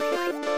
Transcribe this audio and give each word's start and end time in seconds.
Bye. 0.00 0.49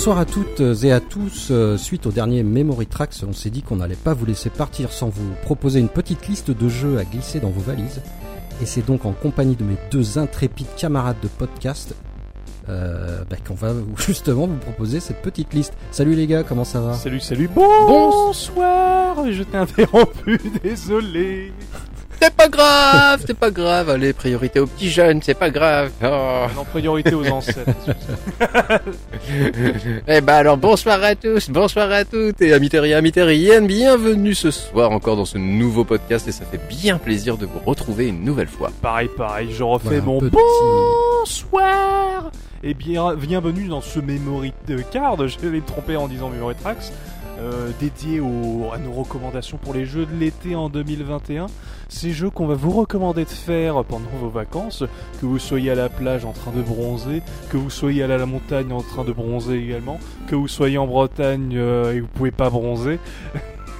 Bonsoir 0.00 0.16
à 0.16 0.24
toutes 0.24 0.62
et 0.82 0.92
à 0.92 1.00
tous. 1.00 1.48
Euh, 1.50 1.76
suite 1.76 2.06
au 2.06 2.10
dernier 2.10 2.42
Memory 2.42 2.86
Tracks, 2.86 3.16
on 3.28 3.34
s'est 3.34 3.50
dit 3.50 3.60
qu'on 3.60 3.76
n'allait 3.76 3.96
pas 3.96 4.14
vous 4.14 4.24
laisser 4.24 4.48
partir 4.48 4.92
sans 4.92 5.10
vous 5.10 5.34
proposer 5.42 5.78
une 5.78 5.90
petite 5.90 6.26
liste 6.26 6.50
de 6.50 6.68
jeux 6.70 6.96
à 6.96 7.04
glisser 7.04 7.38
dans 7.38 7.50
vos 7.50 7.60
valises. 7.60 8.00
Et 8.62 8.64
c'est 8.64 8.80
donc 8.80 9.04
en 9.04 9.12
compagnie 9.12 9.56
de 9.56 9.62
mes 9.62 9.76
deux 9.90 10.16
intrépides 10.16 10.74
camarades 10.74 11.18
de 11.22 11.28
podcast 11.28 11.94
euh, 12.70 13.24
bah, 13.28 13.36
qu'on 13.46 13.52
va 13.52 13.74
justement 13.98 14.46
vous 14.46 14.56
proposer 14.56 15.00
cette 15.00 15.20
petite 15.20 15.52
liste. 15.52 15.74
Salut 15.90 16.14
les 16.14 16.26
gars, 16.26 16.44
comment 16.44 16.64
ça 16.64 16.80
va? 16.80 16.94
Salut, 16.94 17.20
salut, 17.20 17.50
bonsoir 17.54 19.30
Je 19.30 19.42
t'ai 19.42 19.58
interrompu, 19.58 20.40
désolé 20.62 21.52
c'est 22.20 22.34
pas 22.34 22.48
grave, 22.48 23.24
c'est 23.26 23.36
pas 23.36 23.50
grave. 23.50 23.90
Allez, 23.90 24.12
priorité 24.12 24.60
aux 24.60 24.66
petits 24.66 24.90
jeunes, 24.90 25.20
c'est 25.22 25.34
pas 25.34 25.50
grave. 25.50 25.90
Oh. 26.02 26.46
Non, 26.54 26.64
priorité 26.64 27.14
aux 27.14 27.26
ancêtres. 27.26 27.70
eh 30.06 30.20
ben 30.20 30.34
alors, 30.34 30.56
bonsoir 30.56 31.02
à 31.02 31.14
tous, 31.14 31.50
bonsoir 31.50 31.90
à 31.90 32.04
toutes, 32.04 32.40
et 32.42 32.52
amis 32.52 32.70
et 32.72 32.94
amis 32.94 33.12
bienvenue 33.62 34.34
ce 34.34 34.50
soir 34.50 34.90
encore 34.90 35.16
dans 35.16 35.24
ce 35.24 35.38
nouveau 35.38 35.84
podcast, 35.84 36.28
et 36.28 36.32
ça 36.32 36.44
fait 36.44 36.60
bien 36.68 36.98
plaisir 36.98 37.36
de 37.36 37.46
vous 37.46 37.60
retrouver 37.64 38.08
une 38.08 38.24
nouvelle 38.24 38.48
fois. 38.48 38.70
Pareil, 38.82 39.08
pareil, 39.16 39.50
je 39.52 39.62
refais 39.62 40.00
mon 40.00 40.20
bonsoir 40.20 42.30
et 42.62 42.74
bien, 42.74 43.14
bienvenue 43.14 43.68
dans 43.68 43.80
ce 43.80 44.00
memory 44.00 44.52
card. 44.92 45.26
Je 45.26 45.38
vais 45.38 45.48
me 45.48 45.62
tromper 45.62 45.96
en 45.96 46.08
disant 46.08 46.28
memory 46.28 46.54
tracks. 46.56 46.92
Euh, 47.40 47.70
dédié 47.80 48.18
à 48.18 48.78
nos 48.78 48.92
recommandations 48.92 49.56
pour 49.56 49.72
les 49.72 49.86
jeux 49.86 50.04
de 50.04 50.14
l'été 50.14 50.54
en 50.54 50.68
2021. 50.68 51.46
Ces 51.90 52.12
jeux 52.12 52.30
qu'on 52.30 52.46
va 52.46 52.54
vous 52.54 52.70
recommander 52.70 53.24
de 53.24 53.30
faire 53.30 53.84
pendant 53.84 54.08
vos 54.20 54.28
vacances, 54.28 54.84
que 55.20 55.26
vous 55.26 55.40
soyez 55.40 55.72
à 55.72 55.74
la 55.74 55.88
plage 55.88 56.24
en 56.24 56.30
train 56.30 56.52
de 56.52 56.62
bronzer, 56.62 57.20
que 57.50 57.56
vous 57.56 57.68
soyez 57.68 58.04
à 58.04 58.06
la 58.06 58.24
montagne 58.26 58.72
en 58.72 58.80
train 58.80 59.04
de 59.04 59.12
bronzer 59.12 59.56
également, 59.56 59.98
que 60.28 60.36
vous 60.36 60.46
soyez 60.46 60.78
en 60.78 60.86
Bretagne 60.86 61.52
euh, 61.56 61.92
et 61.92 62.00
vous 62.00 62.06
pouvez 62.06 62.30
pas 62.30 62.48
bronzer. 62.48 63.00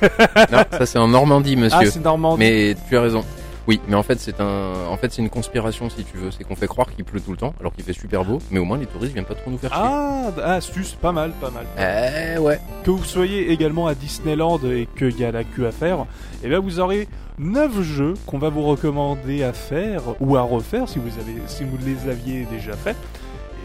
non, 0.03 0.65
ça 0.73 0.87
c'est 0.87 0.99
en 0.99 1.09
Normandie, 1.09 1.55
monsieur. 1.57 1.79
Ah, 1.81 1.91
c'est 1.91 2.05
Normandie. 2.05 2.41
Mais 2.41 2.77
tu 2.89 2.97
as 2.97 3.01
raison. 3.01 3.25
Oui, 3.67 3.81
mais 3.89 3.95
en 3.95 4.03
fait 4.03 4.19
c'est 4.19 4.41
un, 4.41 4.87
en 4.89 4.97
fait 4.97 5.13
c'est 5.13 5.23
une 5.23 5.31
conspiration 5.31 5.91
si 5.91 6.05
tu 6.05 6.17
veux, 6.17 6.31
c'est 6.31 6.45
qu'on 6.45 6.57
fait 6.57 6.67
croire 6.67 6.93
qu'il 6.95 7.05
pleut 7.05 7.21
tout 7.21 7.31
le 7.31 7.37
temps, 7.37 7.55
alors 7.61 7.75
qu'il 7.75 7.85
fait 7.85 7.93
super 7.93 8.25
beau, 8.25 8.39
mais 8.51 8.59
au 8.59 8.65
moins 8.65 8.79
les 8.79 8.87
touristes 8.87 9.13
viennent 9.13 9.25
pas 9.25 9.35
trop 9.35 9.51
nous 9.51 9.59
faire 9.59 9.73
chier. 9.73 9.83
Ah, 9.83 10.55
astuce, 10.55 10.93
pas 10.93 11.13
mal, 11.13 11.33
pas 11.41 11.51
mal. 11.51 11.67
Eh 11.79 12.39
ouais. 12.39 12.61
Que 12.85 12.91
vous 12.91 13.05
soyez 13.05 13.51
également 13.51 13.87
à 13.87 13.95
Disneyland 13.95 14.59
et 14.65 14.89
qu'il 14.97 15.19
y 15.19 15.25
a 15.25 15.33
la 15.33 15.45
queue 15.45 15.67
à 15.67 15.73
faire, 15.73 16.01
et 16.01 16.45
eh 16.45 16.49
bien 16.49 16.59
vous 16.61 16.81
aurez 16.81 17.07
9 17.39 17.83
jeux 17.83 18.15
qu'on 18.27 18.39
va 18.39 18.51
vous 18.51 18.63
recommander 18.63 19.43
à 19.43 19.53
faire 19.53 20.03
ou 20.21 20.37
à 20.37 20.43
refaire 20.43 20.89
si 20.89 20.99
vous 20.99 21.19
avez, 21.19 21.41
si 21.47 21.65
vous 21.65 21.79
les 21.85 22.11
aviez 22.11 22.47
déjà 22.51 22.73
fait. 22.75 22.97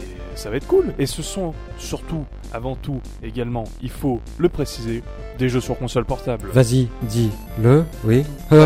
Et 0.00 0.06
ça 0.34 0.50
va 0.50 0.56
être 0.56 0.66
cool. 0.66 0.94
Et 0.98 1.06
ce 1.06 1.22
sont 1.22 1.52
surtout, 1.78 2.24
avant 2.52 2.74
tout, 2.76 3.00
également, 3.22 3.64
il 3.82 3.90
faut 3.90 4.20
le 4.38 4.48
préciser, 4.48 5.02
des 5.38 5.48
jeux 5.50 5.60
sur 5.60 5.78
console 5.78 6.06
portable. 6.06 6.48
Vas-y, 6.52 6.88
dis-le, 7.02 7.84
oui. 8.04 8.24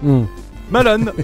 Hmm. 0.00 0.26
Malone 0.70 1.12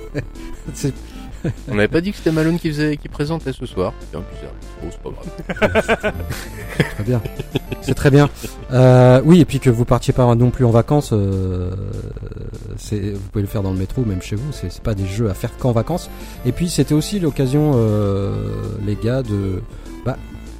On 1.68 1.74
n'avait 1.74 1.88
pas 1.88 2.00
dit 2.00 2.10
que 2.10 2.16
c'était 2.16 2.32
Malone 2.32 2.58
qui, 2.58 2.68
faisait, 2.68 2.96
qui 2.96 3.08
présentait 3.08 3.52
ce 3.52 3.66
soir. 3.66 3.92
C'est 4.00 4.18
bizarre. 4.18 4.54
c'est 4.90 5.02
pas 5.02 5.10
grave. 5.10 6.14
très 6.94 7.04
bien. 7.04 7.22
C'est 7.82 7.94
très 7.94 8.10
bien. 8.10 8.30
Euh, 8.72 9.20
oui, 9.24 9.40
et 9.40 9.44
puis 9.44 9.60
que 9.60 9.68
vous 9.68 9.84
partiez 9.84 10.14
pas 10.14 10.34
non 10.34 10.50
plus 10.50 10.64
en 10.64 10.70
vacances, 10.70 11.10
euh, 11.12 11.70
vous 12.90 13.18
pouvez 13.30 13.42
le 13.42 13.46
faire 13.46 13.62
dans 13.62 13.72
le 13.72 13.78
métro, 13.78 14.04
même 14.04 14.22
chez 14.22 14.36
vous. 14.36 14.52
C'est 14.52 14.80
pas 14.80 14.94
des 14.94 15.06
jeux 15.06 15.28
à 15.28 15.34
faire 15.34 15.56
qu'en 15.58 15.72
vacances. 15.72 16.08
Et 16.46 16.52
puis 16.52 16.70
c'était 16.70 16.94
aussi 16.94 17.20
l'occasion, 17.20 17.72
euh, 17.74 18.32
les 18.86 18.96
gars, 18.96 19.22
de 19.22 19.62
bah, 20.06 20.16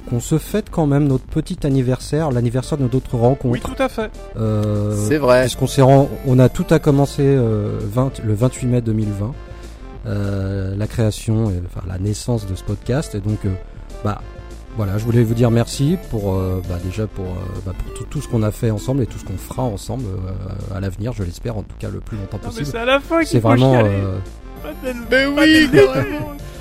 qu'on 0.09 0.19
se 0.19 0.37
fête 0.37 0.69
quand 0.69 0.85
même 0.85 1.07
notre 1.07 1.25
petit 1.25 1.65
anniversaire, 1.65 2.31
l'anniversaire 2.31 2.77
de 2.77 2.83
notre 2.83 3.15
rencontre. 3.15 3.53
Oui, 3.53 3.59
tout 3.59 3.81
à 3.81 3.89
fait. 3.89 4.11
Euh, 4.37 4.95
c'est 5.07 5.17
vrai. 5.17 5.41
Parce 5.41 5.55
qu'on 5.55 5.67
s'est 5.67 5.81
on 5.81 6.39
a 6.39 6.49
tout 6.49 6.65
a 6.69 6.79
commencé 6.79 7.23
euh, 7.23 7.79
le 8.23 8.33
28 8.33 8.67
mai 8.67 8.81
2020, 8.81 9.33
euh, 10.07 10.75
la 10.75 10.87
création, 10.87 11.45
enfin 11.65 11.85
la 11.87 11.97
naissance 11.97 12.45
de 12.45 12.55
ce 12.55 12.63
podcast. 12.63 13.15
Et 13.15 13.19
donc, 13.19 13.39
bah 14.03 14.21
voilà, 14.77 14.97
je 14.97 15.05
voulais 15.05 15.23
vous 15.23 15.33
dire 15.33 15.51
merci 15.51 15.97
pour 16.11 16.33
bah, 16.33 16.77
déjà 16.83 17.07
pour, 17.07 17.25
bah, 17.65 17.73
pour 17.77 18.07
tout, 18.07 18.21
ce 18.21 18.27
qu'on 18.27 18.43
a 18.43 18.51
fait 18.51 18.71
ensemble 18.71 19.03
et 19.03 19.05
tout 19.05 19.17
ce 19.17 19.25
qu'on 19.25 19.37
fera 19.37 19.63
ensemble 19.63 20.05
à 20.75 20.79
l'avenir, 20.79 21.13
je 21.13 21.23
l'espère 21.23 21.57
en 21.57 21.63
tout 21.63 21.75
cas 21.79 21.89
le 21.89 21.99
plus 21.99 22.17
longtemps 22.17 22.39
possible. 22.39 22.65
C'est 22.65 22.77
à 22.77 22.85
la 22.85 22.99
fin 22.99 23.23
C'est 23.23 23.39
vraiment. 23.39 23.83
Mais 25.11 25.25
oui, 25.27 25.69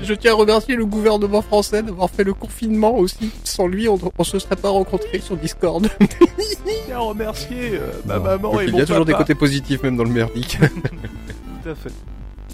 je 0.00 0.14
tiens 0.14 0.32
à 0.32 0.36
remercier 0.36 0.76
le 0.76 0.86
gouvernement 0.86 1.42
français 1.42 1.82
d'avoir 1.82 2.10
fait 2.10 2.24
le 2.24 2.34
confinement 2.34 2.96
aussi. 2.96 3.30
Sans 3.44 3.66
lui, 3.66 3.88
on, 3.88 3.96
ne 3.96 4.24
se 4.24 4.38
serait 4.38 4.56
pas 4.56 4.70
rencontrés 4.70 5.20
sur 5.20 5.36
Discord. 5.36 5.88
Je 6.00 6.06
tiens 6.86 6.96
à 6.96 7.00
remercier 7.00 7.72
euh, 7.74 7.90
ma 8.06 8.18
maman 8.18 8.60
et 8.60 8.66
Il 8.66 8.76
y 8.76 8.80
a 8.80 8.86
toujours 8.86 9.04
des 9.04 9.14
côtés 9.14 9.34
positifs 9.34 9.82
même 9.82 9.96
dans 9.96 10.04
le 10.04 10.10
merdique. 10.10 10.58
Tout 11.62 11.70
à 11.70 11.74
fait. 11.74 11.92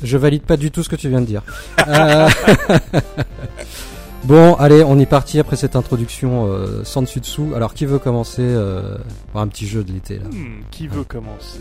Je 0.02 0.16
valide 0.16 0.42
pas 0.42 0.56
du 0.56 0.70
tout 0.70 0.82
ce 0.82 0.88
que 0.88 0.96
tu 0.96 1.08
viens 1.08 1.20
de 1.20 1.26
dire. 1.26 1.42
Euh, 1.86 2.28
bon, 4.24 4.54
allez, 4.54 4.82
on 4.82 4.98
est 4.98 5.06
parti 5.06 5.38
après 5.38 5.56
cette 5.56 5.76
introduction 5.76 6.46
euh, 6.46 6.84
sans 6.84 7.02
dessus 7.02 7.20
dessous. 7.20 7.52
Alors, 7.54 7.74
qui 7.74 7.84
veut 7.84 7.98
commencer 7.98 8.42
euh, 8.42 8.96
par 9.32 9.42
un 9.42 9.48
petit 9.48 9.66
jeu 9.66 9.84
de 9.84 9.92
l'été 9.92 10.18
là 10.18 10.24
hmm, 10.24 10.62
Qui 10.70 10.88
veut 10.88 11.04
commencer? 11.04 11.60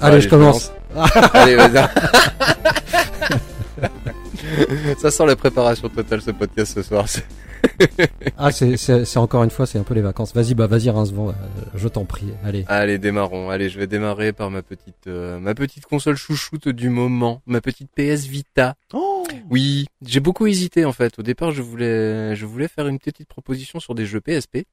Allez, 0.00 0.20
je 0.20 0.28
commence. 0.28 0.72
allez, 1.34 1.56
vas-y. 1.56 1.88
Ça 4.98 5.10
sent 5.10 5.26
la 5.26 5.36
préparation 5.36 5.88
totale 5.88 6.20
ce 6.20 6.30
podcast 6.30 6.74
ce 6.74 6.82
soir. 6.82 7.06
ah, 8.38 8.52
c'est 8.52 9.16
encore 9.16 9.42
une 9.42 9.50
fois, 9.50 9.66
c'est 9.66 9.78
un 9.78 9.84
peu 9.84 9.94
les 9.94 10.02
vacances. 10.02 10.34
Vas-y, 10.34 10.54
bah 10.54 10.66
vas-y, 10.66 10.90
Rincevent, 10.90 11.30
euh, 11.30 11.32
je 11.74 11.88
t'en 11.88 12.04
prie. 12.04 12.28
Allez. 12.44 12.64
Allez, 12.68 12.98
démarrons. 12.98 13.50
Allez, 13.50 13.68
je 13.68 13.78
vais 13.78 13.86
démarrer 13.86 14.32
par 14.32 14.50
ma 14.50 14.62
petite, 14.62 15.06
euh, 15.06 15.38
ma 15.38 15.54
petite 15.54 15.86
console 15.86 16.16
chouchoute 16.16 16.68
du 16.68 16.88
moment, 16.88 17.42
ma 17.46 17.60
petite 17.60 17.90
PS 17.94 18.26
Vita. 18.26 18.74
Oh 18.92 19.24
oui, 19.50 19.86
j'ai 20.02 20.20
beaucoup 20.20 20.46
hésité 20.46 20.84
en 20.84 20.92
fait. 20.92 21.18
Au 21.18 21.22
départ, 21.22 21.50
je 21.50 21.62
voulais, 21.62 22.36
je 22.36 22.46
voulais 22.46 22.68
faire 22.68 22.86
une 22.86 22.98
petite 22.98 23.28
proposition 23.28 23.80
sur 23.80 23.94
des 23.94 24.06
jeux 24.06 24.20
PSP. 24.20 24.64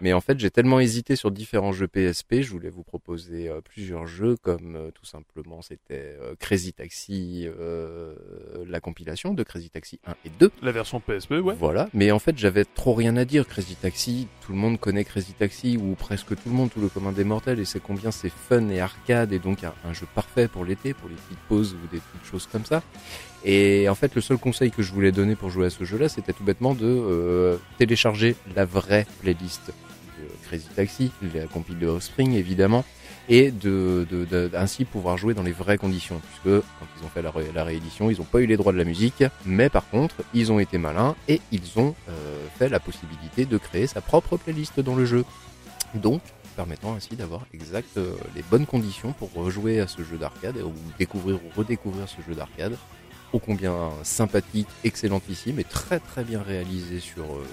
Mais 0.00 0.12
en 0.12 0.20
fait, 0.20 0.38
j'ai 0.38 0.50
tellement 0.50 0.80
hésité 0.80 1.16
sur 1.16 1.30
différents 1.30 1.72
jeux 1.72 1.88
PSP, 1.88 2.40
je 2.40 2.50
voulais 2.50 2.70
vous 2.70 2.84
proposer 2.84 3.48
euh, 3.48 3.60
plusieurs 3.60 4.06
jeux 4.06 4.36
comme 4.36 4.76
euh, 4.76 4.90
tout 4.90 5.04
simplement 5.04 5.62
c'était 5.62 6.16
euh, 6.20 6.34
Crazy 6.38 6.72
Taxi, 6.72 7.48
la 8.66 8.80
compilation 8.80 9.11
de 9.12 9.42
Crazy 9.42 9.70
Taxi 9.70 10.00
1 10.06 10.12
et 10.24 10.30
2. 10.40 10.50
La 10.62 10.72
version 10.72 11.00
PSP, 11.00 11.32
ouais. 11.32 11.54
Voilà, 11.58 11.88
mais 11.92 12.10
en 12.10 12.18
fait 12.18 12.38
j'avais 12.38 12.64
trop 12.64 12.94
rien 12.94 13.16
à 13.16 13.24
dire. 13.24 13.46
Crazy 13.46 13.76
Taxi, 13.76 14.26
tout 14.44 14.52
le 14.52 14.58
monde 14.58 14.80
connaît 14.80 15.04
Crazy 15.04 15.34
Taxi 15.34 15.76
ou 15.76 15.94
presque 15.94 16.28
tout 16.28 16.48
le 16.48 16.52
monde, 16.52 16.70
tout 16.70 16.80
le 16.80 16.88
commun 16.88 17.12
des 17.12 17.24
mortels 17.24 17.60
et 17.60 17.64
c'est 17.64 17.82
combien 17.82 18.10
c'est 18.10 18.30
fun 18.30 18.68
et 18.68 18.80
arcade 18.80 19.32
et 19.32 19.38
donc 19.38 19.64
un, 19.64 19.74
un 19.84 19.92
jeu 19.92 20.06
parfait 20.14 20.48
pour 20.48 20.64
l'été, 20.64 20.94
pour 20.94 21.08
les 21.08 21.14
petites 21.14 21.38
pauses 21.48 21.74
ou 21.74 21.86
des 21.88 22.00
petites 22.00 22.30
choses 22.30 22.48
comme 22.50 22.64
ça. 22.64 22.82
Et 23.44 23.88
en 23.88 23.94
fait, 23.94 24.14
le 24.14 24.20
seul 24.20 24.38
conseil 24.38 24.70
que 24.70 24.82
je 24.82 24.92
voulais 24.92 25.12
donner 25.12 25.36
pour 25.36 25.50
jouer 25.50 25.66
à 25.66 25.70
ce 25.70 25.84
jeu-là, 25.84 26.08
c'était 26.08 26.32
tout 26.32 26.44
bêtement 26.44 26.74
de 26.74 26.86
euh, 26.86 27.56
télécharger 27.78 28.36
la 28.54 28.64
vraie 28.64 29.06
playlist 29.20 29.72
de 30.18 30.46
Crazy 30.46 30.68
Taxi, 30.74 31.10
la 31.34 31.46
compil 31.46 31.78
de 31.78 31.86
Offspring 31.86 32.34
évidemment, 32.34 32.84
et 33.28 33.50
de, 33.50 34.06
de, 34.10 34.50
ainsi 34.54 34.84
pouvoir 34.84 35.16
jouer 35.16 35.34
dans 35.34 35.42
les 35.42 35.52
vraies 35.52 35.78
conditions, 35.78 36.20
puisque 36.20 36.62
quand 36.78 36.86
ils 36.98 37.04
ont 37.04 37.08
fait 37.08 37.22
la, 37.22 37.32
la 37.54 37.64
réédition, 37.64 38.10
ils 38.10 38.18
n'ont 38.18 38.24
pas 38.24 38.40
eu 38.40 38.46
les 38.46 38.56
droits 38.56 38.72
de 38.72 38.78
la 38.78 38.84
musique, 38.84 39.24
mais 39.46 39.68
par 39.68 39.88
contre, 39.88 40.16
ils 40.34 40.50
ont 40.52 40.58
été 40.58 40.78
malins 40.78 41.14
et 41.28 41.40
ils 41.50 41.78
ont 41.78 41.94
euh, 42.08 42.46
fait 42.58 42.68
la 42.68 42.80
possibilité 42.80 43.44
de 43.44 43.58
créer 43.58 43.86
sa 43.86 44.00
propre 44.00 44.36
playlist 44.36 44.80
dans 44.80 44.96
le 44.96 45.04
jeu. 45.04 45.24
Donc, 45.94 46.22
permettant 46.56 46.94
ainsi 46.94 47.16
d'avoir 47.16 47.46
exact 47.54 47.96
euh, 47.96 48.14
les 48.34 48.42
bonnes 48.42 48.66
conditions 48.66 49.12
pour 49.12 49.32
rejouer 49.32 49.80
à 49.80 49.86
ce 49.86 50.02
jeu 50.02 50.18
d'arcade 50.18 50.58
ou 50.58 50.72
découvrir 50.98 51.36
ou 51.36 51.58
redécouvrir 51.58 52.08
ce 52.08 52.16
jeu 52.28 52.34
d'arcade 52.34 52.76
ô 53.32 53.38
combien 53.38 53.90
sympathique, 54.02 54.68
excellentissime 54.84 55.58
et 55.58 55.64
très 55.64 55.98
très 55.98 56.24
bien 56.24 56.42
réalisé 56.42 57.00
sur, 57.00 57.24
euh, 57.24 57.46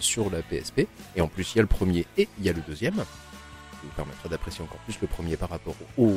sur 0.00 0.30
la 0.30 0.42
PSP. 0.42 0.86
Et 1.16 1.20
en 1.20 1.28
plus, 1.28 1.54
il 1.54 1.56
y 1.56 1.58
a 1.60 1.62
le 1.62 1.68
premier 1.68 2.06
et 2.18 2.28
il 2.38 2.44
y 2.44 2.48
a 2.48 2.52
le 2.52 2.62
deuxième. 2.66 3.04
Qui 3.80 3.86
vous 3.86 3.92
permettra 3.96 4.28
d'apprécier 4.28 4.62
encore 4.62 4.78
plus 4.84 4.96
le 5.00 5.06
premier 5.08 5.36
par 5.36 5.48
rapport 5.50 5.74
aux 5.98 6.08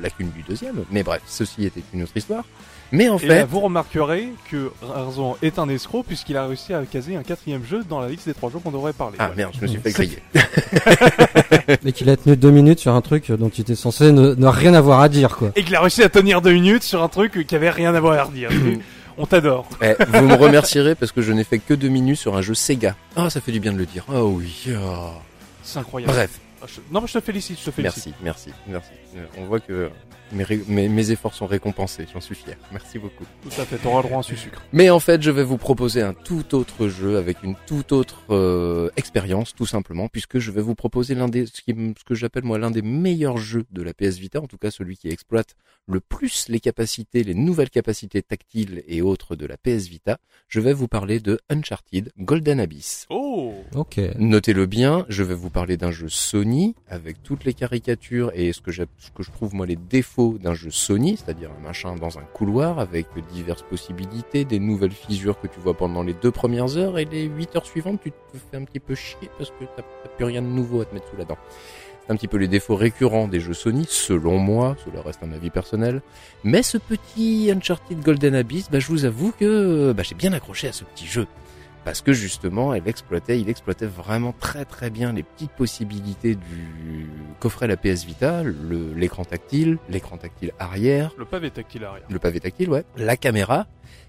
lacunes 0.00 0.30
du 0.30 0.42
deuxième. 0.42 0.84
Mais 0.90 1.02
bref, 1.02 1.22
ceci 1.26 1.64
était 1.64 1.82
une 1.94 2.02
autre 2.02 2.16
histoire. 2.16 2.44
Mais 2.92 3.08
en 3.08 3.16
Et 3.16 3.20
fait, 3.20 3.26
là, 3.40 3.44
vous 3.44 3.58
remarquerez 3.60 4.28
que 4.50 4.70
Rarzan 4.80 5.36
est 5.42 5.58
un 5.58 5.68
escroc 5.68 6.04
puisqu'il 6.04 6.36
a 6.36 6.46
réussi 6.46 6.72
à 6.72 6.84
caser 6.84 7.16
un 7.16 7.22
quatrième 7.24 7.64
jeu 7.64 7.82
dans 7.88 7.98
la 8.00 8.08
liste 8.08 8.26
des 8.28 8.34
trois 8.34 8.48
jeux 8.50 8.60
qu'on 8.60 8.70
devrait 8.70 8.92
parler. 8.92 9.16
ah 9.18 9.26
Voilà. 9.26 9.34
merde, 9.36 9.54
je 9.56 9.62
me 9.62 9.66
suis 9.66 9.78
fait 9.80 9.90
griller. 9.92 10.18
Et 11.84 11.92
qu'il 11.92 12.08
a 12.10 12.16
tenu 12.16 12.36
deux 12.36 12.50
minutes 12.50 12.78
sur 12.78 12.94
un 12.94 13.00
truc 13.00 13.30
dont 13.32 13.48
il 13.48 13.60
était 13.62 13.74
censé 13.74 14.12
ne, 14.12 14.34
ne 14.34 14.46
rien 14.46 14.72
avoir 14.74 15.00
à 15.00 15.08
dire, 15.08 15.36
quoi. 15.36 15.50
Et 15.56 15.64
qu'il 15.64 15.74
a 15.74 15.80
réussi 15.80 16.02
à 16.02 16.08
tenir 16.08 16.40
deux 16.42 16.52
minutes 16.52 16.82
sur 16.84 17.02
un 17.02 17.08
truc 17.08 17.44
qui 17.46 17.54
avait 17.56 17.70
rien 17.70 17.94
à 17.94 18.00
voir 18.00 18.18
à 18.18 18.24
redire. 18.24 18.50
On 19.18 19.24
t'adore. 19.26 19.66
Eh, 19.82 19.94
vous 20.08 20.26
me 20.26 20.34
remercierez 20.34 20.94
parce 20.94 21.10
que 21.10 21.22
je 21.22 21.32
n'ai 21.32 21.42
fait 21.44 21.58
que 21.58 21.72
deux 21.72 21.88
minutes 21.88 22.18
sur 22.18 22.36
un 22.36 22.42
jeu 22.42 22.52
Sega. 22.54 22.94
Ah, 23.16 23.30
ça 23.30 23.40
fait 23.40 23.50
du 23.50 23.60
bien 23.60 23.72
de 23.72 23.78
le 23.78 23.86
dire. 23.86 24.04
Ah 24.12 24.22
oui. 24.22 24.68
ah. 24.76 25.12
C'est 25.62 25.78
incroyable. 25.78 26.12
Bref, 26.12 26.38
je- 26.66 26.80
Non, 26.90 27.06
je 27.06 27.12
te 27.14 27.20
félicite, 27.20 27.58
je 27.60 27.64
te 27.66 27.70
félicite. 27.70 28.14
merci, 28.22 28.50
merci, 28.50 28.60
merci. 28.66 28.90
Euh, 29.16 29.26
On 29.38 29.44
voit 29.46 29.60
que 29.60 29.90
mes, 30.32 30.44
mes, 30.68 30.88
mes 30.88 31.10
efforts 31.10 31.34
sont 31.34 31.46
récompensés, 31.46 32.06
j'en 32.12 32.20
suis 32.20 32.34
fier. 32.34 32.56
Merci 32.72 32.98
beaucoup. 32.98 33.24
Tout 33.42 33.60
à 33.60 33.64
fait, 33.64 33.76
t'auras 33.76 34.02
le 34.02 34.08
droit 34.08 34.18
à 34.18 34.20
un 34.20 34.22
sucre. 34.22 34.62
Mais 34.72 34.90
en 34.90 35.00
fait, 35.00 35.22
je 35.22 35.30
vais 35.30 35.44
vous 35.44 35.58
proposer 35.58 36.02
un 36.02 36.14
tout 36.14 36.54
autre 36.54 36.88
jeu 36.88 37.16
avec 37.16 37.42
une 37.42 37.54
toute 37.66 37.92
autre 37.92 38.22
euh, 38.30 38.90
expérience, 38.96 39.54
tout 39.54 39.66
simplement, 39.66 40.08
puisque 40.08 40.38
je 40.38 40.50
vais 40.50 40.62
vous 40.62 40.74
proposer 40.74 41.14
l'un 41.14 41.28
des, 41.28 41.46
ce, 41.46 41.62
qui 41.62 41.74
ce 41.98 42.04
que 42.04 42.14
j'appelle 42.14 42.44
moi 42.44 42.58
l'un 42.58 42.70
des 42.70 42.82
meilleurs 42.82 43.38
jeux 43.38 43.66
de 43.70 43.82
la 43.82 43.94
PS 43.94 44.18
Vita, 44.18 44.40
en 44.40 44.46
tout 44.46 44.58
cas 44.58 44.70
celui 44.70 44.96
qui 44.96 45.08
exploite 45.08 45.54
le 45.86 46.00
plus 46.00 46.48
les 46.48 46.60
capacités, 46.60 47.22
les 47.22 47.34
nouvelles 47.34 47.70
capacités 47.70 48.22
tactiles 48.22 48.82
et 48.88 49.02
autres 49.02 49.36
de 49.36 49.46
la 49.46 49.56
PS 49.56 49.86
Vita. 49.88 50.18
Je 50.48 50.60
vais 50.60 50.72
vous 50.72 50.88
parler 50.88 51.20
de 51.20 51.38
Uncharted 51.48 52.12
Golden 52.18 52.60
Abyss. 52.60 53.06
Oh 53.10 53.54
Ok. 53.74 54.00
Notez-le 54.18 54.66
bien, 54.66 55.06
je 55.08 55.22
vais 55.22 55.34
vous 55.34 55.50
parler 55.50 55.76
d'un 55.76 55.92
jeu 55.92 56.08
Sony 56.08 56.74
avec 56.88 57.22
toutes 57.22 57.44
les 57.44 57.54
caricatures 57.54 58.32
et 58.34 58.52
ce 58.52 58.60
que, 58.60 58.72
ce 58.72 58.82
que 59.14 59.22
je 59.22 59.30
trouve 59.30 59.54
moi 59.54 59.66
les 59.66 59.76
défauts 59.76 60.15
d'un 60.16 60.54
jeu 60.54 60.70
Sony, 60.70 61.16
c'est-à-dire 61.16 61.50
un 61.58 61.62
machin 61.62 61.94
dans 61.96 62.18
un 62.18 62.22
couloir 62.22 62.78
avec 62.78 63.06
diverses 63.32 63.62
possibilités, 63.62 64.44
des 64.44 64.58
nouvelles 64.58 64.92
fissures 64.92 65.38
que 65.38 65.46
tu 65.46 65.60
vois 65.60 65.74
pendant 65.74 66.02
les 66.02 66.14
deux 66.14 66.30
premières 66.30 66.76
heures 66.76 66.98
et 66.98 67.04
les 67.04 67.24
huit 67.24 67.54
heures 67.54 67.66
suivantes 67.66 68.00
tu 68.02 68.10
te 68.10 68.38
fais 68.50 68.56
un 68.56 68.64
petit 68.64 68.80
peu 68.80 68.94
chier 68.94 69.28
parce 69.36 69.50
que 69.50 69.64
t'as 69.76 69.82
plus 70.16 70.24
rien 70.24 70.42
de 70.42 70.46
nouveau 70.46 70.80
à 70.80 70.84
te 70.86 70.94
mettre 70.94 71.08
sous 71.10 71.16
la 71.16 71.24
dent. 71.24 71.36
C'est 72.06 72.12
un 72.12 72.16
petit 72.16 72.28
peu 72.28 72.36
les 72.36 72.48
défauts 72.48 72.76
récurrents 72.76 73.28
des 73.28 73.40
jeux 73.40 73.54
Sony, 73.54 73.84
selon 73.88 74.38
moi, 74.38 74.76
cela 74.84 75.02
reste 75.02 75.22
un 75.22 75.32
avis 75.32 75.50
personnel. 75.50 76.02
Mais 76.44 76.62
ce 76.62 76.78
petit 76.78 77.50
Uncharted 77.54 78.00
Golden 78.00 78.34
Abyss, 78.34 78.70
bah, 78.70 78.78
je 78.78 78.86
vous 78.88 79.04
avoue 79.04 79.32
que 79.32 79.92
bah, 79.92 80.02
j'ai 80.02 80.14
bien 80.14 80.32
accroché 80.32 80.68
à 80.68 80.72
ce 80.72 80.84
petit 80.84 81.06
jeu 81.06 81.26
parce 81.86 82.02
que 82.02 82.12
justement 82.12 82.74
elle 82.74 82.86
exploitait, 82.88 83.40
il 83.40 83.48
exploitait 83.48 83.86
vraiment 83.86 84.34
très 84.38 84.66
très 84.66 84.90
bien 84.90 85.12
les 85.14 85.22
petites 85.22 85.52
possibilités 85.52 86.34
du 86.34 87.06
qu'offrait 87.40 87.68
la 87.68 87.76
PS 87.78 88.04
Vita, 88.04 88.42
le- 88.42 88.92
l'écran 88.94 89.24
tactile, 89.24 89.78
l'écran 89.88 90.18
tactile 90.18 90.52
arrière, 90.58 91.12
Le 91.16 91.24
pavé 91.24 91.50
tactile 91.50 91.84
arrière. 91.84 92.04
le 92.10 92.18
pavé 92.18 92.40
tactile, 92.40 92.68
ouais, 92.70 92.84
la 92.98 93.16
caméra. 93.16 93.66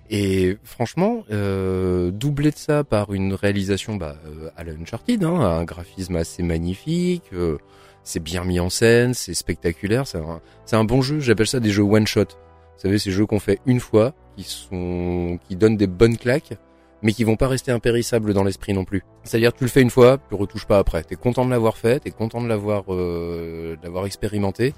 Et 0.10 0.58
franchement, 0.64 1.24
euh, 1.32 2.12
doublé 2.12 2.52
de 2.52 2.58
ça 2.58 2.84
par 2.86 3.14
une 3.14 3.34
réalisation 3.34 3.96
bah, 3.98 4.16
euh, 4.26 4.50
à 4.58 4.64
la 4.64 4.72
Uncharted, 4.72 5.24
hein, 5.24 5.36
un 5.40 5.64
graphisme 5.66 6.16
assez 6.16 6.42
magnifique, 6.44 7.24
euh, 7.34 7.58
c'est 8.04 8.22
bien 8.24 8.44
mis 8.46 8.60
en 8.62 8.70
scène, 8.70 9.14
c'est 9.14 9.34
spectaculaire, 9.34 10.08
c'est 10.08 10.18
un, 10.20 10.40
un 10.72 10.84
bon 10.86 11.02
jeu. 11.02 11.20
J'appelle 11.20 11.46
ça 11.48 11.60
des 11.60 11.72
jeux 11.72 11.84
one 11.84 12.08
shot. 12.08 12.22
Vous 12.22 12.82
savez, 12.82 12.98
ces 13.00 13.12
jeux 13.12 13.26
qu'on 13.26 13.40
fait 13.40 13.60
une 13.66 13.82
fois, 13.82 14.14
qui 14.38 14.44
sont, 14.44 15.40
qui 15.48 15.58
donnent 15.58 15.76
des 15.78 15.88
bonnes 15.88 16.18
claques, 16.18 16.54
mais 17.02 17.14
qui 17.14 17.24
vont 17.24 17.36
pas 17.36 17.48
rester 17.48 17.72
impérissables 17.72 18.34
dans 18.34 18.44
l'esprit 18.44 18.74
non 18.74 18.86
plus. 18.86 19.04
C'est-à-dire, 19.24 19.54
tu 19.54 19.64
le 19.64 19.70
fais 19.70 19.82
une 19.82 19.90
fois, 19.90 20.18
tu 20.30 20.36
retouches 20.36 20.66
pas 20.66 20.80
après. 20.80 21.04
T'es 21.04 21.16
content 21.16 21.46
de 21.46 21.52
l'avoir 21.52 21.78
fait, 21.78 22.00
t'es 22.00 22.12
content 22.12 22.42
de 22.42 22.48
l'avoir, 22.48 22.86
euh, 22.90 23.76
de 23.78 23.84
l'avoir 23.84 24.06
expérimenté, 24.06 24.74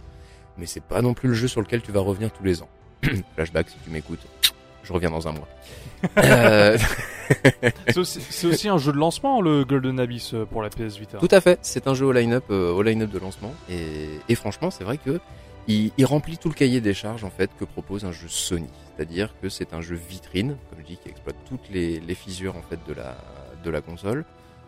mais 0.57 0.65
c'est 0.65 0.83
pas 0.83 1.01
non 1.01 1.13
plus 1.13 1.29
le 1.29 1.35
jeu 1.35 1.47
sur 1.47 1.61
lequel 1.61 1.81
tu 1.81 1.91
vas 1.91 2.01
revenir 2.01 2.31
tous 2.31 2.43
les 2.43 2.61
ans. 2.61 2.69
Flashback, 3.35 3.69
si 3.69 3.77
tu 3.83 3.89
m'écoutes, 3.89 4.25
je 4.83 4.93
reviens 4.93 5.11
dans 5.11 5.27
un 5.27 5.31
mois. 5.33 5.47
Euh, 6.17 6.77
C'est 7.87 7.97
aussi, 7.97 8.21
c'est 8.21 8.47
aussi 8.47 8.69
un 8.69 8.77
jeu 8.77 8.91
de 8.91 8.97
lancement, 8.97 9.41
le 9.41 9.63
Golden 9.63 9.99
Abyss 9.99 10.33
euh, 10.33 10.45
pour 10.45 10.61
la 10.61 10.69
PS 10.69 10.97
Vita. 10.97 11.17
Tout 11.17 11.27
à 11.29 11.41
fait, 11.41 11.59
c'est 11.61 11.87
un 11.87 11.93
jeu 11.93 12.05
au 12.05 12.11
line-up, 12.11 12.45
euh, 12.49 12.71
au 12.71 12.81
line-up 12.81 13.11
de 13.11 13.19
lancement, 13.19 13.53
et, 13.69 14.07
et 14.27 14.35
franchement, 14.35 14.71
c'est 14.71 14.83
vrai 14.83 14.97
que 14.97 15.19
il, 15.67 15.91
il 15.97 16.05
remplit 16.05 16.37
tout 16.37 16.49
le 16.49 16.55
cahier 16.55 16.81
des 16.81 16.93
charges 16.93 17.23
en 17.23 17.29
fait 17.29 17.49
que 17.59 17.65
propose 17.65 18.05
un 18.05 18.11
jeu 18.11 18.27
Sony. 18.27 18.69
C'est-à-dire 18.95 19.33
que 19.41 19.49
c'est 19.49 19.73
un 19.73 19.81
jeu 19.81 19.95
vitrine, 19.95 20.57
comme 20.69 20.79
je 20.81 20.85
dis, 20.85 20.97
qui 20.97 21.09
exploite 21.09 21.35
toutes 21.47 21.69
les, 21.69 21.99
les 21.99 22.15
fissures 22.15 22.55
en 22.57 22.61
fait 22.61 22.79
de 22.87 22.93
la 22.93 23.17
de 23.63 23.69
la 23.69 23.81
console. 23.81 24.25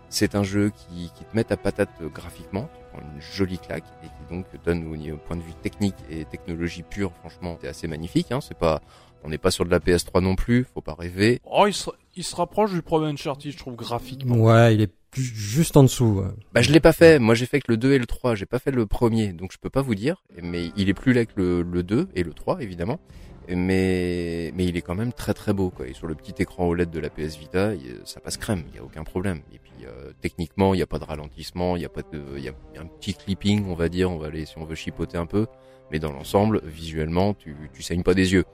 C'est 0.09 0.35
un 0.35 0.43
jeu 0.43 0.71
qui, 0.75 1.09
qui 1.15 1.23
te 1.23 1.33
met 1.35 1.49
à 1.53 1.55
patate 1.55 1.89
graphiquement, 2.13 2.69
tu 2.75 2.81
prends 2.91 3.01
une 3.15 3.21
jolie 3.21 3.57
claque 3.57 3.85
et 4.03 4.07
qui 4.07 4.33
donc 4.35 4.45
donne 4.65 4.85
au 4.91 4.97
niveau- 4.97 5.15
point 5.17 5.37
de 5.37 5.41
vue 5.41 5.53
technique 5.61 5.95
et 6.09 6.25
technologie 6.25 6.83
pure, 6.83 7.13
franchement, 7.21 7.57
c'est 7.61 7.69
assez 7.69 7.87
magnifique. 7.87 8.33
Hein, 8.33 8.41
c'est 8.41 8.57
pas, 8.57 8.81
on 9.23 9.29
n'est 9.29 9.37
pas 9.37 9.51
sur 9.51 9.63
de 9.63 9.69
la 9.71 9.79
PS3 9.79 10.21
non 10.21 10.35
plus, 10.35 10.65
faut 10.73 10.81
pas 10.81 10.95
rêver. 10.95 11.39
Oh, 11.45 11.65
il 11.65 11.73
se, 11.73 11.89
il 12.17 12.25
se 12.25 12.35
rapproche 12.35 12.73
du 12.73 12.81
premier 12.81 13.07
Uncharted, 13.07 13.53
je 13.53 13.57
trouve, 13.57 13.75
graphiquement. 13.77 14.35
Ouais, 14.35 14.75
il 14.75 14.81
est 14.81 14.91
juste 15.19 15.77
en 15.77 15.83
dessous. 15.83 16.23
Bah 16.53 16.61
je 16.61 16.71
l'ai 16.71 16.79
pas 16.79 16.93
fait, 16.93 17.19
moi 17.19 17.35
j'ai 17.35 17.45
fait 17.45 17.59
que 17.59 17.71
le 17.71 17.77
2 17.77 17.93
et 17.93 17.99
le 17.99 18.05
3, 18.05 18.35
j'ai 18.35 18.45
pas 18.45 18.59
fait 18.59 18.71
le 18.71 18.85
premier, 18.85 19.33
donc 19.33 19.51
je 19.51 19.57
peux 19.57 19.69
pas 19.69 19.81
vous 19.81 19.95
dire, 19.95 20.23
mais 20.41 20.71
il 20.75 20.89
est 20.89 20.93
plus 20.93 21.13
laid 21.13 21.25
que 21.25 21.33
le, 21.37 21.61
le 21.63 21.83
2 21.83 22.09
et 22.15 22.23
le 22.23 22.33
3 22.33 22.61
évidemment, 22.61 22.99
mais 23.47 24.51
mais 24.55 24.65
il 24.65 24.77
est 24.77 24.81
quand 24.81 24.95
même 24.95 25.13
très 25.13 25.33
très 25.33 25.53
beau 25.53 25.69
quoi, 25.69 25.87
et 25.87 25.93
sur 25.93 26.07
le 26.07 26.15
petit 26.15 26.41
écran 26.41 26.67
OLED 26.67 26.89
de 26.89 26.99
la 26.99 27.09
PS 27.09 27.37
Vita, 27.37 27.71
ça 28.05 28.19
passe 28.19 28.37
crème, 28.37 28.63
il 28.69 28.75
y 28.75 28.79
a 28.79 28.83
aucun 28.83 29.03
problème, 29.03 29.41
et 29.53 29.59
puis 29.59 29.85
euh, 29.85 30.11
techniquement 30.21 30.73
il 30.73 30.79
y 30.79 30.83
a 30.83 30.87
pas 30.87 30.99
de 30.99 31.05
ralentissement, 31.05 31.75
il 31.75 31.81
y 31.81 31.85
a 31.85 31.89
pas 31.89 32.01
de, 32.01 32.21
il 32.37 32.43
y 32.43 32.49
a 32.49 32.53
un 32.79 32.85
petit 32.85 33.13
clipping 33.13 33.65
on 33.67 33.75
va 33.75 33.89
dire, 33.89 34.11
on 34.11 34.17
va 34.17 34.27
aller 34.27 34.45
si 34.45 34.57
on 34.57 34.65
veut 34.65 34.75
chipoter 34.75 35.17
un 35.17 35.25
peu, 35.25 35.47
mais 35.91 35.99
dans 35.99 36.11
l'ensemble 36.11 36.61
visuellement 36.65 37.33
tu 37.33 37.55
tu 37.73 37.81
saignes 37.83 38.03
pas 38.03 38.13
des 38.13 38.33
yeux, 38.33 38.45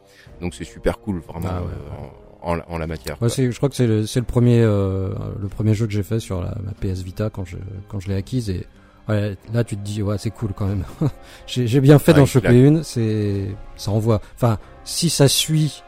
donc 0.42 0.56
c'est 0.56 0.65
super 0.65 1.00
cool 1.00 1.19
vraiment 1.19 1.50
Ah 1.50 1.62
ouais, 1.62 1.69
euh, 1.69 2.04
en, 2.04 2.27
en 2.42 2.56
la- 2.56 2.66
en 2.69 2.78
la 2.78 2.88
matière. 2.88 3.22
Ouais, 3.22 3.30
je 3.30 3.56
crois 3.57 3.69
que 3.69 3.75
c'est 3.75 3.88
le, 3.88 4.01
le 4.01 4.22
premier, 4.24 4.62
euh, 4.62 5.10
le 5.42 5.48
premier 5.48 5.74
jeu 5.74 5.86
que 5.88 5.94
j'ai 5.94 6.04
fait 6.04 6.19
sur 6.19 6.42
la, 6.42 6.56
ma 6.63 6.72
PS 6.74 7.01
Vita 7.01 7.30
quand 7.30 7.45
je, 7.45 7.57
quand 7.89 8.00
je 8.00 8.07
l'ai 8.10 8.16
acquise 8.16 8.50
et 8.50 8.66
ouais, 9.10 9.36
là 9.54 9.63
tu 9.63 9.75
te 9.78 9.81
dis 9.84 10.01
ouais 10.04 10.18
c'est 10.18 10.31
cool 10.31 10.51
quand 10.56 10.68
même. 10.68 10.84
j'ai, 11.48 11.80
bien 11.81 12.00
fait 12.00 12.12
Ouais, 12.13 12.19
d'en 12.19 12.25
choper 12.25 12.60
une, 12.60 12.84
c'est, 12.84 13.48
ça 13.75 13.92
envoie. 13.92 14.22
Enfin, 14.36 14.57
si 14.84 15.10
ça 15.10 15.28
suit 15.28 15.84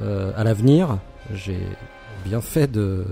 euh, 0.00 0.32
à 0.36 0.44
l'avenir, 0.44 0.98
j'ai 1.34 1.58
bien 2.24 2.40
fait 2.40 2.70
de, 2.70 3.04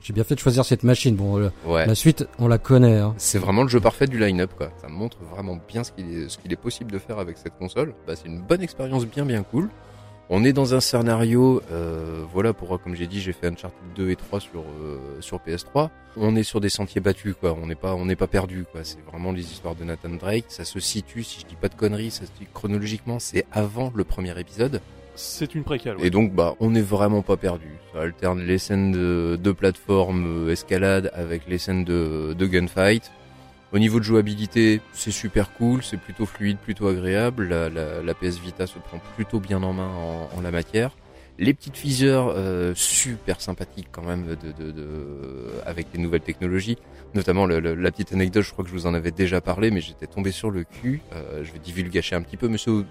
j'ai 0.00 0.12
bien 0.12 0.24
fait 0.24 0.34
de 0.34 0.40
choisir 0.40 0.64
cette 0.64 0.82
machine. 0.82 1.14
Bon, 1.16 1.50
la 1.68 1.94
suite 1.94 2.26
on 2.38 2.48
la 2.48 2.58
connaît. 2.58 2.98
Hein. 2.98 3.14
C'est 3.18 3.38
vraiment 3.38 3.62
le 3.62 3.68
jeu 3.68 3.80
parfait 3.80 4.06
du 4.06 4.18
line-up, 4.18 4.52
quoi. 4.56 4.70
Ça 4.80 4.88
montre 4.88 5.18
vraiment 5.34 5.58
bien 5.68 5.84
ce 5.84 5.92
qu'il 5.92 6.10
est, 6.12 6.28
ce 6.28 6.38
qu'il 6.38 6.52
est 6.52 6.56
possible 6.56 6.90
de 6.92 6.98
faire 6.98 7.18
avec 7.18 7.36
cette 7.38 7.56
console. 7.58 7.94
Bah, 8.06 8.14
c'est 8.16 8.26
une 8.28 8.40
bonne 8.42 8.62
expérience 8.62 9.06
bien 9.06 9.24
bien 9.24 9.42
cool. 9.42 9.68
On 10.32 10.44
est 10.44 10.52
dans 10.52 10.74
un 10.74 10.80
scénario, 10.80 11.60
euh, 11.72 12.22
voilà 12.32 12.52
pourquoi, 12.52 12.78
comme 12.78 12.94
j'ai 12.94 13.08
dit, 13.08 13.20
j'ai 13.20 13.32
fait 13.32 13.48
Uncharted 13.48 13.80
2 13.96 14.10
et 14.10 14.16
3 14.16 14.38
sur 14.38 14.60
euh, 14.60 14.98
sur 15.20 15.38
PS3. 15.38 15.90
On 16.16 16.36
est 16.36 16.44
sur 16.44 16.60
des 16.60 16.68
sentiers 16.68 17.00
battus, 17.00 17.34
quoi. 17.38 17.56
On 17.60 17.66
n'est 17.66 17.74
pas 17.74 17.96
on 17.96 18.04
n'est 18.04 18.14
pas 18.14 18.28
perdu, 18.28 18.64
quoi. 18.70 18.84
C'est 18.84 19.04
vraiment 19.10 19.32
les 19.32 19.42
histoires 19.42 19.74
de 19.74 19.82
Nathan 19.82 20.10
Drake. 20.10 20.44
Ça 20.46 20.64
se 20.64 20.78
situe, 20.78 21.24
si 21.24 21.40
je 21.40 21.46
dis 21.46 21.56
pas 21.56 21.68
de 21.68 21.74
conneries, 21.74 22.12
ça 22.12 22.20
se 22.20 22.26
situe 22.32 22.46
chronologiquement, 22.54 23.18
c'est 23.18 23.44
avant 23.50 23.92
le 23.92 24.04
premier 24.04 24.38
épisode. 24.38 24.80
C'est 25.16 25.54
une 25.56 25.64
préquelle. 25.64 25.96
ouais. 25.96 26.06
Et 26.06 26.10
donc, 26.10 26.32
bah, 26.32 26.54
on 26.60 26.70
n'est 26.70 26.80
vraiment 26.80 27.22
pas 27.22 27.36
perdu. 27.36 27.68
Ça 27.92 28.02
alterne 28.02 28.40
les 28.40 28.58
scènes 28.58 28.92
de, 28.92 29.36
de 29.42 29.52
plateforme 29.52 30.46
euh, 30.46 30.52
escalade 30.52 31.10
avec 31.12 31.42
les 31.48 31.58
scènes 31.58 31.84
de, 31.84 32.34
de 32.38 32.46
gunfight. 32.46 33.10
Au 33.72 33.78
niveau 33.78 34.00
de 34.00 34.04
jouabilité, 34.04 34.80
c'est 34.92 35.12
super 35.12 35.52
cool, 35.52 35.84
c'est 35.84 35.96
plutôt 35.96 36.26
fluide, 36.26 36.58
plutôt 36.58 36.88
agréable. 36.88 37.48
La, 37.48 37.68
la, 37.68 38.02
la 38.02 38.14
PS 38.14 38.38
Vita 38.38 38.66
se 38.66 38.78
prend 38.78 38.98
plutôt 39.14 39.38
bien 39.38 39.62
en 39.62 39.72
main 39.72 39.88
en, 39.88 40.28
en 40.36 40.40
la 40.40 40.50
matière. 40.50 40.90
Les 41.38 41.54
petites 41.54 41.76
fissures 41.76 42.34
euh, 42.36 42.74
super 42.74 43.40
sympathiques 43.40 43.88
quand 43.92 44.02
même 44.02 44.26
de, 44.26 44.34
de, 44.34 44.72
de, 44.72 45.50
avec 45.64 45.86
les 45.94 46.00
nouvelles 46.00 46.20
technologies. 46.20 46.76
Notamment 47.14 47.46
la 47.46 47.90
petite 47.90 48.12
anecdote, 48.12 48.42
je 48.44 48.52
crois 48.52 48.64
que 48.64 48.70
je 48.70 48.74
vous 48.74 48.86
en 48.86 48.92
avais 48.94 49.10
déjà 49.10 49.40
parlé, 49.40 49.70
mais 49.70 49.80
j'étais 49.80 50.06
tombé 50.06 50.32
sur 50.32 50.50
le 50.50 50.64
cul. 50.64 51.00
Euh, 51.14 51.42
je 51.42 51.52
vais 51.52 51.58
divulgacher 51.58 52.14
un 52.14 52.22
petit 52.22 52.36
peu, 52.36 52.48
monsieur. 52.48 52.84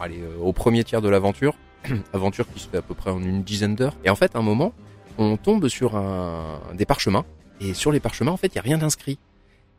Allez, 0.00 0.20
euh, 0.20 0.38
au 0.40 0.52
premier 0.52 0.84
tiers 0.84 1.02
de 1.02 1.08
l'aventure, 1.08 1.54
aventure 2.12 2.46
qui 2.52 2.60
se 2.60 2.68
fait 2.68 2.78
à 2.78 2.82
peu 2.82 2.94
près 2.94 3.10
en 3.10 3.20
une 3.20 3.42
dizaine 3.42 3.74
d'heures. 3.74 3.96
Et 4.04 4.10
en 4.10 4.16
fait, 4.16 4.34
à 4.36 4.38
un 4.38 4.42
moment, 4.42 4.72
on 5.18 5.36
tombe 5.36 5.68
sur 5.68 5.96
un, 5.96 6.60
des 6.74 6.86
parchemins. 6.86 7.24
Et 7.60 7.74
sur 7.74 7.92
les 7.92 8.00
parchemins, 8.00 8.32
en 8.32 8.36
fait, 8.36 8.48
il 8.48 8.56
y 8.56 8.58
a 8.58 8.62
rien 8.62 8.78
d'inscrit. 8.78 9.18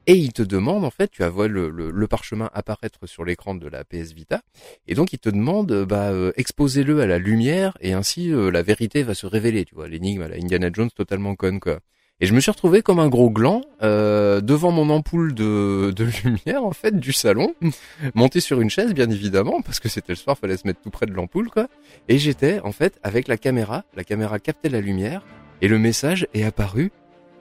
Et 0.05 0.15
il 0.15 0.33
te 0.33 0.41
demande, 0.41 0.83
en 0.83 0.89
fait, 0.89 1.09
tu 1.11 1.23
vois 1.23 1.47
le, 1.47 1.69
le, 1.69 1.89
le 1.89 2.07
parchemin 2.07 2.49
apparaître 2.53 3.07
sur 3.07 3.23
l'écran 3.23 3.55
de 3.55 3.67
la 3.67 3.85
PS 3.85 4.11
Vita, 4.13 4.41
et 4.87 4.95
donc 4.95 5.13
il 5.13 5.19
te 5.19 5.29
demande, 5.29 5.71
euh, 5.71 5.85
bah, 5.85 6.11
euh, 6.11 6.33
exposez-le 6.35 6.99
à 6.99 7.07
la 7.07 7.19
lumière, 7.19 7.77
et 7.79 7.93
ainsi 7.93 8.31
euh, 8.31 8.51
la 8.51 8.63
vérité 8.63 9.03
va 9.03 9.13
se 9.13 9.25
révéler, 9.25 9.63
tu 9.63 9.75
vois, 9.75 9.87
l'énigme 9.87 10.21
à 10.21 10.27
la 10.27 10.35
Indiana 10.35 10.69
Jones 10.73 10.89
totalement 10.91 11.35
conne, 11.35 11.61
quoi. 11.61 11.79
Et 12.19 12.25
je 12.25 12.33
me 12.33 12.39
suis 12.39 12.51
retrouvé 12.51 12.81
comme 12.81 12.99
un 12.99 13.09
gros 13.09 13.29
gland 13.29 13.61
euh, 13.81 14.39
devant 14.39 14.71
mon 14.71 14.89
ampoule 14.89 15.33
de, 15.33 15.91
de 15.95 16.03
lumière, 16.23 16.63
en 16.63 16.71
fait, 16.71 16.97
du 16.97 17.11
salon, 17.13 17.55
monté 18.13 18.39
sur 18.39 18.61
une 18.61 18.69
chaise, 18.69 18.93
bien 18.93 19.09
évidemment, 19.09 19.61
parce 19.61 19.79
que 19.79 19.89
c'était 19.89 20.11
le 20.13 20.17
soir, 20.17 20.37
fallait 20.37 20.57
se 20.57 20.67
mettre 20.67 20.81
tout 20.81 20.89
près 20.89 21.05
de 21.05 21.13
l'ampoule, 21.13 21.49
quoi. 21.49 21.67
Et 22.09 22.17
j'étais, 22.17 22.59
en 22.59 22.71
fait, 22.71 22.99
avec 23.03 23.27
la 23.27 23.37
caméra, 23.37 23.83
la 23.95 24.03
caméra 24.03 24.39
captait 24.39 24.69
la 24.69 24.81
lumière, 24.81 25.25
et 25.61 25.67
le 25.67 25.79
message 25.79 26.27
est 26.33 26.43
apparu 26.43 26.91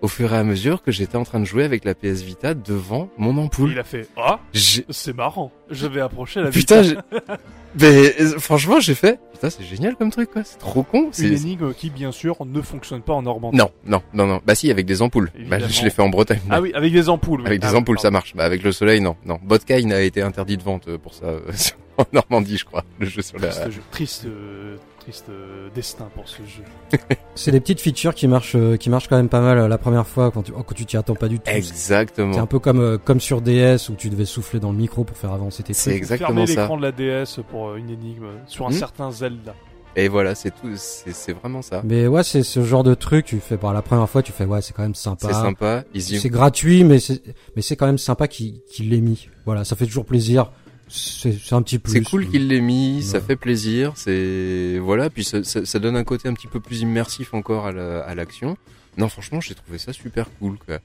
au 0.03 0.09
fur 0.09 0.33
et 0.35 0.37
à 0.37 0.45
mesure 0.45 0.83
que 0.83 0.93
j'étais 0.93 1.17
en 1.17 1.23
train 1.25 1.41
de 1.41 1.45
jouer 1.47 1.65
avec 1.65 1.85
la 1.85 1.95
PS 1.95 2.21
Vita 2.23 2.53
devant 2.55 3.09
mon 3.17 3.39
ampoule. 3.39 3.71
Il 3.73 3.79
a 3.79 3.85
fait 3.85 4.09
Ah, 4.17 4.41
c'est 4.53 5.17
marrant. 5.17 5.51
Je 5.71 5.87
vais 5.87 6.01
approcher 6.01 6.43
la 6.43 6.51
Putain, 6.51 6.83
Vita. 6.83 7.01
j'ai- 7.17 7.35
mais 7.81 8.15
euh, 8.21 8.39
franchement, 8.39 8.81
j'ai 8.81 8.95
fait. 8.95 9.19
Putain, 9.33 9.49
c'est 9.51 9.65
génial 9.65 9.97
comme 9.97 10.11
truc, 10.11 10.31
quoi. 10.33 10.43
C'est 10.45 10.59
trop 10.59 10.83
con. 10.83 11.05
Une 11.05 11.13
C'est 11.13 11.27
énigme 11.29 11.73
qui, 11.73 11.89
bien 11.89 12.13
sûr, 12.13 12.37
ne 12.45 12.61
fonctionne 12.61 13.01
pas 13.01 13.13
en 13.15 13.23
Normandie. 13.23 13.57
non, 13.57 13.71
non, 13.87 14.03
non, 14.13 14.27
non. 14.27 14.41
Bah 14.45 14.55
si, 14.55 14.71
avec 14.71 14.87
des 14.87 15.01
ampoules. 15.03 15.31
Bah, 15.49 15.59
je 15.59 15.83
l'ai 15.85 15.91
fait 15.91 16.03
en 16.03 16.09
Bretagne. 16.11 16.41
Ah 16.51 16.61
oui, 16.61 16.73
avec 16.75 16.93
des 16.93 17.09
ampoules. 17.09 17.41
oui. 17.41 17.47
Avec 17.47 17.61
des 17.61 17.69
Ah 17.69 17.75
ampoules, 17.77 17.99
ça 17.99 18.11
marche. 18.11 18.35
Bah 18.37 18.45
avec 18.45 18.63
le 18.63 18.73
soleil, 18.73 19.01
non, 19.01 19.17
non. 19.25 19.39
Vodka, 19.47 19.75
a 19.77 20.01
été 20.01 20.21
interdit 20.21 20.57
de 20.57 20.63
vente 20.63 20.89
euh, 20.89 20.99
pour 20.99 21.15
ça 21.15 21.27
euh, 21.27 21.41
en 21.99 22.05
Normandie, 22.13 22.59
je 22.59 22.65
crois. 22.65 22.85
Le 22.99 23.07
jeu 23.07 23.23
sur 23.23 23.39
la. 23.39 23.49
Triste, 23.49 23.71
jeu. 23.71 23.83
triste, 23.91 24.25
euh, 24.27 24.77
triste 25.03 25.27
euh, 25.31 25.69
destin 25.75 26.09
pour 26.15 26.29
ce 26.29 26.39
jeu. 26.43 26.65
C'est 27.35 27.51
des 27.51 27.61
petites 27.61 27.81
features 27.81 28.15
qui 28.15 28.29
marchent, 28.29 28.57
euh, 28.57 28.77
qui 28.77 28.89
marchent 28.91 29.09
quand 29.09 29.17
même 29.17 29.29
pas 29.29 29.41
mal 29.41 29.59
euh, 29.59 29.69
la 29.69 29.79
première 29.79 30.07
fois 30.07 30.31
quand 30.31 30.43
tu, 30.43 30.53
oh, 30.57 30.63
quand 30.63 30.75
tu 30.75 30.85
t'y 30.87 30.97
attends 30.97 31.15
pas 31.15 31.29
du 31.29 31.37
tout. 31.39 31.45
C'est 31.47 31.57
Exactement. 31.57 32.39
un 32.39 32.47
peu 32.47 32.59
comme, 32.59 32.99
comme 33.05 33.21
sur 33.21 33.41
DS 33.41 33.89
où 33.91 33.95
tu 33.95 34.11
devais 34.11 34.25
souffler 34.25 34.61
dans 34.61 34.71
le 34.73 34.79
micro 34.79 35.05
pour 35.05 35.17
faire 35.17 35.33
avancer 35.33 35.63
tes 35.63 35.73
C'est 35.75 35.91
trucs. 35.91 35.97
exactement 36.03 36.29
Fermer 36.29 36.47
ça. 36.47 36.61
l'écran 36.63 36.77
de 36.77 36.83
la 36.83 36.93
DS 36.93 37.41
pour 37.51 37.75
une 37.77 37.91
énigme 37.91 38.27
sur 38.47 38.67
un 38.67 38.71
Hmm. 38.71 38.75
certain 38.75 39.11
Zelda. 39.11 39.55
Et 39.95 40.09
voilà, 40.09 40.35
c'est 40.35 40.51
tout. 40.51 40.71
C'est 40.77 41.13
c'est 41.13 41.33
vraiment 41.35 41.61
ça. 41.61 41.83
Mais 41.85 42.07
ouais, 42.07 42.23
c'est 42.25 42.43
ce 42.43 42.65
genre 42.65 42.83
de 42.83 42.95
truc, 42.95 43.27
tu 43.27 43.41
fais, 43.41 43.59
bah, 43.59 43.75
la 43.75 43.83
première 43.83 44.09
fois, 44.09 44.23
tu 44.23 44.33
fais, 44.33 44.47
ouais, 44.47 44.63
c'est 44.63 44.73
quand 44.73 44.83
même 44.83 44.95
sympa. 44.95 45.27
C'est 45.29 45.35
sympa. 45.35 45.85
C'est 45.99 46.31
gratuit, 46.31 46.83
mais 46.83 46.99
c'est, 46.99 47.21
mais 47.57 47.61
c'est 47.61 47.77
quand 47.77 47.85
même 47.85 47.99
sympa 47.99 48.27
qu'il, 48.27 48.63
qu'il 48.63 48.89
l'ait 48.89 49.03
mis. 49.03 49.29
Voilà, 49.45 49.65
ça 49.65 49.77
fait 49.77 49.85
toujours 49.85 50.07
plaisir. 50.07 50.51
C'est, 50.95 51.53
un 51.55 51.63
petit 51.63 51.79
plus. 51.79 51.93
C'est 51.93 52.03
cool 52.03 52.29
qu'il 52.29 52.49
l'ait 52.49 52.61
mis, 52.61 53.03
ça 53.03 53.21
fait 53.21 53.37
plaisir, 53.37 53.93
c'est 53.97 54.79
voilà, 54.79 55.09
puis 55.09 55.25
ça, 55.25 55.43
ça, 55.43 55.65
ça 55.65 55.79
donne 55.79 55.97
un 55.97 56.05
côté 56.05 56.29
un 56.29 56.35
petit 56.35 56.47
peu 56.49 56.61
plus 56.61 56.81
immersif 56.81 57.33
encore 57.33 57.67
à 57.67 57.73
la- 57.73 58.01
à 58.01 58.15
l'action. 58.15 58.57
non, 58.99 59.09
franchement, 59.09 59.41
j'ai 59.41 59.55
trouvé 59.55 59.79
ça 59.79 59.93
super 59.95 60.27
cool, 60.39 60.59
quoi. 60.59 60.81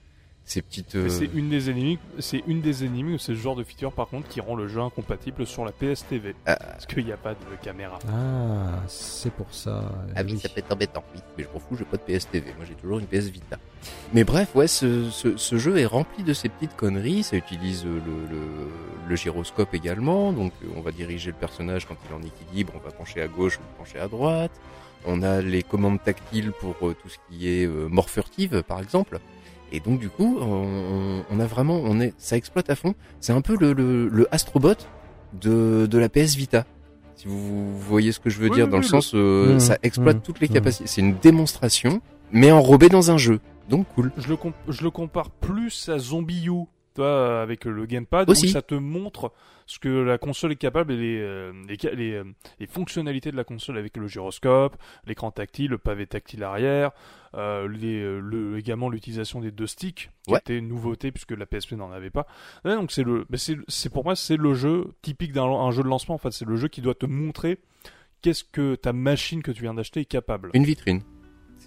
Ces 0.49 0.61
petites. 0.61 0.95
euh, 0.95 1.09
C'est 1.09 1.29
une 1.33 1.49
des 1.49 1.69
énigmes, 1.69 1.99
c'est 2.19 2.41
une 2.47 2.61
des 2.61 2.85
énigmes, 2.85 3.17
c'est 3.17 3.35
ce 3.35 3.39
genre 3.41 3.57
de 3.57 3.65
feature 3.65 3.91
par 3.91 4.07
contre 4.07 4.29
qui 4.29 4.39
rend 4.39 4.55
le 4.55 4.69
jeu 4.69 4.79
incompatible 4.79 5.45
sur 5.45 5.65
la 5.65 5.73
PS 5.73 6.05
TV. 6.07 6.35
Ah. 6.45 6.55
Parce 6.55 6.85
qu'il 6.85 7.03
n'y 7.03 7.11
a 7.11 7.17
pas 7.17 7.33
de 7.33 7.37
caméra. 7.61 7.99
Ah, 8.07 8.79
c'est 8.87 9.33
pour 9.33 9.53
ça. 9.53 9.91
Ah 10.15 10.21
oui, 10.23 10.31
oui. 10.33 10.39
ça 10.39 10.47
peut 10.47 10.59
être 10.59 10.71
embêtant, 10.71 11.03
oui. 11.13 11.19
Mais 11.37 11.43
je 11.43 11.49
m'en 11.53 11.59
fous, 11.59 11.75
j'ai 11.77 11.83
pas 11.83 11.97
de 11.97 12.01
PS 12.03 12.29
TV. 12.29 12.53
Moi, 12.55 12.65
j'ai 12.65 12.75
toujours 12.75 12.99
une 12.99 13.07
PS 13.07 13.25
Vita. 13.27 13.57
Mais 14.13 14.23
bref, 14.23 14.55
ouais, 14.55 14.67
ce, 14.67 15.09
ce, 15.09 15.35
ce 15.35 15.57
jeu 15.57 15.77
est 15.79 15.85
rempli 15.85 16.23
de 16.23 16.33
ces 16.33 16.47
petites 16.47 16.77
conneries. 16.77 17.23
Ça 17.23 17.35
utilise 17.35 17.83
euh, 17.85 17.99
le, 18.05 18.33
le, 18.35 18.41
le 19.09 19.15
gyroscope 19.17 19.73
également. 19.73 20.31
Donc, 20.31 20.53
euh, 20.63 20.67
on 20.77 20.81
va 20.81 20.91
diriger 20.93 21.31
le 21.31 21.37
personnage 21.37 21.85
quand 21.85 21.97
il 22.05 22.11
est 22.13 22.15
en 22.15 22.23
équilibre. 22.25 22.71
On 22.73 22.79
va 22.79 22.91
pencher 22.93 23.21
à 23.21 23.27
gauche 23.27 23.57
ou 23.57 23.77
pencher 23.77 23.99
à 23.99 24.07
droite. 24.07 24.51
On 25.05 25.21
a 25.23 25.41
les 25.41 25.61
commandes 25.61 26.01
tactiles 26.01 26.53
pour 26.53 26.75
euh, 26.87 26.95
tout 27.01 27.09
ce 27.09 27.17
qui 27.29 27.49
est 27.49 27.65
euh, 27.67 27.87
mort 27.89 28.09
furtive, 28.09 28.63
par 28.63 28.79
exemple. 28.79 29.19
Et 29.71 29.79
donc, 29.79 29.99
du 29.99 30.09
coup, 30.09 30.37
on, 30.39 31.23
on 31.29 31.39
a 31.39 31.45
vraiment, 31.45 31.75
on 31.83 31.99
est, 31.99 32.13
ça 32.17 32.37
exploite 32.37 32.69
à 32.69 32.75
fond. 32.75 32.93
C'est 33.19 33.33
un 33.33 33.41
peu 33.41 33.57
le, 33.59 33.73
le, 33.73 34.07
le 34.07 34.27
Astrobot 34.33 34.75
de, 35.33 35.85
de 35.89 35.97
la 35.97 36.07
PS 36.09 36.35
Vita. 36.35 36.65
Si 37.15 37.27
vous 37.27 37.77
voyez 37.79 38.11
ce 38.11 38.19
que 38.19 38.29
je 38.29 38.39
veux 38.39 38.49
Oui, 38.49 38.55
dire, 38.55 38.65
oui, 38.65 38.71
dans 38.71 38.77
le 38.77 38.83
oui, 38.83 38.89
sens, 38.89 39.11
euh, 39.15 39.55
Mmh, 39.55 39.59
ça 39.59 39.77
exploite 39.83 40.17
mmh, 40.17 40.21
toutes 40.21 40.39
les 40.39 40.47
mmh. 40.47 40.53
capacités. 40.53 40.87
C'est 40.87 41.01
une 41.01 41.17
démonstration, 41.17 42.01
mais 42.31 42.51
enrobée 42.51 42.89
dans 42.89 43.11
un 43.11 43.17
jeu. 43.17 43.39
Donc 43.69 43.85
cool. 43.95 44.11
Je 44.17 44.27
le, 44.29 44.37
comp- 44.37 44.53
je 44.69 44.83
le 44.83 44.91
compare 44.91 45.29
plus 45.31 45.89
à 45.89 45.97
Zombie 45.97 46.45
U, 46.47 46.65
toi, 46.97 47.05
euh, 47.07 47.41
avec 47.43 47.65
le 47.65 47.85
gamepad, 47.85 48.29
Aussi. 48.29 48.45
où 48.47 48.49
ça 48.49 48.61
te 48.61 48.75
montre 48.75 49.31
ce 49.65 49.79
que 49.79 49.89
la 49.89 50.17
console 50.17 50.51
est 50.53 50.55
capable 50.57 50.93
et 50.93 50.97
les, 50.97 51.19
euh, 51.21 51.51
les, 51.67 51.77
ca- 51.77 51.91
les, 51.91 52.11
euh, 52.13 52.23
les 52.59 52.67
fonctionnalités 52.67 53.31
de 53.31 53.35
la 53.37 53.43
console 53.43 53.77
avec 53.77 53.97
le 53.97 54.07
gyroscope, 54.07 54.75
l'écran 55.05 55.31
tactile, 55.31 55.71
le 55.71 55.77
pavé 55.77 56.07
tactile 56.07 56.43
arrière, 56.43 56.91
euh, 57.35 57.67
les, 57.67 58.01
le, 58.21 58.57
également 58.57 58.89
l'utilisation 58.89 59.41
des 59.41 59.51
deux 59.51 59.67
sticks, 59.67 60.09
qui 60.25 60.31
Ouais. 60.33 60.39
était 60.39 60.57
une 60.57 60.67
nouveauté 60.69 61.11
puisque 61.11 61.31
la 61.31 61.45
PSP 61.45 61.73
n'en 61.73 61.91
avait 61.91 62.09
pas. 62.09 62.27
Donc 62.65 62.91
c'est 62.91 63.03
le, 63.03 63.25
mais 63.29 63.37
c'est, 63.37 63.89
pour 63.89 64.03
moi 64.05 64.15
c'est 64.15 64.37
le 64.37 64.53
jeu 64.53 64.93
typique 65.01 65.33
d'un 65.33 65.43
un 65.45 65.71
jeu 65.71 65.83
de 65.83 65.87
lancement. 65.89 66.15
En 66.15 66.19
fait, 66.19 66.31
c'est 66.31 66.45
le 66.47 66.55
jeu 66.55 66.67
qui 66.69 66.81
doit 66.81 66.95
te 66.95 67.05
montrer 67.05 67.59
qu'est-ce 68.21 68.43
que 68.45 68.75
ta 68.75 68.93
machine 68.93 69.43
que 69.43 69.51
tu 69.51 69.61
viens 69.61 69.73
d'acheter 69.73 69.99
est 70.01 70.05
capable. 70.05 70.49
Une 70.53 70.63
vitrine. 70.63 71.01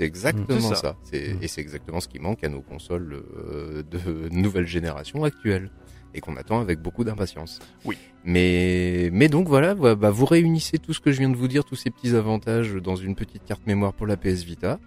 C'est 0.01 0.07
exactement 0.07 0.61
ça. 0.61 0.75
ça. 0.77 0.97
C'est- 1.05 1.35
Mmh. 1.35 1.43
Et 1.43 1.49
c'est 1.49 1.61
exactement 1.61 2.01
ce 2.01 2.09
qui 2.09 2.19
manque 2.19 2.43
à 2.45 2.49
nos 2.49 2.63
consoles 2.63 3.23
euh, 3.37 3.83
de 3.83 4.29
nouvelle 4.33 4.67
génération 4.67 5.25
actuelle. 5.25 5.71
Et 6.13 6.21
qu'on 6.21 6.37
attend 6.37 6.59
avec 6.61 6.81
beaucoup 6.81 7.05
d'impatience. 7.05 7.61
Oui. 7.85 7.97
Mais, 8.25 9.11
mais 9.13 9.29
donc 9.29 9.47
voilà, 9.47 9.77
bah, 9.77 9.95
bah, 9.95 10.11
vous 10.11 10.27
réunissez 10.27 10.79
tout 10.79 10.93
ce 10.93 10.99
que 10.99 11.13
je 11.13 11.19
viens 11.21 11.29
de 11.31 11.37
vous 11.37 11.47
dire, 11.47 11.65
tous 11.65 11.77
ces 11.77 11.91
petits 11.91 12.17
avantages 12.17 12.75
dans 12.75 12.97
une 12.97 13.15
petite 13.15 13.45
carte 13.45 13.65
mémoire 13.67 13.93
pour 13.93 14.09
la 14.09 14.17
PS 14.17 14.43
Vita. 14.43 14.81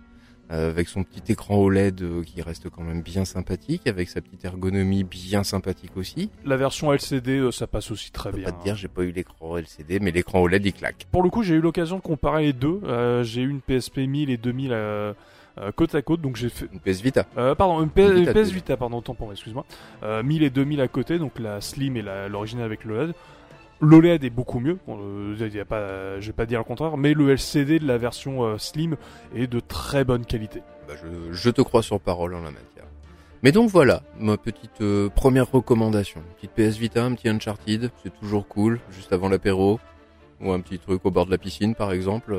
Euh, 0.54 0.70
avec 0.70 0.88
son 0.88 1.04
petit 1.04 1.32
écran 1.32 1.58
OLED 1.58 2.02
euh, 2.02 2.24
qui 2.24 2.42
reste 2.42 2.70
quand 2.70 2.84
même 2.84 3.02
bien 3.02 3.26
sympathique, 3.26 3.88
avec 3.88 4.08
sa 4.10 4.22
petite 4.22 4.46
ergonomie 4.46 5.04
bien 5.04 5.44
sympathique 5.44 5.98
aussi. 5.98 6.30
La 6.46 6.56
version 6.58 6.94
LCD, 6.94 7.40
euh, 7.40 7.52
ça 7.52 7.68
passe 7.68 7.92
aussi 7.92 8.12
très 8.12 8.32
bien. 8.32 8.46
pas 8.46 8.52
te 8.52 8.64
dire, 8.64 8.76
j'ai 8.76 8.88
pas 8.88 9.02
eu 9.04 9.12
l'écran 9.12 9.58
LCD, 9.58 10.00
mais 10.00 10.12
l'écran 10.12 10.42
OLED 10.42 10.66
il 10.66 10.74
claque. 10.74 11.08
Pour 11.12 11.24
le 11.24 11.30
coup, 11.30 11.44
j'ai 11.44 11.56
eu 11.56 11.62
l'occasion 11.62 11.98
de 11.98 12.02
comparer 12.02 12.44
les 12.44 12.54
deux. 12.54 12.80
Euh, 12.86 13.24
j'ai 13.24 13.42
eu 13.42 13.50
une 13.50 13.62
PSP 13.62 13.98
1000 14.00 14.30
et 14.30 14.38
2000 14.38 14.70
euh, 14.72 15.14
euh, 15.60 15.72
côte 15.72 15.94
à 15.96 16.02
côte, 16.02 16.22
donc 16.22 16.36
j'ai 16.36 16.50
fait. 16.50 16.68
Une 16.74 16.80
PS 16.80 17.02
Vita. 17.02 17.26
Euh, 17.38 17.56
pardon, 17.56 17.82
une, 17.84 17.90
P- 17.90 18.04
Une 18.04 18.14
Vita, 18.20 18.32
une 18.32 18.44
PS. 18.46 18.52
Vita, 18.52 18.78
pardon, 18.78 18.98
autant 18.98 19.14
pour 19.16 19.28
moi, 19.28 19.34
excuse-moi. 19.34 19.66
Euh, 20.04 20.24
1000 20.24 20.44
et 20.44 20.50
2000 20.50 20.82
à 20.82 20.88
côté, 20.88 21.20
donc 21.20 21.40
la 21.40 21.62
Slim 21.62 21.98
et 21.98 22.02
l'original 22.30 22.66
avec 22.66 22.84
l'OLED. 22.86 23.14
L'OLED 23.84 24.24
est 24.24 24.30
beaucoup 24.30 24.62
mieux, 24.62 24.78
euh, 24.88 25.36
je 25.38 26.26
vais 26.26 26.34
pas 26.34 26.46
dire 26.46 26.60
le 26.60 26.64
contraire, 26.64 26.96
mais 26.96 27.14
le 27.14 27.32
LCD 27.32 27.80
de 27.80 27.86
la 27.86 27.98
version 27.98 28.44
euh, 28.44 28.58
Slim 28.58 28.96
est 29.36 29.48
de 29.48 29.60
très 29.60 30.06
bonne 30.06 30.26
qualité. 30.26 30.62
Bah, 30.88 30.94
je, 31.32 31.50
te 31.50 31.62
crois 31.62 31.84
sur 31.84 32.00
parole 32.00 32.34
en 32.34 32.40
la 32.42 32.52
matière. 32.52 32.86
Mais 33.44 33.52
donc 33.52 33.70
voilà, 33.70 34.02
ma 34.18 34.38
petite 34.38 34.80
euh, 34.80 35.10
première 35.10 35.52
recommandation. 35.52 36.22
Petite 36.38 36.52
PS 36.52 36.78
Vita, 36.78 37.04
un 37.04 37.14
petit 37.14 37.28
Uncharted, 37.28 37.92
c'est 38.02 38.18
toujours 38.20 38.48
cool, 38.48 38.80
juste 38.90 39.12
avant 39.12 39.28
l'apéro. 39.28 39.82
Ou 40.40 40.52
un 40.52 40.62
petit 40.62 40.80
truc 40.80 41.06
au 41.06 41.12
bord 41.12 41.26
de 41.26 41.32
la 41.32 41.38
piscine 41.38 41.76
par 41.76 41.92
exemple. 41.92 42.38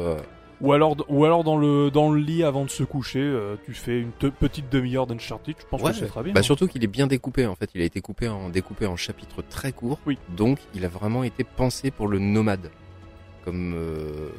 Ou 0.65 0.73
alors, 0.73 0.97
ou 1.09 1.25
alors 1.25 1.45
dans 1.45 1.57
le 1.59 1.91
dans 1.91 2.11
le 2.11 2.19
lit 2.21 2.43
avant 2.43 2.65
de 2.65 2.71
se 2.71 2.83
coucher, 2.85 3.21
euh, 3.21 3.57
tu 3.67 3.75
fais 3.75 4.01
une 4.01 4.13
te- 4.13 4.27
petite 4.29 4.71
demi-heure 4.71 5.07
d'Uncharted. 5.07 5.57
Je 5.59 5.67
pense 5.67 5.83
Ouais. 5.83 5.91
que 5.91 5.97
c'est 5.99 6.07
très 6.07 6.23
bien. 6.23 6.33
Bah 6.33 6.41
hein. 6.41 6.43
surtout 6.43 6.67
qu'il 6.69 6.83
est 6.83 6.87
bien 6.89 7.07
découpé 7.07 7.47
en 7.47 7.55
fait, 7.55 7.69
il 7.75 7.83
a 7.83 7.85
été 7.85 8.01
coupé 8.01 8.29
en 8.29 8.49
découpé 8.49 8.87
en 8.87 8.97
chapitres 8.97 9.43
très 9.49 9.73
courts. 9.73 9.99
Oui. 10.07 10.17
Donc 10.37 10.59
il 10.75 10.85
a 10.85 10.89
vraiment 10.89 11.23
été 11.23 11.45
pensé 11.45 11.91
pour 11.91 12.09
le 12.09 12.19
nomade. 12.19 12.71
Comme 13.45 13.75
euh, 13.77 14.31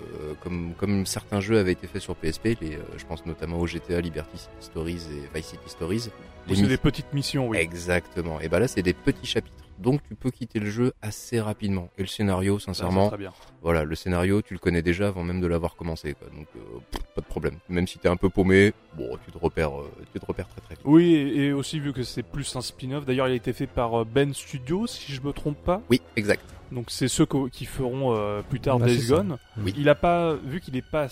comme 0.41 0.73
comme 0.77 1.05
certains 1.05 1.39
jeux 1.41 1.59
avaient 1.59 1.73
été 1.73 1.85
faits 1.85 2.01
sur 2.01 2.15
PSP, 2.15 2.57
les, 2.59 2.75
euh, 2.75 2.79
je 2.97 3.05
pense 3.05 3.23
notamment 3.27 3.59
au 3.59 3.67
GTA 3.67 4.01
Liberty 4.01 4.39
Stories 4.61 5.03
et 5.11 5.37
Vice 5.37 5.45
City 5.45 5.59
Stories. 5.67 6.09
C'est 6.51 6.61
des 6.63 6.77
petites 6.77 7.13
missions, 7.13 7.47
oui. 7.49 7.57
Exactement. 7.59 8.39
Et 8.39 8.49
bah 8.49 8.57
là 8.59 8.67
c'est 8.67 8.81
des 8.81 8.93
petits 8.93 9.27
chapitres. 9.27 9.64
Donc 9.79 10.01
tu 10.07 10.15
peux 10.15 10.31
quitter 10.31 10.59
le 10.59 10.69
jeu 10.69 10.93
assez 11.01 11.39
rapidement. 11.41 11.89
Et 11.97 12.01
le 12.01 12.07
scénario, 12.07 12.59
Ça, 12.59 12.65
c'est 12.67 12.79
sincèrement, 12.79 13.09
très 13.09 13.17
bien. 13.17 13.33
voilà, 13.61 13.83
le 13.83 13.95
scénario 13.95 14.41
tu 14.41 14.53
le 14.53 14.59
connais 14.59 14.81
déjà 14.81 15.07
avant 15.09 15.23
même 15.23 15.41
de 15.41 15.47
l'avoir 15.47 15.75
commencé. 15.75 16.13
Quoi. 16.13 16.27
Donc 16.29 16.47
euh, 16.55 16.59
pff, 16.91 17.01
pas 17.13 17.21
de 17.21 17.25
problème. 17.25 17.57
Même 17.69 17.85
si 17.87 17.99
t'es 17.99 18.07
un 18.07 18.15
peu 18.15 18.29
paumé, 18.29 18.73
bon 18.97 19.17
tu 19.25 19.31
te 19.31 19.37
repères, 19.37 19.77
euh, 19.79 19.91
tu 20.13 20.19
te 20.19 20.25
repères 20.25 20.47
très 20.47 20.61
très 20.61 20.75
vite. 20.75 20.83
Oui, 20.85 21.13
et 21.15 21.51
aussi 21.51 21.79
vu 21.79 21.91
que 21.93 22.03
c'est 22.03 22.23
plus 22.23 22.55
un 22.55 22.61
spin-off. 22.61 23.05
D'ailleurs, 23.05 23.27
il 23.27 23.31
a 23.31 23.35
été 23.35 23.51
fait 23.53 23.67
par 23.67 24.01
euh, 24.01 24.05
Ben 24.05 24.33
Studio, 24.33 24.87
si 24.87 25.11
je 25.11 25.21
me 25.21 25.33
trompe 25.33 25.57
pas. 25.63 25.81
Oui, 25.89 26.01
exact. 26.15 26.43
Donc 26.71 26.89
c'est 26.89 27.07
ceux 27.07 27.27
qui 27.51 27.65
feront 27.65 28.15
euh, 28.15 28.41
plus 28.41 28.59
tard 28.59 28.79
Bah, 28.79 28.85
Days. 28.87 29.07
Gone. 29.07 29.37
Oui. 29.57 29.73
Il 29.77 29.87
a 29.89 29.95
pas, 29.95 30.33
vu 30.35 30.61
qu'il 30.61 30.75
est 30.77 30.81
pas 30.89 31.07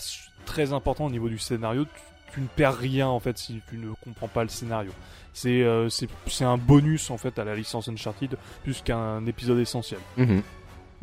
très 0.46 0.72
important 0.72 1.04
au 1.06 1.10
niveau 1.10 1.28
du 1.28 1.38
scénario, 1.38 1.84
tu, 1.84 1.90
tu 2.34 2.40
ne 2.40 2.46
perds 2.46 2.76
rien 2.76 3.06
en 3.08 3.20
fait 3.20 3.38
si 3.38 3.60
tu 3.68 3.76
ne 3.76 3.92
comprends 4.02 4.28
pas 4.28 4.42
le 4.42 4.48
scénario. 4.48 4.90
C'est 5.34 5.62
euh, 5.62 5.88
c'est 5.90 6.44
un 6.44 6.56
bonus 6.56 7.10
en 7.10 7.18
fait 7.18 7.38
à 7.38 7.44
la 7.44 7.54
licence 7.56 7.88
Uncharted 7.88 8.36
plus 8.62 8.80
qu'un 8.82 9.26
épisode 9.26 9.58
essentiel. 9.58 10.00
Mhm. 10.16 10.42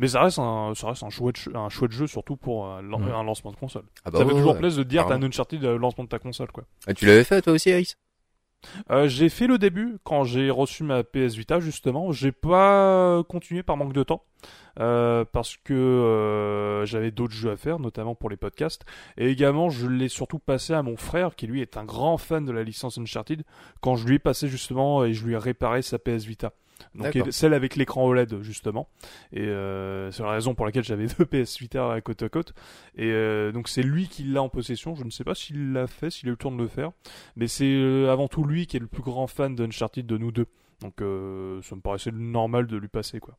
Mais 0.00 0.08
ça 0.08 0.22
reste 0.22 0.38
un 0.40 0.72
ça 0.74 0.88
reste 0.88 1.02
un 1.04 1.10
chouette 1.10 1.36
jeu- 1.36 1.52
un 1.54 1.68
chouette 1.68 1.92
jeu 1.92 2.06
surtout 2.08 2.36
pour 2.36 2.66
euh, 2.66 2.80
lan- 2.82 2.98
Mhm. 2.98 3.12
un 3.12 3.22
lancement 3.22 3.52
de 3.52 3.56
console. 3.56 3.84
Ah 4.04 4.10
bah 4.10 4.18
ça 4.18 4.24
fait 4.24 4.30
ouais, 4.32 4.38
toujours 4.38 4.54
ouais. 4.54 4.58
plaisir 4.58 4.78
de 4.78 4.88
dire 4.88 5.06
t'as 5.06 5.14
un. 5.16 5.22
Uncharted 5.22 5.62
euh, 5.64 5.78
lancement 5.78 6.04
de 6.04 6.08
ta 6.08 6.18
console 6.18 6.50
quoi. 6.50 6.64
Ah, 6.86 6.94
tu 6.94 7.06
l'avais 7.06 7.24
fait 7.24 7.40
toi 7.42 7.52
aussi, 7.52 7.70
Ice 7.70 7.94
Euh, 8.90 9.08
j'ai 9.08 9.28
fait 9.28 9.46
le 9.46 9.58
début 9.58 9.98
quand 10.04 10.24
j'ai 10.24 10.50
reçu 10.50 10.84
ma 10.84 11.04
PS 11.04 11.34
Vita 11.34 11.60
justement. 11.60 12.12
J'ai 12.12 12.32
pas 12.32 13.22
continué 13.28 13.62
par 13.62 13.76
manque 13.76 13.92
de 13.92 14.02
temps 14.02 14.24
euh, 14.78 15.24
parce 15.30 15.56
que 15.56 15.74
euh, 15.74 16.84
j'avais 16.86 17.10
d'autres 17.10 17.34
jeux 17.34 17.50
à 17.50 17.56
faire, 17.56 17.78
notamment 17.78 18.14
pour 18.14 18.30
les 18.30 18.36
podcasts. 18.36 18.84
Et 19.16 19.28
également, 19.28 19.70
je 19.70 19.86
l'ai 19.86 20.08
surtout 20.08 20.38
passé 20.38 20.72
à 20.72 20.82
mon 20.82 20.96
frère 20.96 21.36
qui 21.36 21.46
lui 21.46 21.60
est 21.60 21.76
un 21.76 21.84
grand 21.84 22.18
fan 22.18 22.44
de 22.44 22.52
la 22.52 22.62
licence 22.62 22.98
Uncharted. 22.98 23.44
Quand 23.80 23.96
je 23.96 24.06
lui 24.06 24.16
ai 24.16 24.18
passé 24.18 24.48
justement 24.48 25.04
et 25.04 25.12
je 25.12 25.24
lui 25.26 25.34
ai 25.34 25.38
réparé 25.38 25.82
sa 25.82 25.98
PS 25.98 26.24
Vita. 26.24 26.52
Donc 26.94 27.16
celle 27.30 27.54
avec 27.54 27.76
l'écran 27.76 28.04
OLED 28.06 28.42
justement. 28.42 28.88
Et 29.32 29.42
euh, 29.42 30.10
c'est 30.10 30.22
la 30.22 30.30
raison 30.30 30.54
pour 30.54 30.66
laquelle 30.66 30.84
j'avais 30.84 31.06
deux 31.18 31.24
PS 31.24 31.58
Vita 31.58 32.00
côte 32.00 32.22
à 32.22 32.28
côte. 32.28 32.54
Et 32.96 33.10
euh, 33.10 33.52
donc 33.52 33.68
c'est 33.68 33.82
lui 33.82 34.08
qui 34.08 34.24
l'a 34.24 34.42
en 34.42 34.48
possession. 34.48 34.94
Je 34.94 35.04
ne 35.04 35.10
sais 35.10 35.24
pas 35.24 35.34
s'il 35.34 35.72
l'a 35.72 35.86
fait, 35.86 36.10
s'il 36.10 36.28
a 36.28 36.30
eu 36.30 36.32
le 36.32 36.36
temps 36.36 36.52
de 36.52 36.58
le 36.62 36.68
faire. 36.68 36.92
Mais 37.36 37.48
c'est 37.48 37.64
euh, 37.72 38.10
avant 38.12 38.28
tout 38.28 38.44
lui 38.44 38.66
qui 38.66 38.76
est 38.76 38.80
le 38.80 38.86
plus 38.86 39.02
grand 39.02 39.26
fan 39.26 39.54
d'Uncharted 39.54 40.06
de 40.06 40.18
nous 40.18 40.32
deux. 40.32 40.46
Donc 40.80 41.00
euh, 41.00 41.60
ça 41.62 41.76
me 41.76 41.80
paraissait 41.80 42.10
normal 42.12 42.66
de 42.66 42.76
lui 42.76 42.88
passer 42.88 43.20
quoi. 43.20 43.36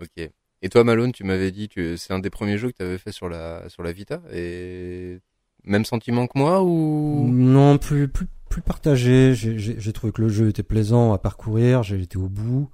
Ok. 0.00 0.30
Et 0.62 0.68
toi, 0.70 0.82
Malone, 0.82 1.12
tu 1.12 1.24
m'avais 1.24 1.50
dit 1.50 1.68
que 1.68 1.96
c'est 1.96 2.14
un 2.14 2.20
des 2.20 2.30
premiers 2.30 2.56
jeux 2.56 2.70
que 2.70 2.76
tu 2.78 2.82
avais 2.82 2.96
fait 2.98 3.12
sur 3.12 3.28
la 3.28 3.68
sur 3.68 3.82
la 3.82 3.92
Vita 3.92 4.22
et 4.32 5.18
même 5.64 5.84
sentiment 5.84 6.26
que 6.26 6.38
moi 6.38 6.62
ou? 6.62 7.26
Non, 7.30 7.76
plus, 7.78 8.08
plus, 8.08 8.26
plus 8.48 8.62
partagé. 8.62 9.34
J'ai- 9.34 9.58
J'ai 9.58 9.78
j'ai 9.78 9.92
trouvé 9.92 10.12
que 10.12 10.22
le 10.22 10.28
jeu 10.28 10.48
était 10.48 10.62
plaisant 10.62 11.12
à 11.12 11.18
parcourir. 11.18 11.82
J'ai 11.82 12.00
été 12.00 12.16
au 12.16 12.28
bout. 12.28 12.70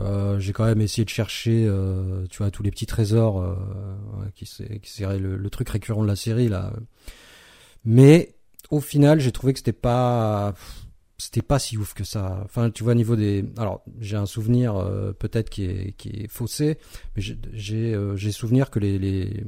Euh, 0.00 0.40
j'ai 0.40 0.52
quand 0.52 0.64
même 0.64 0.80
essayé 0.80 1.04
de 1.04 1.10
chercher, 1.10 1.64
euh, 1.68 2.26
tu 2.28 2.38
vois, 2.38 2.50
tous 2.50 2.62
les 2.64 2.70
petits 2.72 2.86
trésors 2.86 3.40
euh, 3.40 3.54
qui, 4.34 4.44
c'est- 4.46 4.80
qui 4.80 4.90
serait 4.90 5.18
le, 5.18 5.36
le 5.36 5.50
truc 5.50 5.68
récurrent 5.68 6.02
de 6.02 6.08
la 6.08 6.16
série 6.16 6.48
là. 6.48 6.72
Mais 7.84 8.34
au 8.70 8.80
final, 8.80 9.20
j'ai 9.20 9.30
trouvé 9.32 9.52
que 9.52 9.58
c'était 9.58 9.72
pas, 9.72 10.54
c'était 11.18 11.42
pas 11.42 11.58
si 11.58 11.76
ouf 11.76 11.94
que 11.94 12.02
ça. 12.02 12.40
Enfin, 12.44 12.70
tu 12.70 12.82
vois, 12.82 12.92
au 12.92 12.96
niveau 12.96 13.14
des, 13.14 13.44
alors 13.58 13.82
j'ai 14.00 14.16
un 14.16 14.26
souvenir 14.26 14.74
euh, 14.76 15.12
peut-être 15.12 15.50
qui 15.50 15.64
est 15.64 15.92
qui 15.96 16.08
est 16.08 16.28
faussé, 16.28 16.78
mais 17.14 17.22
j'ai 17.22 17.38
j'ai 17.52 17.94
euh, 17.94 18.16
souvenir 18.32 18.70
que 18.70 18.78
les 18.78 18.98
les, 18.98 19.44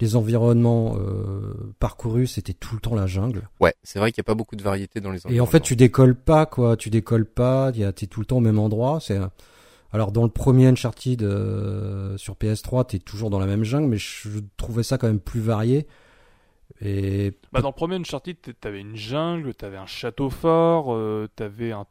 les 0.00 0.16
environnements 0.16 0.96
euh, 0.98 1.52
parcourus 1.78 2.26
c'était 2.28 2.54
tout 2.54 2.74
le 2.74 2.80
temps 2.80 2.94
la 2.94 3.06
jungle. 3.06 3.48
Ouais, 3.60 3.74
c'est 3.82 3.98
vrai 3.98 4.12
qu'il 4.12 4.22
n'y 4.22 4.24
a 4.24 4.30
pas 4.30 4.34
beaucoup 4.34 4.56
de 4.56 4.62
variété 4.62 5.00
dans 5.00 5.10
les 5.12 5.20
Et 5.28 5.40
en 5.40 5.46
fait, 5.46 5.60
tu 5.60 5.76
décolles 5.76 6.16
pas, 6.16 6.46
quoi. 6.46 6.76
Tu 6.76 6.90
décolles 6.90 7.26
pas. 7.26 7.70
Il 7.74 7.80
y 7.80 7.84
a, 7.84 7.92
t'es 7.92 8.06
tout 8.06 8.20
le 8.20 8.26
temps 8.26 8.38
au 8.38 8.40
même 8.40 8.58
endroit. 8.58 8.98
C'est, 9.00 9.18
alors 9.94 10.10
dans 10.10 10.24
le 10.24 10.28
premier 10.28 10.66
Uncharted 10.66 11.22
euh, 11.22 12.16
sur 12.16 12.34
PS3, 12.34 12.86
t'es 12.86 12.98
toujours 12.98 13.30
dans 13.30 13.38
la 13.38 13.46
même 13.46 13.62
jungle, 13.62 13.86
mais 13.86 13.96
je 13.96 14.40
trouvais 14.56 14.82
ça 14.82 14.98
quand 14.98 15.06
même 15.06 15.20
plus 15.20 15.40
varié. 15.40 15.86
Et 16.80 17.32
Bah, 17.52 17.60
dans 17.60 17.68
le 17.68 17.74
premier 17.74 17.94
Uncharted, 17.94 18.36
t'avais 18.60 18.80
une 18.80 18.96
jungle, 18.96 19.54
t'avais 19.54 19.76
un 19.76 19.86
château 19.86 20.30
fort, 20.30 20.92
euh, 20.92 21.28
t'avais 21.36 21.70
un 21.70 21.86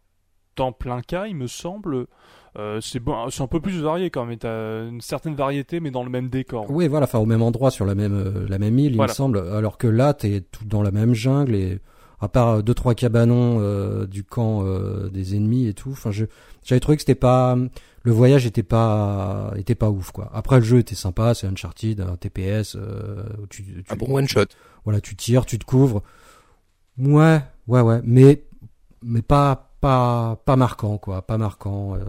temple 0.56 0.92
inca, 0.92 1.30
il 1.30 1.38
me 1.38 1.48
semble. 1.48 2.08
Euh, 2.58 2.82
c'est 2.82 3.00
bon, 3.00 3.30
c'est 3.30 3.42
un 3.42 3.48
peu 3.48 3.62
plus 3.62 3.82
varié 3.82 4.10
quand 4.10 4.26
même. 4.26 4.38
T'as 4.38 4.86
une 4.86 5.00
certaine 5.00 5.36
variété, 5.36 5.80
mais 5.80 5.90
dans 5.90 6.04
le 6.04 6.10
même 6.10 6.28
décor. 6.28 6.70
oui, 6.70 6.90
voilà, 6.90 7.06
enfin 7.06 7.20
au 7.20 7.26
même 7.26 7.42
endroit 7.42 7.72
sur 7.72 7.86
la 7.86 7.96
même 7.96 8.48
la 8.50 8.60
même 8.60 8.78
île, 8.80 8.96
il 8.96 9.02
me 9.02 9.08
semble. 9.08 9.38
Alors 9.38 9.78
que 9.78 9.88
là, 9.88 10.14
t'es 10.14 10.42
tout 10.42 10.66
dans 10.66 10.82
la 10.82 10.92
même 10.92 11.14
jungle 11.14 11.56
et 11.56 11.80
à 12.24 12.28
part 12.30 12.50
euh, 12.50 12.62
deux 12.62 12.74
trois 12.74 12.96
cabanons 12.96 13.58
euh, 13.60 14.06
du 14.08 14.24
camp 14.24 14.64
euh, 14.64 15.10
des 15.10 15.36
ennemis 15.36 15.68
et 15.68 15.74
tout. 15.74 15.92
Enfin, 15.92 16.12
je 16.12 16.26
j'avais 16.64 16.80
trouvé 16.80 16.96
que 16.98 17.02
c'était 17.02 17.16
pas 17.16 17.58
le 18.04 18.12
voyage 18.12 18.46
était 18.46 18.64
pas 18.64 19.54
était 19.58 19.76
pas 19.76 19.90
ouf 19.90 20.12
quoi. 20.12 20.30
Après 20.34 20.58
le 20.58 20.64
jeu 20.64 20.80
était 20.80 20.96
sympa, 20.96 21.34
c'est 21.34 21.48
Uncharted, 21.48 22.02
un 22.02 22.16
TPS. 22.16 22.76
Euh, 22.76 23.24
où 23.42 23.48
tu, 23.48 23.64
tu, 23.64 23.84
Un 23.90 23.96
bon 23.96 24.16
one 24.18 24.28
shot. 24.28 24.46
voilà, 24.86 25.02
tu 25.02 25.16
tires, 25.16 25.46
tu 25.46 25.60
te 25.60 25.66
couvres. 25.66 26.02
Ouais, 26.98 27.42
ouais, 27.68 27.82
ouais, 27.82 28.02
mais 28.04 28.44
mais 29.02 29.22
pas 29.22 29.72
pas 29.82 30.38
pas 30.46 30.56
marquant 30.56 30.98
quoi, 30.98 31.22
pas 31.24 31.38
marquant. 31.38 31.96
euh, 31.96 32.00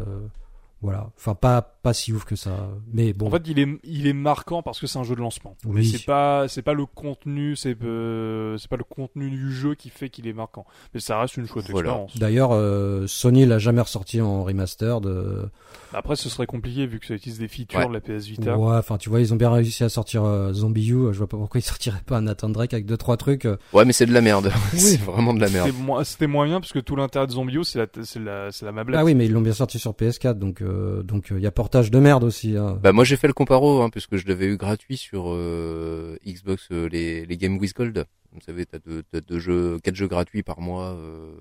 voilà, 0.85 1.11
enfin 1.17 1.35
pas 1.35 1.63
pas 1.83 1.93
si 1.93 2.13
ouf 2.13 2.25
que 2.25 2.37
ça. 2.37 2.69
Mais 2.93 3.13
bon, 3.13 3.27
En 3.27 3.31
fait, 3.31 3.43
il 3.47 3.59
est, 3.59 3.69
il 3.85 4.07
est 4.07 4.13
marquant 4.15 4.63
parce 4.63 4.79
que 4.81 4.87
c'est 4.87 4.99
un 4.99 5.03
jeu 5.03 5.15
de 5.15 5.21
lancement. 5.21 5.57
Oui. 5.67 5.73
Mais 5.77 5.85
c'est 5.85 6.05
pas, 6.07 6.47
c'est 6.49 6.63
pas 6.63 6.73
le 6.75 6.87
contenu, 6.87 7.57
c'est, 7.57 7.77
euh, 7.83 8.57
c'est 8.59 8.69
pas 8.71 8.77
le 8.77 8.85
contenu 8.85 9.29
du 9.31 9.53
jeu 9.53 9.75
qui 9.75 9.91
fait 9.91 10.09
qu'il 10.09 10.27
est 10.27 10.33
marquant. 10.33 10.65
Mais 10.95 11.01
ça 11.01 11.19
reste 11.21 11.37
une 11.37 11.47
chouette 11.47 11.67
Voilà. 11.71 11.91
expérience. 11.91 12.19
d'ailleurs, 12.19 12.51
euh, 12.53 13.07
Sony 13.07 13.45
l'a 13.47 13.59
jamais 13.59 13.81
ressorti 13.83 14.21
en 14.21 14.45
remastered. 14.45 15.05
euh, 15.07 15.47
Après, 15.93 16.17
ce 16.17 16.29
serait 16.29 16.47
compliqué 16.47 16.87
vu 16.87 17.01
que 17.01 17.07
ça 17.07 17.15
utilise 17.15 17.39
des 17.39 17.49
features 17.49 17.81
Ouais. 17.81 17.89
de 17.89 17.93
la 17.93 18.01
PS 18.01 18.27
Vita. 18.27 18.57
ouais, 18.57 18.77
enfin 18.77 18.97
tu 18.99 19.09
vois, 19.11 19.21
ils 19.21 19.33
ont 19.33 19.37
bien 19.37 19.51
réussi 19.51 19.85
à 19.85 19.89
sortir 19.89 20.25
euh, 20.25 20.53
Zombie 20.53 20.89
U. 20.91 21.13
Je 21.13 21.19
vois 21.19 21.29
pas 21.29 21.37
pourquoi 21.37 21.59
ils 21.61 21.63
sortiraient 21.65 22.01
pas 22.07 22.17
un 22.19 22.23
Nathan 22.23 22.49
Drake 22.49 22.73
avec 22.75 22.87
deux 22.87 22.97
trois 22.97 23.17
trucs. 23.17 23.45
euh. 23.45 23.57
Ouais, 23.73 23.85
mais 23.85 23.93
c'est 23.93 24.07
de 24.07 24.13
la 24.13 24.21
merde. 24.23 24.51
c'est 24.75 25.01
vraiment 25.01 25.35
de 25.35 25.41
la 25.41 25.49
merde. 25.51 25.71
C'était 26.05 26.27
moins 26.27 26.47
bien 26.47 26.61
parce 26.61 26.73
que 26.73 26.79
tout 26.79 26.97
l'intérêt 26.97 27.27
de 27.27 27.33
Zombie 27.33 27.57
U, 27.57 27.65
c'est 27.65 27.79
la, 27.79 27.87
c'est 28.05 28.21
la, 28.21 28.51
c'est 28.53 28.65
la 28.65 28.73
mablette. 28.73 28.99
Ah 29.01 29.05
oui, 29.05 29.15
mais 29.15 29.27
ils 29.27 29.33
l'ont 29.33 29.41
bien 29.43 29.53
sorti 29.53 29.79
sur 29.79 29.93
PS4, 29.93 30.35
donc 30.39 30.63
euh, 30.63 30.74
donc 31.03 31.29
il 31.31 31.41
y 31.41 31.47
a 31.47 31.51
portage 31.51 31.91
de 31.91 31.99
merde 31.99 32.25
aussi. 32.25 32.57
Hein. 32.57 32.79
Bah 32.83 32.93
moi 32.93 33.05
j'ai 33.05 33.17
fait 33.17 33.27
le 33.27 33.33
comparo 33.33 33.83
hein, 33.83 33.91
puisque 33.91 34.17
je 34.17 34.27
l'avais 34.27 34.47
eu 34.47 34.57
gratuit 34.57 34.97
sur 34.97 35.27
euh, 35.29 36.17
Xbox 36.27 36.69
euh, 36.73 36.89
les, 36.89 37.27
les 37.27 37.37
Game 37.37 37.59
with 37.59 37.75
Gold. 37.75 38.07
Vous 38.33 38.41
savez 38.41 38.67
t'as 38.67 38.81
deux, 38.81 39.05
t'as 39.13 39.21
deux 39.21 39.39
jeux 39.39 39.79
quatre 39.79 39.95
jeux 39.95 40.09
gratuits 40.09 40.43
par 40.43 40.61
mois 40.61 40.91
euh, 40.91 41.33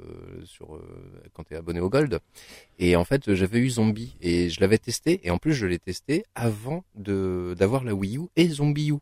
sur 0.46 0.76
euh, 0.76 0.82
quand 1.34 1.44
t'es 1.44 1.56
abonné 1.56 1.80
au 1.80 1.90
Gold. 1.90 2.20
Et 2.78 2.96
en 2.96 3.04
fait 3.04 3.34
j'avais 3.34 3.60
eu 3.60 3.70
Zombie 3.70 4.16
et 4.22 4.50
je 4.50 4.62
l'avais 4.62 4.78
testé 4.78 5.20
et 5.24 5.32
en 5.32 5.40
plus 5.40 5.54
je 5.54 5.66
l'ai 5.66 5.80
testé 5.80 6.24
avant 6.36 6.84
de 6.94 7.56
d'avoir 7.58 7.84
la 7.84 7.96
Wii 7.96 8.18
U 8.18 8.28
et 8.36 8.48
Zombie 8.48 8.92
U. 8.92 8.98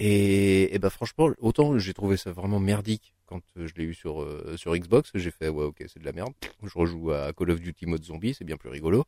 Et, 0.00 0.74
et 0.74 0.78
bah 0.80 0.90
franchement 0.90 1.30
autant 1.38 1.78
j'ai 1.78 1.94
trouvé 1.94 2.16
ça 2.16 2.32
vraiment 2.32 2.58
merdique 2.58 3.14
quand 3.26 3.42
euh, 3.56 3.68
je 3.68 3.74
l'ai 3.76 3.84
eu 3.84 3.94
sur 3.94 4.20
euh, 4.22 4.56
sur 4.56 4.76
Xbox 4.76 5.12
j'ai 5.14 5.30
fait 5.30 5.48
ouais 5.48 5.64
ok 5.64 5.84
c'est 5.86 6.00
de 6.00 6.04
la 6.04 6.12
merde. 6.12 6.32
Je 6.64 6.76
rejoue 6.76 7.12
à 7.12 7.32
Call 7.32 7.50
of 7.50 7.60
Duty 7.60 7.86
mode 7.86 8.02
zombie 8.02 8.34
c'est 8.34 8.44
bien 8.44 8.56
plus 8.56 8.70
rigolo. 8.70 9.04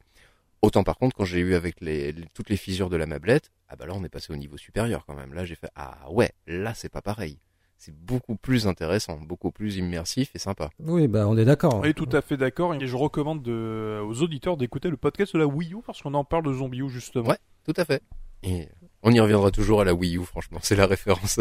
Autant 0.65 0.83
par 0.83 0.97
contre, 0.97 1.15
quand 1.15 1.25
j'ai 1.27 1.41
eu 1.41 1.55
avec 1.55 1.81
les, 1.83 2.13
les- 2.13 2.25
toutes 2.33 2.49
les 2.49 2.57
fissures 2.57 2.89
de 2.89 2.97
la 2.97 3.05
mablette, 3.07 3.53
ah 3.69 3.77
bah 3.77 3.85
là 3.87 3.93
on 3.95 4.03
est 4.03 4.09
passé 4.09 4.33
au 4.33 4.37
niveau 4.37 4.57
supérieur 4.57 5.05
quand 5.07 5.15
même. 5.15 5.35
Là 5.35 5.45
j'ai 5.45 5.57
fait 5.57 5.69
ah 5.77 6.11
ouais, 6.11 6.33
là 6.47 6.73
c'est 6.75 6.89
pas 6.89 7.03
pareil. 7.03 7.39
C'est 7.77 7.95
beaucoup 7.95 8.37
plus 8.37 8.67
intéressant, 8.67 9.19
beaucoup 9.19 9.51
plus 9.51 9.77
immersif 9.77 10.31
et 10.35 10.39
sympa. 10.39 10.71
Oui, 10.79 11.07
bah 11.07 11.27
on 11.29 11.37
est 11.37 11.45
d'accord. 11.45 11.81
Oui, 11.83 11.93
tout 11.93 12.09
à 12.13 12.23
fait 12.23 12.39
d'accord. 12.39 12.73
Et 12.75 12.87
je 12.87 12.97
recommande 12.97 13.43
de, 13.43 14.01
aux 14.07 14.23
auditeurs 14.23 14.57
d'écouter 14.57 14.89
le 14.89 14.97
podcast 14.97 15.35
de 15.35 15.41
la 15.41 15.47
Wii 15.47 15.75
U 15.75 15.83
parce 15.85 16.01
qu'on 16.01 16.15
en 16.15 16.25
parle 16.25 16.45
de 16.45 16.53
Zombie 16.55 16.79
U 16.81 16.89
justement. 16.89 17.29
Ouais. 17.29 17.37
Tout 17.67 17.75
à 17.77 17.85
fait. 17.85 18.03
Et 18.43 18.69
on 19.07 19.13
y 19.13 19.21
reviendra 19.21 19.51
toujours 19.51 19.81
à 19.83 19.85
la 19.85 19.95
Wii 19.95 20.17
U, 20.17 20.25
franchement, 20.25 20.59
c'est 20.63 20.75
la 20.77 20.87
référence. 20.95 21.39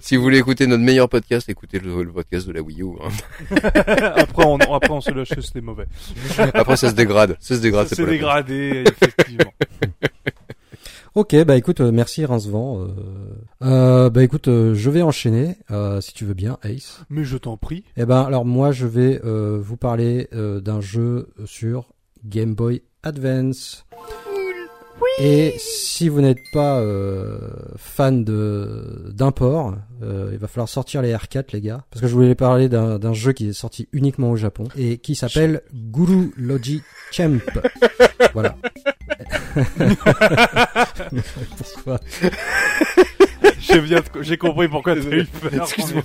Si 0.00 0.16
vous 0.16 0.22
voulez 0.22 0.38
écouter 0.38 0.66
notre 0.66 0.82
meilleur 0.82 1.08
podcast, 1.08 1.48
écoutez 1.48 1.78
le, 1.78 2.02
le 2.02 2.10
podcast 2.12 2.46
de 2.48 2.52
la 2.52 2.62
Wii 2.62 2.82
U. 2.82 2.86
hein. 3.02 3.56
après, 4.16 4.44
on, 4.44 4.56
après, 4.58 4.90
on 4.90 5.00
se 5.00 5.10
lâche, 5.10 5.28
c'était 5.40 5.60
mauvais. 5.60 5.86
Après 6.54 6.76
ça 6.76 6.88
se 6.90 6.94
dégrade, 6.94 7.36
ça 7.40 7.54
se 7.56 7.60
dégrade. 7.60 7.86
Ça 7.88 7.94
c'est 7.96 8.02
s'est 8.04 8.10
dégradé, 8.10 8.84
effectivement. 8.86 9.52
Ok, 11.14 11.36
bah 11.44 11.56
écoute, 11.56 11.80
euh, 11.82 11.92
merci 11.92 12.24
Rincevent. 12.24 12.80
Euh, 12.80 12.88
euh, 13.62 14.08
bah 14.08 14.22
écoute, 14.24 14.48
euh, 14.48 14.72
je 14.74 14.88
vais 14.88 15.02
enchaîner, 15.02 15.56
euh, 15.70 16.00
si 16.00 16.14
tu 16.14 16.24
veux 16.24 16.32
bien, 16.32 16.56
Ace. 16.62 17.02
Mais 17.10 17.22
je 17.24 17.36
t'en 17.36 17.58
prie. 17.58 17.84
Eh 17.98 18.06
ben, 18.06 18.22
alors 18.22 18.46
moi, 18.46 18.72
je 18.72 18.86
vais 18.86 19.20
euh, 19.22 19.58
vous 19.62 19.76
parler 19.76 20.28
euh, 20.32 20.60
d'un 20.60 20.80
jeu 20.80 21.28
sur 21.44 21.92
Game 22.24 22.54
Boy 22.54 22.80
Advance. 23.02 23.84
Et 25.18 25.54
si 25.58 26.08
vous 26.08 26.20
n'êtes 26.20 26.42
pas 26.52 26.80
euh, 26.80 27.38
fan 27.76 28.24
de 28.24 29.10
d'import, 29.14 29.74
euh, 30.02 30.30
il 30.32 30.38
va 30.38 30.48
falloir 30.48 30.68
sortir 30.68 31.02
les 31.02 31.12
R4 31.12 31.46
les 31.52 31.60
gars, 31.60 31.84
parce 31.90 32.00
que 32.00 32.08
je 32.08 32.14
voulais 32.14 32.34
parler 32.34 32.68
d'un 32.68 32.98
d'un 32.98 33.12
jeu 33.12 33.32
qui 33.32 33.48
est 33.48 33.52
sorti 33.52 33.88
uniquement 33.92 34.30
au 34.30 34.36
Japon 34.36 34.64
et 34.76 34.98
qui 34.98 35.14
s'appelle 35.14 35.62
Guru 35.72 36.32
Logi 36.36 36.82
Champ. 37.10 37.38
voilà. 38.34 38.56
Pourquoi 41.56 42.00
J'ai 43.60 43.80
bien, 43.80 44.02
j'ai 44.20 44.36
compris 44.38 44.68
pourquoi 44.68 44.94
t'as 44.96 45.02
eu 45.02 45.24
peur. 45.40 45.54
Excuse-moi. 45.54 46.02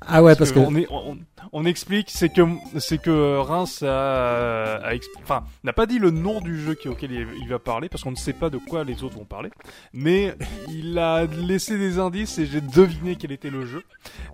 Ah 0.00 0.22
ouais, 0.22 0.34
parce 0.36 0.52
que 0.52 0.58
on, 0.58 0.74
est, 0.76 0.86
on, 0.90 1.18
on 1.52 1.64
explique, 1.64 2.08
c'est 2.10 2.28
que 2.28 2.42
c'est 2.78 2.98
que 2.98 3.38
Reims 3.38 3.82
a, 3.82 4.76
a 4.76 4.94
enfin 5.22 5.44
n'a 5.64 5.72
pas 5.72 5.86
dit 5.86 5.98
le 5.98 6.10
nom 6.10 6.40
du 6.40 6.60
jeu 6.60 6.74
qui- 6.74 6.88
auquel 6.88 7.12
il, 7.12 7.26
il 7.42 7.48
va 7.48 7.58
parler 7.58 7.88
parce 7.88 8.02
qu'on 8.04 8.10
ne 8.10 8.16
sait 8.16 8.32
pas 8.32 8.50
de 8.50 8.58
quoi 8.58 8.84
les 8.84 9.02
autres 9.02 9.16
vont 9.16 9.24
parler, 9.24 9.50
mais 9.92 10.34
il 10.68 10.98
a 10.98 11.24
laissé 11.26 11.78
des 11.78 11.98
indices 11.98 12.38
et 12.38 12.46
j'ai 12.46 12.60
deviné 12.60 13.16
quel 13.16 13.32
était 13.32 13.50
le 13.50 13.66
jeu, 13.66 13.82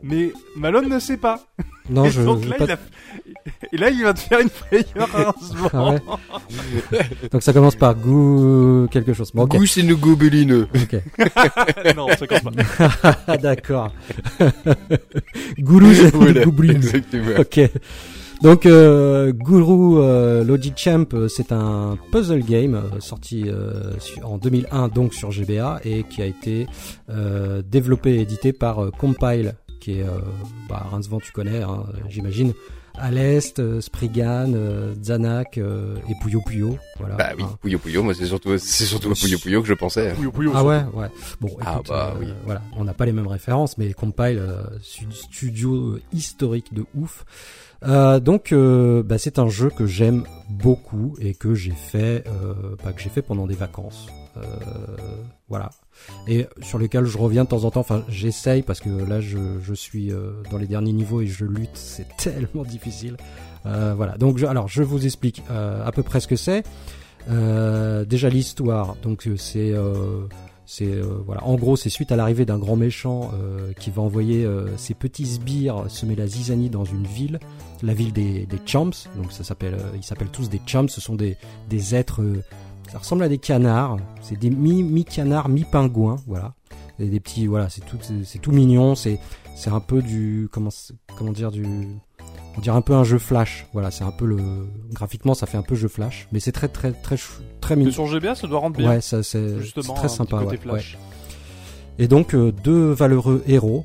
mais 0.02 0.32
Malone 0.56 0.88
ne 0.88 0.98
sait 0.98 1.16
pas. 1.16 1.40
non, 1.90 2.04
et 2.06 2.10
je, 2.10 2.22
donc 2.22 2.42
je 2.42 2.48
là, 2.50 2.56
pas- 2.56 2.64
il 2.64 2.72
a- 2.72 2.78
et 3.72 3.76
là, 3.76 3.90
il 3.90 4.02
va 4.02 4.14
te 4.14 4.20
faire 4.20 4.40
une 4.40 4.48
frayeur 4.48 5.08
Reims. 5.12 5.54
Ah 5.72 5.90
ouais. 5.90 6.00
donc 7.30 7.42
ça 7.42 7.52
commence 7.52 7.76
par 7.76 7.94
goût 7.94 8.88
quelque 8.90 9.12
chose. 9.12 9.30
Bon, 9.32 9.42
ok. 9.44 9.56
Goose 9.56 9.78
et 9.78 9.82
nous 9.82 9.96
gobelineux. 9.98 10.68
ok. 10.74 11.02
non, 11.96 12.06
ça 12.16 12.26
compte 12.26 12.42
pas. 13.26 13.36
D'accord. 13.36 13.92
Gourou, 15.58 15.92
c'est 15.92 16.14
Voilà. 16.14 16.44
Ok. 17.38 17.60
Donc, 18.42 18.66
euh, 18.66 19.32
Guru 19.32 19.98
euh, 19.98 20.44
Logic 20.44 20.74
Champ, 20.76 21.06
euh, 21.14 21.28
c'est 21.28 21.50
un 21.52 21.96
puzzle 22.12 22.42
game 22.42 22.74
euh, 22.74 23.00
sorti 23.00 23.44
euh, 23.46 23.92
en 24.22 24.36
2001 24.36 24.88
donc 24.88 25.14
sur 25.14 25.30
GBA 25.30 25.80
et 25.84 26.02
qui 26.02 26.20
a 26.20 26.26
été 26.26 26.66
développé 27.64 28.16
et 28.16 28.20
édité 28.20 28.52
par 28.52 28.90
Compile, 28.98 29.54
qui 29.80 30.00
est, 30.00 30.06
bah, 30.68 30.86
Rincevent 30.90 31.20
tu 31.20 31.32
connais, 31.32 31.62
hein, 31.62 31.84
j'imagine. 32.08 32.52
À 32.96 33.10
l'est, 33.10 33.58
euh, 33.58 33.80
Spriggan, 33.80 34.52
euh, 34.54 34.94
Zanak 35.02 35.58
euh, 35.58 35.96
et 36.08 36.14
Puyo 36.20 36.40
Puyo. 36.46 36.78
Voilà. 36.98 37.16
Bah 37.16 37.30
oui, 37.36 37.42
Hein. 37.42 37.58
Puyo 37.60 37.78
Puyo, 37.78 38.02
moi 38.04 38.14
c'est 38.14 38.26
surtout, 38.26 38.56
c'est 38.56 38.84
surtout 38.84 39.10
à 39.10 39.14
Puyo 39.14 39.36
Puyo 39.38 39.62
que 39.62 39.68
je 39.68 39.74
pensais. 39.74 40.14
Oui, 40.18 40.28
oui, 40.36 40.46
Ah 40.54 40.64
ouais, 40.64 40.82
ouais. 40.94 41.08
Bon, 41.40 41.48
Ah 41.64 41.80
bah 41.88 42.14
euh, 42.14 42.20
oui. 42.20 42.32
voilà, 42.44 42.62
on 42.76 42.84
n'a 42.84 42.94
pas 42.94 43.04
les 43.04 43.12
mêmes 43.12 43.26
références, 43.26 43.76
mais 43.78 43.92
Compile, 43.94 44.38
euh, 44.38 44.62
stu- 44.80 45.10
studio 45.10 45.98
historique 46.12 46.72
de 46.72 46.84
ouf. 46.94 47.24
Euh, 47.84 48.20
donc, 48.20 48.52
euh, 48.52 49.02
bah, 49.02 49.18
c'est 49.18 49.38
un 49.38 49.48
jeu 49.48 49.70
que 49.70 49.86
j'aime 49.86 50.24
beaucoup 50.48 51.16
et 51.20 51.34
que 51.34 51.54
j'ai 51.54 51.72
fait, 51.72 52.24
euh, 52.28 52.76
bah, 52.84 52.92
que 52.92 53.02
j'ai 53.02 53.10
fait 53.10 53.22
pendant 53.22 53.46
des 53.46 53.56
vacances. 53.56 54.06
Voilà. 55.54 55.70
Et 56.26 56.46
sur 56.62 56.78
lequel 56.78 57.04
je 57.04 57.16
reviens 57.16 57.44
de 57.44 57.48
temps 57.48 57.62
en 57.62 57.70
temps. 57.70 57.78
Enfin, 57.78 58.02
j'essaye 58.08 58.62
parce 58.62 58.80
que 58.80 58.88
là, 58.88 59.20
je, 59.20 59.38
suis 59.74 60.10
euh, 60.10 60.32
dans 60.50 60.58
les 60.58 60.66
derniers 60.66 60.92
niveaux 60.92 61.20
et 61.20 61.28
je 61.28 61.44
lutte. 61.44 61.70
C'est 61.74 62.08
tellement 62.16 62.64
difficile. 62.64 63.16
Euh, 63.66 63.94
voilà. 63.96 64.18
Donc, 64.18 64.38
je, 64.38 64.46
alors, 64.46 64.66
je 64.66 64.82
vous 64.82 65.04
explique 65.04 65.44
euh, 65.52 65.86
à 65.86 65.92
peu 65.92 66.02
près 66.02 66.18
ce 66.18 66.26
que 66.26 66.34
c'est. 66.34 66.64
Déjà 67.28 68.28
l'histoire. 68.28 68.96
Donc, 69.04 69.28
c'est 69.36 69.72
C'est 70.66 71.00
voilà, 71.24 71.44
en 71.44 71.54
gros, 71.54 71.76
c'est 71.76 71.88
suite 71.88 72.10
à 72.10 72.16
l'arrivée 72.16 72.44
d'un 72.44 72.58
grand 72.58 72.76
méchant 72.76 73.30
qui 73.78 73.90
va 73.90 74.02
envoyer 74.02 74.46
ses 74.76 74.94
petits 74.94 75.26
sbires 75.26 75.84
semer 75.88 76.16
la 76.16 76.26
zizanie 76.26 76.68
dans 76.68 76.84
une 76.84 77.06
ville, 77.06 77.38
la 77.82 77.94
ville 77.94 78.12
des, 78.12 78.44
des 78.44 78.60
champs. 78.66 78.90
Donc 79.16 79.30
ça 79.30 79.44
s'appelle, 79.44 79.76
ils 79.94 80.02
s'appellent 80.02 80.32
tous 80.32 80.50
des 80.50 80.60
champs. 80.66 80.88
Ce 80.88 81.00
sont 81.00 81.14
des 81.14 81.38
des 81.70 81.94
êtres, 81.94 82.20
ça 82.94 83.00
ressemble 83.00 83.24
à 83.24 83.28
des 83.28 83.38
canards. 83.38 83.96
C'est 84.22 84.38
des 84.38 84.50
mi 84.50 84.84
mi 84.84 85.04
canards, 85.04 85.48
mi 85.48 85.64
pingouins, 85.64 86.14
voilà. 86.28 86.54
Et 87.00 87.06
des 87.06 87.18
petits, 87.18 87.48
voilà, 87.48 87.68
c'est 87.68 87.84
tout, 87.84 87.98
c'est- 88.00 88.38
tout 88.38 88.52
mignon. 88.52 88.94
C'est 88.94 89.18
c'est 89.56 89.70
un 89.70 89.80
peu 89.80 90.00
du 90.00 90.48
comment 90.52 90.70
dire 91.32 91.50
du 91.50 91.64
on 92.56 92.60
dirait 92.60 92.76
un 92.76 92.82
peu 92.82 92.94
un 92.94 93.04
jeu 93.04 93.18
flash 93.18 93.66
voilà 93.72 93.92
c'est 93.92 94.02
un 94.02 94.10
peu 94.10 94.26
le 94.26 94.38
graphiquement 94.92 95.34
ça 95.34 95.46
fait 95.46 95.56
un 95.56 95.62
peu 95.62 95.76
jeu 95.76 95.86
flash 95.86 96.26
mais 96.32 96.40
c'est 96.40 96.50
très 96.50 96.66
très 96.66 96.90
très 96.90 97.16
très 97.60 97.76
mignon 97.76 97.92
sur 97.92 98.06
GBA, 98.06 98.34
ça 98.34 98.48
doit 98.48 98.58
rendre 98.58 98.76
bien. 98.76 98.88
ouais 98.90 99.00
ça 99.00 99.22
c'est 99.22 99.54
très 99.94 100.08
sympa 100.08 100.38
côté 100.38 100.46
ouais, 100.46 100.52
ouais. 100.52 100.58
flash. 100.80 100.98
et 102.00 102.08
donc 102.08 102.34
euh, 102.34 102.50
deux 102.64 102.90
valeureux 102.90 103.44
héros 103.46 103.84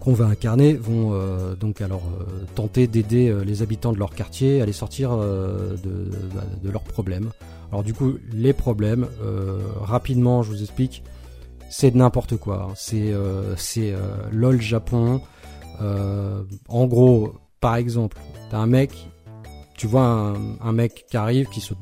qu'on 0.00 0.14
va 0.14 0.24
incarner 0.26 0.72
vont 0.74 1.10
euh, 1.12 1.54
donc 1.54 1.82
alors 1.82 2.02
euh, 2.20 2.24
tenter 2.54 2.86
d'aider 2.86 3.28
euh, 3.28 3.42
les 3.44 3.60
habitants 3.62 3.92
de 3.92 3.98
leur 3.98 4.14
quartier 4.14 4.62
à 4.62 4.66
les 4.66 4.72
sortir 4.72 5.16
de, 5.16 6.10
bah, 6.34 6.44
de 6.62 6.70
leurs 6.70 6.82
problèmes. 6.82 7.30
Alors 7.70 7.82
du 7.84 7.92
coup, 7.94 8.14
les 8.32 8.52
problèmes, 8.52 9.06
euh, 9.22 9.58
rapidement, 9.80 10.42
je 10.42 10.50
vous 10.50 10.62
explique, 10.62 11.02
c'est 11.70 11.90
de 11.90 11.96
n'importe 11.98 12.36
quoi. 12.36 12.68
hein. 12.70 12.72
C'est 12.76 13.12
euh, 13.12 13.54
c'est 13.56 13.92
euh, 13.92 13.98
LOL 14.32 14.60
Japon. 14.60 15.20
Euh, 15.82 16.42
en 16.68 16.86
gros, 16.86 17.34
par 17.60 17.76
exemple, 17.76 18.16
t'as 18.50 18.58
un 18.58 18.66
mec, 18.66 18.90
tu 19.76 19.86
vois 19.86 20.02
un, 20.02 20.34
un 20.60 20.72
mec 20.72 21.04
qui 21.10 21.16
arrive, 21.16 21.48
qui 21.50 21.60
se 21.60 21.74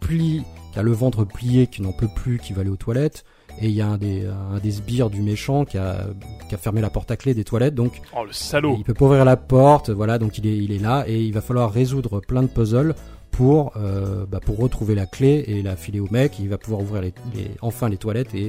plie, 0.00 0.42
qui 0.72 0.78
a 0.78 0.82
le 0.82 0.92
ventre 0.92 1.24
plié, 1.24 1.66
qui 1.66 1.82
n'en 1.82 1.92
peut 1.92 2.08
plus, 2.14 2.38
qui 2.38 2.52
va 2.52 2.60
aller 2.60 2.70
aux 2.70 2.76
toilettes 2.76 3.24
et 3.60 3.68
il 3.68 3.72
y 3.74 3.82
a 3.82 3.86
un 3.86 3.98
des, 3.98 4.26
un 4.26 4.58
des 4.58 4.72
sbires 4.72 5.10
du 5.10 5.22
méchant 5.22 5.64
qui 5.64 5.78
a, 5.78 6.06
qui 6.48 6.56
a 6.56 6.58
fermé 6.58 6.80
la 6.80 6.90
porte 6.90 7.12
à 7.12 7.16
clé 7.16 7.34
des 7.34 7.44
toilettes, 7.44 7.76
donc 7.76 8.00
Oh, 8.16 8.24
le 8.24 8.32
salaud. 8.32 8.74
il 8.78 8.82
peut 8.82 8.94
pas 8.94 9.04
ouvrir 9.04 9.24
la 9.24 9.36
porte, 9.36 9.90
voilà, 9.90 10.18
donc 10.18 10.38
il 10.38 10.46
est, 10.48 10.56
il 10.56 10.72
est 10.72 10.78
là, 10.80 11.04
et 11.06 11.22
il 11.22 11.32
va 11.32 11.40
falloir 11.40 11.70
résoudre 11.72 12.18
plein 12.18 12.42
de 12.42 12.48
puzzles 12.48 12.96
pour, 13.36 13.72
euh, 13.76 14.24
bah, 14.30 14.40
pour 14.44 14.58
retrouver 14.58 14.94
la 14.94 15.06
clé 15.06 15.44
et 15.46 15.62
la 15.62 15.76
filer 15.76 16.00
au 16.00 16.08
mec, 16.10 16.38
il 16.38 16.48
va 16.48 16.58
pouvoir 16.58 16.82
ouvrir 16.82 17.02
les, 17.02 17.14
les- 17.34 17.50
enfin 17.62 17.88
les 17.88 17.96
toilettes, 17.96 18.34
et, 18.34 18.48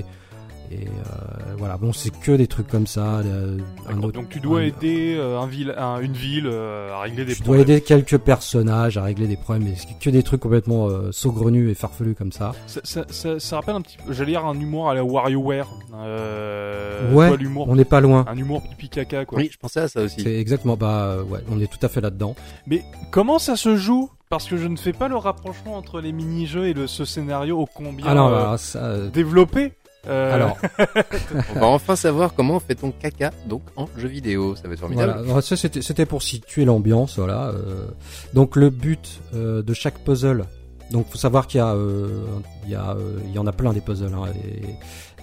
et 0.72 0.78
euh, 0.88 1.56
voilà, 1.58 1.78
bon, 1.78 1.94
c'est 1.94 2.12
que 2.12 2.32
des 2.32 2.48
trucs 2.48 2.68
comme 2.68 2.88
ça. 2.88 3.20
euh, 3.20 3.58
un 3.86 3.90
D'accord, 3.94 4.06
autre- 4.06 4.14
Donc 4.20 4.30
tu 4.30 4.40
dois 4.40 4.60
un- 4.60 4.64
aider 4.64 5.16
euh, 5.18 5.40
un 5.40 5.48
ville, 5.48 5.74
un- 5.78 6.00
une 6.02 6.14
ville 6.14 6.48
euh, 6.48 6.94
à 6.94 7.02
régler 7.02 7.26
des 7.26 7.34
tu 7.34 7.40
dois 7.44 7.56
problèmes. 7.56 7.62
aider 7.78 7.82
quelques 7.82 8.18
personnages 8.18 8.98
à 8.98 9.04
régler 9.04 9.28
des 9.28 9.38
problèmes, 9.38 9.68
mais 9.70 9.76
c'est 9.76 9.98
que 10.00 10.10
des 10.10 10.24
trucs 10.24 10.42
complètement 10.42 10.88
euh, 10.88 11.12
saugrenus 11.12 11.72
et 11.72 11.76
farfelus 11.76 12.16
comme 12.16 12.32
ça. 12.32 12.54
Ça, 12.68 12.82
ça, 12.84 13.06
ça- 13.10 13.40
ça 13.40 13.56
rappelle 13.58 13.76
un 13.76 13.82
petit 13.82 13.98
peu, 14.06 14.12
j'allais 14.14 14.32
dire 14.32 14.46
un 14.46 14.60
humour 14.60 14.90
à 14.90 14.94
la 14.96 15.04
WarioWare. 15.04 15.70
Euh, 15.96 17.14
Ouais, 17.14 17.26
tu 17.26 17.30
vois, 17.30 17.38
l'humour, 17.38 17.68
On 17.70 17.76
n'est 17.76 17.86
pas 17.86 18.02
loin. 18.02 18.26
un 18.28 18.38
humour 18.38 18.62
pipi 18.64 18.90
caca 18.90 19.26
quoi. 19.26 19.40
Oui, 19.40 19.50
je 19.52 19.58
pensais 19.58 19.80
à 19.82 19.88
ça 19.88 20.02
aussi. 20.04 20.22
C'est 20.22 20.36
exactement, 20.40 20.78
bah 20.78 21.18
ouais, 21.30 21.40
on 21.52 21.60
est 21.60 21.68
tout 21.72 21.84
à 21.84 21.90
fait 21.90 22.02
là-dedans. 22.02 22.36
Mais 22.68 22.84
comment 23.12 23.40
ça 23.40 23.56
se 23.56 23.76
joue? 23.76 24.10
Parce 24.36 24.50
que 24.50 24.58
je 24.58 24.68
ne 24.68 24.76
fais 24.76 24.92
pas 24.92 25.08
le 25.08 25.16
rapprochement 25.16 25.78
entre 25.78 26.02
les 26.02 26.12
mini-jeux 26.12 26.68
et 26.68 26.74
le, 26.74 26.88
ce 26.88 27.06
scénario 27.06 27.58
ô 27.58 27.66
combien 27.74 28.06
Alors, 28.06 28.28
euh, 28.28 28.36
alors, 28.42 28.60
ça, 28.60 28.80
euh, 28.84 29.10
développé. 29.10 29.72
Euh, 30.08 30.34
alors 30.36 30.58
On 31.56 31.60
va 31.62 31.68
enfin 31.68 31.96
savoir 31.96 32.34
comment 32.34 32.56
on 32.58 32.60
fait 32.60 32.76
ton 32.76 32.92
caca 32.92 33.32
donc 33.48 33.62
en 33.78 33.88
jeu 33.98 34.10
vidéo. 34.10 34.58
Ça 34.58 34.68
va 34.68 34.74
être 34.74 34.82
formidable. 34.82 35.22
Voilà, 35.24 35.42
ça 35.42 35.56
c'était 35.56 35.82
c'était 35.82 36.06
pour 36.06 36.22
situer 36.22 36.66
l'ambiance, 36.66 37.18
voilà. 37.18 37.48
euh. 37.48 37.88
donc 38.34 38.58
le 38.58 38.70
but 38.70 39.22
euh, 39.34 39.62
de 39.64 39.74
chaque 39.74 40.00
puzzle, 40.00 40.44
donc 40.92 41.08
faut 41.08 41.18
savoir 41.18 41.48
qu'il 41.48 41.60
y 41.60 41.62
a, 41.62 41.74
euh, 41.74 42.26
il 42.66 42.72
y 42.72 42.76
a, 42.76 42.92
euh, 42.92 43.18
il 43.26 43.32
y 43.34 43.40
en 43.40 43.48
a 43.48 43.54
plein 43.54 43.72
des 43.72 43.80
puzzles, 43.80 44.14
hein, 44.14 44.26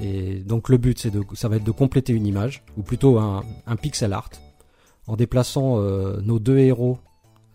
et, 0.00 0.06
et 0.06 0.34
donc 0.40 0.70
le 0.70 0.78
but 0.78 0.98
c'est 0.98 1.10
de, 1.10 1.22
ça 1.34 1.48
va 1.48 1.56
être 1.56 1.64
de 1.64 1.70
compléter 1.70 2.14
une 2.14 2.26
image, 2.26 2.64
ou 2.78 2.82
plutôt 2.82 3.18
un, 3.18 3.44
un 3.66 3.76
pixel 3.76 4.14
art, 4.14 4.30
en 5.06 5.16
déplaçant 5.16 5.74
euh, 5.80 6.20
nos 6.22 6.38
deux 6.38 6.58
héros 6.58 6.98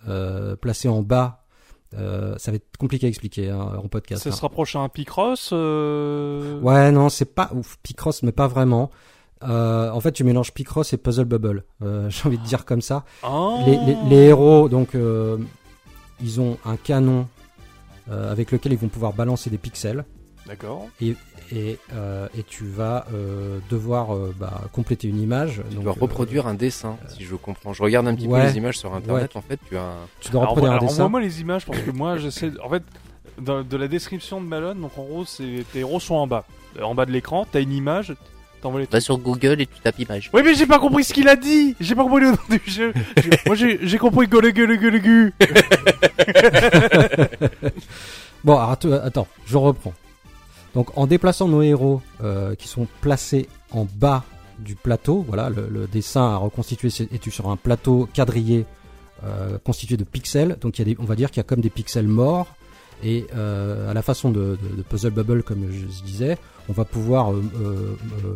euh, 0.08 0.56
placés 0.56 0.88
en 0.88 1.02
bas. 1.02 1.44
Euh, 1.94 2.36
ça 2.38 2.52
va 2.52 2.56
être 2.58 2.78
compliqué 2.78 3.06
à 3.06 3.10
expliquer 3.10 3.50
hein, 3.50 3.80
en 3.82 3.88
podcast. 3.88 4.24
ça 4.24 4.30
hein. 4.30 4.34
se 4.34 4.42
rapproche 4.42 4.76
à 4.76 4.80
un 4.80 4.90
Picross. 4.90 5.52
Euh... 5.54 6.60
Ouais, 6.60 6.92
non, 6.92 7.10
c'est 7.10 7.34
pas 7.34 7.50
ouf. 7.54 7.78
Picross, 7.82 8.24
mais 8.24 8.32
pas 8.32 8.48
vraiment. 8.48 8.90
Euh, 9.44 9.92
en 9.92 10.00
fait, 10.02 10.12
tu 10.12 10.24
mélanges 10.24 10.54
Picross 10.54 10.92
et 10.94 10.98
Puzzle 10.98 11.26
Bubble. 11.26 11.64
J'ai 11.82 12.26
envie 12.28 12.38
de 12.38 12.44
dire 12.46 12.66
comme 12.66 12.82
ça. 12.82 13.06
Ah. 13.24 13.58
Les, 13.66 13.78
les- 13.78 13.98
les 14.10 14.16
héros, 14.28 14.68
donc, 14.70 14.90
ils 16.22 16.42
ont 16.42 16.58
un 16.66 16.76
canon 16.76 17.28
avec 18.12 18.52
lequel 18.52 18.74
ils 18.74 18.80
vont 18.80 18.90
pouvoir 18.90 19.14
balancer 19.14 19.50
des 19.50 19.58
pixels. 19.58 20.06
D'accord. 20.48 20.88
Et, 21.02 21.16
et, 21.52 21.78
euh, 21.94 22.28
et 22.38 22.44
tu 22.44 22.66
vas 22.66 23.06
euh, 23.14 23.60
devoir 23.70 24.14
euh, 24.16 24.34
bah, 24.40 24.62
compléter 24.74 25.08
une 25.08 25.20
image. 25.20 25.62
Tu 25.70 25.76
donc, 25.76 25.84
dois 25.86 25.94
euh, 25.94 26.02
reproduire 26.02 26.48
un 26.48 26.54
dessin, 26.54 26.98
si 27.08 27.24
je 27.24 27.36
comprends. 27.36 27.74
Je 27.74 27.82
regarde 27.84 28.08
un 28.08 28.16
petit 28.16 28.28
ouais. 28.28 28.42
peu 28.42 28.48
les 28.48 28.58
images 28.58 28.78
sur 28.78 28.94
internet. 28.94 29.36
En 29.36 29.42
fait, 29.42 29.60
tu 29.68 29.78
as 29.78 29.82
un... 29.82 29.94
tu 30.20 30.32
dois 30.32 30.42
Alors, 30.42 30.52
reproduire 30.52 30.74
un 30.74 30.78
alors, 30.78 30.90
dessin. 30.90 31.04
envoie-moi 31.04 31.22
les 31.22 31.42
images 31.42 31.66
parce 31.66 31.80
que 31.80 31.92
moi 31.92 32.18
j'essaie. 32.18 32.52
En 32.64 32.70
fait, 32.70 32.84
dans, 33.42 33.64
de 33.64 33.78
la 33.78 33.88
description 33.88 34.42
de 34.42 34.46
Malone, 34.48 34.82
donc 34.82 34.98
en 34.98 35.04
gros, 35.04 35.26
c'est 35.26 35.64
tes 35.72 35.80
héros 35.80 36.00
sont 36.00 36.16
en 36.16 36.28
bas, 36.28 36.46
Euh, 36.80 36.84
en 36.84 36.96
bas 36.96 37.06
de 37.06 37.12
l'écran. 37.12 37.46
T'as 37.52 37.62
une 37.62 37.72
image. 37.74 38.14
T'envoies 38.62 38.82
les. 38.82 38.88
Va 38.88 39.00
sur 39.00 39.18
Google 39.20 39.62
et 39.62 39.68
tu 39.68 39.80
tapes 39.84 40.00
image. 40.00 40.32
Oui, 40.34 40.42
mais 40.44 40.56
j'ai 40.56 40.66
pas 40.66 40.80
compris 40.80 41.04
ce 41.04 41.14
qu'il 41.14 41.28
a 41.30 41.36
dit. 41.36 41.76
J'ai 41.80 41.94
pas 41.94 42.04
compris 42.04 42.22
le 42.22 42.32
nom 42.32 42.38
du 42.50 42.62
jeu. 42.66 42.92
Moi, 43.46 43.56
j'ai 43.56 43.98
compris 44.00 44.28
gueule 44.28 44.52
gueule 44.52 44.78
gueule 44.78 45.00
gueule. 45.02 45.32
Bon, 48.44 48.54
alors, 48.58 48.72
att- 48.72 48.86
attends, 49.04 49.28
je 49.46 49.58
reprends. 49.58 49.94
Donc, 50.78 50.96
en 50.96 51.08
déplaçant 51.08 51.48
nos 51.48 51.64
héros 51.64 52.04
euh, 52.24 52.54
qui 52.54 52.68
sont 52.68 52.86
placés 53.02 53.50
en 53.72 53.88
bas 53.96 54.24
du 54.60 54.76
plateau, 54.76 55.26
voilà, 55.28 55.50
le, 55.50 55.88
dessin 55.88 56.22
à 56.22 56.36
reconstituer 56.36 56.90
est 56.90 57.30
sur 57.32 57.50
un 57.50 57.56
plateau 57.56 58.08
quadrillé 58.14 58.64
euh, 59.24 59.58
constitué 59.66 59.98
de 59.98 60.04
pixels. 60.04 60.56
Donc, 60.62 60.78
il 60.78 60.88
y 60.88 60.92
a 60.92 60.96
on 61.00 61.06
va 61.06 61.16
dire 61.16 61.32
qu'il 61.32 61.38
y 61.38 61.40
a 61.40 61.46
comme 61.46 61.62
des 61.62 61.72
pixels 61.72 62.08
morts. 62.08 62.46
Et 63.04 63.26
euh, 63.36 63.90
à 63.90 63.96
la 63.96 64.04
façon 64.04 64.30
de, 64.30 64.56
Puzzle 64.88 65.10
Bubble, 65.10 65.42
comme 65.42 65.66
je 65.72 66.04
disais, 66.04 66.38
on 66.70 66.74
va 66.74 66.86
pouvoir 66.86 67.34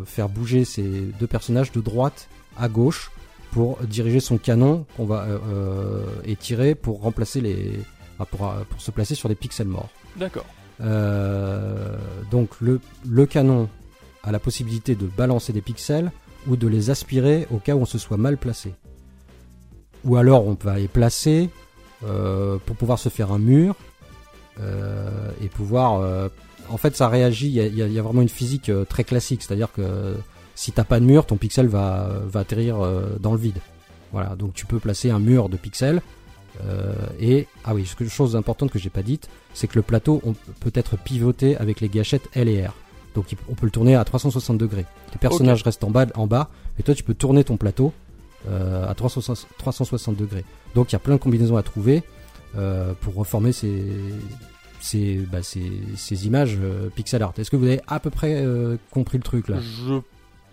faire 0.07 0.27
bouger 0.27 0.65
ces 0.65 1.11
deux 1.19 1.27
personnages 1.27 1.71
de 1.71 1.79
droite 1.79 2.27
à 2.57 2.69
gauche 2.69 3.11
pour 3.51 3.77
diriger 3.83 4.19
son 4.19 4.39
canon 4.39 4.87
qu'on 4.97 5.05
va 5.05 5.27
et 6.25 6.35
tirer 6.35 6.73
pour 6.73 7.01
remplacer 7.01 7.39
les, 7.39 7.79
pour, 8.31 8.51
pour 8.67 8.81
se 8.81 8.89
placer 8.89 9.13
sur 9.13 9.29
des 9.29 9.35
pixels 9.35 9.67
morts. 9.67 9.89
D'accord. 10.15 10.47
Euh, 10.81 11.95
donc 12.31 12.49
le, 12.59 12.79
canon 13.25 13.69
a 14.23 14.31
la 14.31 14.39
possibilité 14.39 14.95
de 14.95 15.05
balancer 15.05 15.53
des 15.53 15.61
pixels 15.61 16.11
ou 16.47 16.55
de 16.55 16.67
les 16.67 16.89
aspirer 16.89 17.47
au 17.51 17.57
cas 17.57 17.75
où 17.75 17.81
on 17.81 17.85
se 17.85 17.97
soit 17.97 18.17
mal 18.17 18.37
placé. 18.37 18.73
Ou 20.03 20.15
alors 20.15 20.47
on 20.47 20.57
va 20.61 20.77
les 20.77 20.87
placer 20.87 21.49
euh, 22.03 22.57
pour 22.65 22.75
pouvoir 22.75 22.97
se 22.97 23.09
faire 23.09 23.31
un 23.31 23.39
mur 23.39 23.75
euh, 24.59 25.31
et 25.43 25.47
pouvoir... 25.47 26.29
en 26.69 26.77
fait 26.77 26.95
ça 26.95 27.07
réagit, 27.07 27.47
il 27.47 27.75
y 27.75 27.99
a, 27.99 28.01
vraiment 28.01 28.21
une 28.21 28.29
physique 28.29 28.71
très 28.89 29.03
classique, 29.03 29.43
c'est-à-dire 29.43 29.71
que 29.71 30.15
si 30.55 30.71
t'as 30.71 30.83
pas 30.83 30.99
de 30.99 31.05
mur, 31.05 31.25
ton 31.25 31.37
pixel 31.37 31.67
va, 31.67 32.09
va 32.25 32.39
atterrir 32.39 32.77
dans 33.19 33.31
le 33.31 33.37
vide. 33.37 33.59
Voilà, 34.11 34.35
donc 34.35 34.53
tu 34.53 34.65
peux 34.65 34.79
placer 34.79 35.09
un 35.09 35.19
mur 35.19 35.47
de 35.47 35.57
pixels. 35.57 36.01
Euh, 36.65 36.93
et 37.19 37.47
ah 37.63 37.73
oui, 37.73 37.89
chose 38.09 38.33
d'importante 38.33 38.71
que 38.71 38.79
j'ai 38.79 38.89
pas 38.89 39.01
dite, 39.01 39.29
c'est 39.53 39.67
que 39.67 39.75
le 39.75 39.81
plateau 39.81 40.21
on 40.25 40.33
peut 40.33 40.71
être 40.73 40.97
pivoté 40.97 41.57
avec 41.57 41.81
les 41.81 41.89
gâchettes 41.89 42.29
L 42.33 42.49
et 42.49 42.65
R. 42.65 42.73
Donc 43.15 43.35
on 43.49 43.55
peut 43.55 43.65
le 43.65 43.71
tourner 43.71 43.95
à 43.95 44.03
360 44.03 44.57
degrés. 44.57 44.85
Les 45.11 45.17
personnages 45.17 45.63
restent 45.63 45.83
en 45.83 45.91
bas, 45.91 46.05
en 46.15 46.27
bas, 46.27 46.49
et 46.79 46.83
toi 46.83 46.95
tu 46.95 47.03
peux 47.03 47.13
tourner 47.13 47.43
ton 47.43 47.57
plateau 47.57 47.93
euh, 48.47 48.89
à 48.89 48.93
360, 48.93 49.47
360 49.57 50.15
degrés. 50.15 50.45
Donc 50.75 50.91
il 50.91 50.93
y 50.93 50.95
a 50.95 50.99
plein 50.99 51.15
de 51.15 51.19
combinaisons 51.19 51.57
à 51.57 51.63
trouver 51.63 52.03
euh, 52.55 52.93
pour 53.01 53.15
reformer 53.15 53.51
ces, 53.51 53.83
ces, 54.79 55.15
bah, 55.31 55.43
ces, 55.43 55.71
ces 55.95 56.27
images 56.27 56.57
pixel 56.95 57.21
art. 57.21 57.33
Est-ce 57.37 57.51
que 57.51 57.57
vous 57.57 57.65
avez 57.65 57.81
à 57.87 57.99
peu 57.99 58.09
près 58.09 58.45
compris 58.91 59.17
le 59.17 59.23
truc 59.23 59.49
là? 59.49 59.57
Je 59.59 59.99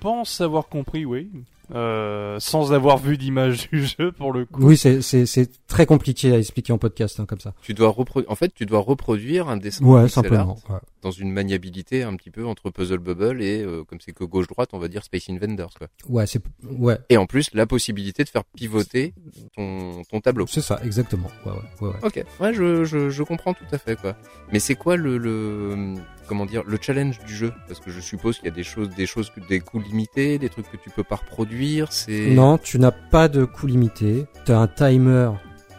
pense 0.00 0.40
avoir 0.40 0.68
compris, 0.68 1.04
oui. 1.04 1.28
Euh, 1.74 2.36
sans 2.40 2.72
avoir 2.72 2.96
vu 2.98 3.18
d'image 3.18 3.68
du 3.70 3.84
jeu 3.86 4.10
pour 4.12 4.32
le 4.32 4.46
coup. 4.46 4.62
Oui, 4.62 4.76
c'est- 4.76 5.02
c'est 5.02 5.26
c'est 5.26 5.50
très 5.66 5.84
compliqué 5.84 6.32
à 6.32 6.38
expliquer 6.38 6.72
en 6.72 6.78
podcast 6.78 7.20
hein, 7.20 7.26
comme 7.26 7.40
ça. 7.40 7.52
Tu 7.62 7.74
dois 7.74 7.90
reproduire. 7.90 8.30
En 8.30 8.34
fait, 8.36 8.52
tu 8.54 8.64
dois 8.64 8.80
reproduire 8.80 9.48
un 9.48 9.56
dessin 9.58 9.84
Ouais, 9.84 10.08
simplement. 10.08 10.56
art 10.68 10.74
ouais. 10.74 10.80
dans 11.02 11.10
une 11.10 11.30
maniabilité 11.30 12.02
un 12.02 12.16
petit 12.16 12.30
peu 12.30 12.46
entre 12.46 12.70
Puzzle 12.70 12.98
Bubble 12.98 13.42
et 13.42 13.62
euh, 13.62 13.84
comme 13.84 14.00
c'est 14.00 14.12
que 14.12 14.24
gauche 14.24 14.46
droite, 14.46 14.70
on 14.72 14.78
va 14.78 14.88
dire 14.88 15.04
Space 15.04 15.28
Invaders 15.28 15.70
quoi. 15.76 15.88
Ouais, 16.08 16.26
c'est 16.26 16.42
ouais, 16.64 16.98
Et 17.10 17.16
en 17.18 17.26
plus, 17.26 17.50
la 17.52 17.66
possibilité 17.66 18.24
de 18.24 18.28
faire 18.30 18.44
pivoter 18.44 19.12
ton 19.54 20.02
ton 20.10 20.20
tableau. 20.20 20.46
c'est 20.48 20.62
ça, 20.62 20.80
exactement. 20.84 21.30
Ouais, 21.44 21.52
ouais, 21.52 21.58
ouais, 21.82 21.88
ouais. 21.88 21.96
Ok, 22.02 22.24
ouais, 22.40 22.54
je, 22.54 22.84
je, 22.84 23.10
je 23.10 23.22
comprends 23.22 23.52
tout 23.52 23.64
à 23.72 23.78
fait 23.78 23.96
quoi. 24.00 24.16
Mais 24.52 24.58
c'est 24.58 24.74
quoi 24.74 24.96
le, 24.96 25.18
le 25.18 25.94
comment 26.28 26.46
dire 26.46 26.62
le 26.66 26.78
challenge 26.80 27.18
du 27.26 27.34
jeu 27.34 27.52
Parce 27.66 27.80
que 27.80 27.90
je 27.90 28.00
suppose 28.00 28.36
qu'il 28.36 28.44
y 28.46 28.52
a 28.52 28.54
des 28.54 28.62
choses, 28.62 28.90
des 28.90 29.06
choses, 29.06 29.30
que- 29.30 29.40
des 29.48 29.60
coûts 29.60 29.80
limités, 29.80 30.38
des 30.38 30.48
trucs 30.48 30.70
que 30.70 30.76
tu 30.76 30.90
peux 30.90 31.02
pas 31.04 31.16
reproduire. 31.16 31.90
C'est 31.92 32.30
Non, 32.30 32.58
tu 32.58 32.78
n'as 32.78 32.92
pas 32.92 33.28
de 33.28 33.44
coût 33.44 33.66
limité. 33.66 34.26
Tu 34.44 34.52
as 34.52 34.58
un 34.58 34.66
timer, 34.68 35.30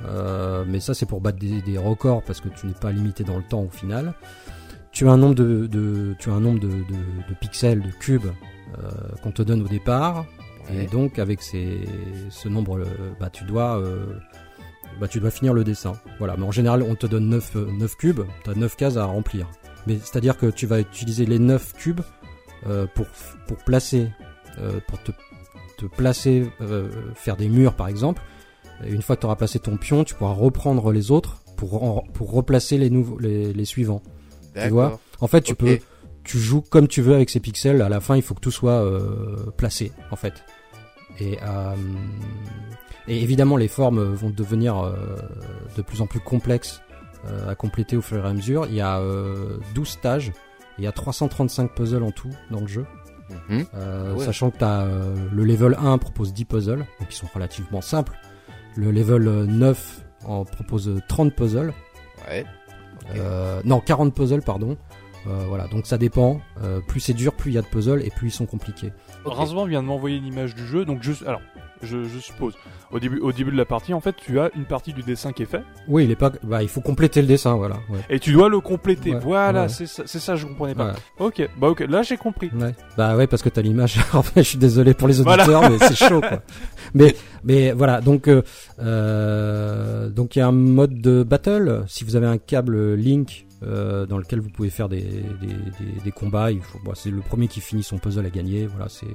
euh, 0.06 0.66
mais 0.68 0.80
ça 0.80 0.94
c'est 0.94 1.06
pour 1.06 1.22
battre 1.22 1.40
des, 1.40 1.62
des 1.62 1.78
records 1.78 2.24
parce 2.24 2.42
que 2.42 2.50
tu 2.50 2.66
n'es 2.68 2.74
pas 2.74 2.92
limité 2.92 3.24
dans 3.24 3.38
le 3.38 3.44
temps 3.44 3.62
au 3.64 3.70
final. 3.70 4.14
tu 4.92 5.08
as 5.08 5.12
un 5.12 5.18
nombre 5.18 5.36
de, 5.36 5.68
de 5.68 6.16
tu 6.20 6.30
as 6.30 6.34
un 6.34 6.40
nombre 6.40 6.60
de, 6.60 6.68
de, 6.68 7.30
de 7.30 7.34
pixels, 7.40 7.82
de 7.82 7.92
cubes 7.92 8.26
euh, 8.26 8.90
qu'on 9.24 9.32
te 9.32 9.42
donne 9.42 9.62
au 9.62 9.68
départ, 9.68 10.26
Ouais. 10.72 10.84
et 10.84 10.88
donc 10.88 11.18
avec 11.18 11.42
ces, 11.42 11.80
ce 12.30 12.48
nombre, 12.48 12.78
euh, 12.80 12.86
bah 13.20 13.30
tu 13.32 13.44
dois 13.44 13.80
euh, 13.80 14.06
bah 15.00 15.08
tu 15.08 15.20
dois 15.20 15.32
finir 15.32 15.54
le 15.54 15.64
dessin. 15.64 15.94
Voilà, 16.20 16.36
mais 16.38 16.44
en 16.46 16.52
général 16.52 16.84
on 16.84 16.94
te 16.96 17.08
donne 17.08 17.28
9, 17.30 17.56
euh, 17.56 17.68
9 17.72 17.96
cubes, 17.98 18.22
tu 18.44 18.50
as 18.52 18.54
9 18.56 18.76
cases 18.76 18.98
à 18.98 19.06
remplir. 19.06 19.48
Mais 19.88 19.98
c'est-à-dire 19.98 20.38
que 20.38 20.48
tu 20.48 20.65
vas 20.68 20.80
utiliser 20.80 21.26
les 21.26 21.39
9 21.39 21.74
cubes 21.74 22.02
euh, 22.68 22.86
pour 22.94 23.06
pour 23.48 23.58
placer 23.63 24.10
euh, 24.60 24.80
pour 24.88 25.02
te 25.02 25.12
te 25.78 25.86
placer 25.86 26.50
euh, 26.62 26.89
faire 27.15 27.38
des 27.38 27.48
murs 27.50 27.74
par 27.76 27.88
exemple. 27.88 28.22
Et 28.86 28.92
une 28.92 29.02
fois 29.02 29.15
que 29.15 29.22
tu 29.22 29.26
auras 29.26 29.36
placé 29.36 29.60
ton 29.60 29.78
pion, 29.78 30.04
tu 30.04 30.13
pourras 30.15 30.34
reprendre 30.34 30.92
les 30.92 31.12
autres 31.12 31.42
pour 31.58 31.84
en- 31.84 32.04
pour 32.13 32.32
replacer 32.32 32.78
les 32.78 32.89
nouveaux 32.89 33.18
les, 33.20 33.54
les 33.54 33.65
suivants. 33.65 34.02
vois? 34.70 34.84
D'accord. 34.86 35.00
En 35.22 35.28
fait, 35.28 35.42
tu 35.42 35.56
peux 35.56 35.65
tu 36.24 36.38
joues 36.38 36.62
comme 36.62 36.88
tu 36.88 37.02
veux 37.02 37.15
avec 37.15 37.30
ces 37.30 37.39
pixels. 37.39 37.82
À 37.82 37.89
la 37.89 38.00
fin, 38.02 38.15
il 38.15 38.22
faut 38.22 38.36
que 38.36 38.39
tout 38.42 38.52
soit 38.52 38.84
euh, 38.84 39.52
placé, 39.58 39.92
en 40.12 40.15
fait. 40.15 40.34
Et, 41.20 41.38
euh, 41.42 41.76
et 43.08 43.22
évidemment, 43.24 43.58
les 43.58 43.68
formes 43.68 44.02
vont 44.13 44.30
devenir 44.30 44.78
euh, 44.80 44.94
de 45.76 45.82
plus 45.82 46.02
en 46.02 46.08
plus 46.08 46.20
complexes 46.20 46.82
à 47.47 47.55
compléter 47.55 47.97
au 47.97 48.01
fur 48.01 48.25
et 48.25 48.27
à 48.29 48.34
mesure. 48.34 48.65
Il 48.67 48.75
y 48.75 48.82
a 48.82 48.99
euh, 48.99 49.58
12 49.75 49.88
stages. 49.88 50.29
et 50.29 50.34
Il 50.79 50.84
y 50.84 50.88
a 50.88 50.91
335 50.91 51.71
puzzles 51.75 52.03
en 52.03 52.12
tout 52.12 52.29
dans 52.51 52.62
le 52.62 52.67
jeu. 52.67 52.86
Mhm. 53.49 53.65
Euh, 53.75 54.15
Ouais. 54.15 54.25
Sachant 54.25 54.49
que 54.49 54.58
t'as, 54.58 54.84
euh, 54.86 55.15
le 55.32 55.43
level 55.43 55.77
1 55.79 55.97
propose 55.99 56.34
10 56.34 56.45
puzzles, 56.45 56.79
donc 56.99 57.08
ils 57.12 57.15
sont 57.15 57.27
relativement 57.34 57.82
simples. 57.82 58.13
Le 58.75 58.91
level 58.91 59.27
euh, 59.27 59.45
9 59.45 60.01
en 60.25 60.45
propose 60.45 60.99
30 61.08 61.34
puzzles. 61.36 61.73
Ouais. 62.27 62.45
Euh, 63.15 63.62
non, 63.65 63.79
40 63.79 64.13
puzzles, 64.13 64.41
pardon. 64.41 64.77
Euh, 65.30 65.44
voilà, 65.48 65.68
donc 65.68 65.86
ça 65.86 65.98
dépend. 65.98 66.42
Euh, 66.63 66.80
plus 66.88 67.00
c'est 67.00 67.13
dur, 67.13 67.34
plus 67.34 67.52
il 67.52 67.54
y 67.56 67.58
a 67.58 67.62
de 67.62 67.68
puzzles 67.68 68.02
et 68.04 68.10
plus 68.10 68.30
ils 68.30 68.32
sont 68.32 68.46
compliqués. 68.48 68.92
Ok. 69.26 69.34
Rincevent 69.36 69.65
vient 69.65 69.82
de 69.84 69.88
m'envoyer 69.88 70.18
une 70.18 70.26
image 70.26 70.56
du 70.56 70.65
jeu, 70.65 70.86
donc 70.86 71.00
je, 71.04 71.12
alors, 71.26 71.42
je, 71.84 72.04
je 72.06 72.20
suppose, 72.20 72.56
au 72.92 73.00
début, 73.00 73.20
au 73.20 73.32
début 73.32 73.52
de 73.52 73.58
la 73.58 73.65
partie, 73.65 73.94
en 73.94 74.00
fait, 74.02 74.15
tu 74.15 74.39
as 74.39 74.50
une 74.56 74.65
partie 74.65 74.92
du 74.94 75.04
dessin 75.04 75.32
qui 75.32 75.44
est 75.44 75.46
fait, 75.46 75.62
Oui, 75.88 76.06
il 76.06 76.12
est 76.12 76.15
pas. 76.15 76.32
Bah, 76.44 76.63
il 76.63 76.68
faut 76.70 76.82
compléter 76.82 77.22
le 77.22 77.28
dessin, 77.28 77.56
voilà. 77.56 77.76
Ouais. 77.89 78.00
et 78.10 78.20
tu 78.20 78.32
dois 78.32 78.50
le 78.50 78.60
compléter. 78.60 79.13
Ouais, 79.13 79.20
voilà, 79.20 79.63
ouais. 79.63 79.70
c'est 79.70 79.86
ça, 79.86 80.04
c'est 80.06 80.20
ça, 80.20 80.36
je 80.36 80.46
comprenais 80.48 80.74
pas. 80.76 80.88
Ouais, 80.88 80.94
Ok, 81.28 81.50
bah 81.60 81.68
ok, 81.70 81.82
là 81.82 82.02
j'ai 82.02 82.18
compris. 82.18 82.50
ouais. 82.60 82.74
Bah 82.98 83.15
ouais, 83.15 83.28
parce 83.28 83.42
que 83.44 83.50
t'as 83.50 83.62
l'image. 83.62 84.00
en 84.13 84.24
fait, 84.24 84.42
je 84.44 84.50
suis 84.50 84.58
désolé 84.58 84.94
pour 84.94 85.08
les 85.08 85.22
Voilà. 85.22 85.44
auditeurs, 85.44 85.70
mais 85.70 85.78
c'est 85.80 85.96
chaud, 86.08 86.22
quoi. 86.22 86.42
Mais, 86.96 87.15
mais 87.44 87.72
voilà, 87.72 88.02
donc, 88.02 88.28
euh, 88.28 88.42
euh, 88.80 90.10
donc 90.10 90.36
il 90.36 90.39
y 90.39 90.42
a 90.42 90.48
un 90.48 90.52
mode 90.52 91.00
de 91.02 91.22
battle. 91.24 91.84
Si 91.88 92.04
vous 92.04 92.15
avez 92.15 92.26
un 92.28 92.38
câble 92.39 92.96
Link. 92.96 93.46
Euh, 93.63 94.06
dans 94.06 94.17
lequel 94.17 94.39
vous 94.39 94.50
pouvez 94.50 94.69
faire 94.69 94.89
des, 94.89 95.02
des, 95.02 95.48
des, 95.48 96.02
des 96.04 96.12
combats, 96.12 96.52
il 96.52 96.62
faut, 96.62 96.80
bon, 96.84 96.93
c'est 96.95 97.12
le 97.12 97.22
premier 97.22 97.48
qui 97.48 97.62
finit 97.62 97.84
son 97.84 97.98
puzzle 97.98 98.26
à 98.26 98.30
gagner, 98.30 98.65
voilà, 98.65 98.89
c'est 98.89 99.08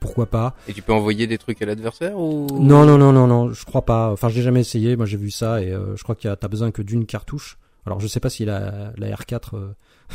pourquoi 0.00 0.26
pas. 0.26 0.56
Et 0.66 0.72
tu 0.72 0.82
peux 0.82 0.92
envoyer 0.92 1.26
des 1.26 1.38
trucs 1.38 1.60
à 1.62 1.66
l'adversaire 1.66 2.18
ou? 2.18 2.46
Non, 2.58 2.84
non, 2.84 2.98
non, 2.98 3.12
non, 3.12 3.26
non, 3.26 3.52
je 3.52 3.64
crois 3.64 3.84
pas. 3.84 4.10
Enfin, 4.10 4.28
j'ai 4.30 4.42
jamais 4.42 4.60
essayé. 4.60 4.96
Moi, 4.96 5.06
j'ai 5.06 5.18
vu 5.18 5.30
ça 5.30 5.62
et 5.62 5.70
euh, 5.70 5.94
je 5.94 6.02
crois 6.02 6.14
qu'il 6.14 6.28
y 6.28 6.32
a, 6.32 6.36
t'as 6.36 6.48
besoin 6.48 6.70
que 6.72 6.82
d'une 6.82 7.06
cartouche. 7.06 7.58
Alors, 7.86 8.00
je 8.00 8.06
sais 8.06 8.20
pas 8.20 8.30
si 8.30 8.44
la, 8.44 8.92
la 8.96 9.14
R4 9.14 9.74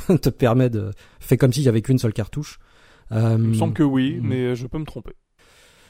euh, 0.09 0.17
te 0.21 0.29
permet 0.29 0.69
de, 0.69 0.91
fait 1.19 1.37
comme 1.37 1.53
s'il 1.53 1.63
y 1.63 1.69
avait 1.69 1.81
qu'une 1.81 1.99
seule 1.99 2.13
cartouche. 2.13 2.59
Euh, 3.11 3.35
Il 3.37 3.49
me 3.49 3.53
semble 3.53 3.73
que 3.73 3.83
oui, 3.83 4.17
mm. 4.19 4.27
mais 4.27 4.55
je 4.55 4.67
peux 4.67 4.79
me 4.79 4.85
tromper. 4.85 5.13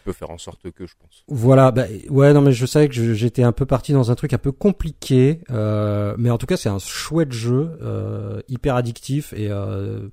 Peux 0.06 0.14
faire 0.14 0.30
en 0.30 0.38
sorte 0.38 0.72
que, 0.72 0.86
je 0.86 0.94
pense. 0.98 1.24
Voilà, 1.28 1.72
bah, 1.72 1.86
ouais, 2.10 2.32
non, 2.34 2.42
mais 2.42 2.54
je 2.54 2.66
savais 2.66 2.88
que 2.88 3.14
j'étais 3.14 3.44
un 3.44 3.52
peu 3.52 3.66
parti 3.66 3.92
dans 3.92 4.12
un 4.12 4.16
truc 4.16 4.32
un 4.34 4.38
peu 4.38 4.52
compliqué, 4.54 5.42
euh, 5.50 6.16
mais 6.18 6.30
en 6.30 6.38
tout 6.38 6.46
cas, 6.46 6.56
c'est 6.56 6.70
un 6.70 6.80
chouette 6.80 7.34
jeu, 7.34 7.78
euh, 7.82 8.40
hyper 8.48 8.76
addictif 8.76 9.34
et 9.34 9.50
euh, 9.50 10.08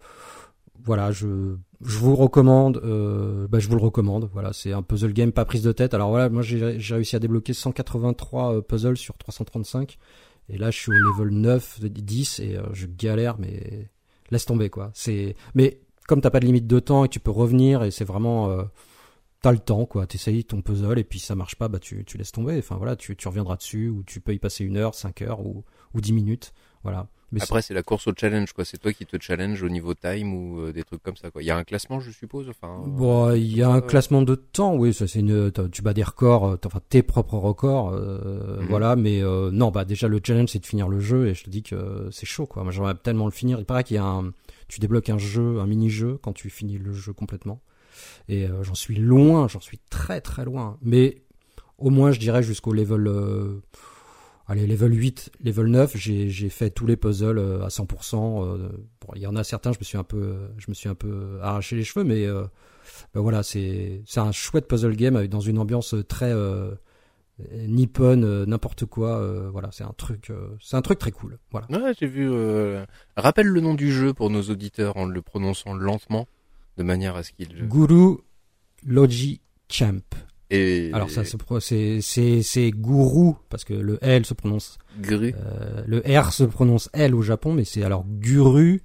voilà, 0.84 1.12
je 1.12 1.56
je 1.84 1.98
vous 1.98 2.14
recommande, 2.14 2.80
euh, 2.84 3.46
bah, 3.48 3.58
je 3.58 3.68
vous 3.68 3.76
le 3.76 3.82
recommande. 3.82 4.30
Voilà, 4.32 4.52
c'est 4.52 4.72
un 4.72 4.82
puzzle 4.82 5.12
game 5.12 5.32
pas 5.32 5.44
prise 5.44 5.62
de 5.62 5.72
tête. 5.72 5.94
Alors 5.94 6.10
voilà, 6.10 6.28
moi 6.28 6.42
j'ai 6.42 6.94
réussi 6.94 7.16
à 7.16 7.18
débloquer 7.18 7.52
183 7.52 8.54
euh, 8.54 8.60
puzzles 8.60 8.96
sur 8.96 9.16
335 9.18 9.98
et 10.48 10.58
là 10.58 10.70
je 10.70 10.78
suis 10.78 10.90
au 10.90 10.94
level 10.94 11.30
9, 11.30 11.80
10 11.80 12.40
et 12.40 12.56
euh, 12.56 12.62
je 12.72 12.86
galère, 12.86 13.36
mais 13.38 13.90
laisse 14.30 14.46
tomber 14.46 14.70
quoi. 14.70 14.90
C'est 14.94 15.34
mais 15.54 15.80
comme 16.06 16.20
t'as 16.20 16.30
pas 16.30 16.40
de 16.40 16.46
limite 16.46 16.66
de 16.66 16.78
temps 16.78 17.04
et 17.04 17.08
tu 17.08 17.20
peux 17.20 17.30
revenir 17.30 17.82
et 17.82 17.90
c'est 17.90 18.04
vraiment 18.04 18.56
t'as 19.42 19.52
le 19.52 19.58
temps 19.58 19.84
quoi 19.86 20.06
t'essayes 20.06 20.44
ton 20.44 20.62
puzzle 20.62 20.98
et 20.98 21.04
puis 21.04 21.18
ça 21.18 21.34
marche 21.34 21.56
pas 21.56 21.68
bah 21.68 21.78
tu, 21.80 22.04
tu 22.04 22.16
laisses 22.16 22.32
tomber 22.32 22.56
enfin 22.58 22.76
voilà 22.76 22.96
tu, 22.96 23.16
tu 23.16 23.28
reviendras 23.28 23.56
dessus 23.56 23.88
ou 23.88 24.02
tu 24.04 24.20
peux 24.20 24.32
y 24.32 24.38
passer 24.38 24.64
une 24.64 24.76
heure 24.76 24.94
cinq 24.94 25.20
heures 25.22 25.40
ou, 25.40 25.64
ou 25.94 26.00
dix 26.00 26.12
minutes 26.12 26.52
voilà 26.84 27.08
mais 27.34 27.42
Après, 27.42 27.62
c'est 27.62 27.72
la 27.72 27.82
course 27.82 28.06
au 28.08 28.12
challenge, 28.14 28.52
quoi. 28.52 28.66
C'est 28.66 28.76
toi 28.76 28.92
qui 28.92 29.06
te 29.06 29.16
challenge 29.18 29.62
au 29.62 29.70
niveau 29.70 29.94
time 29.94 30.34
ou 30.34 30.60
euh, 30.60 30.70
des 30.74 30.84
trucs 30.84 31.02
comme 31.02 31.16
ça, 31.16 31.30
quoi. 31.30 31.42
Il 31.42 31.46
y 31.46 31.50
a 31.50 31.56
un 31.56 31.64
classement, 31.64 31.98
je 31.98 32.10
suppose. 32.10 32.50
Enfin. 32.50 32.82
euh, 32.84 32.86
bon 32.86 33.32
il 33.32 33.56
y 33.56 33.62
a 33.62 33.70
un 33.70 33.80
classement 33.80 34.20
de 34.20 34.34
temps 34.34 34.74
oui 34.76 34.92
ça 34.92 35.06
c'est 35.08 35.20
une 35.20 35.50
tu 35.72 35.80
bats 35.80 35.94
des 35.94 36.02
records 36.02 36.46
euh, 36.46 36.56
enfin 36.66 36.80
tes 36.90 37.02
propres 37.02 37.38
records 37.38 37.88
euh, 37.94 38.60
Mhm. 38.60 38.66
voilà 38.68 38.96
mais 38.96 39.22
euh, 39.22 39.50
non 39.50 39.70
bah 39.70 39.86
déjà 39.86 40.08
le 40.08 40.20
challenge 40.22 40.50
c'est 40.50 40.58
de 40.58 40.66
finir 40.66 40.88
le 40.88 41.00
jeu 41.00 41.26
et 41.28 41.32
je 41.34 41.44
te 41.44 41.48
dis 41.48 41.62
que 41.62 42.08
c'est 42.10 42.26
chaud 42.26 42.44
quoi 42.46 42.64
moi 42.64 42.70
j'aimerais 42.72 42.94
tellement 42.96 43.24
le 43.24 43.30
finir 43.32 43.58
il 43.58 43.64
paraît 43.64 43.84
qu'il 43.84 43.94
y 43.96 43.98
a 43.98 44.04
un 44.04 44.32
tu 44.68 44.78
débloques 44.80 45.08
un 45.08 45.16
jeu 45.16 45.58
un 45.58 45.66
mini 45.66 45.88
jeu 45.88 46.18
quand 46.22 46.34
tu 46.34 46.50
finis 46.50 46.76
le 46.76 46.92
jeu 46.92 47.14
complètement 47.14 47.62
et 48.28 48.46
euh, 48.46 48.62
j'en 48.62 48.74
suis 48.74 48.96
loin 48.96 49.48
j'en 49.48 49.60
suis 49.60 49.78
très 49.90 50.20
très 50.20 50.44
loin 50.44 50.78
mais 50.82 51.22
au 51.82 51.90
moins 51.90 52.12
je 52.12 52.20
dirais 52.20 52.42
jusqu'au 52.42 52.72
level 52.72 53.06
euh, 53.06 53.60
allez 54.46 54.66
level 54.66 54.94
8 54.94 55.32
level 55.42 55.66
9 55.66 55.96
j'ai 55.96 56.48
fait 56.48 56.70
tous 56.70 56.86
les 56.86 56.96
puzzles 56.96 57.38
euh, 57.38 57.64
à 57.64 57.68
100% 57.68 58.44
euh, 58.44 58.68
bon, 59.00 59.12
il 59.16 59.22
y 59.22 59.26
en 59.26 59.36
a 59.36 59.44
certains 59.44 59.72
je 59.72 59.78
me 59.78 59.84
suis 59.84 59.98
un 59.98 60.04
peu 60.04 60.36
je 60.58 60.66
me 60.68 60.74
suis 60.74 60.88
un 60.88 60.94
peu 60.94 61.38
arraché 61.42 61.76
les 61.76 61.84
cheveux 61.84 62.04
mais 62.04 62.26
ben 62.26 63.20
voilà 63.20 63.42
c'est 63.42 64.02
un 64.16 64.32
chouette 64.32 64.68
puzzle 64.68 64.96
game 64.96 65.26
dans 65.26 65.40
une 65.40 65.58
ambiance 65.58 65.94
très 66.08 66.32
nippon 67.66 68.44
n'importe 68.46 68.84
quoi 68.84 69.48
voilà 69.50 69.70
c'est 69.72 69.84
un 69.84 69.94
truc 69.96 70.32
c'est 70.60 70.76
un 70.76 70.82
truc 70.82 70.98
très 70.98 71.12
cool 71.12 71.38
voilà 71.50 71.66
j'ai 71.98 72.06
vu. 72.06 72.30
Rappelle 73.16 73.46
le 73.46 73.60
nom 73.60 73.74
du 73.74 73.92
jeu 73.92 74.14
pour 74.14 74.30
nos 74.30 74.42
auditeurs 74.42 74.96
en 74.96 75.06
le 75.06 75.22
prononçant 75.22 75.74
lentement, 75.74 76.28
de 76.76 76.82
manière 76.82 77.16
à 77.16 77.22
ce 77.22 77.32
qu'il. 77.32 77.48
Guru 77.68 78.18
Logi 78.86 79.40
Champ 79.70 80.00
Et 80.50 80.90
alors 80.92 81.10
ça 81.10 81.24
se 81.24 81.36
pro- 81.36 81.60
c'est 81.60 82.00
c'est 82.00 82.42
c'est 82.42 82.70
Guru 82.70 83.34
parce 83.48 83.64
que 83.64 83.74
le 83.74 83.98
L 84.02 84.24
se 84.26 84.34
prononce 84.34 84.78
Gru. 85.00 85.34
euh, 85.36 85.82
le 85.86 86.02
R 86.18 86.32
se 86.32 86.44
prononce 86.44 86.90
L 86.92 87.14
au 87.14 87.22
Japon 87.22 87.52
mais 87.54 87.64
c'est 87.64 87.82
alors 87.84 88.04
Guru 88.06 88.82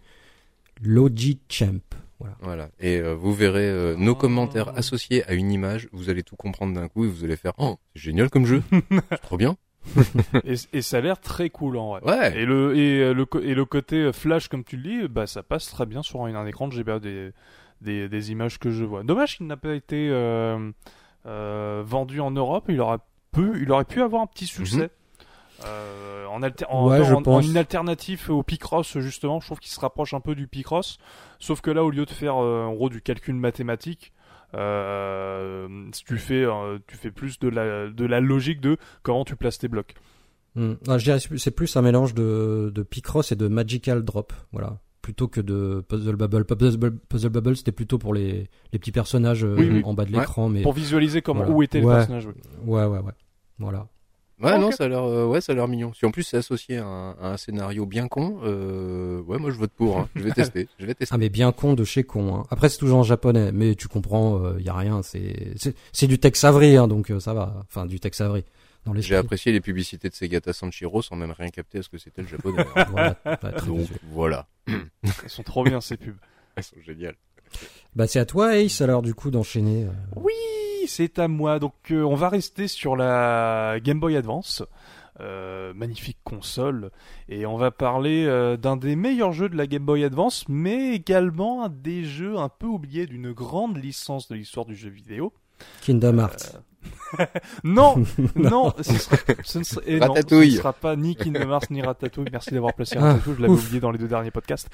Logi 0.81 1.39
Champ 1.49 1.79
voilà 2.19 2.35
Voilà. 2.41 2.69
Et 2.79 2.97
euh, 2.99 3.13
vous 3.13 3.31
verrez 3.33 3.67
euh, 3.69 3.95
nos 3.95 4.15
commentaires 4.15 4.69
associés 4.75 5.23
à 5.29 5.33
une 5.35 5.51
image. 5.51 5.87
Vous 5.91 6.09
allez 6.09 6.23
tout 6.23 6.35
comprendre 6.35 6.73
d'un 6.73 6.87
coup 6.87 7.05
et 7.05 7.07
vous 7.07 7.23
allez 7.23 7.35
faire. 7.37 7.53
Oh, 7.59 7.77
c'est 7.95 8.01
génial 8.01 8.31
comme 8.31 8.47
jeu. 8.47 8.63
c'est 9.11 9.21
trop 9.21 9.37
bien. 9.37 9.55
Et, 10.43 10.55
et 10.73 10.81
ça 10.81 10.97
a 10.97 11.01
l'air 11.01 11.19
très 11.21 11.51
cool 11.51 11.77
en 11.77 11.89
vrai. 11.91 12.01
Ouais. 12.03 12.41
Et 12.41 12.45
le, 12.45 12.75
et, 12.75 13.01
euh, 13.03 13.13
le, 13.13 13.27
et 13.43 13.53
le 13.53 13.65
côté 13.65 13.97
euh, 13.97 14.11
flash, 14.13 14.47
comme 14.47 14.63
tu 14.63 14.77
le 14.77 14.81
dis, 15.03 15.07
bah, 15.07 15.27
ça 15.27 15.43
passe 15.43 15.67
très 15.67 15.85
bien 15.85 16.01
sur 16.01 16.25
un, 16.25 16.33
un 16.33 16.47
écran 16.47 16.67
de 16.67 16.73
GBA 16.73 16.97
des, 16.99 17.29
des, 17.81 18.09
des 18.09 18.31
images 18.31 18.59
que 18.59 18.71
je 18.71 18.83
vois. 18.83 19.03
Dommage 19.03 19.37
qu'il 19.37 19.47
n'a 19.47 19.57
pas 19.57 19.73
été 19.73 20.09
euh, 20.11 20.71
euh, 21.25 21.83
vendu 21.85 22.19
en 22.21 22.31
Europe. 22.31 22.65
Il 22.69 22.81
aurait, 22.81 22.97
pu, 23.31 23.61
il 23.61 23.71
aurait 23.71 23.85
pu 23.85 24.01
avoir 24.01 24.21
un 24.21 24.27
petit 24.27 24.45
succès. 24.47 24.89
Euh, 25.65 26.25
en, 26.27 26.43
alter- 26.43 26.65
en, 26.69 26.87
Ouais, 26.87 27.03
je 27.03 27.13
en- 27.13 27.17
en 27.17 27.21
pense. 27.23 27.47
une 27.47 27.57
alternative 27.57 28.29
au 28.29 28.43
Picross 28.43 28.99
justement, 28.99 29.39
je 29.39 29.47
trouve 29.47 29.59
qu'il 29.59 29.71
se 29.71 29.79
rapproche 29.79 30.13
un 30.13 30.19
peu 30.19 30.35
du 30.35 30.45
Picross, 30.47 30.99
sauf 31.39 31.61
que 31.61 31.71
là 31.71 31.83
au 31.83 31.89
lieu 31.89 32.05
de 32.05 32.11
faire 32.11 32.35
euh, 32.43 32.63
en 32.65 32.73
gros 32.75 32.89
du 32.89 33.01
calcul 33.01 33.33
mathématique, 33.33 34.13
euh, 34.53 35.67
tu 36.05 36.17
fais 36.17 36.43
euh, 36.43 36.77
tu 36.87 36.95
fais 36.95 37.11
plus 37.11 37.39
de 37.39 37.47
la 37.49 37.87
de 37.89 38.05
la 38.05 38.19
logique 38.19 38.61
de 38.61 38.77
comment 39.03 39.25
tu 39.25 39.35
places 39.35 39.57
tes 39.57 39.67
blocs. 39.67 39.95
Hmm. 40.55 40.73
Ah, 40.87 40.97
je 40.97 41.05
dirais 41.05 41.19
que 41.19 41.37
c'est 41.37 41.51
plus 41.51 41.75
un 41.75 41.81
mélange 41.81 42.13
de, 42.13 42.71
de 42.73 42.83
Picross 42.83 43.31
et 43.31 43.35
de 43.35 43.47
Magical 43.47 44.03
Drop, 44.03 44.33
voilà. 44.51 44.77
Plutôt 45.07 45.29
que 45.29 45.39
de 45.39 45.85
Puzzle 45.87 46.17
Bubble. 46.17 46.43
Puzzle, 46.43 46.77
Bubble- 46.77 46.99
Puzzle 47.07 47.29
Bubble, 47.29 47.55
c'était 47.55 47.71
plutôt 47.71 47.97
pour 47.97 48.13
les, 48.13 48.49
les 48.73 48.77
petits 48.79 48.91
personnages 48.91 49.45
euh, 49.45 49.55
Oui, 49.57 49.69
oui. 49.71 49.81
en 49.85 49.93
bas 49.93 50.03
de 50.03 50.11
Ouais. 50.11 50.19
l'écran, 50.19 50.49
mais 50.49 50.63
Pour 50.63 50.73
visualiser 50.73 51.21
comment 51.21 51.39
Voilà. 51.43 51.55
où 51.55 51.63
étaient 51.63 51.79
les 51.79 51.85
personnages. 51.87 52.27
ouais, 52.65 52.83
ouais, 52.85 52.97
ouais. 52.99 53.13
Voilà. 53.57 53.87
Ouais, 54.43 54.59
non, 54.59 54.69
ça 54.71 54.83
a 54.83 54.87
l'air, 54.89 55.03
euh, 55.05 55.25
ouais, 55.25 55.39
ça 55.39 55.53
a 55.53 55.55
l'air 55.55 55.65
mignon. 55.69 55.93
Si 55.93 56.05
en 56.05 56.11
plus 56.11 56.23
c'est 56.23 56.35
associé 56.35 56.75
à 56.77 56.85
un, 56.85 57.11
à 57.21 57.31
un 57.31 57.37
scénario 57.37 57.85
bien 57.85 58.09
con, 58.09 58.39
euh, 58.43 59.21
ouais, 59.21 59.37
moi 59.37 59.49
je 59.49 59.55
vote 59.57 59.71
pour. 59.71 59.97
hein. 59.97 60.09
Je 60.13 60.23
vais 60.23 60.31
tester. 60.33 60.67
Je 60.77 60.85
vais 60.85 60.93
tester. 60.93 61.15
Ah, 61.15 61.17
mais 61.17 61.29
bien 61.29 61.53
con 61.53 61.73
de 61.73 61.85
chez 61.85 62.03
con. 62.03 62.35
Hein. 62.35 62.43
Après, 62.49 62.67
c'est 62.67 62.77
toujours 62.77 62.99
en 62.99 63.03
japonais, 63.03 63.53
mais 63.53 63.75
tu 63.75 63.87
comprends, 63.87 64.57
il 64.59 64.65
y 64.65 64.69
a 64.69 64.75
rien. 64.75 65.01
C'est 65.03 65.53
c'est 65.55 65.73
c'est 65.93 66.07
du 66.07 66.19
Tex 66.19 66.43
Avery, 66.43 66.75
hein, 66.75 66.89
donc 66.89 67.11
euh, 67.11 67.21
ça 67.21 67.33
va. 67.33 67.63
Enfin, 67.69 67.85
du 67.85 68.01
Tex 68.01 68.19
Avery 68.19 68.43
dans 68.85 68.91
les. 68.91 69.01
J'ai 69.01 69.15
apprécié 69.15 69.53
les 69.53 69.61
publicités 69.61 70.09
de 70.09 70.13
Segata 70.13 70.51
Sanshiro 70.51 71.01
sans 71.01 71.15
même 71.15 71.31
rien 71.31 71.47
capter 71.49 71.77
à 71.79 71.81
ce 71.81 71.87
que 71.89 71.97
c'était 71.97 72.23
le 72.23 72.27
japonais. 72.27 72.65
Voilà, 72.91 73.13
très 73.37 73.65
Donc 73.65 73.87
voilà. 74.11 74.47
Elles 74.67 75.29
sont 75.29 75.43
trop 75.43 75.63
bien 75.63 75.81
ces 75.81 75.97
pubs. 75.97 76.17
Elles 76.55 76.63
sont 76.63 76.79
géniales. 76.85 77.15
Bah, 77.95 78.07
c'est 78.07 78.19
à 78.19 78.25
toi, 78.25 78.57
Ace, 78.57 78.81
alors 78.81 79.01
du 79.01 79.13
coup 79.13 79.31
d'enchaîner. 79.31 79.85
euh. 79.85 79.91
Oui, 80.15 80.33
c'est 80.87 81.19
à 81.19 81.27
moi. 81.27 81.59
Donc 81.59 81.73
euh, 81.91 82.01
on 82.03 82.15
va 82.15 82.29
rester 82.29 82.67
sur 82.67 82.95
la 82.95 83.77
Game 83.81 83.99
Boy 83.99 84.15
Advance. 84.17 84.63
Euh, 85.19 85.73
magnifique 85.73 86.19
console. 86.23 86.91
Et 87.27 87.47
on 87.47 87.57
va 87.57 87.71
parler 87.71 88.25
euh, 88.27 88.55
d'un 88.55 88.77
des 88.77 88.95
meilleurs 88.95 89.31
jeux 89.33 89.49
de 89.49 89.55
la 89.55 89.65
Game 89.65 89.83
Boy 89.83 90.03
Advance, 90.03 90.45
mais 90.47 90.93
également 90.93 91.63
un 91.63 91.69
des 91.69 92.03
jeux 92.03 92.37
un 92.37 92.49
peu 92.49 92.67
oubliés 92.67 93.07
d'une 93.07 93.31
grande 93.31 93.83
licence 93.83 94.27
de 94.27 94.35
l'histoire 94.35 94.67
du 94.67 94.75
jeu 94.75 94.89
vidéo. 94.91 95.33
Kingdom 95.81 96.19
Hearts. 96.19 96.59
non, 97.63 98.03
non, 98.35 98.73
ce 98.81 98.93
sera, 98.97 99.17
ce 99.43 99.59
ne 99.59 99.63
sera, 99.63 99.81
et 99.85 99.99
non, 99.99 100.13
ce 100.15 100.35
ne 100.35 100.49
sera 100.49 100.73
pas 100.73 100.95
ni 100.95 101.15
Kingdom 101.15 101.49
Hearts 101.51 101.69
ni 101.71 101.81
Ratatouille. 101.81 102.27
Merci 102.31 102.51
d'avoir 102.51 102.73
placé 102.73 102.97
Ah, 102.97 103.13
Ratatouille, 103.13 103.35
je 103.37 103.41
l'avais 103.41 103.53
oublié 103.53 103.79
dans 103.79 103.91
les 103.91 103.97
deux 103.97 104.07
derniers 104.07 104.31
podcasts. 104.31 104.69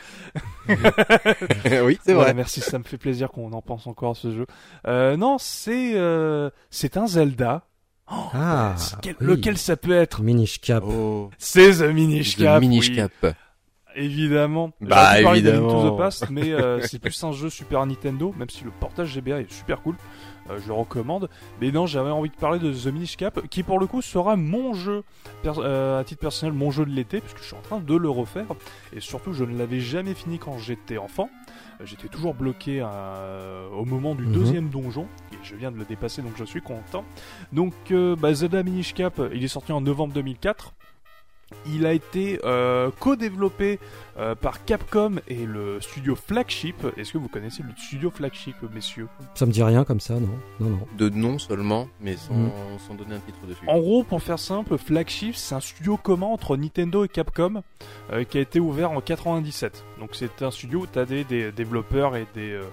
oui, 0.67 1.99
c'est 2.03 2.13
Voilà, 2.13 2.29
vrai. 2.29 2.33
merci, 2.33 2.61
ça 2.61 2.77
me 2.79 2.83
fait 2.83 2.97
plaisir 2.97 3.29
qu'on 3.31 3.51
en 3.53 3.61
pense 3.61 3.87
encore 3.87 4.11
à 4.11 4.15
ce 4.15 4.31
jeu. 4.33 4.45
Euh, 4.87 5.17
non, 5.17 5.37
c'est 5.39 5.93
euh, 5.95 6.49
c'est 6.69 6.97
un 6.97 7.07
Zelda. 7.07 7.63
Ah, 8.07 8.73
C'est 8.77 8.99
quel- 9.01 9.15
oui. 9.21 9.27
Lequel 9.27 9.57
ça 9.57 9.77
peut 9.77 9.93
être 9.93 10.21
Minish 10.21 10.59
Cap. 10.61 10.83
Oh, 10.85 11.29
C'est 11.37 11.77
The 11.79 11.83
Minish 11.93 12.35
The 12.35 12.43
Cap. 12.43 12.61
Minish 12.61 12.89
oui. 12.89 12.95
Cap. 12.95 13.35
Évidemment. 13.95 14.71
Bah, 14.81 15.13
parler 15.21 15.41
de 15.41 15.51
Link 15.51 15.57
évidemment. 15.61 15.89
to 15.89 15.95
the 15.95 15.97
Past, 15.97 16.29
mais 16.31 16.51
euh, 16.51 16.81
c'est 16.81 16.99
plus 16.99 17.23
un 17.23 17.31
jeu 17.31 17.49
Super 17.49 17.85
Nintendo, 17.85 18.33
même 18.37 18.49
si 18.49 18.63
le 18.63 18.71
portage 18.71 19.13
GBA 19.13 19.41
est 19.41 19.51
super 19.51 19.81
cool. 19.83 19.95
Euh, 20.49 20.59
je 20.61 20.67
le 20.67 20.73
recommande. 20.73 21.29
Mais 21.61 21.71
non, 21.71 21.85
j'avais 21.85 22.09
envie 22.11 22.29
de 22.29 22.35
parler 22.35 22.59
de 22.59 22.71
The 22.73 22.87
Minish 22.87 23.15
Cap, 23.17 23.47
qui 23.47 23.63
pour 23.63 23.79
le 23.79 23.87
coup 23.87 24.01
sera 24.01 24.35
mon 24.35 24.73
jeu, 24.73 25.03
euh, 25.45 25.99
à 25.99 26.03
titre 26.03 26.21
personnel, 26.21 26.53
mon 26.53 26.69
jeu 26.71 26.85
de 26.85 26.91
l'été, 26.91 27.21
puisque 27.21 27.37
je 27.39 27.43
suis 27.43 27.55
en 27.55 27.61
train 27.61 27.79
de 27.79 27.95
le 27.95 28.09
refaire. 28.09 28.45
Et 28.93 28.99
surtout, 28.99 29.33
je 29.33 29.43
ne 29.45 29.57
l'avais 29.57 29.79
jamais 29.79 30.13
fini 30.13 30.39
quand 30.39 30.57
j'étais 30.57 30.97
enfant. 30.97 31.29
Euh, 31.81 31.85
J'étais 31.85 32.07
toujours 32.07 32.33
bloqué 32.33 32.81
euh, 32.83 33.67
au 33.71 33.83
moment 33.85 34.15
du 34.15 34.25
Mhm. 34.25 34.31
deuxième 34.33 34.69
donjon, 34.69 35.07
et 35.31 35.37
je 35.43 35.55
viens 35.55 35.71
de 35.71 35.77
le 35.77 35.85
dépasser, 35.85 36.21
donc 36.21 36.33
je 36.37 36.43
suis 36.43 36.61
content. 36.61 37.03
Donc, 37.51 37.73
euh, 37.91 38.15
bah, 38.15 38.33
Zelda 38.33 38.63
Minish 38.63 38.93
Cap, 38.93 39.19
il 39.33 39.43
est 39.43 39.47
sorti 39.49 39.71
en 39.71 39.81
novembre 39.81 40.13
2004. 40.13 40.73
Il 41.67 41.85
a 41.85 41.93
été 41.93 42.39
euh, 42.43 42.89
co-développé 42.99 43.79
euh, 44.17 44.35
par 44.35 44.63
Capcom 44.65 45.15
et 45.27 45.45
le 45.45 45.81
studio 45.81 46.15
Flagship. 46.15 46.85
Est-ce 46.97 47.13
que 47.13 47.17
vous 47.17 47.27
connaissez 47.27 47.63
le 47.63 47.69
studio 47.77 48.11
Flagship, 48.11 48.55
messieurs? 48.73 49.07
Ça 49.35 49.45
me 49.45 49.51
dit 49.51 49.63
rien 49.63 49.83
comme 49.83 49.99
ça, 49.99 50.15
non 50.15 50.29
Non, 50.59 50.69
non. 50.69 50.79
De 50.97 51.09
nom 51.09 51.39
seulement, 51.39 51.87
mais 52.01 52.15
sans, 52.17 52.33
Mm. 52.33 52.51
sans 52.87 52.93
donner 52.95 53.15
un 53.15 53.19
titre 53.19 53.39
dessus. 53.47 53.61
En 53.67 53.79
gros, 53.79 54.03
pour 54.03 54.21
faire 54.21 54.39
simple, 54.39 54.77
Flagship, 54.77 55.35
c'est 55.35 55.55
un 55.55 55.59
studio 55.59 55.97
commun 55.97 56.27
entre 56.27 56.57
Nintendo 56.57 57.03
et 57.05 57.07
Capcom 57.07 57.61
euh, 58.11 58.23
qui 58.23 58.37
a 58.37 58.41
été 58.41 58.59
ouvert 58.59 58.91
en 58.91 59.01
97. 59.01 59.83
Donc 59.99 60.11
c'est 60.13 60.41
un 60.41 60.51
studio 60.51 60.81
où 60.81 60.87
tu 60.91 60.99
as 60.99 61.05
des, 61.05 61.23
des 61.23 61.51
développeurs 61.51 62.15
et 62.15 62.27
des, 62.35 62.51
euh, 62.51 62.63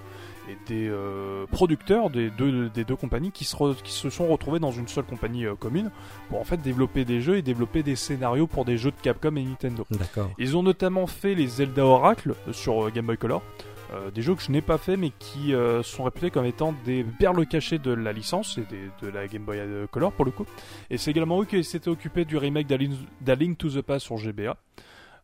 et 0.50 0.58
des 0.66 0.88
euh, 0.88 1.46
producteurs 1.50 2.10
des 2.10 2.30
deux, 2.30 2.68
des 2.68 2.84
deux 2.84 2.96
compagnies 2.96 3.30
qui 3.30 3.44
se, 3.44 3.56
re- 3.56 3.80
qui 3.82 3.92
se 3.92 4.10
sont 4.10 4.26
retrouvés 4.28 4.58
dans 4.58 4.72
une 4.72 4.88
seule 4.88 5.04
compagnie 5.04 5.46
euh, 5.46 5.54
commune 5.54 5.90
pour 6.28 6.40
en 6.40 6.44
fait 6.44 6.56
développer 6.58 7.04
des 7.04 7.20
jeux 7.20 7.36
et 7.36 7.42
développer 7.42 7.82
des 7.82 7.96
scénarios 7.96 8.46
pour 8.46 8.64
des 8.64 8.76
jeux 8.78 8.90
de 8.90 8.96
Capcom 9.02 9.36
et 9.36 9.42
Nintendo. 9.44 9.86
D'accord. 9.90 10.30
Ils 10.38 10.56
ont 10.56 10.62
notamment 10.62 11.06
fait 11.06 11.34
les 11.34 11.46
Zelda 11.46 11.84
Oracle 11.84 12.34
sur 12.52 12.86
euh, 12.86 12.90
Game 12.90 13.06
Boy 13.06 13.16
Color. 13.16 13.42
Euh, 13.92 14.10
des 14.12 14.22
jeux 14.22 14.36
que 14.36 14.42
je 14.42 14.52
n'ai 14.52 14.62
pas 14.62 14.78
fait 14.78 14.96
mais 14.96 15.10
qui 15.18 15.52
euh, 15.52 15.82
sont 15.82 16.04
réputés 16.04 16.30
comme 16.30 16.44
étant 16.44 16.72
des 16.84 17.02
perles 17.18 17.44
cachées 17.46 17.78
de 17.78 17.90
la 17.92 18.12
licence 18.12 18.56
et 18.56 18.62
des- 18.62 18.88
de 19.06 19.12
la 19.12 19.26
Game 19.26 19.42
Boy 19.42 19.58
Color 19.90 20.12
pour 20.12 20.24
le 20.24 20.30
coup. 20.30 20.46
Et 20.90 20.96
c'est 20.98 21.10
également 21.10 21.42
eux 21.42 21.44
qui 21.44 21.64
s'étaient 21.64 21.88
occupés 21.90 22.24
du 22.24 22.36
remake 22.36 22.68
d'A 22.68 23.34
Link 23.34 23.58
to 23.58 23.68
the 23.68 23.82
Past 23.82 24.06
sur 24.06 24.16
GBA. 24.16 24.56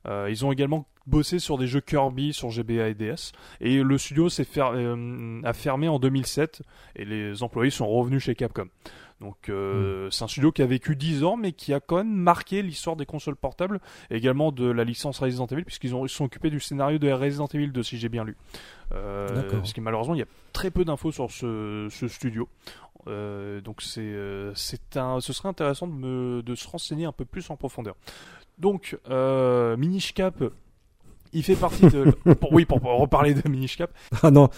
Euh, 0.06 0.28
ils 0.30 0.44
ont 0.46 0.52
également 0.52 0.86
bossé 1.06 1.38
sur 1.38 1.58
des 1.58 1.66
jeux 1.66 1.80
Kirby 1.80 2.32
sur 2.32 2.50
GBA 2.50 2.88
et 2.88 2.94
DS. 2.94 3.32
Et 3.60 3.82
le 3.82 3.98
studio 3.98 4.28
s'est 4.28 4.44
fer- 4.44 4.72
euh, 4.74 5.40
a 5.44 5.52
fermé 5.52 5.88
en 5.88 5.98
2007 5.98 6.62
et 6.96 7.04
les 7.04 7.42
employés 7.42 7.70
sont 7.70 7.86
revenus 7.88 8.22
chez 8.22 8.34
Capcom. 8.34 8.66
Donc 9.20 9.48
euh, 9.48 10.10
c'est 10.10 10.24
un 10.24 10.28
studio 10.28 10.52
qui 10.52 10.60
a 10.60 10.66
vécu 10.66 10.94
10 10.94 11.24
ans 11.24 11.36
mais 11.38 11.52
qui 11.52 11.72
a 11.72 11.80
quand 11.80 11.96
même 11.96 12.12
marqué 12.12 12.60
l'histoire 12.60 12.96
des 12.96 13.06
consoles 13.06 13.36
portables 13.36 13.80
et 14.10 14.16
également 14.16 14.52
de 14.52 14.66
la 14.70 14.84
licence 14.84 15.20
Resident 15.20 15.46
Evil 15.46 15.64
puisqu'ils 15.64 15.94
ont, 15.94 16.04
ils 16.04 16.10
sont 16.10 16.26
occupés 16.26 16.50
du 16.50 16.60
scénario 16.60 16.98
de 16.98 17.10
Resident 17.10 17.46
Evil 17.54 17.68
2 17.68 17.82
si 17.82 17.96
j'ai 17.96 18.10
bien 18.10 18.24
lu. 18.24 18.36
Euh, 18.92 19.26
parce 19.52 19.72
que 19.72 19.80
malheureusement 19.80 20.14
il 20.14 20.18
y 20.18 20.22
a 20.22 20.26
très 20.52 20.70
peu 20.70 20.84
d'infos 20.84 21.12
sur 21.12 21.30
ce, 21.30 21.88
ce 21.90 22.08
studio. 22.08 22.46
Euh, 23.08 23.60
donc 23.60 23.80
c'est 23.82 24.14
c'est 24.54 24.96
un 24.96 25.20
ce 25.20 25.32
serait 25.32 25.48
intéressant 25.48 25.86
de 25.86 25.92
me 25.94 26.42
de 26.42 26.54
se 26.54 26.68
renseigner 26.68 27.04
un 27.06 27.12
peu 27.12 27.24
plus 27.24 27.48
en 27.50 27.56
profondeur. 27.56 27.94
Donc 28.58 28.98
euh, 29.10 29.76
Minish 29.76 30.14
Cap 30.14 30.42
il 31.32 31.42
fait 31.42 31.56
partie 31.56 31.86
de 31.88 32.04
pour- 32.40 32.52
oui 32.52 32.64
pour, 32.64 32.80
pour 32.80 32.92
reparler 32.98 33.34
de 33.34 33.46
Minish 33.48 33.76
Cap. 33.76 33.90
Ah 34.22 34.30
non, 34.30 34.48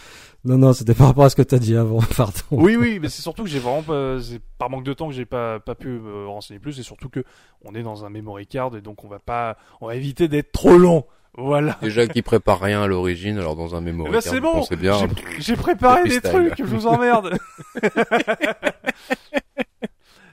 non, 0.45 0.59
non, 0.59 0.73
c'était 0.73 0.95
par 0.95 1.09
rapport 1.09 1.25
à 1.25 1.31
ce 1.31 1.35
que 1.35 1.43
t'as 1.43 1.59
dit 1.59 1.75
avant, 1.77 1.99
pardon. 2.17 2.39
Oui 2.53 2.77
oui, 2.77 2.99
mais 3.01 3.09
c'est 3.09 3.23
surtout 3.23 3.43
que 3.43 3.49
j'ai 3.49 3.59
vraiment 3.59 3.83
pas 3.83 4.21
c'est 4.23 4.41
par 4.59 4.71
manque 4.71 4.85
de 4.85 4.93
temps 4.93 5.09
que 5.09 5.15
j'ai 5.15 5.25
pas 5.25 5.59
pas 5.59 5.75
pu 5.75 5.89
me 5.89 6.29
renseigner 6.29 6.61
plus 6.61 6.79
et 6.79 6.83
surtout 6.85 7.09
que 7.09 7.25
on 7.65 7.75
est 7.75 7.83
dans 7.83 8.05
un 8.05 8.11
memory 8.11 8.47
card 8.47 8.77
et 8.77 8.81
donc 8.81 9.03
on 9.03 9.09
va 9.09 9.19
pas 9.19 9.57
on 9.81 9.89
va 9.89 9.97
éviter 9.97 10.29
d'être 10.29 10.53
trop 10.53 10.79
long. 10.79 11.05
Voilà. 11.37 11.77
Déjà 11.83 12.07
qu'ils 12.09 12.23
préparent 12.25 12.61
rien 12.61 12.83
à 12.83 12.87
l'origine, 12.89 13.39
alors 13.39 13.55
dans 13.55 13.75
un 13.77 13.81
mémoire. 13.81 14.09
Eh 14.11 14.13
ben, 14.13 14.21
c'est 14.21 14.41
bon. 14.41 14.63
C'est 14.63 14.75
bien. 14.77 14.99
J'ai- 14.99 15.41
J'ai 15.41 15.57
préparé 15.57 16.03
des 16.09 16.21
trucs, 16.21 16.55
je 16.59 16.65
vous 16.65 16.87
emmerde. 16.89 17.39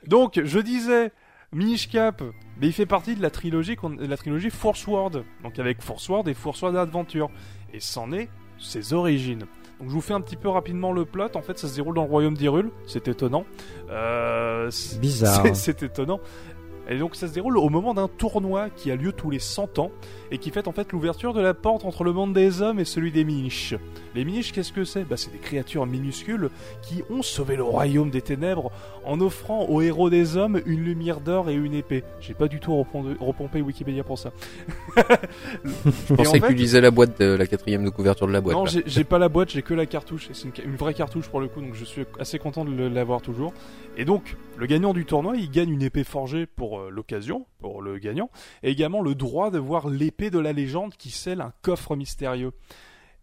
Donc, 0.08 0.40
je 0.44 0.60
disais, 0.60 1.12
Minish 1.56 1.88
Cap, 1.90 2.22
mais 2.60 2.68
il 2.68 2.74
fait 2.74 2.86
partie 2.86 3.16
de 3.16 3.22
la 3.22 3.30
trilogie, 3.30 3.78
la 4.00 4.18
trilogie 4.18 4.50
Force 4.50 4.86
World. 4.88 5.24
Donc 5.44 5.58
avec 5.58 5.82
Force 5.82 6.08
World 6.10 6.28
et 6.28 6.34
Force 6.34 6.62
World 6.62 6.78
Adventure. 6.78 7.30
Et 7.74 7.80
c'en 7.80 8.12
est 8.12 8.30
ses 8.60 8.94
origines. 8.94 9.46
Donc 9.80 9.90
je 9.90 9.94
vous 9.94 10.02
fais 10.02 10.14
un 10.14 10.22
petit 10.22 10.38
peu 10.38 10.48
rapidement 10.50 10.92
le 10.94 11.04
plot. 11.06 11.36
En 11.36 11.42
fait, 11.42 11.58
ça 11.60 11.68
se 11.68 11.76
déroule 11.76 11.96
dans 11.96 12.04
le 12.04 12.10
royaume 12.10 12.36
d'Hyrule. 12.36 12.72
C'est 12.88 13.08
étonnant. 13.08 13.46
Euh, 13.90 14.70
c'est- 14.70 15.00
Bizarre. 15.00 15.44
C'est 15.56 15.84
étonnant. 15.84 16.20
Et 16.90 16.98
donc 16.98 17.16
ça 17.16 17.28
se 17.28 17.34
déroule 17.34 17.58
au 17.58 17.70
moment 17.70 17.94
d'un 17.94 18.08
tournoi 18.08 18.70
qui 18.70 18.92
a 18.92 18.96
lieu 18.96 19.12
tous 19.12 19.30
les 19.30 19.40
100 19.40 19.80
ans 19.80 19.92
et 20.32 20.38
qui 20.38 20.52
fait 20.52 20.68
en 20.68 20.72
fait 20.72 20.92
l'ouverture 20.92 21.34
de 21.34 21.42
la 21.42 21.54
porte 21.54 21.86
entre 21.86 22.04
le 22.04 22.14
monde 22.14 22.34
des 22.34 22.62
hommes 22.62 22.80
et 22.80 22.86
celui 22.86 23.12
des 23.12 23.24
Minish. 23.24 23.76
Les 24.14 24.24
Minish, 24.24 24.52
qu'est-ce 24.52 24.72
que 24.72 24.84
c'est? 24.84 25.04
Bah, 25.04 25.18
C'est 25.18 25.32
des 25.32 25.40
créatures 25.40 25.86
minuscules 25.86 26.50
qui 26.82 27.04
ont 27.10 27.22
sauvé 27.22 27.56
le 27.56 27.64
royaume 27.64 28.10
des 28.10 28.22
ténèbres 28.22 28.72
en 29.04 29.20
offrant 29.22 29.66
aux 29.66 29.82
héros 29.82 30.10
des 30.10 30.38
hommes 30.38 30.62
une 30.66 30.84
lumière 30.84 31.20
d'or 31.20 31.50
et 31.50 31.54
une 31.54 31.74
épée. 31.74 32.04
J'ai 32.20 32.34
pas 32.34 32.48
du 32.48 32.60
tout 32.60 32.76
repompé, 33.20 33.62
Wikipédia 33.62 34.04
pour 34.04 34.18
ça. 34.18 34.32
Je 35.66 36.14
pensais 36.14 36.40
que 36.40 36.48
tu 36.48 36.54
lisais 36.54 36.82
la 36.82 36.92
boîte, 36.92 37.20
de, 37.20 37.26
la 37.26 37.48
quatrième 37.48 37.84
de 37.84 37.90
couverture 37.90 38.28
de 38.28 38.32
la 38.32 38.42
boîte. 38.42 38.56
Non, 38.56 38.66
j'ai 38.66 39.04
pas 39.04 39.20
la 39.20 39.30
boîte, 39.30 39.52
j'ai 39.52 39.62
que 39.62 39.74
la 39.74 39.86
cartouche. 39.86 40.30
C'est 40.34 40.64
une, 40.64 40.76
vraie 40.76 40.94
cartouche 40.94 41.28
pour 41.28 41.40
le 41.40 41.48
coup, 41.48 41.62
donc 41.62 41.76
je 41.76 41.86
suis 41.86 42.04
assez 42.20 42.40
content 42.40 42.66
de 42.66 42.88
l'avoir 42.88 43.22
toujours. 43.22 43.54
Et 43.98 44.06
donc, 44.06 44.36
le 44.58 44.66
gagnant 44.66 44.94
du 44.94 45.06
tournoi, 45.06 45.36
il 45.38 45.50
gagne 45.50 45.70
une 45.70 45.82
épée 45.82 46.04
forgée 46.04 46.46
pour 46.46 46.75
euh, 46.80 46.90
l'occasion, 46.90 47.46
pour 47.60 47.82
le 47.82 47.98
gagnant, 47.98 48.30
et 48.64 48.72
également 48.72 49.02
le 49.02 49.16
droit 49.16 49.52
de 49.52 49.60
voir 49.60 49.90
l'épée 49.90 50.30
de 50.30 50.40
la 50.40 50.54
légende 50.54 50.96
qui 50.96 51.10
scelle 51.10 51.42
un 51.42 51.54
coffre 51.62 51.96
mystérieux. 51.96 52.52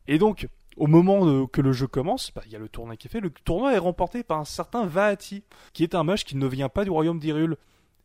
Et 0.09 0.19
donc, 0.19 0.49
au 0.77 0.87
moment 0.87 1.47
que 1.47 1.61
le 1.61 1.73
jeu 1.73 1.87
commence, 1.87 2.33
bah, 2.35 2.43
il 2.47 2.53
y 2.53 2.57
a 2.57 2.59
le 2.59 2.69
tournoi 2.69 2.97
qui 2.97 3.07
est 3.07 3.11
fait. 3.11 3.21
Le 3.21 3.31
tournoi 3.31 3.75
est 3.75 3.79
remporté 3.79 4.23
par 4.23 4.39
un 4.39 4.45
certain 4.45 4.87
Vaati, 4.87 5.45
qui 5.75 5.83
est 5.83 5.95
un 5.95 6.03
mage 6.03 6.25
qui 6.25 6.37
ne 6.37 6.47
vient 6.47 6.71
pas 6.71 6.85
du 6.85 6.91
royaume 6.91 7.19
d'Hyrule. 7.19 7.57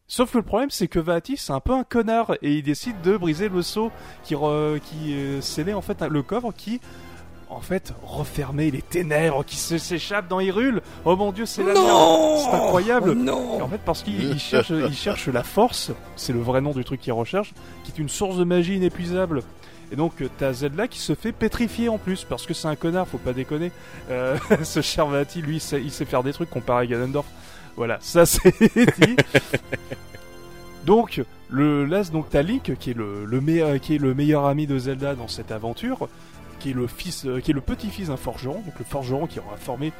Sauf 0.09 0.31
que 0.31 0.37
le 0.37 0.43
problème, 0.43 0.69
c'est 0.69 0.87
que 0.87 0.99
Vaati, 0.99 1.37
c'est 1.37 1.53
un 1.53 1.59
peu 1.59 1.73
un 1.73 1.83
connard, 1.83 2.35
et 2.41 2.55
il 2.55 2.63
décide 2.63 3.01
de 3.01 3.17
briser 3.17 3.49
le 3.49 3.61
seau 3.61 3.91
qui, 4.23 4.35
re- 4.35 4.79
qui 4.79 5.13
euh, 5.13 5.41
scellait 5.41 5.73
en 5.73 5.81
fait 5.81 6.01
le 6.01 6.23
coffre 6.23 6.51
qui 6.51 6.79
en 7.49 7.61
fait, 7.61 7.93
refermer 8.03 8.71
les 8.71 8.81
ténèbres 8.81 9.43
qui 9.45 9.55
se- 9.55 9.77
s'échappent 9.77 10.27
dans 10.27 10.39
Hyrule. 10.39 10.81
Oh 11.05 11.15
mon 11.15 11.31
dieu, 11.31 11.45
c'est 11.45 11.63
la 11.63 11.73
merde. 11.73 12.39
C'est 12.39 12.55
incroyable. 12.55 13.11
Oh 13.11 13.15
non 13.15 13.59
Et 13.59 13.61
en 13.61 13.67
fait, 13.69 13.79
parce 13.85 14.03
qu'il 14.03 14.21
il 14.21 14.39
cherche, 14.39 14.69
il 14.69 14.93
cherche 14.93 15.27
la 15.27 15.43
force, 15.43 15.91
c'est 16.15 16.33
le 16.33 16.39
vrai 16.41 16.59
nom 16.61 16.71
du 16.71 16.83
truc 16.83 16.99
qu'il 17.01 17.13
recherche, 17.13 17.53
qui 17.83 17.91
est 17.91 17.99
une 18.01 18.09
source 18.09 18.37
de 18.37 18.43
magie 18.43 18.75
inépuisable. 18.75 19.43
Et 19.91 19.95
donc, 19.95 20.21
euh, 20.21 20.27
t'as 20.37 20.51
Zelda 20.51 20.89
qui 20.89 20.99
se 20.99 21.15
fait 21.15 21.31
pétrifier 21.31 21.87
en 21.87 21.97
plus, 21.97 22.25
parce 22.25 22.45
que 22.45 22.53
c'est 22.53 22.67
un 22.67 22.75
connard, 22.75 23.07
faut 23.07 23.17
pas 23.17 23.31
déconner. 23.31 23.71
Euh, 24.11 24.37
ce 24.63 24.81
cher 24.81 25.05
Vati, 25.07 25.41
lui, 25.41 25.55
il 25.55 25.61
sait, 25.61 25.81
il 25.81 25.91
sait 25.91 26.03
faire 26.03 26.23
des 26.23 26.33
trucs 26.33 26.49
comparé 26.49 26.83
à 26.83 26.85
Ganondorf. 26.87 27.25
Voilà, 27.77 27.97
ça 28.01 28.25
c'est 28.25 28.51
dit. 28.99 29.15
Donc, 30.85 31.21
le, 31.49 31.85
là, 31.85 32.03
donc 32.03 32.27
t'as 32.29 32.41
Link, 32.41 32.73
qui 32.79 32.91
est 32.91 32.93
le, 32.93 33.25
le 33.25 33.41
meilleur, 33.41 33.79
qui 33.79 33.95
est 33.95 33.97
le 33.97 34.13
meilleur 34.13 34.45
ami 34.45 34.67
de 34.67 34.77
Zelda 34.77 35.15
dans 35.15 35.27
cette 35.27 35.51
aventure, 35.51 36.07
qui 36.59 36.71
est 36.71 36.73
le 36.73 36.87
fils, 36.87 37.25
euh, 37.25 37.39
qui 37.39 37.51
est 37.51 37.53
le 37.53 37.61
petit-fils 37.61 38.07
d'un 38.07 38.17
forgeron, 38.17 38.61
donc 38.65 38.73
le 38.79 38.85
forgeron 38.85 39.27
qui 39.27 39.39
aura 39.39 39.57
formé 39.57 39.91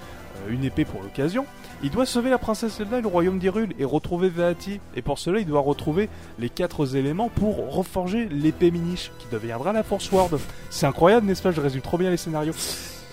euh, 0.47 0.51
une 0.51 0.63
épée 0.63 0.85
pour 0.85 1.01
l'occasion. 1.01 1.45
Il 1.83 1.91
doit 1.91 2.05
sauver 2.05 2.29
la 2.29 2.37
princesse 2.37 2.77
Zelda 2.77 2.97
et 2.99 3.01
le 3.01 3.07
royaume 3.07 3.37
d'Hyrule 3.39 3.73
et 3.77 3.85
retrouver 3.85 4.29
Vaati. 4.29 4.79
Et 4.95 5.01
pour 5.01 5.19
cela, 5.19 5.39
il 5.39 5.45
doit 5.45 5.61
retrouver 5.61 6.09
les 6.39 6.49
quatre 6.49 6.95
éléments 6.95 7.29
pour 7.29 7.73
reforger 7.73 8.27
l'épée 8.31 8.71
Minish, 8.71 9.11
qui 9.19 9.27
deviendra 9.31 9.73
la 9.73 9.83
Force 9.83 10.11
Ward. 10.11 10.39
C'est 10.69 10.85
incroyable, 10.87 11.27
n'est-ce 11.27 11.41
pas? 11.43 11.51
Je 11.51 11.61
résume 11.61 11.81
trop 11.81 11.97
bien 11.97 12.09
les 12.09 12.17
scénarios. 12.17 12.53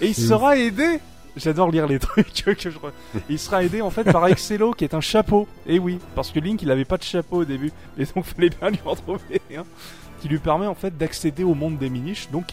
Et 0.00 0.06
il 0.08 0.14
C'est 0.14 0.22
sera 0.26 0.56
aidé 0.56 1.00
J'adore 1.36 1.70
lire 1.72 1.88
les 1.88 1.98
trucs 2.32 2.32
que 2.32 2.70
je... 2.70 2.78
re- 2.78 2.92
Il 3.28 3.40
sera 3.40 3.64
aidé 3.64 3.80
en 3.80 3.90
fait 3.90 4.04
par 4.04 4.24
Excello 4.28 4.70
qui 4.72 4.84
est 4.84 4.94
un 4.94 5.00
chapeau. 5.00 5.48
Et 5.66 5.80
oui, 5.80 5.98
parce 6.14 6.30
que 6.30 6.38
Link 6.38 6.62
il 6.62 6.70
avait 6.70 6.84
pas 6.84 6.96
de 6.96 7.02
chapeau 7.02 7.38
au 7.38 7.44
début. 7.44 7.72
Et 7.98 8.04
donc 8.04 8.24
fallait 8.24 8.50
bien 8.50 8.70
lui 8.70 8.78
en 8.86 8.94
trouver 8.94 9.40
un. 9.56 9.64
Qui 10.20 10.28
lui 10.28 10.38
permet 10.38 10.66
en 10.66 10.76
fait 10.76 10.96
d'accéder 10.96 11.42
au 11.42 11.54
monde 11.54 11.76
des 11.76 11.90
Minish. 11.90 12.30
Donc 12.30 12.46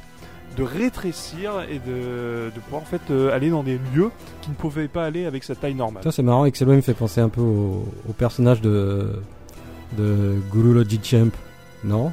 de 0.58 0.64
rétrécir 0.64 1.52
et 1.70 1.80
de, 1.80 2.52
de 2.54 2.60
pouvoir 2.62 2.82
en 2.82 2.86
fait 2.86 3.02
euh, 3.10 3.34
aller 3.34 3.50
dans 3.50 3.64
des 3.64 3.80
lieux 3.96 4.12
qui 4.42 4.50
ne 4.50 4.56
pouvaient 4.56 4.88
pas 4.88 5.06
aller 5.06 5.26
avec 5.26 5.44
sa 5.44 5.56
taille 5.56 5.76
normale. 5.76 6.04
Ça 6.04 6.12
c'est 6.12 6.24
marrant, 6.24 6.46
Excello 6.46 6.74
il 6.74 6.78
me 6.78 6.82
fait 6.82 6.94
penser 6.94 7.22
un 7.22 7.30
peu 7.30 7.42
au, 7.42 7.86
au 8.10 8.14
personnage 8.14 8.62
de 8.62 9.10
de 9.98 10.36
Guru 10.52 10.84
Champ. 11.04 11.30
Non? 11.84 12.12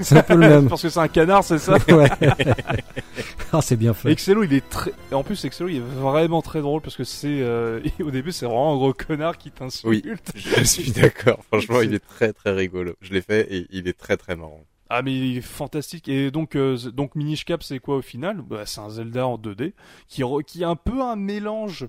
C'est 0.00 0.16
un 0.16 0.22
peu 0.22 0.34
le 0.34 0.40
même. 0.48 0.68
Parce 0.68 0.82
que 0.82 0.88
c'est 0.90 1.00
un 1.00 1.08
canard, 1.08 1.42
c'est 1.44 1.58
ça? 1.58 1.76
Ouais. 1.88 2.08
ah, 3.52 3.60
c'est 3.60 3.76
bien 3.76 3.94
fait. 3.94 4.12
Excello, 4.12 4.44
il 4.44 4.52
est 4.54 4.68
très. 4.68 4.92
En 5.12 5.22
plus, 5.24 5.44
Excello, 5.44 5.68
il 5.68 5.76
est 5.78 5.80
vraiment 5.80 6.40
très 6.42 6.60
drôle 6.60 6.80
parce 6.80 6.96
que 6.96 7.04
c'est. 7.04 7.40
euh, 7.40 7.80
Au 8.00 8.10
début, 8.10 8.30
c'est 8.32 8.46
vraiment 8.46 8.74
un 8.74 8.76
gros 8.76 8.92
connard 8.92 9.36
qui 9.38 9.50
t'insulte. 9.50 9.84
Oui. 9.84 10.02
Je 10.36 10.62
suis 10.62 10.92
d'accord. 10.92 11.40
Franchement, 11.50 11.80
il 11.82 11.94
est 11.94 12.06
très 12.06 12.32
très 12.32 12.52
rigolo. 12.52 12.92
Je 13.00 13.12
l'ai 13.12 13.22
fait 13.22 13.52
et 13.52 13.66
il 13.70 13.88
est 13.88 13.98
très 13.98 14.16
très 14.16 14.36
marrant. 14.36 14.64
Ah 14.90 15.02
mais 15.02 15.14
il 15.14 15.36
est 15.36 15.40
fantastique. 15.42 16.08
Et 16.08 16.30
donc 16.30 16.56
euh, 16.56 16.76
donc 16.92 17.14
Minish 17.14 17.44
Cap 17.44 17.62
c'est 17.62 17.78
quoi 17.78 17.96
au 17.96 18.02
final? 18.02 18.40
Bah, 18.40 18.62
C'est 18.64 18.80
un 18.80 18.88
Zelda 18.88 19.26
en 19.26 19.36
2D 19.36 19.72
qui 20.08 20.22
re- 20.22 20.42
qui 20.42 20.62
est 20.62 20.64
un 20.66 20.76
peu 20.76 21.02
un 21.02 21.14
mélange 21.16 21.86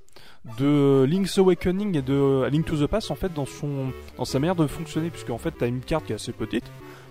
de 0.57 1.05
Link's 1.09 1.37
Awakening 1.37 1.95
et 1.97 2.01
de 2.01 2.45
Link 2.51 2.65
to 2.65 2.75
the 2.75 2.87
Past 2.87 3.09
en 3.11 3.15
fait 3.15 3.33
dans 3.33 3.45
son 3.45 3.91
dans 4.17 4.25
sa 4.25 4.39
manière 4.39 4.55
de 4.55 4.67
fonctionner 4.67 5.09
puisque 5.09 5.29
en 5.29 5.37
fait 5.37 5.53
t'as 5.57 5.67
une 5.67 5.79
carte 5.81 6.05
qui 6.05 6.11
est 6.11 6.15
assez 6.15 6.33
petite 6.33 6.65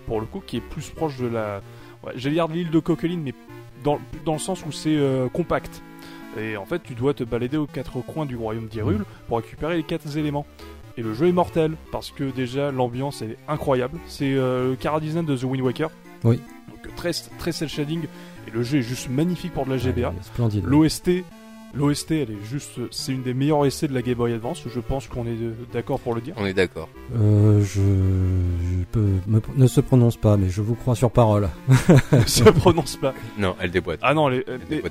pour 0.05 0.19
le 0.19 0.27
coup 0.27 0.41
qui 0.45 0.57
est 0.57 0.61
plus 0.61 0.89
proche 0.91 1.17
de 1.17 1.27
la 1.27 1.61
ouais, 2.03 2.13
j'allais 2.15 2.35
dire 2.35 2.47
de 2.47 2.53
l'île 2.53 2.69
de 2.71 2.79
Coqueline 2.79 3.21
mais 3.23 3.33
dans 3.83 3.99
dans 4.25 4.33
le 4.33 4.39
sens 4.39 4.63
où 4.65 4.71
c'est 4.71 4.95
euh, 4.95 5.27
compact. 5.29 5.81
Et 6.37 6.55
en 6.57 6.65
fait 6.65 6.83
tu 6.83 6.93
dois 6.93 7.15
te 7.15 7.23
balader 7.23 7.57
aux 7.57 7.65
quatre 7.65 7.99
coins 8.01 8.27
du 8.27 8.35
royaume 8.35 8.67
d'Hyrule 8.67 9.05
pour 9.27 9.37
récupérer 9.37 9.77
les 9.77 9.83
quatre 9.83 10.15
éléments. 10.17 10.45
Et 10.99 11.01
le 11.01 11.13
jeu 11.13 11.27
est 11.27 11.31
mortel 11.31 11.71
parce 11.93 12.11
que 12.11 12.25
déjà 12.25 12.71
l'ambiance 12.73 13.21
est 13.21 13.37
incroyable. 13.47 13.97
C'est 14.07 14.33
euh, 14.33 14.71
le 14.71 14.75
Cara 14.75 14.99
design 14.99 15.25
de 15.25 15.33
The 15.37 15.43
Wind 15.43 15.63
Waker. 15.63 15.89
Oui. 16.25 16.41
Donc 16.67 16.93
très 16.97 17.11
très 17.37 17.53
cel 17.53 17.69
shading 17.69 18.01
et 18.47 18.51
le 18.51 18.63
jeu 18.63 18.79
est 18.79 18.81
juste 18.81 19.09
magnifique 19.09 19.53
pour 19.53 19.65
de 19.65 19.69
la 19.71 19.77
GBA. 19.77 20.09
Ouais, 20.09 20.15
splendide. 20.21 20.65
L'OST, 20.65 21.23
l'OST, 21.73 22.11
elle 22.11 22.31
est 22.31 22.45
juste, 22.49 22.79
c'est 22.91 23.13
une 23.13 23.23
des 23.23 23.33
meilleures 23.33 23.59
OST 23.59 23.85
de 23.85 23.93
la 23.93 24.01
Game 24.01 24.15
Boy 24.15 24.33
Advance. 24.33 24.61
Je 24.67 24.79
pense 24.81 25.07
qu'on 25.07 25.25
est 25.25 25.29
euh, 25.41 25.53
d'accord 25.71 26.01
pour 26.01 26.13
le 26.15 26.19
dire. 26.19 26.33
On 26.35 26.45
est 26.45 26.53
d'accord. 26.53 26.89
Euh, 27.15 27.61
je, 27.63 27.79
je 27.81 28.83
peux, 28.91 29.05
me- 29.27 29.41
ne 29.55 29.67
se 29.67 29.79
prononce 29.79 30.17
pas, 30.17 30.35
mais 30.35 30.49
je 30.49 30.61
vous 30.61 30.75
crois 30.75 30.95
sur 30.95 31.11
parole. 31.11 31.47
Ne 32.11 32.19
se 32.25 32.43
prononce 32.43 32.97
pas. 32.97 33.13
Non, 33.37 33.55
elle 33.61 33.71
déboîte. 33.71 33.99
Ah 34.01 34.13
non, 34.13 34.29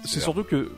c'est 0.06 0.20
surtout 0.20 0.44
que 0.44 0.70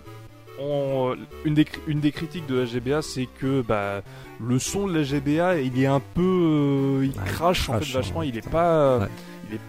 on- 0.61 1.17
une, 1.45 1.55
des, 1.55 1.65
cri- 1.65 1.81
une 1.87 2.01
des 2.01 2.13
critiques 2.13 2.47
de 2.47 2.57
la 2.59 2.65
GBA, 2.67 3.03
c'est 3.03 3.27
que 3.39 3.63
bah, 3.63 4.03
le 4.41 4.59
son 4.59 4.87
de 4.87 4.95
la 4.95 5.03
GBA, 5.03 5.61
il 5.61 5.81
est 5.81 5.87
un 5.87 6.01
peu, 6.01 6.21
euh, 6.23 7.05
il 7.05 7.11
Ouais, 7.11 7.15
il 7.27 7.33
crache 7.33 7.69
en 7.69 7.79
fait 7.81 7.93
vachement. 7.93 8.23
Il 8.23 8.37
est 8.37 8.49
pas, 8.49 8.99
Ouais. 8.99 9.07
il 9.49 9.55
est, 9.57 9.61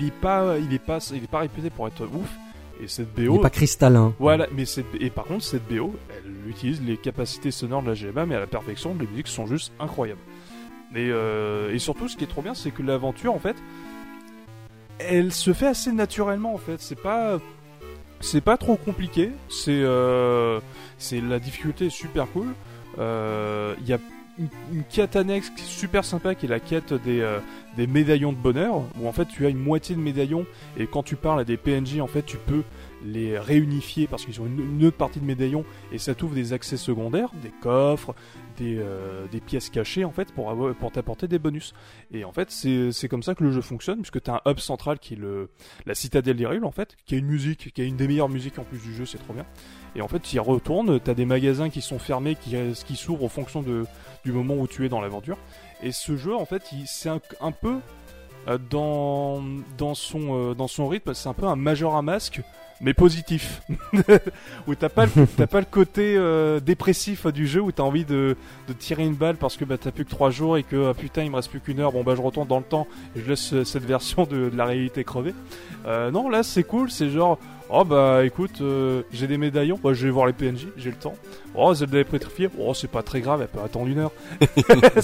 il 0.00 0.06
est 0.06 0.12
pas, 0.12 0.56
il 0.58 0.72
est 0.72 0.78
pas, 0.78 0.98
il 1.12 1.24
est 1.24 1.30
pas 1.30 1.38
réputé 1.40 1.70
pour 1.70 1.86
être 1.88 2.02
ouf. 2.04 2.28
Et 2.80 2.86
cette 2.86 3.08
Il 3.16 3.26
BO, 3.26 3.34
n'est 3.36 3.40
pas 3.40 3.50
cristallin. 3.50 4.14
Voilà, 4.20 4.46
mais 4.52 4.64
cette, 4.64 4.86
et 5.00 5.10
par 5.10 5.24
contre, 5.24 5.42
cette 5.42 5.66
BO, 5.66 5.94
elle 6.10 6.48
utilise 6.48 6.80
les 6.80 6.96
capacités 6.96 7.50
sonores 7.50 7.82
de 7.82 7.88
la 7.88 7.94
GBA, 7.94 8.24
mais 8.24 8.36
à 8.36 8.40
la 8.40 8.46
perfection, 8.46 8.94
les 9.00 9.06
musiques 9.06 9.26
sont 9.28 9.46
juste 9.46 9.72
incroyables. 9.80 10.20
Et, 10.94 11.08
euh, 11.10 11.74
et 11.74 11.78
surtout, 11.80 12.06
ce 12.08 12.16
qui 12.16 12.22
est 12.24 12.28
trop 12.28 12.40
bien, 12.40 12.54
c'est 12.54 12.70
que 12.70 12.82
l'aventure, 12.82 13.34
en 13.34 13.38
fait, 13.40 13.56
elle 14.98 15.32
se 15.32 15.52
fait 15.52 15.66
assez 15.66 15.92
naturellement, 15.92 16.54
en 16.54 16.58
fait. 16.58 16.80
C'est 16.80 17.00
pas, 17.00 17.38
c'est 18.20 18.40
pas 18.40 18.56
trop 18.56 18.76
compliqué. 18.76 19.30
C'est, 19.48 19.70
euh, 19.70 20.60
c'est 20.98 21.20
la 21.20 21.38
difficulté 21.38 21.86
est 21.86 21.90
super 21.90 22.26
cool. 22.32 22.48
Euh, 22.98 23.74
Il 23.80 23.88
y 23.88 23.92
a 23.92 23.98
une, 24.38 24.84
quête 24.84 25.16
annexe 25.16 25.50
qui 25.50 25.62
est 25.62 25.66
super 25.66 26.04
sympa, 26.04 26.34
qui 26.34 26.46
est 26.46 26.48
la 26.48 26.60
quête 26.60 26.92
des, 26.92 27.20
euh, 27.20 27.38
des 27.76 27.86
médaillons 27.86 28.32
de 28.32 28.38
bonheur, 28.38 28.82
où 29.00 29.08
en 29.08 29.12
fait 29.12 29.26
tu 29.26 29.46
as 29.46 29.48
une 29.48 29.58
moitié 29.58 29.96
de 29.96 30.00
médaillons, 30.00 30.46
et 30.76 30.86
quand 30.86 31.02
tu 31.02 31.16
parles 31.16 31.40
à 31.40 31.44
des 31.44 31.56
PNJ, 31.56 32.00
en 32.00 32.06
fait 32.06 32.22
tu 32.22 32.36
peux 32.36 32.62
les 33.04 33.38
réunifier 33.38 34.06
parce 34.06 34.24
qu'ils 34.24 34.40
ont 34.40 34.46
une, 34.46 34.84
autre 34.84 34.96
partie 34.96 35.20
de 35.20 35.24
médaillons 35.24 35.64
et 35.92 35.98
ça 35.98 36.14
t'ouvre 36.14 36.34
des 36.34 36.52
accès 36.52 36.76
secondaires, 36.76 37.30
des 37.42 37.52
coffres, 37.60 38.14
des, 38.56 38.76
euh, 38.78 39.26
pièces 39.46 39.70
cachées 39.70 40.04
en 40.04 40.10
fait 40.10 40.32
pour, 40.32 40.92
t'apporter 40.92 41.28
des 41.28 41.38
bonus. 41.38 41.74
Et 42.12 42.24
en 42.24 42.32
fait 42.32 42.50
c'est 42.50 43.08
comme 43.08 43.22
ça 43.22 43.34
que 43.34 43.44
le 43.44 43.52
jeu 43.52 43.60
fonctionne 43.60 43.98
puisque 43.98 44.22
tu 44.22 44.30
as 44.30 44.42
un 44.44 44.50
hub 44.50 44.58
central 44.58 44.98
qui 44.98 45.14
est 45.14 45.18
la 45.86 45.94
citadelle 45.94 46.36
d'Hyrule 46.36 46.64
en 46.64 46.72
fait, 46.72 46.96
qui 47.06 47.14
a 47.14 47.18
une 47.18 47.26
musique, 47.26 47.72
qui 47.72 47.80
a 47.80 47.84
une 47.84 47.96
des 47.96 48.08
meilleures 48.08 48.28
musiques 48.28 48.58
en 48.58 48.64
plus 48.64 48.78
du 48.78 48.94
jeu, 48.94 49.06
c'est 49.06 49.18
trop 49.18 49.32
bien. 49.32 49.46
Et 49.94 50.02
en 50.02 50.08
fait 50.08 50.20
tu 50.20 50.36
y 50.36 50.38
retournes, 50.38 51.00
tu 51.00 51.10
as 51.10 51.14
des 51.14 51.24
magasins 51.26 51.70
qui 51.70 51.80
sont 51.80 51.98
fermés, 51.98 52.34
qui, 52.34 52.56
qui 52.86 52.96
s'ouvrent 52.96 53.24
en 53.24 53.28
fonction 53.28 53.62
de, 53.62 53.84
du 54.24 54.32
moment 54.32 54.56
où 54.56 54.66
tu 54.66 54.84
es 54.84 54.88
dans 54.88 55.00
l'aventure. 55.00 55.38
Et 55.82 55.92
ce 55.92 56.16
jeu 56.16 56.34
en 56.34 56.44
fait 56.44 56.62
c'est 56.86 57.08
un, 57.08 57.52
peu 57.52 57.78
dans, 58.56 59.42
dans, 59.76 59.94
son, 59.94 60.50
euh, 60.52 60.54
dans 60.54 60.68
son 60.68 60.88
rythme, 60.88 61.12
c'est 61.12 61.28
un 61.28 61.34
peu 61.34 61.46
un 61.46 61.56
major 61.56 61.96
à 61.96 62.02
masque 62.02 62.40
mais 62.80 62.94
positif. 62.94 63.60
où 64.68 64.74
t'as 64.76 64.88
pas, 64.88 65.06
le- 65.06 65.26
pas 65.46 65.58
le 65.58 65.66
côté 65.68 66.14
euh, 66.16 66.60
dépressif 66.60 67.26
euh, 67.26 67.32
du 67.32 67.48
jeu 67.48 67.60
où 67.60 67.72
t'as 67.72 67.82
envie 67.82 68.04
de, 68.04 68.36
de 68.68 68.72
tirer 68.72 69.04
une 69.04 69.14
balle 69.16 69.34
parce 69.34 69.56
que 69.56 69.64
bah, 69.64 69.76
t'as 69.78 69.90
plus 69.90 70.04
que 70.04 70.10
3 70.10 70.30
jours 70.30 70.56
et 70.56 70.62
que 70.62 70.90
ah, 70.90 70.94
putain 70.94 71.24
il 71.24 71.30
me 71.32 71.36
reste 71.36 71.50
plus 71.50 71.58
qu'une 71.58 71.80
heure, 71.80 71.90
bon 71.90 72.04
bah 72.04 72.14
je 72.16 72.22
retourne 72.22 72.46
dans 72.46 72.58
le 72.58 72.64
temps 72.64 72.86
et 73.16 73.20
je 73.20 73.28
laisse 73.30 73.52
euh, 73.52 73.64
cette 73.64 73.84
version 73.84 74.26
de, 74.26 74.48
de 74.48 74.56
la 74.56 74.64
réalité 74.64 75.02
crever. 75.02 75.34
Euh, 75.86 76.12
non, 76.12 76.28
là 76.28 76.44
c'est 76.44 76.62
cool, 76.62 76.88
c'est 76.88 77.10
genre. 77.10 77.38
Oh 77.70 77.84
bah 77.84 78.24
écoute, 78.24 78.60
euh, 78.62 79.02
j'ai 79.12 79.26
des 79.26 79.36
médaillons, 79.38 79.78
bah, 79.82 79.92
je 79.92 80.06
vais 80.06 80.10
voir 80.12 80.26
les 80.26 80.32
PNJ, 80.32 80.68
j'ai 80.76 80.90
le 80.90 80.96
temps. 80.96 81.16
Oh 81.56 81.74
Zelda 81.74 81.98
est 81.98 82.04
pétrifiée, 82.04 82.48
oh 82.58 82.72
c'est 82.74 82.90
pas 82.90 83.02
très 83.02 83.20
grave, 83.20 83.42
elle 83.42 83.48
peut 83.48 83.60
attendre 83.60 83.88
une 83.88 83.98
heure. 83.98 84.12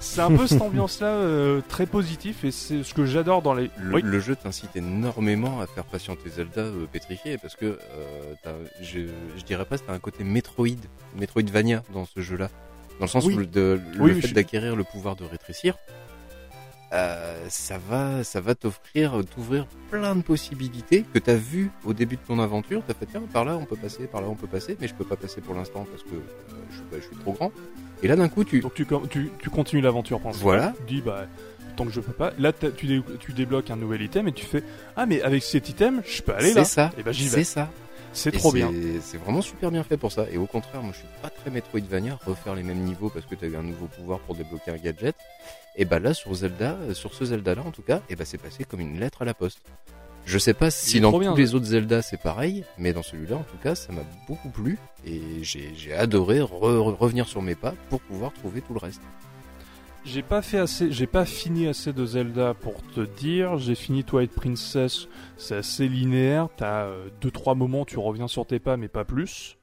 c'est 0.00 0.20
un 0.22 0.34
peu 0.34 0.46
cette 0.46 0.62
ambiance 0.62 1.00
là 1.00 1.60
très 1.68 1.86
positif 1.86 2.44
et 2.44 2.50
c'est 2.50 2.82
ce 2.82 2.94
que 2.94 3.04
j'adore 3.04 3.42
dans 3.42 3.54
les. 3.54 3.70
Le, 3.78 3.94
Oui. 3.96 4.02
le 4.02 4.18
jeu 4.20 4.34
t'incite 4.34 4.74
énormément 4.74 5.60
à 5.60 5.66
faire 5.66 5.84
patienter 5.84 6.28
Zelda 6.30 6.62
euh, 6.62 6.86
pétrifié 6.90 7.38
parce 7.38 7.54
que 7.54 7.78
euh, 7.92 8.34
je, 8.80 9.00
je 9.36 9.44
dirais 9.44 9.64
pas 9.64 9.78
t'as 9.78 9.92
un 9.92 9.98
côté 9.98 10.24
Metroid, 10.24 10.66
Metroidvania 11.16 11.82
dans 11.92 12.06
ce 12.06 12.20
jeu-là, 12.20 12.48
dans 12.98 13.04
le 13.06 13.10
sens 13.10 13.24
Oui. 13.26 13.34
où 13.34 13.38
le, 13.38 13.46
de- 13.46 13.80
le 13.94 14.00
Oui, 14.02 14.20
fait 14.20 14.28
je- 14.28 14.34
d'acquérir 14.34 14.74
le 14.74 14.84
pouvoir 14.84 15.16
de 15.16 15.24
rétrécir, 15.24 15.76
euh, 16.92 17.46
ça 17.48 17.78
va, 17.78 18.24
ça 18.24 18.40
va 18.40 18.54
t'offrir, 18.56 19.12
t'ouvrir 19.32 19.66
plein 19.90 20.16
de 20.16 20.22
possibilités 20.22 21.04
que 21.14 21.20
t'as 21.20 21.36
vu 21.36 21.70
au 21.84 21.92
début 21.92 22.16
de 22.16 22.22
ton 22.26 22.40
aventure. 22.40 22.82
T'as 22.86 22.94
fait 22.94 23.06
tiens 23.06 23.22
par 23.32 23.44
là 23.44 23.56
on 23.56 23.64
peut 23.64 23.76
passer, 23.76 24.06
par 24.08 24.20
là 24.22 24.28
on 24.28 24.34
peut 24.34 24.48
passer, 24.48 24.76
mais 24.80 24.88
je 24.88 24.94
peux 24.94 25.04
pas 25.04 25.16
passer 25.16 25.40
pour 25.40 25.54
l'instant 25.54 25.86
parce 25.88 26.02
que 26.02 26.14
euh, 26.16 26.96
je 26.98 27.00
suis 27.06 27.16
trop 27.16 27.32
grand. 27.32 27.52
Et 28.02 28.08
là 28.08 28.16
d'un 28.16 28.28
coup 28.28 28.44
tu, 28.44 28.60
Donc 28.60 28.74
tu, 28.74 28.86
tu, 29.10 29.30
tu 29.38 29.50
continues 29.50 29.82
l'aventure 29.82 30.20
principale. 30.20 30.42
Voilà. 30.44 30.72
Tu 30.86 30.94
dis 30.94 31.00
bah 31.02 31.26
tant 31.76 31.84
que 31.84 31.92
je 31.92 32.00
peux 32.00 32.12
pas. 32.12 32.32
Là 32.38 32.52
tu, 32.52 32.86
dé- 32.86 33.02
tu 33.18 33.32
débloques 33.32 33.70
un 33.70 33.76
nouvel 33.76 34.02
item 34.02 34.28
et 34.28 34.32
tu 34.32 34.44
fais 34.44 34.62
ah 34.96 35.06
mais 35.06 35.22
avec 35.22 35.42
cet 35.42 35.68
item 35.68 36.02
je 36.06 36.22
peux 36.22 36.34
aller 36.34 36.48
c'est 36.50 36.54
là. 36.60 36.64
ça, 36.64 36.90
Et 36.98 37.02
bah 37.02 37.12
j'y 37.12 37.28
c'est 37.28 37.36
vais. 37.38 37.44
ça. 37.44 37.68
C'est 38.12 38.32
trop 38.32 38.50
bien. 38.50 38.72
C'est 39.02 39.18
vraiment 39.18 39.40
super 39.40 39.70
bien 39.70 39.84
fait 39.84 39.96
pour 39.96 40.10
ça. 40.10 40.26
Et 40.32 40.36
au 40.36 40.46
contraire, 40.46 40.82
moi 40.82 40.90
je 40.92 40.98
suis 40.98 41.06
pas 41.22 41.30
très 41.30 41.48
Metroidvania, 41.48 42.18
refaire 42.26 42.56
les 42.56 42.64
mêmes 42.64 42.80
niveaux 42.80 43.08
parce 43.08 43.24
que 43.24 43.36
tu 43.36 43.44
as 43.44 43.48
eu 43.48 43.54
un 43.54 43.62
nouveau 43.62 43.86
pouvoir 43.86 44.18
pour 44.20 44.34
débloquer 44.34 44.72
un 44.72 44.78
gadget. 44.78 45.14
Et 45.76 45.84
bah 45.84 46.00
là 46.00 46.12
sur 46.12 46.34
Zelda, 46.34 46.76
euh, 46.88 46.94
sur 46.94 47.14
ce 47.14 47.24
Zelda 47.26 47.54
là 47.54 47.62
en 47.64 47.70
tout 47.70 47.82
cas, 47.82 48.00
et 48.10 48.16
bah 48.16 48.24
c'est 48.24 48.38
passé 48.38 48.64
comme 48.64 48.80
une 48.80 48.98
lettre 48.98 49.22
à 49.22 49.24
la 49.24 49.32
poste. 49.34 49.60
Je 50.30 50.38
sais 50.38 50.54
pas 50.54 50.70
si 50.70 51.00
dans 51.00 51.10
tous 51.10 51.18
bien, 51.18 51.34
les 51.34 51.56
autres 51.56 51.64
Zelda 51.66 52.02
c'est 52.02 52.20
pareil, 52.22 52.64
mais 52.78 52.92
dans 52.92 53.02
celui-là 53.02 53.34
en 53.36 53.42
tout 53.42 53.56
cas 53.60 53.74
ça 53.74 53.92
m'a 53.92 54.02
beaucoup 54.28 54.48
plu 54.50 54.78
et 55.04 55.20
j'ai 55.42 55.92
adoré 55.92 56.38
re- 56.38 56.48
re- 56.50 56.94
revenir 56.94 57.26
sur 57.26 57.42
mes 57.42 57.56
pas 57.56 57.74
pour 57.88 58.00
pouvoir 58.00 58.32
trouver 58.32 58.60
tout 58.60 58.72
le 58.72 58.78
reste. 58.78 59.02
J'ai 60.04 60.22
pas 60.22 60.40
fait 60.40 60.58
assez, 60.58 60.92
j'ai 60.92 61.08
pas 61.08 61.24
fini 61.26 61.66
assez 61.66 61.92
de 61.92 62.06
Zelda 62.06 62.54
pour 62.54 62.80
te 62.94 63.00
dire. 63.00 63.58
J'ai 63.58 63.74
fini 63.74 64.02
Twilight 64.04 64.32
Princess, 64.32 65.08
c'est 65.36 65.56
assez 65.56 65.88
linéaire. 65.88 66.48
T'as 66.56 66.84
euh, 66.84 67.08
deux 67.20 67.30
trois 67.32 67.54
moments, 67.54 67.84
tu 67.84 67.98
reviens 67.98 68.28
sur 68.28 68.46
tes 68.46 68.60
pas, 68.60 68.76
mais 68.78 68.88
pas 68.88 69.04
plus. 69.04 69.58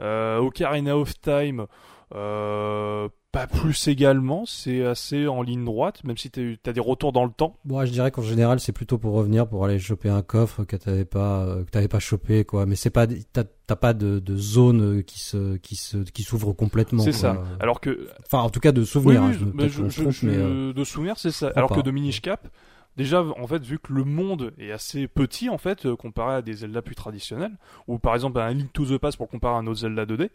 Euh, 0.00 0.38
Ocarina 0.38 0.96
of 0.96 1.12
Time, 1.20 1.66
euh, 2.14 3.08
pas 3.36 3.46
plus 3.46 3.88
également. 3.88 4.44
C'est 4.46 4.84
assez 4.84 5.26
en 5.26 5.42
ligne 5.42 5.64
droite, 5.64 6.02
même 6.04 6.16
si 6.16 6.30
t'as 6.30 6.42
as 6.66 6.72
des 6.72 6.80
retours 6.80 7.12
dans 7.12 7.24
le 7.24 7.30
temps. 7.30 7.56
Moi, 7.64 7.84
je 7.84 7.92
dirais 7.92 8.10
qu'en 8.10 8.22
général, 8.22 8.60
c'est 8.60 8.72
plutôt 8.72 8.98
pour 8.98 9.12
revenir, 9.14 9.46
pour 9.48 9.64
aller 9.64 9.78
choper 9.78 10.08
un 10.08 10.22
coffre 10.22 10.64
que 10.64 10.76
t'avais 10.76 11.04
pas, 11.04 11.44
euh, 11.44 11.64
que 11.64 11.70
t'avais 11.70 11.88
pas 11.88 11.98
chopé, 11.98 12.44
quoi. 12.44 12.66
Mais 12.66 12.76
c'est 12.76 12.90
pas, 12.90 13.06
t'as 13.06 13.76
pas 13.76 13.92
de, 13.94 14.18
de 14.18 14.36
zone 14.36 15.02
qui 15.04 15.18
se, 15.20 15.56
qui 15.56 15.76
se, 15.76 15.98
qui 15.98 16.22
s'ouvre 16.22 16.52
complètement. 16.52 17.02
C'est 17.02 17.12
ça. 17.12 17.42
Alors 17.60 17.80
que 17.80 18.08
Enfin, 18.26 18.38
en 18.42 18.50
tout 18.50 18.60
cas, 18.60 18.72
de 18.72 18.84
souvenir. 18.84 19.22
Oui, 19.22 19.28
hein, 19.28 19.32
je 19.32 19.68
je- 19.68 19.88
je- 19.88 20.00
trompe, 20.02 20.14
mais, 20.22 20.36
euh, 20.36 20.72
de 20.72 20.84
souvenir, 20.84 21.18
c'est 21.18 21.30
ça. 21.30 21.52
Alors 21.56 21.70
que 21.74 21.80
de 21.80 21.90
Minish 21.90 22.20
Cap, 22.22 22.48
déjà, 22.96 23.22
en 23.22 23.46
fait, 23.46 23.62
vu 23.62 23.78
que 23.78 23.92
le 23.92 24.04
monde 24.04 24.52
est 24.58 24.72
assez 24.72 25.08
petit, 25.08 25.48
en 25.50 25.58
fait, 25.58 25.84
euh, 25.86 25.96
comparé 25.96 26.36
à 26.36 26.42
des 26.42 26.54
Zelda 26.54 26.80
plus 26.82 26.94
traditionnels, 26.94 27.52
ou 27.86 27.98
par 27.98 28.14
exemple 28.14 28.38
à 28.38 28.46
un 28.46 28.54
Link 28.54 28.72
to 28.72 28.86
the 28.86 28.98
Past 28.98 29.18
pour 29.18 29.28
comparer 29.28 29.54
à 29.56 29.58
un 29.58 29.66
autre 29.66 29.80
Zelda 29.80 30.06
2D, 30.06 30.30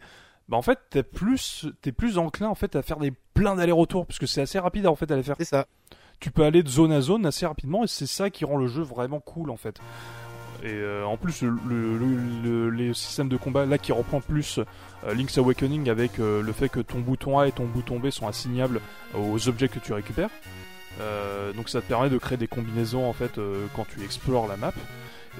bah 0.52 0.58
en 0.58 0.62
fait, 0.62 0.78
t'es 0.90 1.02
plus, 1.02 1.66
t'es 1.80 1.92
plus 1.92 2.18
enclin 2.18 2.48
en 2.48 2.54
fait 2.54 2.76
à 2.76 2.82
faire 2.82 2.98
des 2.98 3.10
plein 3.32 3.56
d'allers-retours, 3.56 4.04
parce 4.06 4.18
que 4.18 4.26
c'est 4.26 4.42
assez 4.42 4.58
rapide 4.58 4.86
en 4.86 4.94
fait 4.94 5.10
à 5.10 5.16
les 5.16 5.22
faire. 5.22 5.36
C'est 5.38 5.46
ça. 5.46 5.66
Tu 6.20 6.30
peux 6.30 6.44
aller 6.44 6.62
de 6.62 6.68
zone 6.68 6.92
à 6.92 7.00
zone 7.00 7.24
assez 7.24 7.46
rapidement, 7.46 7.82
et 7.84 7.86
c'est 7.86 8.06
ça 8.06 8.28
qui 8.28 8.44
rend 8.44 8.58
le 8.58 8.66
jeu 8.66 8.82
vraiment 8.82 9.18
cool 9.18 9.50
en 9.50 9.56
fait. 9.56 9.78
Et 10.62 10.70
euh, 10.70 11.04
en 11.04 11.16
plus, 11.16 11.42
le, 11.42 11.50
le, 11.66 12.16
le- 12.44 12.70
les 12.70 12.92
systèmes 12.94 13.28
de 13.30 13.38
combat 13.38 13.64
là 13.66 13.78
qui 13.78 13.90
reprend 13.92 14.20
plus 14.20 14.58
euh, 15.04 15.14
Link's 15.14 15.36
Awakening 15.38 15.88
avec 15.88 16.20
euh, 16.20 16.42
le 16.42 16.52
fait 16.52 16.68
que 16.68 16.80
ton 16.80 17.00
bouton 17.00 17.38
A 17.40 17.48
et 17.48 17.52
ton 17.52 17.64
bouton 17.64 17.98
B 17.98 18.10
sont 18.10 18.28
assignables 18.28 18.80
aux 19.18 19.48
objets 19.48 19.68
que 19.68 19.78
tu 19.80 19.92
récupères. 19.94 20.30
Donc 21.56 21.68
ça 21.68 21.80
te 21.80 21.86
permet 21.86 22.10
de 22.10 22.18
créer 22.18 22.38
des 22.38 22.46
combinaisons 22.46 23.08
en 23.08 23.12
fait 23.12 23.40
quand 23.74 23.86
tu 23.88 24.04
explores 24.04 24.46
la 24.46 24.56
map. 24.56 24.72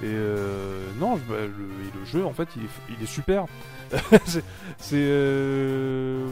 Et 0.01 0.05
euh, 0.05 0.85
non, 0.99 1.15
bah, 1.29 1.35
le, 1.39 2.05
jeu 2.05 2.25
en 2.25 2.33
fait 2.33 2.49
il 2.57 3.03
est, 3.03 3.05
super. 3.05 3.45
c'est 4.25 4.43
euh, 4.93 6.27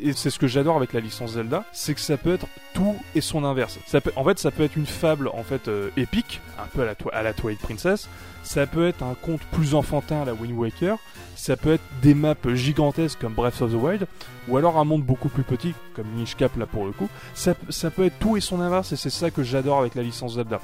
et 0.00 0.12
c'est 0.12 0.30
ce 0.30 0.38
que 0.38 0.46
j'adore 0.46 0.76
avec 0.76 0.92
la 0.92 1.00
licence 1.00 1.32
Zelda, 1.32 1.64
c'est 1.72 1.94
que 1.94 2.00
ça 2.00 2.16
peut 2.16 2.34
être 2.34 2.46
tout 2.74 2.96
et 3.14 3.20
son 3.20 3.44
inverse. 3.44 3.78
Ça 3.86 4.00
peut, 4.00 4.12
en 4.16 4.24
fait, 4.24 4.38
ça 4.38 4.50
peut 4.50 4.62
être 4.62 4.76
une 4.76 4.86
fable 4.86 5.28
en 5.28 5.42
fait 5.42 5.68
euh, 5.68 5.90
épique, 5.96 6.40
un 6.58 6.66
peu 6.66 6.86
à 7.12 7.22
la, 7.22 7.32
Twilight 7.32 7.60
Princess. 7.60 8.08
Ça 8.42 8.66
peut 8.66 8.86
être 8.86 9.02
un 9.02 9.14
conte 9.14 9.40
plus 9.52 9.74
enfantin 9.74 10.22
à 10.22 10.24
la 10.24 10.34
Wind 10.34 10.56
Waker. 10.56 10.98
Ça 11.34 11.56
peut 11.56 11.72
être 11.72 11.82
des 12.02 12.14
maps 12.14 12.34
gigantesques 12.54 13.18
comme 13.20 13.34
Breath 13.34 13.60
of 13.62 13.72
the 13.72 13.74
Wild, 13.74 14.06
ou 14.48 14.56
alors 14.56 14.78
un 14.78 14.84
monde 14.84 15.02
beaucoup 15.02 15.28
plus 15.28 15.42
petit 15.42 15.74
comme 15.94 16.06
Minish 16.08 16.36
Cap 16.36 16.56
là 16.56 16.66
pour 16.66 16.86
le 16.86 16.92
coup. 16.92 17.08
Ça 17.34 17.54
peut 17.54 18.04
être 18.04 18.18
tout 18.18 18.36
et 18.36 18.40
son 18.40 18.60
inverse, 18.60 18.92
et 18.92 18.96
c'est 18.96 19.10
ça 19.10 19.30
que 19.30 19.42
j'adore 19.42 19.80
avec 19.80 19.94
la 19.94 20.02
licence 20.02 20.34
Zelda. 20.34 20.60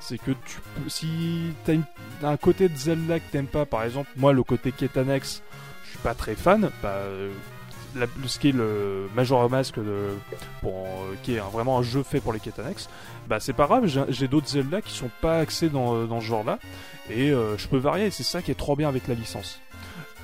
C'est 0.00 0.18
que 0.18 0.30
si 0.88 1.52
t'as 1.64 1.74
une- 1.74 1.84
un 2.22 2.36
côté 2.36 2.68
de 2.68 2.76
Zelda 2.76 3.18
que 3.20 3.24
t'aimes 3.30 3.46
pas, 3.46 3.66
par 3.66 3.84
exemple, 3.84 4.08
moi 4.16 4.32
le 4.32 4.42
côté 4.42 4.72
Ketanex, 4.72 5.42
je 5.84 5.90
suis 5.90 5.98
pas 5.98 6.14
très 6.14 6.34
fan. 6.34 6.70
Bah, 6.82 6.88
euh, 6.88 7.30
la- 7.96 8.06
ce 8.26 8.38
qui 8.38 8.48
est 8.50 8.52
le 8.52 9.08
Majora 9.14 9.48
Mask 9.48 9.74
pour, 10.60 10.72
euh, 10.72 11.14
qui 11.22 11.34
est 11.34 11.38
vraiment 11.52 11.78
un 11.78 11.82
jeu 11.82 12.02
fait 12.02 12.20
pour 12.20 12.32
les 12.32 12.40
Ketanex, 12.40 12.88
bah 13.28 13.40
c'est 13.40 13.52
pas 13.52 13.66
grave, 13.66 13.86
j'ai- 14.08 14.28
d'autres 14.28 14.48
Zelda 14.48 14.80
qui 14.80 14.92
sont 14.92 15.10
pas 15.20 15.38
axés 15.40 15.68
dans, 15.68 15.94
euh, 15.94 16.06
dans 16.06 16.20
ce 16.20 16.26
genre-là, 16.26 16.58
et 17.10 17.30
euh, 17.30 17.58
je 17.58 17.68
peux 17.68 17.78
varier, 17.78 18.06
et 18.06 18.10
c'est 18.10 18.22
ça 18.22 18.42
qui 18.42 18.50
est 18.50 18.54
trop 18.58 18.76
bien 18.76 18.88
avec 18.88 19.06
la 19.08 19.14
licence. 19.14 19.60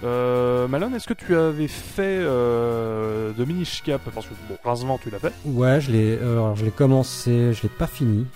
Euh, 0.05 0.69
Malone, 0.69 0.95
est-ce 0.95 1.09
que 1.09 1.15
tu 1.15 1.35
avais 1.35 1.69
fait 1.69 2.19
euh, 2.21 3.33
de 3.33 3.45
Minish 3.45 3.83
Cap? 3.83 4.03
Parce 4.15 4.27
que 4.27 4.35
bon, 4.49 4.57
Rincevent, 4.63 4.99
tu 5.03 5.09
l'as 5.11 5.19
fait. 5.19 5.33
Ouais, 5.47 5.81
je 5.81 5.91
l'ai, 5.91 6.19
euh, 6.21 6.33
alors 6.35 6.55
je 6.57 6.65
l'ai 6.67 6.71
commencé, 6.71 7.53
je 7.55 7.63
l'ai 7.63 7.69
pas 7.71 7.87
fini. 7.87 8.27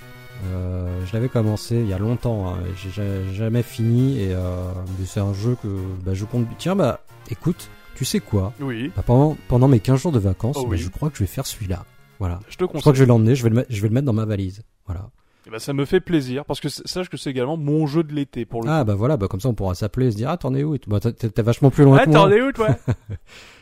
Euh, 0.47 1.05
je 1.07 1.12
l'avais 1.12 1.28
commencé 1.28 1.76
il 1.76 1.86
y 1.88 1.93
a 1.93 1.99
longtemps, 1.99 2.49
hein, 2.49 2.59
et 2.66 2.72
j'ai 2.76 2.91
ja- 2.91 3.32
jamais 3.32 3.62
fini 3.62 4.20
et 4.20 4.32
euh, 4.34 4.72
c'est 5.05 5.20
un 5.20 5.34
jeu 5.34 5.57
que 5.62 5.68
bah, 6.05 6.14
je 6.14 6.24
compte. 6.24 6.47
Tiens 6.59 6.74
bah, 6.76 7.01
écoute, 7.30 7.68
tu 7.95 8.05
sais 8.05 8.20
quoi? 8.20 8.53
Oui, 8.61 8.91
Bah, 8.97 9.03
pendant 9.05 9.36
pendant 9.49 9.68
mes 9.68 9.80
15 9.80 10.01
jours 10.01 10.12
de 10.12 10.18
vacances, 10.18 10.57
Oh 10.59 10.62
bah, 10.62 10.68
oui. 10.72 10.78
je 10.78 10.88
crois 10.88 11.11
que 11.11 11.16
je 11.16 11.22
vais 11.24 11.26
faire 11.28 11.47
celui-là. 11.47 11.84
Voilà. 12.18 12.41
je 12.49 12.57
te 12.57 12.62
Je 12.62 12.66
crois 12.66 12.68
conseille. 12.80 12.93
que 12.93 12.99
je 12.99 13.03
vais 13.05 13.09
l'emmener, 13.09 13.34
je 13.34 13.43
vais 13.43 13.51
le 13.51 13.57
mettre, 13.57 13.72
je 13.72 13.80
vais 13.82 13.88
le 13.88 13.95
mettre 13.95 14.07
dans 14.07 14.12
ma 14.12 14.24
valise. 14.24 14.62
Voilà. 14.86 15.11
Eh 15.47 15.51
ben, 15.51 15.59
ça 15.59 15.72
me 15.72 15.84
fait 15.86 16.01
plaisir, 16.01 16.45
parce 16.45 16.61
que 16.61 16.68
sache 16.68 17.09
que 17.09 17.16
c'est 17.16 17.30
également 17.30 17.57
mon 17.57 17.86
jeu 17.86 18.03
de 18.03 18.12
l'été 18.14 18.45
pour 18.45 18.62
le 18.62 18.68
Ah 18.70 18.84
bah 18.84 18.95
voilà, 18.95 19.16
bah 19.16 19.26
comme 19.28 19.41
ça 19.41 19.49
on 19.49 19.55
pourra 19.55 19.74
s'appeler 19.74 20.07
et 20.09 20.11
se 20.11 20.16
dire 20.16 20.28
ah 20.30 20.36
t'en 20.36 20.55
es 20.55 20.62
où 20.64 20.74
et. 20.74 20.80
Bah, 20.86 21.01
t'es- 21.01 21.43
vachement 21.43 21.70
plus 21.70 21.84
loin 21.84 21.99
Ah, 22.01 22.07
t'en 22.07 22.30
es 22.30 22.41
où, 22.43 22.53
toi? 22.53 22.68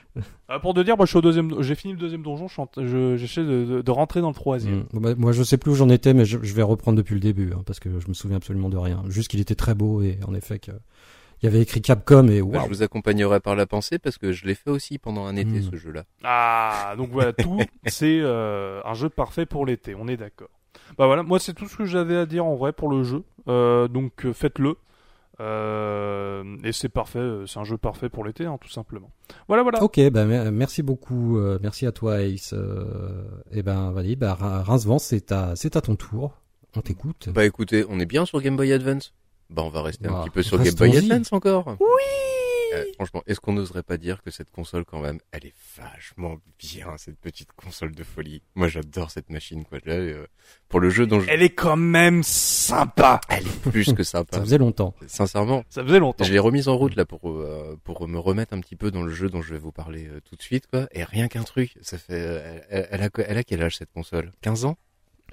Ah, 0.49 0.59
Pour 0.61 0.75
te 0.75 0.81
dire, 0.81 0.97
moi, 0.97 1.07
je 1.07 1.11
suis 1.11 1.19
au 1.19 1.23
deuxième. 1.23 1.63
J'ai 1.63 1.75
fini 1.75 1.93
le 1.93 1.99
deuxième 1.99 2.23
donjon. 2.23 2.47
je 2.49 2.87
je- 2.87 3.17
J'essaie 3.17 3.43
de, 3.45 3.65
de- 3.65 3.83
de 3.83 3.91
rentrer 3.91 4.21
dans 4.21 4.29
le 4.29 4.35
troisième. 4.35 4.85
Mm. 4.93 5.01
Bah, 5.01 5.15
moi 5.17 5.33
je 5.33 5.43
sais 5.43 5.57
plus 5.59 5.73
où 5.73 5.75
j'en 5.75 5.89
étais 5.89 6.15
mais 6.15 6.25
je, 6.25 6.39
je 6.43 6.55
vais 6.55 6.63
reprendre 6.63 6.97
depuis 6.97 7.15
le 7.15 7.21
début 7.21 7.53
hein, 7.55 7.63
parce 7.67 7.81
que 7.81 8.01
je 8.01 8.09
me 8.09 8.15
souviens 8.15 8.37
absolument 8.39 8.69
de 8.69 8.77
rien. 8.77 9.03
Juste 9.09 9.29
qu'il 9.29 9.41
était 9.41 9.55
très 9.55 9.75
beau 9.75 10.03
et 10.03 10.19
en 10.27 10.35
effet 10.35 10.59
que 10.59 10.73
il 11.41 11.47
y 11.47 11.49
avait 11.49 11.61
écrit 11.61 11.81
Capcom 11.81 12.27
et 12.29 12.41
Bah, 12.41 12.47
waouh. 12.47 12.63
Je 12.65 12.69
vous 12.69 12.83
accompagnerai 12.83 13.39
par 13.41 13.55
la 13.55 13.67
pensée 13.67 13.99
parce 13.99 14.19
que 14.19 14.33
je 14.33 14.45
l'ai 14.47 14.55
fait 14.57 14.71
aussi 14.71 14.99
pendant 14.99 15.27
un 15.27 15.37
été 15.37 15.61
Mm. 15.61 15.71
ce 15.71 15.77
jeu-là. 15.77 16.05
Ah, 16.25 16.95
donc 16.97 17.11
voilà, 17.11 17.33
tout, 17.35 17.61
c'est 17.87 18.19
euh, 18.21 18.81
un 18.85 18.95
jeu 18.95 19.09
parfait 19.09 19.47
pour 19.47 19.65
l'été. 19.67 19.95
On 19.95 20.09
est 20.09 20.17
d'accord. 20.17 20.49
Bah 20.97 21.07
voilà, 21.07 21.23
moi 21.23 21.39
c'est 21.39 21.53
tout 21.55 21.69
ce 21.69 21.77
que 21.77 21.85
j'avais 21.85 22.17
à 22.17 22.27
dire 22.27 22.45
en 22.47 22.57
vrai 22.57 22.73
pour 22.73 22.89
le 22.89 23.03
jeu. 23.05 23.23
Euh, 23.49 23.87
donc 23.89 24.25
euh, 24.27 24.33
faites-le. 24.33 24.77
Euh, 25.41 26.57
et 26.65 26.73
c'est 26.73 26.89
parfait, 26.89 27.19
euh, 27.19 27.47
c'est 27.47 27.59
un 27.61 27.65
jeu 27.65 27.77
parfait 27.79 28.09
pour 28.09 28.25
l'été, 28.25 28.45
hein, 28.47 28.59
tout 28.61 28.69
simplement. 28.71 29.11
Voilà, 29.47 29.63
voilà. 29.63 29.83
Ok, 29.83 30.01
bah, 30.11 30.25
mer- 30.25 30.51
merci 30.51 30.83
beaucoup, 30.83 31.39
euh, 31.39 31.59
merci 31.63 31.87
à 31.87 31.93
toi 31.93 32.21
Ace. 32.23 32.53
Euh, 32.53 33.23
et 33.53 33.63
ben 33.63 33.93
vas-y, 33.93 34.17
bah, 34.17 34.35
Ra- 34.35 34.63
Rincevent, 34.63 34.99
c'est 34.99 35.31
à, 35.33 35.55
c'est 35.55 35.77
à 35.77 35.81
ton 35.81 35.95
tour. 35.97 36.33
On 36.77 36.81
t'écoute. 36.81 37.29
Bah 37.33 37.45
écoutez, 37.45 37.85
on 37.89 37.99
est 38.01 38.07
bien 38.07 38.25
sur 38.27 38.41
Game 38.41 38.57
Boy 38.57 38.73
Advance. 38.73 39.15
Bah 39.51 39.63
on 39.65 39.71
va 39.71 39.83
rester 39.83 40.07
un 40.09 40.15
Ah, 40.17 40.23
petit 40.25 40.31
peu 40.31 40.43
sur 40.43 40.59
Game 40.63 40.75
Boy. 40.75 40.97
Advance 40.97 41.33
encore. 41.33 41.77
Oui. 41.81 41.87
Franchement, 42.95 43.23
est-ce 43.27 43.41
qu'on 43.41 43.53
n'oserait 43.53 43.83
pas 43.83 43.97
dire 43.97 44.23
que 44.23 44.31
cette 44.31 44.51
console 44.51 44.85
quand 44.85 45.01
même, 45.01 45.19
elle 45.33 45.47
est 45.47 45.55
vachement 45.77 46.37
bien 46.59 46.97
cette 46.97 47.19
petite 47.19 47.53
console 47.53 47.95
de 47.95 48.03
folie? 48.05 48.43
Moi 48.55 48.69
j'adore 48.69 49.11
cette 49.11 49.31
machine 49.31 49.65
quoi. 49.65 49.79
Là, 49.85 49.95
euh, 49.95 50.27
pour 50.69 50.81
le 50.81 50.91
jeu 50.91 51.07
dont 51.07 51.21
je... 51.21 51.29
Elle 51.31 51.43
est 51.43 51.55
quand 51.55 51.77
même 51.77 52.23
sympa. 52.23 53.21
elle 53.29 53.47
est 53.47 53.61
plus 53.71 53.93
que 53.93 54.03
Ça 54.09 54.19
sympa. 54.19 54.41
faisait 54.41 54.59
longtemps. 54.59 54.95
Sincèrement, 55.07 55.65
Ça 55.69 55.83
faisait 55.85 55.99
longtemps. 55.99 56.25
je 56.25 56.33
l'ai 56.33 56.39
remise 56.39 56.69
en 56.69 56.77
route 56.77 56.95
là 56.97 57.05
pour 57.05 57.29
euh, 57.31 57.79
pour 57.85 58.07
me 58.09 58.19
remettre 58.19 58.55
un 58.55 58.61
petit 58.61 58.77
peu 58.77 58.91
dans 58.91 59.03
le 59.03 59.13
jeu 59.13 59.29
dont 59.29 59.43
je 59.43 59.53
vais 59.55 59.59
vous 59.61 59.73
parler 59.73 60.07
euh, 60.09 60.21
tout 60.21 60.37
de 60.37 60.43
suite 60.43 60.67
quoi. 60.67 60.89
Et 60.93 61.05
rien 61.05 61.29
qu'un 61.29 61.45
truc, 61.45 61.77
ça 61.81 61.99
fait, 61.99 62.13
euh, 62.15 62.61
elle, 62.71 62.89
elle 62.91 63.03
a 63.03 63.09
elle 63.27 63.39
a 63.39 63.45
quel 63.45 63.63
âge 63.63 63.77
cette 63.77 63.93
console? 63.93 64.33
15 64.43 64.65
ans? 64.65 64.77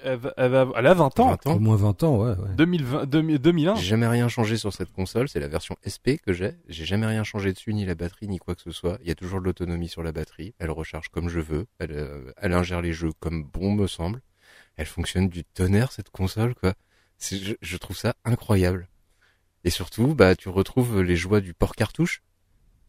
Elle, 0.02 0.18
va- 0.18 0.34
elle 0.36 0.50
va- 0.50 0.68
elle 0.76 0.86
a 0.86 0.94
20 0.94 1.20
ans. 1.20 1.28
20 1.30 1.46
ans 1.46 1.54
Au 1.56 1.58
moins 1.58 1.76
20 1.76 2.02
ans, 2.02 2.16
ouais. 2.18 2.30
ouais. 2.36 2.54
2020, 2.56 3.06
2000 3.06 3.38
2001. 3.38 3.74
J'ai 3.76 3.82
jamais 3.82 4.06
rien 4.06 4.28
changé 4.28 4.56
sur 4.56 4.72
cette 4.72 4.92
console, 4.92 5.28
c'est 5.28 5.40
la 5.40 5.48
version 5.48 5.76
SP 5.82 6.18
que 6.24 6.32
j'ai. 6.32 6.52
J'ai 6.68 6.84
jamais 6.84 7.06
rien 7.06 7.24
changé 7.24 7.52
dessus, 7.52 7.72
ni 7.74 7.84
la 7.86 7.94
batterie, 7.94 8.28
ni 8.28 8.38
quoi 8.38 8.54
que 8.54 8.62
ce 8.62 8.70
soit. 8.70 8.98
Il 9.02 9.08
y 9.08 9.10
a 9.10 9.14
toujours 9.14 9.40
de 9.40 9.44
l'autonomie 9.46 9.88
sur 9.88 10.02
la 10.02 10.12
batterie. 10.12 10.54
Elle 10.58 10.70
recharge 10.70 11.08
comme 11.08 11.28
je 11.28 11.40
veux. 11.40 11.66
Elle, 11.78 11.92
euh, 11.92 12.32
elle 12.36 12.52
ingère 12.52 12.82
les 12.82 12.92
jeux 12.92 13.12
comme 13.20 13.44
bon 13.44 13.72
me 13.72 13.86
semble. 13.86 14.20
Elle 14.76 14.86
fonctionne 14.86 15.28
du 15.28 15.44
tonnerre 15.44 15.92
cette 15.92 16.10
console 16.10 16.54
quoi. 16.54 16.74
Je, 17.18 17.54
je 17.60 17.76
trouve 17.78 17.96
ça 17.96 18.14
incroyable. 18.24 18.88
Et 19.64 19.70
surtout, 19.70 20.14
bah 20.14 20.36
tu 20.36 20.48
retrouves 20.50 21.00
les 21.00 21.16
joies 21.16 21.40
du 21.40 21.54
port 21.54 21.74
cartouche. 21.74 22.22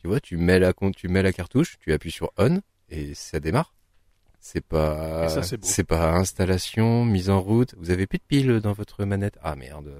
Tu 0.01 0.07
vois, 0.07 0.19
tu 0.19 0.37
mets 0.37 0.59
la 0.59 0.73
tu 0.95 1.07
mets 1.07 1.23
la 1.23 1.31
cartouche, 1.33 1.77
tu 1.79 1.93
appuies 1.93 2.11
sur 2.11 2.31
on 2.37 2.59
et 2.89 3.13
ça 3.15 3.39
démarre. 3.39 3.73
C'est 4.39 4.63
pas, 4.65 5.27
c'est 5.61 5.83
pas 5.83 6.13
installation, 6.13 7.03
mise 7.03 7.29
en 7.29 7.41
route. 7.41 7.75
Vous 7.77 7.91
avez 7.91 8.07
plus 8.07 8.17
de 8.17 8.23
piles 8.25 8.61
dans 8.61 8.71
votre 8.71 9.03
manette? 9.03 9.37
Ah 9.43 9.57
merde. 9.57 9.91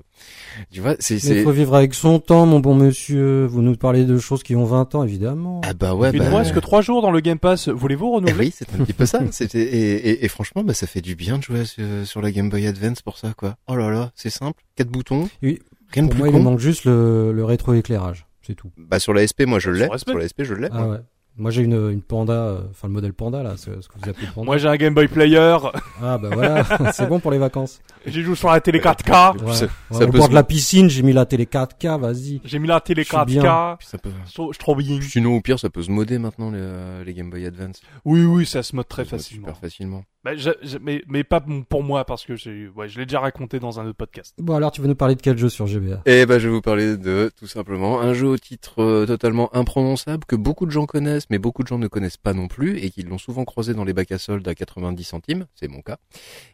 Tu 0.71 0.79
vois, 0.79 0.95
c'est, 0.99 1.17
il 1.17 1.43
faut 1.43 1.51
vivre 1.51 1.75
avec 1.75 1.93
son 1.93 2.19
temps, 2.19 2.45
mon 2.45 2.61
bon 2.61 2.73
monsieur. 2.73 3.45
Vous 3.45 3.61
nous 3.61 3.75
parlez 3.75 4.05
de 4.05 4.17
choses 4.17 4.43
qui 4.43 4.55
ont 4.55 4.63
20 4.63 4.95
ans, 4.95 5.03
évidemment. 5.03 5.59
ah 5.65 5.73
bah 5.73 5.95
ouais, 5.95 6.11
Il 6.13 6.19
bah, 6.19 6.29
ne 6.29 6.33
reste 6.35 6.53
que 6.53 6.59
3 6.61 6.81
jours 6.81 7.01
dans 7.01 7.11
le 7.11 7.19
Game 7.19 7.39
Pass. 7.39 7.67
Voulez-vous 7.67 8.07
Eh 8.07 8.15
renouveler? 8.15 8.45
oui, 8.45 8.53
c'est 8.55 8.73
un 8.73 8.85
petit 8.85 8.93
peu 8.93 9.05
ça. 9.05 9.19
Et, 9.53 9.57
et, 9.59 10.23
et 10.23 10.27
franchement, 10.29 10.63
bah 10.63 10.73
ça 10.73 10.87
fait 10.87 11.01
du 11.01 11.15
bien 11.15 11.39
de 11.39 11.43
jouer 11.43 11.65
sur, 11.65 11.83
sur 12.05 12.21
la 12.21 12.31
Game 12.31 12.49
Boy 12.49 12.67
Advance 12.67 13.01
pour 13.01 13.17
ça 13.17 13.33
quoi. 13.35 13.57
Oh 13.67 13.75
là 13.75 13.89
là, 13.89 14.11
c'est 14.15 14.29
simple, 14.29 14.63
quatre 14.75 14.89
boutons, 14.89 15.27
Oui. 15.43 15.59
rien 15.91 16.03
de 16.03 16.07
Pour 16.07 16.13
plus 16.15 16.19
moi, 16.19 16.27
il 16.29 16.31
con. 16.31 16.37
lui 16.37 16.43
manque 16.45 16.59
juste 16.59 16.85
le, 16.85 17.33
le 17.33 17.43
rétroéclairage. 17.43 18.25
C'est 18.45 18.55
tout. 18.55 18.71
Bah 18.77 18.99
sur 18.99 19.13
la 19.13 19.27
SP, 19.27 19.43
moi 19.45 19.59
je 19.59 19.71
l'ai. 19.71 19.89
Sur 20.07 20.17
la 20.17 20.25
SP, 20.29 20.43
je 20.43 20.53
l'ai. 20.53 20.69
Ah 20.71 20.87
ouais. 20.87 20.97
Moi, 21.37 21.51
j'ai 21.51 21.61
une, 21.61 21.91
une 21.91 22.01
panda, 22.01 22.33
euh, 22.33 22.61
enfin 22.71 22.87
le 22.87 22.93
modèle 22.93 23.13
panda, 23.13 23.43
là, 23.43 23.57
ce, 23.57 23.79
ce 23.81 23.87
que 23.87 23.93
vous 24.01 24.09
appelez 24.09 24.27
panda. 24.33 24.45
Moi 24.45 24.57
j'ai 24.57 24.67
un 24.67 24.75
Game 24.75 24.93
Boy 24.95 25.07
Player. 25.07 25.55
Ah 26.01 26.17
bah 26.17 26.29
voilà, 26.33 26.63
c'est 26.93 27.07
bon 27.07 27.19
pour 27.19 27.29
les 27.31 27.37
vacances. 27.37 27.79
J'ai 28.07 28.23
joué 28.23 28.35
sur 28.35 28.49
la 28.49 28.59
télé 28.61 28.79
4K. 28.79 29.33
Puis 29.37 29.45
Ouais. 29.47 29.53
ça- 29.53 29.65
Ouais, 29.65 29.97
ça 29.99 30.03
au 30.05 30.11
peut 30.11 30.17
bord 30.17 30.25
se- 30.25 30.29
de 30.31 30.35
la 30.35 30.43
piscine, 30.43 30.89
j'ai 30.89 31.03
mis 31.03 31.13
la 31.13 31.25
télé 31.25 31.45
4K, 31.45 31.97
vas-y. 31.99 32.41
J'ai 32.43 32.59
mis 32.59 32.67
la 32.67 32.81
télé 32.81 33.03
Je 33.03 33.07
suis 33.09 33.25
bien. 33.25 33.41
4K. 33.43 33.77
Puis 33.79 33.87
ça 33.87 33.97
peut. 33.97 34.09
Je 34.27 34.33
trouve 34.33 34.53
je 34.53 34.59
trouve 34.59 34.77
bien. 34.77 34.99
Sinon, 35.01 35.35
au 35.35 35.41
pire, 35.41 35.59
ça 35.59 35.69
peut 35.69 35.83
se 35.83 35.91
modder 35.91 36.17
maintenant 36.17 36.49
les, 36.51 36.57
euh, 36.59 37.03
les 37.03 37.13
Game 37.13 37.29
Boy 37.29 37.45
Advance. 37.45 37.81
Oui, 38.05 38.23
oui, 38.23 38.45
ça 38.45 38.63
se 38.63 38.75
mode 38.75 38.87
très 38.87 39.03
Ça 39.03 39.09
se 39.09 39.15
mode 39.15 39.21
facilement. 39.21 39.47
Super 39.47 39.59
facilement. 39.59 40.03
Bah, 40.23 40.35
je- 40.35 40.49
je- 40.61 40.77
mais, 40.81 41.03
mais 41.07 41.23
pas 41.23 41.41
pour 41.69 41.83
moi 41.83 42.03
parce 42.03 42.25
que 42.25 42.33
ouais, 42.33 42.89
je 42.89 42.99
l'ai 42.99 43.05
déjà 43.05 43.21
raconté 43.21 43.59
dans 43.59 43.79
un 43.79 43.85
autre 43.85 43.95
podcast. 43.97 44.33
Bon 44.37 44.55
alors, 44.55 44.71
tu 44.71 44.81
veux 44.81 44.87
nous 44.87 44.95
parler 44.95 45.15
de 45.15 45.21
quel 45.21 45.37
jeu 45.37 45.47
sur 45.47 45.67
GBA 45.67 46.01
Et 46.05 46.25
bah, 46.25 46.37
je 46.37 46.47
vais 46.49 46.53
vous 46.53 46.61
parler 46.61 46.97
de 46.97 47.31
tout 47.39 47.47
simplement 47.47 48.01
un 48.01 48.13
jeu 48.13 48.27
au 48.27 48.37
titre 48.37 48.81
euh, 48.83 49.05
totalement 49.05 49.55
imprononçable 49.55 50.25
que 50.25 50.35
beaucoup 50.35 50.65
de 50.65 50.71
gens 50.71 50.85
connaissent, 50.85 51.29
mais 51.29 51.37
beaucoup 51.39 51.63
de 51.63 51.67
gens 51.69 51.77
ne 51.77 51.87
connaissent 51.87 52.17
pas 52.17 52.33
non 52.33 52.47
plus 52.49 52.77
et 52.79 52.89
qui 52.89 53.03
l'ont 53.03 53.17
souvent 53.17 53.45
croisé 53.45 53.73
dans 53.73 53.85
les 53.85 53.93
bacs 53.93 54.11
à 54.11 54.17
soldes 54.17 54.45
à 54.47 54.55
90 54.55 55.03
centimes. 55.05 55.45
C'est 55.55 55.69
mon 55.69 55.81
cas. 55.81 55.97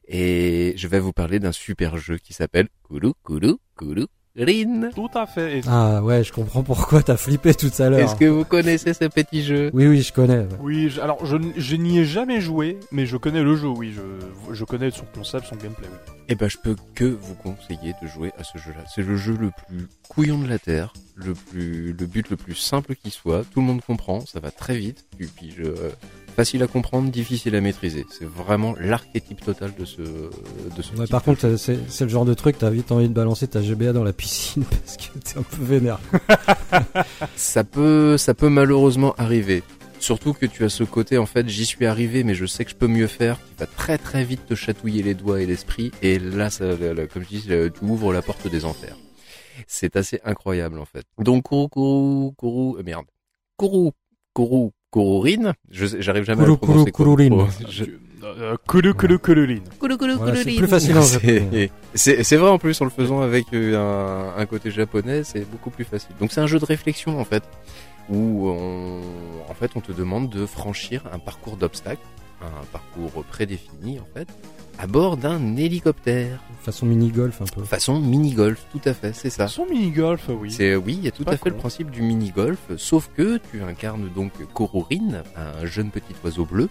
Et 0.08 0.74
je 0.78 0.88
vais 0.88 1.00
vous 1.00 1.14
parler 1.14 1.40
d'un 1.44 1.52
super 1.52 1.98
jeu 1.98 2.18
qui 2.18 2.34
s'appelle 2.34 2.68
Kulu 2.90 3.12
Kulu 3.26 3.54
Kulu 3.78 4.06
Rin. 4.36 4.90
Tout 4.96 5.12
à 5.14 5.28
fait. 5.28 5.62
Ah 5.68 6.02
ouais, 6.02 6.24
je 6.24 6.34
comprends 6.34 6.64
pourquoi 6.64 7.04
t'as 7.04 7.18
flippé 7.18 7.54
tout 7.54 7.70
à 7.78 7.90
l'heure. 7.92 8.00
Est-ce 8.00 8.16
que 8.16 8.26
vous 8.26 8.46
connaissez 8.46 8.92
ce 8.96 9.06
petit 9.06 9.44
jeu? 9.44 9.70
Oui, 9.74 9.86
oui, 9.86 10.02
je 10.02 10.12
connais. 10.12 10.40
ouais. 10.40 10.48
Oui, 10.60 10.90
je- 10.90 11.00
alors 11.02 11.24
je 11.24 11.76
n'y 11.76 12.00
ai 12.00 12.06
jamais 12.06 12.42
joué, 12.42 12.80
mais 12.92 13.06
je 13.06 13.16
connais 13.18 13.44
le 13.44 13.56
jeu, 13.56 13.68
oui. 13.68 13.94
Je, 13.96 14.02
je 14.56 14.64
connais 14.66 14.90
son 14.90 15.06
concept, 15.14 15.46
son 15.46 15.56
gameplay, 15.58 15.86
oui. 15.88 16.14
Eh 16.30 16.36
ben, 16.36 16.50
je 16.50 16.58
peux 16.58 16.76
que 16.96 17.04
vous 17.06 17.36
conseiller 17.36 17.94
de 18.02 18.08
jouer 18.08 18.32
à 18.40 18.44
ce 18.44 18.58
jeu-là. 18.58 18.84
C'est 18.92 19.04
le 19.04 19.18
jeu 19.18 19.38
le 19.40 19.52
plus 19.68 19.88
couillon 20.10 20.40
de 20.40 20.48
la 20.48 20.58
terre, 20.58 20.94
le 21.14 21.36
plus, 21.36 21.94
le 21.94 22.06
but 22.08 22.28
le 22.32 22.36
plus 22.38 22.56
simple 22.56 22.96
qui 22.96 23.12
soit. 23.12 23.44
Tout 23.54 23.60
le 23.60 23.68
monde 23.68 23.82
comprend, 23.82 24.26
ça 24.26 24.40
va 24.40 24.50
très 24.50 24.78
vite. 24.78 25.06
Et 25.20 25.28
puis, 25.28 25.54
je, 25.56 25.64
euh, 25.66 25.92
facile 26.34 26.64
à 26.64 26.68
comprendre, 26.68 27.10
difficile 27.10 27.56
à 27.56 27.62
maîtriser. 27.62 28.06
C'est 28.10 28.28
vraiment 28.28 28.76
l'archétype 28.80 29.44
total 29.44 29.74
de 29.78 29.86
ce, 29.86 30.02
de 30.02 30.82
ce 30.82 30.96
Ouais, 30.96 31.08
par 31.08 31.24
contre, 31.24 31.46
euh, 31.46 31.58
c'est 31.58 31.80
c'est 31.88 32.04
le 32.04 32.10
genre 32.10 32.26
de 32.26 32.34
truc, 32.34 32.58
t'as 32.58 32.70
vite 32.70 32.92
envie 32.92 33.08
de 33.08 33.14
balancer 33.14 33.48
ta 33.48 33.62
GBA 33.62 33.94
dans 33.94 34.04
la 34.04 34.14
piscine 34.14 34.64
parce 34.70 34.98
que 34.98 35.18
t'es 35.20 35.38
un 35.38 35.44
peu 35.44 35.64
vénère. 35.64 36.00
ça 37.36 37.64
peut, 37.64 38.18
ça 38.18 38.34
peut 38.34 38.50
malheureusement 38.50 39.14
arriver. 39.18 39.64
Surtout 40.00 40.34
que 40.34 40.46
tu 40.46 40.66
as 40.66 40.70
ce 40.70 40.84
côté, 40.84 41.18
en 41.18 41.26
fait, 41.26 41.48
j'y 41.48 41.66
suis 41.66 41.86
arrivé, 41.86 42.26
mais 42.26 42.36
je 42.36 42.46
sais 42.46 42.66
que 42.66 42.72
je 42.72 42.76
peux 42.76 42.88
mieux 42.88 43.08
faire, 43.08 43.38
qui 43.38 43.54
va 43.60 43.68
très 43.68 43.98
très 43.98 44.26
vite 44.26 44.46
te 44.46 44.54
chatouiller 44.54 45.02
les 45.02 45.14
doigts 45.14 45.40
et 45.40 45.46
l'esprit, 45.46 45.94
et 46.02 46.20
là, 46.20 46.50
ça, 46.50 46.66
comme 47.14 47.24
je 47.24 47.28
dis, 47.30 47.48
là, 47.48 47.70
tu 47.70 47.86
ouvres 47.86 48.12
la 48.12 48.22
porte 48.22 48.50
des 48.50 48.66
enfers. 48.66 48.98
C'est 49.66 49.96
assez 49.96 50.20
incroyable, 50.26 50.78
en 50.78 50.84
fait. 50.84 51.06
Donc, 51.20 51.44
Kourou, 51.44 51.70
Kourou, 51.70 52.34
Kourou, 52.38 52.78
euh, 52.78 52.84
merde. 52.84 53.06
Kourou, 53.56 53.94
Kourou, 54.34 54.74
Kourourine, 54.94 55.54
j'arrive 55.72 56.24
jamais 56.24 56.44
à 56.44 56.46
Kourou, 56.46 56.52
le 56.54 56.58
prononcer. 56.58 56.92
Kourou, 56.92 57.16
Kourourine. 57.16 57.30
Kourou. 57.34 57.48
Je- 57.70 57.86
Euh, 58.26 58.56
Kulu 58.70 58.94
Kulu 58.94 59.20
Kululine. 59.20 59.64
Kourou, 59.80 59.98
Kourou, 59.98 60.16
Voilà, 60.18 60.36
c'est 60.44 60.56
plus 60.56 60.66
facile 60.68 60.98
en 60.98 61.02
japonais. 61.02 61.70
C'est- 61.94 62.16
C'est 62.16 62.24
c'est 62.24 62.38
vrai 62.38 62.50
en 62.50 62.58
plus 62.58 62.80
en 62.82 62.86
le 62.86 62.90
faisant 62.90 63.20
avec 63.20 63.46
euh, 63.54 63.76
un, 63.76 64.40
un 64.42 64.46
côté 64.46 64.72
japonais, 64.72 65.24
c'est 65.26 65.46
beaucoup 65.52 65.70
plus 65.72 65.84
facile. 65.84 66.16
Donc 66.22 66.32
c'est 66.32 66.40
un 66.40 66.48
jeu 66.48 66.58
de 66.58 66.66
réflexion 66.66 67.20
en 67.20 67.26
fait. 67.26 67.44
où 68.10 68.48
on, 68.50 69.00
en 69.50 69.54
fait 69.54 69.72
on 69.76 69.82
te 69.82 69.92
demande 69.92 70.30
de 70.30 70.46
franchir 70.46 71.04
un 71.12 71.20
parcours 71.20 71.58
d'obstacles, 71.58 72.08
un 72.42 72.64
parcours 72.72 73.24
prédéfini 73.26 74.00
en 74.00 74.08
fait, 74.18 74.28
à 74.78 74.88
bord 74.88 75.18
d'un 75.18 75.56
hélicoptère. 75.56 76.40
Façon 76.62 76.86
mini-golf 76.86 77.42
un 77.42 77.46
peu. 77.46 77.64
Façon 77.64 78.00
mini-golf, 78.00 78.66
tout 78.72 78.82
à 78.86 78.94
fait, 78.94 79.14
c'est 79.14 79.30
ça. 79.30 79.48
Son 79.48 79.66
mini-golf, 79.66 80.30
oui. 80.30 80.52
C'est 80.52 80.76
oui, 80.76 80.96
il 80.98 81.06
y 81.06 81.08
a 81.08 81.12
tout 81.12 81.24
Pas 81.24 81.34
à 81.34 81.38
fait 81.38 81.50
le 81.50 81.58
principe 81.58 81.92
du 81.92 82.02
mini-golf, 82.02 82.60
sauf 82.78 83.10
que 83.16 83.40
tu 83.52 83.62
incarnes 83.62 84.10
donc 84.10 84.32
Kororine, 84.54 85.24
un 85.36 85.66
jeune 85.66 85.90
petit 85.92 86.16
oiseau 86.24 86.46
bleu, 86.46 86.70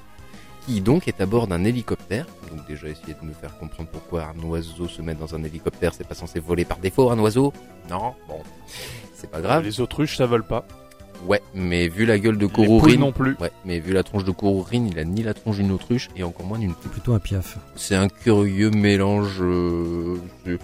qui 0.67 0.81
donc 0.81 1.09
est 1.09 1.21
à 1.21 1.27
bord 1.27 1.47
d'un 1.47 1.65
hélicoptère. 1.65 2.27
Donc 2.51 2.67
déjà 2.67 2.89
essayer 2.89 3.15
de 3.21 3.27
me 3.27 3.33
faire 3.33 3.57
comprendre 3.59 3.91
pourquoi 3.91 4.25
un 4.25 4.43
oiseau 4.45 4.89
se 4.89 5.03
met 5.03 5.15
dans 5.15 5.35
un 5.35 5.43
hélicoptère, 5.45 5.93
c'est 5.95 6.07
pas 6.07 6.15
censé 6.15 6.41
voler 6.41 6.65
par 6.65 6.79
défaut 6.79 7.11
un 7.11 7.19
oiseau 7.19 7.53
Non, 7.91 8.15
bon, 8.29 8.41
c'est 9.15 9.31
pas 9.31 9.41
grave. 9.41 9.65
Les 9.65 9.81
autruches, 9.81 10.17
ça 10.17 10.27
vole 10.27 10.45
pas. 10.45 10.67
Ouais, 11.27 11.41
mais 11.55 11.89
vu 11.89 12.05
la 12.05 12.19
gueule 12.19 12.37
de 12.39 12.47
Kororine, 12.47 13.01
non 13.01 13.13
plus. 13.13 13.37
ouais, 13.41 13.53
mais 13.65 13.79
vu 13.79 13.93
la 13.93 14.03
tronche 14.03 14.25
de 14.25 14.31
Kororine, 14.33 14.89
il 14.89 14.99
a 14.99 15.05
ni 15.05 15.23
la 15.23 15.35
tronche 15.35 15.57
d'une 15.57 15.71
autruche 15.71 16.09
et 16.17 16.23
encore 16.25 16.47
moins 16.47 16.59
d'une 16.59 16.75
C'est 16.83 16.91
plutôt 16.91 17.15
un 17.15 17.19
piaf. 17.21 17.59
C'est 17.77 17.95
un 17.95 18.09
curieux 18.09 18.71
mélange. 18.71 19.39
euh, 19.41 20.17
je- 20.47 20.57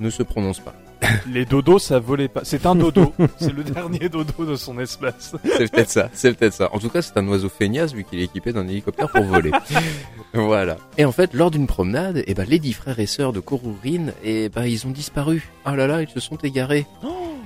ne 0.00 0.10
se 0.10 0.22
prononce 0.22 0.58
pas. 0.60 0.74
Les 1.30 1.44
dodos, 1.44 1.78
ça 1.78 1.98
volait 1.98 2.28
pas. 2.28 2.40
C'est 2.44 2.64
un 2.66 2.74
dodo. 2.74 3.12
c'est 3.38 3.52
le 3.52 3.62
dernier 3.62 4.08
dodo 4.08 4.44
de 4.46 4.56
son 4.56 4.78
espèce. 4.80 5.34
C'est 5.44 5.70
peut-être 5.70 5.90
ça, 5.90 6.08
c'est 6.14 6.34
peut-être 6.36 6.54
ça. 6.54 6.70
En 6.72 6.78
tout 6.78 6.88
cas, 6.88 7.02
c'est 7.02 7.16
un 7.18 7.28
oiseau 7.28 7.48
feignasse 7.50 7.92
vu 7.92 8.04
qu'il 8.04 8.18
est 8.20 8.24
équipé 8.24 8.52
d'un 8.52 8.66
hélicoptère 8.66 9.08
pour 9.10 9.22
voler. 9.24 9.50
voilà. 10.34 10.78
Et 10.98 11.04
en 11.04 11.12
fait, 11.12 11.34
lors 11.34 11.50
d'une 11.50 11.66
promenade, 11.66 12.22
eh 12.26 12.34
ben, 12.34 12.46
les 12.48 12.58
dix 12.58 12.72
frères 12.72 12.98
et 12.98 13.06
sœurs 13.06 13.32
de 13.34 13.40
Kororine, 13.40 14.12
eh 14.24 14.48
ben, 14.48 14.64
ils 14.64 14.86
ont 14.86 14.90
disparu. 14.90 15.50
Oh 15.66 15.74
là 15.74 15.86
là, 15.86 16.00
ils 16.02 16.08
se 16.08 16.20
sont 16.20 16.36
égarés. 16.36 16.86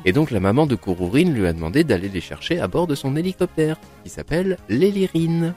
Et 0.04 0.12
donc, 0.12 0.30
la 0.30 0.40
maman 0.40 0.66
de 0.66 0.74
Kororine 0.74 1.34
lui 1.34 1.46
a 1.46 1.52
demandé 1.52 1.84
d'aller 1.84 2.08
les 2.08 2.20
chercher 2.20 2.60
à 2.60 2.68
bord 2.68 2.86
de 2.86 2.94
son 2.94 3.16
hélicoptère, 3.16 3.76
qui 4.04 4.10
s'appelle 4.10 4.58
l'Élérine. 4.68 5.54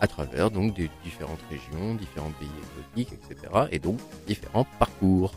À 0.00 0.06
travers, 0.06 0.50
donc, 0.50 0.74
des 0.74 0.90
différentes 1.04 1.42
régions, 1.50 1.94
différents 1.94 2.32
pays 2.38 2.48
exotiques, 2.96 3.18
etc. 3.30 3.66
Et 3.70 3.78
donc, 3.78 3.98
différents 4.26 4.66
parcours. 4.78 5.32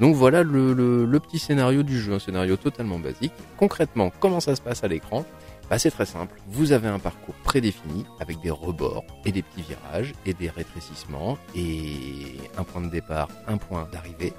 Donc 0.00 0.16
voilà 0.16 0.42
le 0.42 1.18
petit 1.20 1.38
scénario 1.38 1.84
du 1.84 2.00
jeu, 2.00 2.14
un 2.14 2.18
scénario 2.18 2.56
totalement 2.56 2.98
basique. 2.98 3.32
Concrètement, 3.56 4.10
comment 4.18 4.40
ça 4.40 4.56
se 4.56 4.60
passe 4.60 4.82
à 4.82 4.88
l'écran? 4.88 5.24
Bah, 5.70 5.78
C'est 5.78 5.92
très 5.92 6.06
simple. 6.06 6.40
Vous 6.48 6.72
avez 6.72 6.88
un 6.88 6.98
parcours 6.98 7.34
prédéfini 7.44 8.04
avec 8.18 8.40
des 8.40 8.50
rebords 8.50 9.04
et 9.24 9.32
des 9.32 9.42
petits 9.42 9.62
virages 9.62 10.12
et 10.26 10.34
des 10.34 10.50
rétrécissements 10.50 11.38
et 11.54 12.36
un 12.58 12.64
point 12.64 12.80
de 12.82 12.90
départ, 12.90 13.28
un 13.46 13.58
point 13.58 13.88
d'arrivée. 13.92 14.32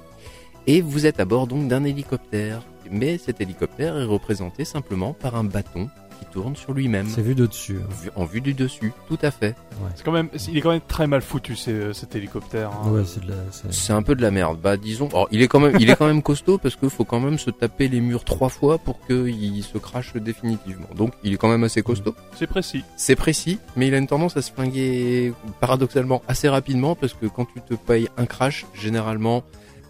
Et 0.68 0.82
vous 0.82 1.05
êtes 1.05 1.20
à 1.20 1.26
bord 1.26 1.47
donc 1.47 1.68
d'un 1.68 1.84
hélicoptère. 1.84 2.61
Mais 2.91 3.18
cet 3.18 3.41
hélicoptère 3.41 3.97
est 3.97 4.03
représenté 4.05 4.66
simplement 4.66 5.14
par 5.14 5.36
un 5.36 5.43
bâton 5.43 5.89
qui 6.20 6.26
tourne 6.32 6.55
sur 6.55 6.74
lui-même. 6.74 7.07
C'est 7.09 7.22
vu 7.24 7.34
de 7.34 7.45
dessus. 7.47 7.78
hein. 7.82 7.88
Vu- 8.03 8.11
En 8.16 8.26
vue 8.26 8.39
du 8.41 8.53
dessus, 8.53 8.93
tout 9.07 9.18
à 9.24 9.32
fait. 9.32 9.55
C'est 9.95 10.03
quand 10.03 10.11
même, 10.11 10.30
il 10.49 10.57
est 10.57 10.61
quand 10.61 10.70
même 10.72 10.82
très 10.88 11.07
mal 11.07 11.22
foutu 11.22 11.55
c'est- 11.55 11.91
cet 11.93 12.16
hélicoptère. 12.16 12.70
hein. 12.72 12.91
Ouais, 12.91 13.01
c'est 13.05 13.24
de 13.26 13.30
la. 13.32 13.38
c'est- 13.51 13.72
C'est 13.74 13.93
un 13.93 14.03
peu 14.03 14.14
de 14.16 14.22
la 14.22 14.30
merde. 14.32 14.59
Bah 14.61 14.78
disons, 14.78 15.09
oh, 15.14 15.26
il 15.32 15.41
est 15.41 15.47
quand 15.47 15.59
même, 15.59 15.76
il 15.80 15.89
est 15.89 15.95
quand 15.95 16.05
même 16.05 16.22
costaud 16.22 16.57
parce 16.59 16.76
qu'il 16.76 16.89
faut 16.91 17.03
quand 17.05 17.20
même 17.20 17.39
se 17.39 17.49
taper 17.49 17.88
les 17.88 17.99
murs 17.99 18.26
trois 18.26 18.49
fois 18.49 18.78
pour 18.78 18.99
qu'il 19.07 19.64
se 19.64 19.78
crache 19.80 20.14
définitivement. 20.14 20.88
Donc 20.95 21.14
il 21.24 21.34
est 21.34 21.38
quand 21.38 21.49
même 21.49 21.64
assez 21.64 21.82
costaud. 21.82 22.14
C'est 22.36 22.47
précis. 22.47 22.84
C'est 22.95 23.16
précis, 23.16 23.57
mais 23.76 23.88
il 23.88 23.95
a 23.95 23.97
une 23.97 24.07
tendance 24.07 24.38
à 24.38 24.41
se 24.43 24.51
flinguer 24.51 25.34
paradoxalement 25.61 26.22
assez 26.28 26.47
rapidement 26.47 26.95
parce 26.95 27.14
que 27.14 27.26
quand 27.26 27.45
tu 27.45 27.59
te 27.61 27.74
payes 27.74 28.07
un 28.18 28.26
crash, 28.28 28.66
généralement 28.76 29.43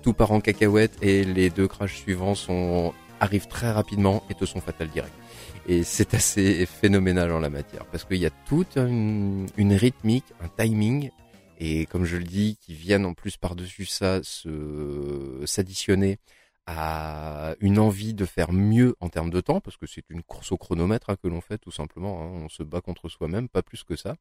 tout 0.03 0.13
part 0.13 0.31
en 0.31 0.41
cacahuète 0.41 0.97
et 1.01 1.23
les 1.23 1.49
deux 1.49 1.67
crashs 1.67 1.95
suivants 1.95 2.35
sont 2.35 2.93
arrivent 3.19 3.47
très 3.47 3.71
rapidement 3.71 4.21
et 4.29 4.35
te 4.35 4.45
sont 4.45 4.59
fatals 4.59 4.89
direct. 4.89 5.13
Et 5.65 5.83
c'est 5.83 6.13
assez 6.13 6.65
phénoménal 6.65 7.31
en 7.31 7.39
la 7.39 7.49
matière 7.49 7.85
parce 7.85 8.03
qu'il 8.03 8.17
y 8.17 8.25
a 8.25 8.29
toute 8.47 8.75
une, 8.75 9.47
une 9.55 9.73
rythmique, 9.73 10.25
un 10.41 10.49
timing 10.49 11.09
et 11.57 11.85
comme 11.85 12.03
je 12.03 12.17
le 12.17 12.25
dis, 12.25 12.57
qui 12.59 12.73
viennent 12.73 13.05
en 13.05 13.13
plus 13.13 13.37
par-dessus 13.37 13.85
ça 13.85 14.21
se 14.23 15.41
s'additionner 15.45 16.19
à 16.65 17.55
une 17.59 17.79
envie 17.79 18.13
de 18.13 18.25
faire 18.25 18.51
mieux 18.53 18.95
en 19.01 19.09
termes 19.09 19.29
de 19.29 19.41
temps, 19.41 19.59
parce 19.59 19.75
que 19.77 19.85
c'est 19.85 20.09
une 20.09 20.23
course 20.23 20.51
au 20.51 20.57
chronomètre 20.57 21.09
hein, 21.09 21.17
que 21.21 21.27
l'on 21.27 21.41
fait 21.41 21.57
tout 21.57 21.71
simplement. 21.71 22.21
hein. 22.21 22.41
On 22.45 22.49
se 22.49 22.63
bat 22.63 22.81
contre 22.81 23.09
soi-même, 23.09 23.49
pas 23.49 23.61
plus 23.61 23.83
que 23.83 23.95
ça. 23.95 24.15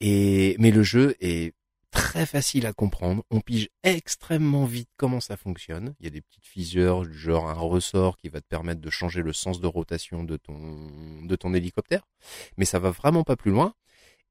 Et 0.00 0.56
mais 0.58 0.70
le 0.70 0.82
jeu 0.82 1.16
est 1.20 1.54
très 1.90 2.26
facile 2.26 2.66
à 2.66 2.72
comprendre. 2.72 3.22
On 3.30 3.40
pige 3.40 3.68
extrêmement 3.82 4.64
vite 4.64 4.90
comment 4.96 5.20
ça 5.20 5.36
fonctionne. 5.36 5.94
Il 6.00 6.04
y 6.04 6.06
a 6.06 6.10
des 6.10 6.20
petites 6.20 6.46
fissures, 6.46 7.10
genre 7.12 7.48
un 7.48 7.54
ressort 7.54 8.16
qui 8.16 8.28
va 8.28 8.40
te 8.40 8.46
permettre 8.46 8.80
de 8.80 8.90
changer 8.90 9.22
le 9.22 9.32
sens 9.32 9.60
de 9.60 9.66
rotation 9.66 10.24
de 10.24 10.36
ton 10.36 11.24
de 11.24 11.36
ton 11.36 11.54
hélicoptère, 11.54 12.06
mais 12.56 12.64
ça 12.64 12.78
va 12.78 12.90
vraiment 12.90 13.24
pas 13.24 13.36
plus 13.36 13.50
loin. 13.50 13.74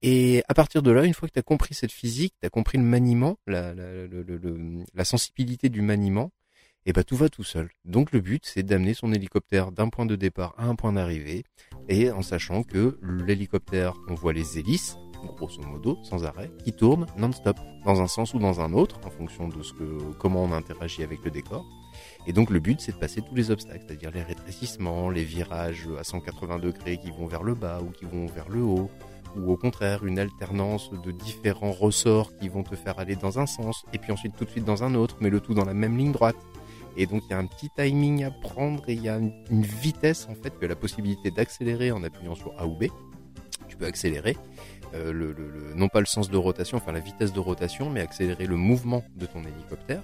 Et 0.02 0.44
à 0.48 0.54
partir 0.54 0.84
de 0.84 0.92
là, 0.92 1.04
une 1.06 1.14
fois 1.14 1.28
que 1.28 1.34
tu 1.34 1.40
as 1.40 1.44
compris 1.44 1.74
cette 1.74 1.92
physique, 1.92 2.36
tu 2.40 2.46
as 2.46 2.50
compris 2.50 2.78
le 2.78 2.84
maniement, 2.84 3.38
la, 3.48 3.74
la, 3.74 5.06
sensibilité 5.06 5.70
du 5.70 5.82
maniement, 5.82 6.32
et 6.86 6.94
bah 6.94 7.04
tout 7.04 7.16
va 7.16 7.30
tout 7.30 7.44
seul. 7.44 7.72
Donc 7.86 8.12
le 8.12 8.20
but, 8.20 8.46
c'est 8.46 8.62
d'amener 8.62 8.94
son 8.94 9.12
hélicoptère 9.14 9.72
d'un 9.72 9.90
point 9.90 10.06
de 10.06 10.16
départ 10.16 10.54
à 10.58 10.66
un 10.66 10.76
point 10.76 10.94
d'arrivée, 10.94 11.44
et 11.90 12.12
en 12.12 12.22
sachant 12.22 12.64
que 12.64 13.00
l'hélicoptère, 13.02 13.96
on 14.08 14.14
voit 14.14 14.34
les 14.34 14.60
hélices, 14.60 14.98
grosso 15.34 15.62
modo, 15.62 15.98
sans 16.04 16.26
arrêt, 16.26 16.52
qui 16.64 16.74
tournent 16.74 17.06
non-stop, 17.18 17.58
dans 17.86 18.02
un 18.02 18.08
sens 18.08 18.34
ou 18.34 18.40
dans 18.40 18.62
un 18.62 18.74
autre, 18.74 19.00
en 19.06 19.10
fonction 19.10 19.48
de 19.48 19.62
ce 19.64 19.74
que, 19.74 20.14
comment 20.20 20.44
on 20.44 20.52
interagit 20.52 21.04
avec 21.04 21.24
le 21.24 21.32
décor. 21.32 21.66
Et 22.28 22.34
donc 22.34 22.50
le 22.50 22.60
but, 22.60 22.82
c'est 22.82 22.92
de 22.92 22.98
passer 22.98 23.22
tous 23.22 23.36
les 23.36 23.52
obstacles, 23.52 23.84
c'est-à-dire 23.88 24.12
les 24.12 24.24
rétrécissements, 24.24 25.10
les 25.10 25.24
virages 25.24 25.88
à 26.00 26.04
180 26.04 26.60
degrés 26.60 26.98
qui 26.98 27.12
vont 27.12 27.28
vers 27.28 27.44
le 27.44 27.54
bas 27.54 27.80
ou 27.82 27.92
qui 27.92 28.06
vont 28.06 28.26
vers 28.26 28.50
le 28.50 28.62
haut, 28.62 28.90
ou 29.38 29.52
au 29.52 29.58
contraire 29.58 30.06
une 30.06 30.20
alternance 30.20 30.92
de 30.92 31.12
différents 31.12 31.72
ressorts 31.72 32.36
qui 32.38 32.50
vont 32.50 32.64
te 32.64 32.76
faire 32.76 33.00
aller 33.00 33.16
dans 33.16 33.40
un 33.40 33.46
sens, 33.46 33.86
et 33.94 33.98
puis 33.98 34.12
ensuite 34.12 34.36
tout 34.36 34.46
de 34.46 34.50
suite 34.50 34.66
dans 34.66 34.84
un 34.84 34.96
autre, 34.96 35.18
mais 35.20 35.30
le 35.30 35.40
tout 35.40 35.54
dans 35.54 35.66
la 35.66 35.74
même 35.74 35.98
ligne 35.98 36.12
droite. 36.12 36.38
Et 36.98 37.06
donc 37.06 37.24
il 37.28 37.32
y 37.32 37.34
a 37.34 37.38
un 37.38 37.46
petit 37.46 37.70
timing 37.76 38.24
à 38.24 38.32
prendre 38.32 38.84
et 38.88 38.94
il 38.94 39.02
y 39.02 39.10
a 39.10 39.18
une, 39.18 39.62
vitesse 39.62 40.28
en 40.30 40.36
fait, 40.36 40.54
as 40.62 40.68
la 40.68 40.76
possibilité 40.76 41.30
d'accélérer 41.30 41.92
en 41.92 42.04
appuyant 42.04 42.36
sur 42.36 42.54
A 42.58 42.66
ou 42.66 42.76
B. 42.76 42.86
Tu 43.68 43.76
peux 43.76 43.86
accélérer, 43.86 44.38
le, 45.12 45.34
le- 45.34 45.34
le- 45.34 45.74
non 45.76 45.88
pas 45.88 46.00
le 46.00 46.06
sens 46.06 46.30
de 46.30 46.38
rotation, 46.38 46.78
enfin 46.78 46.92
la 46.92 47.00
vitesse 47.00 47.34
de 47.34 47.40
rotation, 47.40 47.90
mais 47.90 48.02
accélérer 48.02 48.46
le 48.48 48.56
mouvement 48.56 49.04
de 49.16 49.26
ton 49.26 49.42
hélicoptère. 49.42 50.02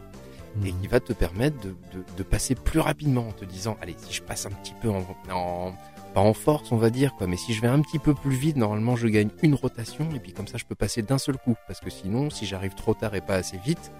Et 0.65 0.73
qui 0.73 0.87
va 0.87 0.99
te 0.99 1.13
permettre 1.13 1.57
de, 1.61 1.69
de- 1.69 2.03
de 2.17 2.23
passer 2.23 2.55
plus 2.55 2.81
rapidement 2.81 3.25
en 3.29 3.31
te 3.31 3.45
disant 3.45 3.77
allez 3.81 3.95
si 3.97 4.11
je 4.13 4.21
passe 4.21 4.45
un 4.45 4.49
petit 4.49 4.73
peu 4.81 4.89
en, 4.89 5.05
en- 5.33 5.71
pas 6.13 6.19
en 6.19 6.33
force 6.33 6.73
on 6.73 6.75
va 6.75 6.89
dire 6.89 7.13
quoi 7.17 7.25
mais 7.25 7.37
si 7.37 7.53
je 7.53 7.61
vais 7.61 7.69
un 7.69 7.79
petit 7.79 7.99
peu 7.99 8.13
plus 8.13 8.35
vite 8.35 8.57
normalement 8.57 8.97
je 8.97 9.07
gagne 9.07 9.29
une 9.43 9.55
rotation 9.55 10.09
et 10.13 10.19
puis 10.19 10.33
comme 10.33 10.47
ça 10.47 10.57
je 10.57 10.65
peux 10.65 10.75
passer 10.75 11.03
d'un 11.03 11.17
seul 11.17 11.37
coup. 11.37 11.55
Parce 11.69 11.79
que 11.79 11.89
sinon 11.89 12.29
si 12.29 12.45
j'arrive 12.45 12.73
trop 12.75 12.93
tard 12.93 13.15
et 13.15 13.21
pas 13.21 13.35
assez 13.35 13.55
vite 13.63 13.93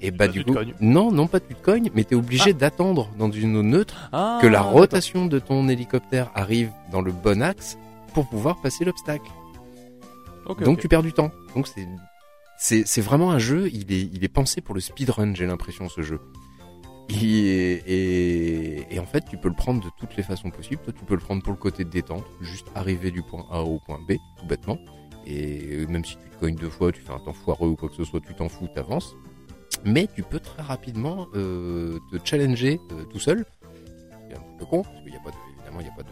et 0.00 0.12
bah 0.12 0.28
du 0.28 0.38
tu 0.38 0.44
te 0.44 0.50
coup 0.50 0.56
cognes. 0.58 0.74
non 0.80 1.10
non 1.10 1.26
pas 1.26 1.40
tu 1.40 1.56
te 1.56 1.60
cognes 1.60 1.90
mais 1.92 2.04
t'es 2.04 2.14
obligé 2.14 2.52
d'attendre 2.52 3.08
dans 3.18 3.32
une 3.32 3.56
eau 3.56 3.64
neutre 3.64 4.08
Ah, 4.12 4.38
que 4.40 4.46
la 4.46 4.60
rotation 4.62 5.26
de 5.26 5.40
ton 5.40 5.68
hélicoptère 5.68 6.30
arrive 6.36 6.70
dans 6.92 7.02
le 7.02 7.10
bon 7.10 7.42
axe 7.42 7.78
pour 8.14 8.28
pouvoir 8.28 8.60
passer 8.60 8.84
l'obstacle 8.84 9.28
Donc 10.64 10.78
tu 10.80 10.88
perds 10.88 11.02
du 11.02 11.12
temps. 11.12 11.30
Donc 11.54 11.66
c'est 11.66 11.86
c'est 12.58 12.86
c'est 12.86 13.00
vraiment 13.00 13.30
un 13.32 13.38
jeu. 13.38 13.68
Il 13.72 13.92
est 13.92 14.08
il 14.12 14.24
est 14.24 14.28
pensé 14.28 14.60
pour 14.60 14.74
le 14.74 14.80
speedrun. 14.80 15.34
J'ai 15.34 15.46
l'impression 15.46 15.88
ce 15.88 16.02
jeu. 16.02 16.20
Est- 17.08 17.82
et, 17.86 18.94
et 18.94 18.98
en 18.98 19.06
fait, 19.06 19.24
tu 19.28 19.36
peux 19.36 19.48
le 19.48 19.54
prendre 19.54 19.82
de 19.82 19.90
toutes 19.98 20.16
les 20.16 20.22
façons 20.22 20.50
possibles. 20.50 20.82
Toi, 20.82 20.92
tu 20.96 21.04
peux 21.04 21.14
le 21.14 21.20
prendre 21.20 21.42
pour 21.42 21.52
le 21.52 21.58
côté 21.58 21.84
de 21.84 21.90
détente, 21.90 22.24
juste 22.40 22.66
arriver 22.74 23.10
du 23.10 23.22
point 23.22 23.44
A 23.50 23.62
au 23.62 23.78
point 23.78 23.98
B, 24.08 24.14
tout 24.38 24.46
bêtement. 24.46 24.78
Et 25.26 25.86
même 25.86 26.04
si 26.04 26.16
tu 26.16 26.28
te 26.30 26.36
cognes 26.40 26.54
deux 26.56 26.70
fois, 26.70 26.92
tu 26.92 27.00
fais 27.00 27.12
un 27.12 27.18
temps 27.18 27.32
foireux 27.32 27.68
ou 27.68 27.76
quoi 27.76 27.88
que 27.88 27.94
ce 27.94 28.04
soit, 28.04 28.20
tu 28.20 28.34
t'en 28.34 28.48
fous, 28.48 28.68
t'avances. 28.74 29.16
Mais 29.84 30.08
tu 30.14 30.22
peux 30.22 30.40
très 30.40 30.62
rapidement 30.62 31.26
euh, 31.34 31.98
te 32.10 32.16
challenger 32.24 32.80
euh, 32.92 33.04
tout 33.04 33.18
seul. 33.20 33.44
C'est 34.28 34.36
un 34.36 34.40
peu 34.58 34.64
con, 34.66 34.82
parce 34.82 34.96
qu'il 35.02 35.10
n'y 35.12 35.16
a 35.16 35.20
pas 35.20 35.30
de, 35.30 35.36
évidemment, 35.58 35.80
il 35.80 35.84
n'y 35.84 35.90
a 35.90 35.94
pas 35.94 36.02
de, 36.02 36.08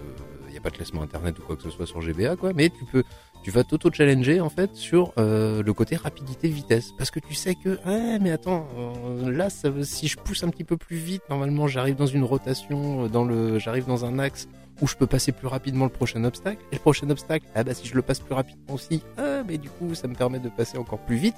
il 0.48 0.54
y 0.54 0.58
a 0.58 0.60
pas 0.60 0.70
de 0.70 0.76
classement 0.76 1.02
internet 1.02 1.38
ou 1.38 1.42
quoi 1.42 1.56
que 1.56 1.62
ce 1.62 1.70
soit 1.70 1.86
sur 1.86 2.00
GBA, 2.00 2.36
quoi. 2.36 2.52
Mais 2.52 2.70
tu 2.70 2.84
peux, 2.84 3.02
tu 3.44 3.50
vas 3.50 3.62
t'auto-challenger 3.62 4.40
en 4.40 4.48
fait 4.48 4.74
sur 4.74 5.12
euh, 5.18 5.62
le 5.62 5.72
côté 5.74 5.96
rapidité-vitesse. 5.96 6.92
Parce 6.96 7.10
que 7.10 7.20
tu 7.20 7.34
sais 7.34 7.54
que, 7.54 7.78
ah, 7.84 8.18
mais 8.18 8.30
attends, 8.30 8.66
euh, 8.78 9.30
là, 9.30 9.48
si 9.50 10.08
je 10.08 10.16
pousse 10.16 10.42
un 10.44 10.48
petit 10.48 10.64
peu 10.64 10.78
plus 10.78 10.96
vite, 10.96 11.22
normalement, 11.28 11.68
j'arrive 11.68 11.94
dans 11.94 12.06
une 12.06 12.24
rotation, 12.24 13.04
euh, 13.04 13.08
dans 13.08 13.22
le, 13.22 13.58
j'arrive 13.58 13.86
dans 13.86 14.06
un 14.06 14.18
axe 14.18 14.48
où 14.80 14.88
je 14.88 14.96
peux 14.96 15.06
passer 15.06 15.30
plus 15.30 15.46
rapidement 15.46 15.84
le 15.84 15.90
prochain 15.90 16.24
obstacle. 16.24 16.62
Et 16.72 16.76
le 16.76 16.80
prochain 16.80 17.08
obstacle, 17.10 17.46
ah 17.54 17.62
bah 17.62 17.74
si 17.74 17.86
je 17.86 17.94
le 17.94 18.02
passe 18.02 18.18
plus 18.18 18.34
rapidement 18.34 18.74
aussi, 18.74 19.02
ah, 19.18 19.42
mais 19.46 19.58
du 19.58 19.68
coup, 19.68 19.94
ça 19.94 20.08
me 20.08 20.14
permet 20.14 20.38
de 20.38 20.48
passer 20.48 20.78
encore 20.78 20.98
plus 20.98 21.16
vite. 21.16 21.36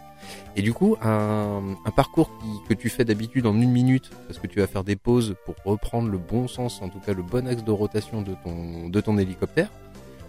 Et 0.54 0.62
du 0.62 0.72
coup, 0.72 0.96
un, 1.02 1.74
parcours 1.96 2.30
que 2.68 2.74
tu 2.74 2.88
fais 2.88 3.04
d'habitude 3.04 3.46
en 3.46 3.60
une 3.60 3.70
minute, 3.70 4.10
parce 4.28 4.38
que 4.38 4.46
tu 4.46 4.60
vas 4.60 4.66
faire 4.66 4.84
des 4.84 4.96
pauses 4.96 5.34
pour 5.44 5.56
reprendre 5.64 6.08
le 6.08 6.18
bon 6.18 6.46
sens, 6.46 6.80
en 6.82 6.88
tout 6.88 7.00
cas 7.00 7.12
le 7.12 7.22
bon 7.22 7.46
axe 7.48 7.64
de 7.64 7.72
rotation 7.72 8.22
de 8.22 8.34
ton, 8.44 8.88
de 8.88 9.00
ton 9.00 9.18
hélicoptère, 9.18 9.70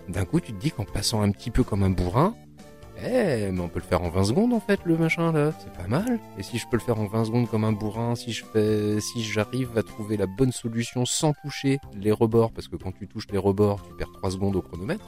d'un 0.10 0.26
coup, 0.26 0.40
tu 0.40 0.54
te 0.54 0.60
dis 0.60 0.72
qu'en 0.72 0.86
passant 0.86 1.22
un 1.22 1.32
petit 1.32 1.52
peu 1.52 1.64
comme 1.64 1.84
un 1.84 1.90
bourrin, 1.90 2.36
Eh, 3.04 3.52
mais 3.52 3.60
on 3.60 3.70
peut 3.70 3.80
le 3.80 3.86
faire 3.86 4.02
en 4.02 4.10
20 4.10 4.24
secondes 4.24 4.54
en 4.54 4.60
fait, 4.60 4.80
le 4.84 4.98
machin 4.98 5.32
là, 5.32 5.52
c'est 5.60 5.72
pas 5.74 5.88
mal. 5.88 6.20
Et 6.40 6.44
si 6.44 6.58
je 6.58 6.66
peux 6.68 6.78
le 6.78 6.82
faire 6.82 7.00
en 7.00 7.06
20 7.06 7.26
secondes 7.26 7.48
comme 7.48 7.64
un 7.64 7.72
bourrin, 7.72 8.16
si 8.16 8.32
je 8.32 8.44
fais, 8.44 9.00
si 9.00 9.24
j'arrive 9.24 9.78
à 9.78 9.84
trouver 9.84 10.18
la 10.18 10.26
bonne 10.26 10.52
solution 10.52 11.06
sans 11.06 11.34
toucher 11.34 11.78
les 11.94 12.12
rebords, 12.12 12.52
parce 12.52 12.68
que 12.68 12.76
quand 12.76 12.92
tu 12.92 13.08
touches 13.08 13.28
les 13.32 13.38
rebords, 13.38 13.84
tu 13.88 13.94
perds 13.96 14.12
3 14.14 14.32
secondes 14.32 14.56
au 14.56 14.62
chronomètre. 14.64 15.06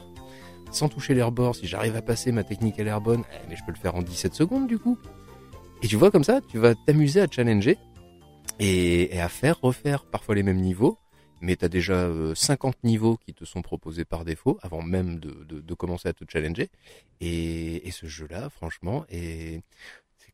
Sans 0.70 0.88
toucher 0.88 1.14
les 1.14 1.22
rebords, 1.22 1.56
si 1.56 1.66
j'arrive 1.66 1.96
à 1.96 2.02
passer 2.02 2.30
ma 2.30 2.44
technique 2.44 2.78
à 2.78 2.84
l'air 2.84 3.00
bonne, 3.00 3.24
eh, 3.32 3.48
mais 3.48 3.56
je 3.56 3.64
peux 3.64 3.72
le 3.72 3.78
faire 3.78 3.96
en 3.96 4.02
17 4.02 4.34
secondes 4.34 4.68
du 4.68 4.78
coup. 4.78 4.96
Et 5.82 5.88
tu 5.88 5.96
vois 5.96 6.12
comme 6.12 6.22
ça, 6.24 6.40
tu 6.46 6.58
vas 6.58 6.74
t'amuser 6.76 7.20
à 7.22 7.26
challenger 7.28 7.76
et 8.60 9.18
à 9.18 9.28
faire 9.28 9.58
refaire 9.60 10.04
parfois 10.04 10.36
les 10.36 10.44
mêmes 10.44 10.60
niveaux 10.60 10.98
mais 11.40 11.56
tu 11.56 11.64
as 11.64 11.68
déjà 11.68 11.94
euh, 11.94 12.34
50 12.34 12.84
niveaux 12.84 13.16
qui 13.16 13.34
te 13.34 13.44
sont 13.44 13.62
proposés 13.62 14.04
par 14.04 14.24
défaut 14.24 14.58
avant 14.62 14.82
même 14.82 15.18
de, 15.18 15.44
de, 15.44 15.60
de 15.60 15.74
commencer 15.74 16.08
à 16.08 16.12
te 16.12 16.24
challenger. 16.28 16.70
Et, 17.20 17.86
et 17.86 17.90
ce 17.90 18.06
jeu-là, 18.06 18.50
franchement, 18.50 19.04
est, 19.10 19.62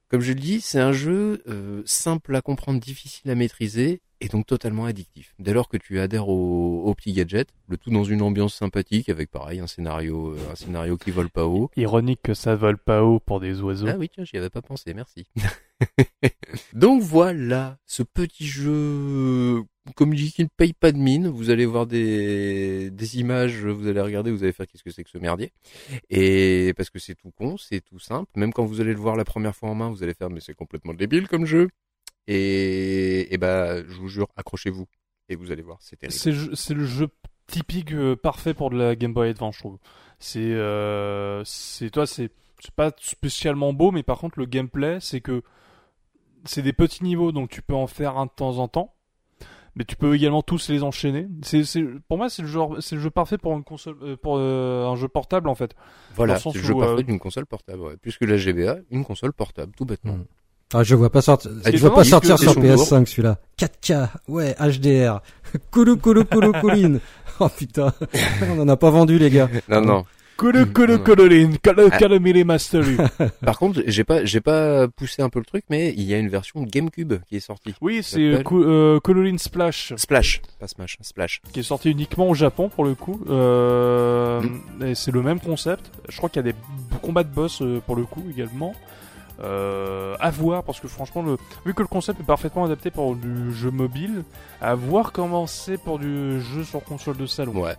comme 0.09 0.21
je 0.21 0.33
le 0.33 0.41
dis, 0.41 0.61
c'est 0.61 0.79
un 0.79 0.93
jeu 0.93 1.43
euh, 1.49 1.83
simple 1.85 2.37
à 2.37 2.41
comprendre, 2.41 2.81
difficile 2.81 3.29
à 3.31 3.35
maîtriser 3.35 4.01
et 4.21 4.29
donc 4.29 4.47
totalement 4.47 4.85
addictif. 4.85 5.35
Dès 5.39 5.53
lors 5.53 5.69
que 5.69 5.77
tu 5.77 5.99
adhères 5.99 6.29
au, 6.29 6.85
au 6.85 6.95
petit 6.95 7.13
gadget, 7.13 7.49
le 7.69 7.77
tout 7.77 7.91
dans 7.91 8.05
une 8.05 8.23
ambiance 8.23 8.55
sympathique 8.55 9.09
avec 9.09 9.31
pareil 9.31 9.59
un 9.59 9.67
scénario, 9.67 10.31
euh, 10.31 10.39
un 10.53 10.55
scénario 10.55 10.97
qui 10.97 11.11
vole 11.11 11.29
pas 11.29 11.47
haut. 11.47 11.71
Ironique 11.77 12.21
que 12.23 12.35
ça 12.35 12.55
vole 12.55 12.79
pas 12.79 13.03
haut 13.03 13.19
pour 13.19 13.41
des 13.41 13.61
oiseaux. 13.63 13.89
Ah 13.89 13.97
oui, 13.99 14.09
tiens, 14.09 14.25
j'y 14.25 14.37
avais 14.37 14.51
pas 14.51 14.63
pensé, 14.63 14.95
merci. 14.95 15.27
donc 16.73 17.03
voilà, 17.03 17.79
ce 17.87 18.03
petit 18.03 18.47
jeu 18.47 19.65
comme 19.95 20.13
je 20.15 20.25
dis, 20.25 20.33
qui 20.33 20.43
ne 20.43 20.49
paye 20.49 20.73
pas 20.73 20.91
de 20.91 20.99
mine. 20.99 21.29
Vous 21.29 21.51
allez 21.51 21.67
voir 21.67 21.87
des, 21.87 22.91
des 22.91 23.19
images, 23.19 23.65
vous 23.65 23.87
allez 23.87 24.01
regarder, 24.01 24.31
vous 24.31 24.43
allez 24.43 24.53
faire 24.53 24.67
qu'est-ce 24.67 24.83
que 24.83 24.91
c'est 24.91 25.05
que 25.05 25.11
ce 25.11 25.19
merdier. 25.19 25.53
Et 26.11 26.73
parce 26.77 26.91
que 26.91 26.99
c'est 26.99 27.15
tout 27.15 27.31
con, 27.31 27.57
c'est 27.57 27.81
tout 27.81 27.99
simple. 27.99 28.31
Même 28.35 28.53
quand 28.53 28.65
vous 28.65 28.81
allez 28.81 28.93
le 28.93 28.99
voir 28.99 29.17
la 29.17 29.25
première 29.25 29.55
fois 29.55 29.71
en 29.71 29.75
main, 29.75 29.91
vous 29.91 30.03
allez 30.03 30.15
faire 30.15 30.31
mais 30.31 30.41
c'est 30.41 30.55
complètement 30.55 30.95
débile 30.95 31.29
comme 31.29 31.47
jeu. 31.47 31.69
Et, 32.27 33.33
et 33.33 33.39
bah, 33.39 33.87
je 33.87 33.95
vous 33.95 34.09
jure, 34.09 34.29
accrochez-vous 34.37 34.87
et 35.29 35.37
vous 35.37 35.53
allez 35.53 35.63
voir, 35.63 35.79
c'est 35.81 35.97
terrible. 35.97 36.57
C'est 36.57 36.75
le 36.75 36.85
jeu 36.85 37.09
typique 37.47 37.93
euh, 37.93 38.17
parfait 38.17 38.55
pour 38.55 38.71
de 38.71 38.77
la 38.77 38.97
Game 38.97 39.13
Boy 39.13 39.29
Advance, 39.29 39.55
je 39.55 39.61
trouve. 39.61 39.79
C'est, 40.19 40.41
euh, 40.41 41.45
c'est 41.45 41.91
toi, 41.91 42.07
c'est 42.07 42.31
c'est 42.61 42.75
pas 42.75 42.91
spécialement 42.99 43.73
beau, 43.73 43.91
mais 43.91 44.03
par 44.03 44.19
contre 44.19 44.39
le 44.39 44.47
gameplay, 44.47 44.99
c'est 45.01 45.21
que 45.21 45.43
c'est 46.47 46.63
des 46.63 46.73
petits 46.73 47.05
niveaux, 47.05 47.33
donc 47.33 47.51
tu 47.51 47.63
peux 47.63 47.75
en 47.75 47.87
faire 47.87 48.17
un 48.17 48.27
de 48.27 48.31
temps 48.31 48.59
en 48.59 48.69
temps 48.69 48.97
mais 49.77 49.85
tu 49.85 49.95
peux 49.95 50.15
également 50.15 50.43
tous 50.43 50.71
les 50.71 50.83
enchaîner. 50.83 51.29
C'est, 51.43 51.63
c'est, 51.65 51.85
pour 52.09 52.17
moi, 52.17 52.31
c'est 52.31 52.43
le 52.43 52.49
genre, 52.49 52.77
c'est 52.81 52.97
le 52.97 53.03
jeu 53.03 53.11
parfait 53.11 53.37
pour 53.37 53.53
une 53.53 53.63
console, 53.63 53.97
euh, 54.03 54.17
pour 54.17 54.37
euh, 54.39 54.87
un 54.87 54.97
jeu 54.97 55.07
portable 55.07 55.51
en 55.51 55.55
fait. 55.55 55.77
Voilà, 56.17 56.39
c'est 56.39 56.55
le 56.55 56.63
jeu 56.63 56.75
où, 56.75 56.81
parfait 56.81 57.01
euh... 57.01 57.03
d'une 57.03 57.19
console 57.19 57.45
portable. 57.45 57.83
Ouais. 57.83 57.97
Puisque 58.01 58.23
la 58.23 58.39
GBA, 58.39 58.79
une 58.91 59.05
console 59.05 59.35
portable, 59.35 59.73
tout 59.77 59.85
bêtement. 59.85 60.15
Mm. 60.15 60.25
Ah, 60.75 60.83
je 60.83 60.97
vois 60.97 61.11
pas 61.11 61.21
sortir, 61.21 61.53
je 61.65 61.77
vois 61.77 61.95
pas 61.95 62.05
sortir 62.05 62.39
sur 62.39 62.55
PS5 62.55 63.07
celui-là. 63.07 63.39
4K, 63.59 64.09
ouais, 64.29 64.57
HDR. 64.59 65.21
Koulou 65.71 65.97
koulou 66.03 66.25
koulou 66.25 66.53
kouline. 66.53 67.01
Oh 67.39 67.51
putain, 67.51 67.93
on 68.49 68.61
en 68.61 68.69
a 68.69 68.79
pas 68.79 68.89
vendu 68.89 69.19
les 69.19 69.29
gars. 69.29 69.51
Non 69.69 69.83
non. 69.83 70.05
Koulou 70.37 70.67
koulou 70.67 70.99
koulouline, 70.99 71.57
Calamity 71.59 72.45
Mastery. 72.45 72.97
Par 73.45 73.59
contre, 73.59 73.83
j'ai 73.87 74.05
pas, 74.05 74.25
j'ai 74.25 74.43
pas 74.43 74.87
poussé 74.87 75.23
un 75.23 75.31
peu 75.31 75.39
le 75.39 75.47
truc, 75.47 75.65
mais 75.71 75.95
il 75.97 76.03
y 76.03 76.13
a 76.13 76.19
une 76.19 76.29
version 76.29 76.63
GameCube 76.63 77.15
qui 77.27 77.37
est 77.37 77.41
sortie. 77.41 77.75
Oui, 77.81 78.03
c'est 78.03 78.21
euh, 78.21 79.01
Koulouline 79.01 79.39
Splash. 79.39 79.95
Splash, 79.97 80.43
pas 80.61 80.69
Smash, 80.69 80.99
Splash. 81.01 81.41
Qui 81.53 81.61
est 81.61 81.63
sorti 81.63 81.91
uniquement 81.91 82.29
au 82.29 82.35
Japon 82.35 82.69
pour 82.69 82.85
le 82.85 82.95
coup. 82.95 83.21
Euh, 83.31 84.43
mm. 84.43 84.95
c'est 84.95 85.13
le 85.13 85.23
même 85.23 85.41
concept. 85.41 85.91
Je 86.09 86.17
crois 86.19 86.29
qu'il 86.29 86.45
y 86.45 86.49
a 86.49 86.53
des 86.53 86.59
combats 87.01 87.25
de 87.25 87.33
boss 87.33 87.63
euh, 87.63 87.81
pour 87.87 87.97
le 87.97 88.05
coup 88.05 88.25
également. 88.31 88.75
Euh, 89.43 90.17
à 90.19 90.31
voir 90.31 90.63
parce 90.65 90.81
que 90.81 90.89
franchement 90.89 91.21
le 91.21 91.37
vu 91.67 91.75
que 91.75 91.83
le 91.83 91.89
concept 91.89 92.19
est 92.21 92.25
parfaitement 92.25 92.65
adapté 92.65 92.91
pour 92.91 93.15
du 93.15 93.53
jeu 93.53 93.71
mobile 93.71 94.25
à 94.63 94.75
voir 94.75 95.13
comment 95.13 95.47
c'est 95.47 95.77
pour 95.77 95.99
du 95.99 96.41
jeu 96.41 96.65
sur 96.65 96.83
console 96.83 97.19
de 97.19 97.27
salon 97.27 97.53
ouais 97.53 97.77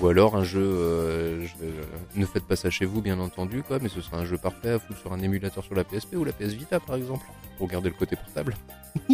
ou 0.00 0.06
alors 0.08 0.36
un 0.36 0.44
jeu 0.44 0.60
euh, 0.60 1.46
je, 1.46 2.20
ne 2.20 2.26
faites 2.26 2.44
pas 2.44 2.56
ça 2.56 2.70
chez 2.70 2.84
vous 2.84 3.00
bien 3.00 3.18
entendu 3.18 3.62
quoi 3.62 3.78
mais 3.80 3.88
ce 3.88 4.00
sera 4.00 4.18
un 4.18 4.24
jeu 4.24 4.38
parfait 4.38 4.70
à 4.70 4.78
foutre 4.78 5.00
sur 5.00 5.12
un 5.12 5.20
émulateur 5.20 5.64
sur 5.64 5.74
la 5.74 5.84
PSP 5.84 6.14
ou 6.16 6.24
la 6.24 6.32
PS 6.32 6.52
Vita 6.52 6.80
par 6.80 6.96
exemple 6.96 7.26
pour 7.58 7.68
garder 7.68 7.88
le 7.88 7.94
côté 7.94 8.16
portable 8.16 8.56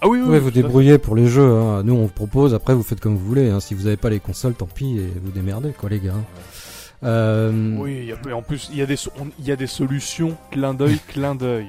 ah 0.00 0.08
oui, 0.08 0.20
oui, 0.20 0.28
ouais, 0.28 0.38
vous 0.38 0.50
débrouillez 0.50 0.98
pour 0.98 1.16
les 1.16 1.26
jeux 1.26 1.50
hein. 1.50 1.82
nous 1.82 1.94
on 1.94 2.02
vous 2.02 2.08
propose 2.08 2.54
après 2.54 2.74
vous 2.74 2.82
faites 2.82 3.00
comme 3.00 3.16
vous 3.16 3.26
voulez 3.26 3.50
hein. 3.50 3.60
si 3.60 3.74
vous 3.74 3.84
n'avez 3.84 3.96
pas 3.96 4.10
les 4.10 4.20
consoles 4.20 4.54
tant 4.54 4.66
pis 4.66 4.98
et 4.98 5.12
vous 5.22 5.30
démerdez 5.30 5.72
quoi 5.72 5.88
les 5.88 6.00
gars 6.00 6.14
ouais. 6.14 6.42
Euh... 7.04 7.76
Oui, 7.78 8.06
y 8.06 8.12
a, 8.12 8.36
en 8.36 8.42
plus, 8.42 8.68
il 8.72 8.78
y, 8.78 8.82
a 8.82 8.86
des, 8.86 8.96
il 9.38 9.44
y 9.44 9.52
a 9.52 9.56
des 9.56 9.66
solutions 9.66 10.36
clin 10.50 10.74
d'œil, 10.74 10.98
clin 11.08 11.34
d'œil. 11.34 11.68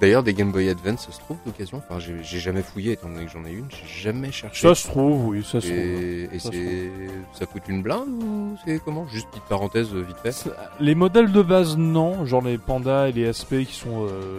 D'ailleurs, 0.00 0.22
des 0.22 0.32
Game 0.32 0.52
Boy 0.52 0.68
Advance, 0.68 1.06
ça 1.06 1.12
se 1.12 1.18
trouve 1.20 1.38
d'occasion. 1.44 1.78
Enfin, 1.78 1.98
j'ai 1.98 2.38
jamais 2.38 2.62
fouillé, 2.62 2.92
étant 2.92 3.08
donné 3.08 3.26
que 3.26 3.32
j'en 3.32 3.44
ai 3.44 3.52
une, 3.52 3.66
j'ai 3.70 4.02
jamais 4.02 4.30
cherché. 4.30 4.66
Ça 4.68 4.74
se 4.74 4.86
trouve, 4.86 5.26
oui, 5.28 5.42
ça 5.42 5.60
se 5.60 5.66
trouve. 5.66 6.34
Et 6.34 6.38
ça, 6.38 6.50
c'est, 6.52 6.90
ça 7.32 7.46
coûte 7.46 7.62
une 7.68 7.82
blinde 7.82 8.08
ou 8.22 8.56
c'est 8.64 8.80
comment? 8.84 9.06
Juste 9.08 9.28
petite 9.28 9.44
parenthèse 9.44 9.92
vite 9.92 10.16
fait. 10.22 10.50
Les 10.80 10.94
modèles 10.94 11.32
de 11.32 11.42
base, 11.42 11.76
non. 11.76 12.26
Genre 12.26 12.42
les 12.42 12.58
pandas 12.58 13.08
et 13.08 13.12
les 13.12 13.32
SP 13.32 13.66
qui 13.66 13.74
sont 13.74 14.06
euh, 14.06 14.38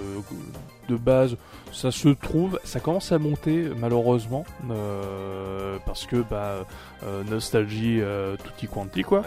de 0.89 0.95
base, 0.95 1.37
ça 1.71 1.91
se 1.91 2.09
trouve. 2.09 2.59
Ça 2.63 2.79
commence 2.79 3.11
à 3.11 3.19
monter, 3.19 3.69
malheureusement, 3.77 4.45
euh, 4.71 5.77
parce 5.85 6.05
que 6.05 6.17
bah 6.17 6.65
euh, 7.03 7.23
nostalgie 7.25 7.99
euh, 8.01 8.35
tutti 8.37 8.67
quanti 8.67 9.03
quoi. 9.03 9.19
Ouais. 9.19 9.25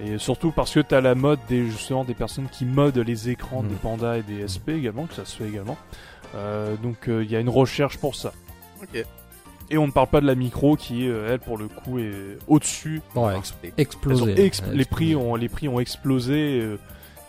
Et 0.00 0.18
surtout 0.18 0.52
parce 0.52 0.72
que 0.72 0.80
tu 0.80 0.94
as 0.94 1.00
la 1.00 1.14
mode 1.14 1.40
des, 1.48 1.66
justement 1.66 2.04
des 2.04 2.14
personnes 2.14 2.48
qui 2.50 2.64
modent 2.64 2.98
les 2.98 3.30
écrans 3.30 3.62
mmh. 3.62 3.68
des 3.68 3.74
pandas 3.74 4.16
et 4.18 4.22
des 4.22 4.46
SP 4.46 4.70
également, 4.70 5.06
que 5.06 5.14
ça 5.14 5.24
se 5.24 5.36
fait 5.36 5.48
également. 5.48 5.76
Euh, 6.34 6.76
donc 6.76 6.96
il 7.06 7.12
euh, 7.12 7.24
y 7.24 7.36
a 7.36 7.40
une 7.40 7.48
recherche 7.48 7.98
pour 7.98 8.14
ça. 8.14 8.32
Ok. 8.82 9.04
Et 9.70 9.76
on 9.76 9.86
ne 9.86 9.92
parle 9.92 10.06
pas 10.06 10.20
de 10.20 10.26
la 10.26 10.34
micro 10.34 10.76
qui, 10.76 11.06
euh, 11.06 11.30
elle, 11.30 11.40
pour 11.40 11.58
le 11.58 11.68
coup, 11.68 11.98
est 11.98 12.38
au-dessus. 12.46 13.02
Ouais, 13.14 13.34
explosé. 13.76 14.40
Exp 14.40 14.64
les, 14.72 14.84
prix 14.86 15.14
ont, 15.14 15.34
les 15.34 15.50
prix 15.50 15.68
ont 15.68 15.78
explosé. 15.78 16.76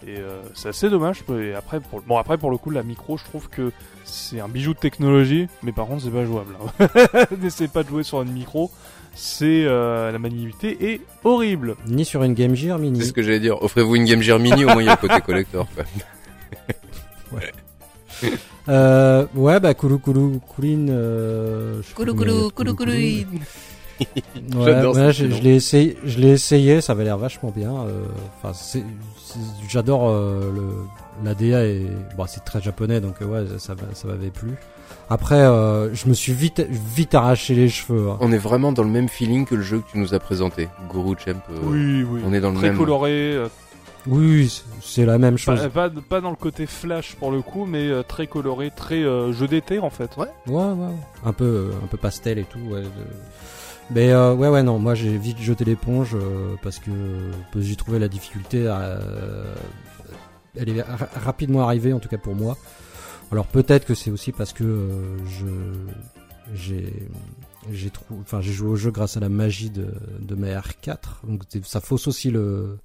Et 0.08 0.16
c'est 0.54 0.70
assez 0.70 0.90
dommage. 0.90 1.24
Et 1.38 1.54
après, 1.54 1.82
pour, 1.82 2.02
bon, 2.02 2.18
après, 2.18 2.38
pour 2.38 2.50
le 2.50 2.58
coup, 2.58 2.70
la 2.70 2.84
micro, 2.84 3.18
je 3.18 3.26
trouve 3.26 3.50
que 3.50 3.74
c'est 4.06 4.40
un 4.40 4.48
bijou 4.48 4.74
de 4.74 4.80
technologie, 4.80 5.50
mais 5.64 5.74
par 5.74 5.88
contre, 5.88 6.04
c'est 6.04 6.12
pas 6.12 6.24
jouable. 6.24 6.56
Hein. 6.80 6.88
N'essayez 7.42 7.68
pas 7.68 7.84
de 7.84 7.90
jouer 7.90 8.04
sur 8.04 8.22
une 8.22 8.32
micro 8.32 8.72
c'est 9.20 9.66
euh, 9.66 10.12
la 10.12 10.18
maniabilité 10.18 10.94
est 10.94 11.02
horrible. 11.26 11.76
Ni 11.88 12.06
sur 12.06 12.24
une 12.24 12.34
Game 12.34 12.56
Gear 12.56 12.80
Mini. 12.80 13.02
C'est 13.02 13.08
ce 13.08 13.14
que 13.14 13.22
j'allais 13.22 13.42
dire. 13.42 13.62
Offrez-vous 13.62 13.98
une 13.98 14.06
Game 14.06 14.22
Gear 14.22 14.40
Mini, 14.40 14.64
au 14.64 14.70
moins 14.70 14.82
il 14.82 14.86
y 14.86 14.90
a 14.90 14.98
le 15.02 15.08
côté 15.08 15.20
collector. 15.22 15.68
Quoi. 15.76 15.84
ouais. 17.38 18.32
euh, 18.70 19.26
ouais, 19.36 19.60
bah 19.60 19.74
Koulou 19.74 20.00
Koulou 20.00 20.40
Kouline. 20.56 20.88
Euh, 20.90 21.82
Koulou 21.94 22.16
Koulou 22.16 22.50
Koulou 22.52 22.76
Kouline. 22.76 23.28
ouais, 24.56 24.86
ouais 24.86 25.12
je, 25.12 25.30
je 25.30 25.42
l'ai 25.42 25.56
essayé, 25.56 25.98
je 26.06 26.18
l'ai 26.20 26.30
essayé, 26.30 26.80
ça 26.80 26.94
avait 26.94 27.04
l'air 27.04 27.18
vachement 27.18 27.52
bien. 27.54 27.74
Enfin, 28.42 28.58
euh, 28.78 28.82
j'adore 29.68 30.10
euh, 30.10 30.50
le 30.56 31.26
la 31.26 31.36
DA 31.36 31.66
et 31.66 31.86
bon, 32.16 32.26
c'est 32.26 32.46
très 32.46 32.62
japonais 32.62 33.02
donc 33.02 33.20
ouais, 33.20 33.44
ça 33.58 33.76
ça 33.94 34.08
m'avait 34.08 34.30
plu. 34.30 34.52
Après, 35.12 35.40
euh, 35.42 35.94
je 35.96 36.08
me 36.08 36.14
suis 36.14 36.34
vite, 36.34 36.62
vite 36.70 37.16
arraché 37.16 37.56
les 37.56 37.68
cheveux. 37.70 38.10
Hein. 38.12 38.18
On 38.20 38.32
est 38.32 38.38
vraiment 38.38 38.72
dans 38.72 38.84
le 38.84 38.90
même 38.90 39.10
feeling 39.10 39.46
que 39.46 39.56
le 39.56 39.64
jeu 39.64 39.80
que 39.80 39.92
tu 39.92 39.98
nous 39.98 40.14
as 40.14 40.20
présenté, 40.20 40.70
Guru 40.92 41.16
Champ. 41.18 41.32
Euh, 41.50 41.58
oui, 41.64 42.04
oui. 42.04 42.22
On 42.26 42.32
est 42.32 42.40
dans 42.40 42.52
le 42.52 42.58
Très 42.58 42.70
même. 42.70 42.78
coloré. 42.78 43.12
Euh, 43.34 43.48
oui, 44.06 44.62
c'est 44.82 45.06
la 45.06 45.18
même 45.18 45.38
chose. 45.38 45.60
Pas, 45.74 45.90
pas, 45.90 46.02
pas, 46.08 46.22
dans 46.22 46.30
le 46.30 46.36
côté 46.36 46.68
flash 46.68 47.16
pour 47.16 47.32
le 47.32 47.42
coup, 47.42 47.66
mais 47.66 47.88
euh, 47.90 48.04
très 48.04 48.28
coloré, 48.28 48.72
très 48.74 49.04
euh, 49.04 49.34
jeu 49.34 49.48
d'été 49.48 49.80
en 49.80 49.90
fait. 49.90 50.16
Ouais. 50.16 50.28
Ouais, 50.48 50.64
ouais. 50.64 50.94
Un 51.26 51.34
peu, 51.34 51.72
un 51.84 51.88
peu 51.88 51.98
pastel 51.98 52.38
et 52.38 52.44
tout. 52.46 52.60
Ouais. 52.70 52.82
De... 52.84 52.88
Mais 53.92 54.12
euh, 54.12 54.36
ouais, 54.36 54.48
ouais, 54.50 54.62
non. 54.62 54.78
Moi, 54.78 54.94
j'ai 54.94 55.18
vite 55.18 55.40
jeté 55.40 55.66
l'éponge 55.66 56.16
parce 56.62 56.78
que 56.78 56.92
j'ai 57.58 57.76
trouvé 57.76 57.98
la 57.98 58.08
difficulté. 58.08 58.68
À, 58.68 59.00
elle 60.56 60.70
est 60.70 60.84
rapidement 61.24 61.64
arrivée, 61.64 61.94
en 61.94 62.00
tout 62.00 62.10
cas 62.10 62.18
pour 62.20 62.36
moi. 62.36 62.58
Alors 63.32 63.46
peut-être 63.46 63.86
que 63.86 63.94
c'est 63.94 64.12
aussi 64.12 64.32
parce 64.32 64.54
que 64.54 64.64
euh, 64.64 65.18
je 65.28 65.46
j'ai 66.56 67.08
j'ai 67.72 67.90
trouvé 67.92 68.20
enfin 68.22 68.42
j'ai 68.42 68.52
joué 68.52 68.70
au 68.70 68.76
jeu 68.76 68.90
grâce 68.90 69.18
à 69.18 69.20
la 69.20 69.30
magie 69.30 69.70
de 69.70 69.94
de 70.20 70.36
ma 70.36 70.48
R4 70.48 71.26
donc 71.28 71.44
ça 71.64 71.80
fausse 71.80 72.08
aussi 72.08 72.32
le 72.32 72.80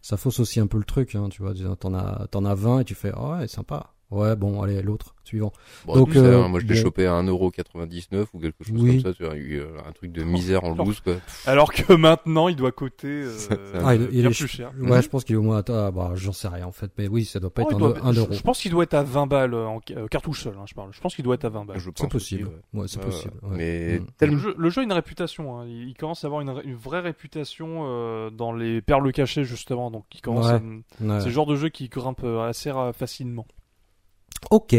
ça 0.00 0.16
fausse 0.16 0.38
aussi 0.38 0.60
un 0.60 0.68
peu 0.68 0.78
le 0.78 0.84
truc 0.84 1.16
hein, 1.16 1.28
tu 1.30 1.42
vois. 1.42 1.52
T'en 1.80 1.94
as 1.94 2.28
t'en 2.30 2.44
as 2.44 2.54
20 2.54 2.80
et 2.80 2.84
tu 2.84 2.94
fais 2.94 3.12
oh 3.16 3.32
ouais 3.32 3.48
sympa 3.48 3.94
Ouais, 4.10 4.36
bon, 4.36 4.62
allez, 4.62 4.80
l'autre, 4.80 5.14
suivant. 5.22 5.52
Bon, 5.84 5.94
Donc, 5.94 6.16
euh, 6.16 6.42
hein, 6.42 6.48
moi 6.48 6.60
je 6.60 6.66
l'ai 6.66 6.76
chopé 6.76 7.06
à 7.06 7.12
1,99€ 7.12 8.24
ou 8.32 8.38
quelque 8.38 8.64
chose 8.64 8.74
Oui. 8.80 9.02
comme 9.02 9.12
ça, 9.12 9.16
tu 9.16 9.24
vois, 9.24 9.36
eu, 9.36 9.58
euh, 9.60 9.66
un 9.86 9.92
truc 9.92 10.12
de 10.12 10.22
misère 10.24 10.64
en 10.64 10.72
Alors- 10.72 10.86
loose 10.86 11.00
quoi. 11.00 11.16
Alors 11.44 11.72
que 11.74 11.92
maintenant, 11.92 12.48
il 12.48 12.56
doit 12.56 12.72
coter 12.72 13.06
euh, 13.52 13.80
Ah, 13.84 13.94
il- 13.94 14.24
est- 14.24 14.30
plus 14.30 14.46
cher. 14.48 14.72
Ouais, 14.80 15.02
je 15.02 15.08
pense 15.10 15.24
qu'il 15.24 15.34
est 15.34 15.38
au 15.38 15.42
moins 15.42 15.58
à, 15.58 15.62
ah, 15.68 15.90
bah, 15.90 16.12
j'en 16.14 16.32
sais 16.32 16.48
rien, 16.48 16.66
en 16.66 16.72
fait, 16.72 16.90
mais 16.96 17.06
oui, 17.08 17.26
ça 17.26 17.38
doit 17.38 17.50
pas 17.52 17.62
Oh, 17.66 17.70
être 17.70 17.78
il 17.78 17.84
un, 17.84 17.88
doit- 17.90 17.98
un 18.06 18.12
je- 18.12 18.20
euro. 18.20 18.32
Je, 18.32 18.40
pense 18.40 18.60
qu'il 18.60 18.70
doit 18.70 18.84
être 18.84 18.94
à 18.94 19.02
20 19.02 19.26
balles 19.26 19.52
en 19.54 19.80
ca- 19.86 19.98
euh, 19.98 20.06
cartouche 20.08 20.42
seul, 20.44 20.54
hein, 20.58 20.64
je 20.66 20.72
parle. 20.74 20.88
Je 20.92 21.00
pense 21.00 21.14
qu'il 21.14 21.24
doit 21.24 21.34
être 21.34 21.44
à 21.44 21.50
20 21.50 21.66
balles. 21.66 21.78
Je 21.78 21.90
pense 21.90 22.00
C'est 22.00 22.08
possible. 22.08 22.44
aussi, 22.44 22.54
ouais. 22.74 22.80
Ouais, 22.80 22.88
c'est 22.88 23.00
possible. 23.00 23.34
Mais 23.50 23.98
Mm. 23.98 24.24
Le 24.26 24.38
jeu, 24.38 24.54
le 24.56 24.70
jeu 24.70 24.80
a 24.80 24.84
une 24.84 24.92
réputation. 24.92 25.58
hein. 25.60 25.66
Il, 25.68 25.94
commence 25.94 26.24
à 26.24 26.28
avoir 26.28 26.40
une, 26.40 26.54
une 26.64 26.74
vraie 26.76 27.00
réputation 27.00 27.84
euh, 27.86 28.30
dans 28.30 28.52
les 28.52 28.80
perles 28.80 29.12
cachées 29.12 29.44
justement. 29.44 29.90
Donc, 29.90 30.04
il 30.14 30.20
commence. 30.22 30.46
Ouais. 30.46 30.52
à- 30.52 31.04
Ouais. 31.04 31.20
C'est 31.20 31.26
le 31.26 31.32
genre 31.32 31.46
de 31.46 31.56
jeu 31.56 31.68
qui 31.68 31.88
grimpe 31.88 32.24
assez 32.24 32.72
facilement. 32.94 33.46
Ok. 34.50 34.76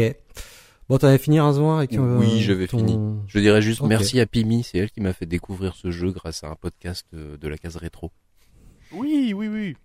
Bon, 0.88 0.98
t'avais 0.98 1.18
fini 1.18 1.38
un 1.38 1.52
zoin 1.52 1.78
avec 1.78 1.92
euh, 1.94 2.18
Oui, 2.18 2.40
j'avais 2.40 2.66
ton- 2.66 2.78
fini. 2.78 2.98
Je 3.28 3.38
dirais 3.38 3.62
juste 3.62 3.82
merci 3.82 4.18
à 4.20 4.26
Pimi, 4.26 4.64
c'est 4.64 4.78
elle 4.78 4.90
qui 4.90 5.00
m'a 5.00 5.12
fait 5.12 5.26
découvrir 5.26 5.74
ce 5.76 5.90
jeu 5.92 6.10
grâce 6.10 6.42
à 6.42 6.48
un 6.48 6.56
podcast 6.56 7.06
euh, 7.14 7.36
de 7.36 7.46
la 7.48 7.56
case 7.58 7.76
rétro. 7.76 8.10
Oui, 8.92 9.32
oui, 9.36 9.46
oui. 9.48 9.76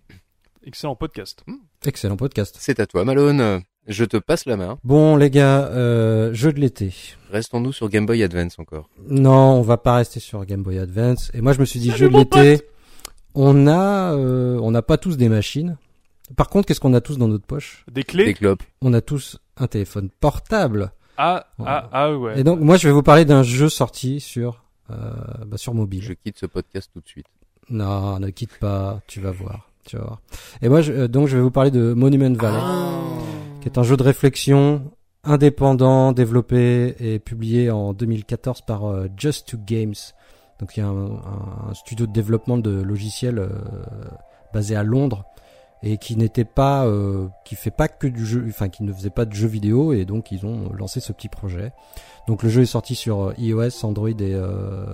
Excellent 0.64 0.96
podcast. 0.96 1.44
Excellent 1.84 2.16
podcast. 2.16 2.56
C'est 2.58 2.80
à 2.80 2.86
toi 2.86 3.04
Malone, 3.04 3.62
je 3.86 4.04
te 4.04 4.16
passe 4.16 4.46
la 4.46 4.56
main. 4.56 4.78
Bon, 4.82 5.14
les 5.16 5.30
gars, 5.30 5.66
euh, 5.68 6.34
jeu 6.34 6.52
de 6.52 6.58
l'été. 6.58 6.92
Restons-nous 7.30 7.72
sur 7.72 7.88
Game 7.88 8.04
Boy 8.04 8.24
Advance 8.24 8.58
encore. 8.58 8.90
Non, 9.08 9.52
on 9.58 9.62
va 9.62 9.76
pas 9.76 9.94
rester 9.94 10.18
sur 10.18 10.44
Game 10.44 10.64
Boy 10.64 10.80
Advance. 10.80 11.30
Et 11.34 11.40
moi, 11.40 11.52
je 11.52 11.60
me 11.60 11.64
suis 11.64 11.78
dit, 11.78 11.86
Salut, 11.90 11.98
jeu 12.00 12.08
de 12.08 12.16
l'été. 12.16 12.62
On 13.36 13.68
a, 13.68 14.12
euh, 14.14 14.58
on 14.60 14.72
n'a 14.72 14.82
pas 14.82 14.98
tous 14.98 15.16
des 15.16 15.28
machines. 15.28 15.76
Par 16.36 16.48
contre, 16.48 16.66
qu'est-ce 16.66 16.80
qu'on 16.80 16.94
a 16.94 17.00
tous 17.00 17.16
dans 17.16 17.28
notre 17.28 17.46
poche? 17.46 17.84
Des 17.88 18.02
clés? 18.02 18.24
Des 18.24 18.34
clopes. 18.34 18.64
On 18.82 18.92
a 18.92 19.00
tous 19.00 19.38
un 19.56 19.66
téléphone 19.66 20.10
portable. 20.20 20.92
Ah, 21.18 21.46
ah, 21.64 21.88
ah 21.92 22.12
ouais. 22.16 22.40
Et 22.40 22.44
donc, 22.44 22.60
moi, 22.60 22.76
je 22.76 22.86
vais 22.88 22.92
vous 22.92 23.02
parler 23.02 23.24
d'un 23.24 23.42
jeu 23.42 23.68
sorti 23.68 24.20
sur, 24.20 24.62
euh, 24.90 24.94
bah, 25.46 25.56
sur 25.56 25.72
mobile. 25.74 26.02
Je 26.02 26.12
quitte 26.12 26.38
ce 26.38 26.46
podcast 26.46 26.90
tout 26.92 27.00
de 27.00 27.08
suite. 27.08 27.26
Non, 27.70 28.18
ne 28.18 28.28
quitte 28.30 28.58
pas. 28.58 29.00
Tu 29.06 29.20
vas 29.20 29.30
voir. 29.30 29.70
Tu 29.86 29.96
vas 29.96 30.02
voir. 30.04 30.20
Et 30.62 30.68
moi, 30.68 30.82
je, 30.82 30.92
euh, 30.92 31.08
donc, 31.08 31.26
je 31.28 31.36
vais 31.36 31.42
vous 31.42 31.50
parler 31.50 31.70
de 31.70 31.94
Monument 31.94 32.34
Valley, 32.36 32.58
Ah. 32.60 32.90
qui 33.62 33.68
est 33.68 33.78
un 33.78 33.82
jeu 33.82 33.96
de 33.96 34.02
réflexion 34.02 34.90
indépendant, 35.24 36.12
développé 36.12 36.94
et 37.00 37.18
publié 37.18 37.70
en 37.70 37.92
2014 37.94 38.60
par 38.62 38.84
euh, 38.86 39.06
Just 39.16 39.48
Two 39.48 39.58
Games. 39.66 39.94
Donc, 40.60 40.76
il 40.76 40.80
y 40.80 40.82
a 40.82 40.86
un, 40.86 41.06
un- 41.06 41.70
un 41.70 41.74
studio 41.74 42.06
de 42.06 42.12
développement 42.12 42.58
de 42.58 42.70
logiciels 42.82 43.38
euh, 43.38 43.48
basé 44.52 44.76
à 44.76 44.82
Londres 44.82 45.24
et 45.82 45.98
qui 45.98 46.16
n'était 46.16 46.44
pas, 46.44 46.86
euh, 46.86 47.28
qui 47.44 47.54
fait 47.54 47.70
pas 47.70 47.88
que 47.88 48.06
du 48.06 48.24
jeu, 48.26 48.44
enfin, 48.48 48.68
qui 48.68 48.82
ne 48.82 48.92
faisait 48.92 49.10
pas 49.10 49.24
de 49.24 49.32
jeux 49.34 49.46
vidéo 49.48 49.92
et 49.92 50.04
donc 50.04 50.32
ils 50.32 50.46
ont 50.46 50.70
lancé 50.72 51.00
ce 51.00 51.12
petit 51.12 51.28
projet. 51.28 51.72
Donc, 52.26 52.42
le 52.42 52.48
jeu 52.48 52.62
est 52.62 52.66
sorti 52.66 52.94
sur 52.96 53.20
euh, 53.28 53.34
iOS, 53.38 53.84
Android 53.84 54.08
et 54.08 54.16
euh, 54.34 54.84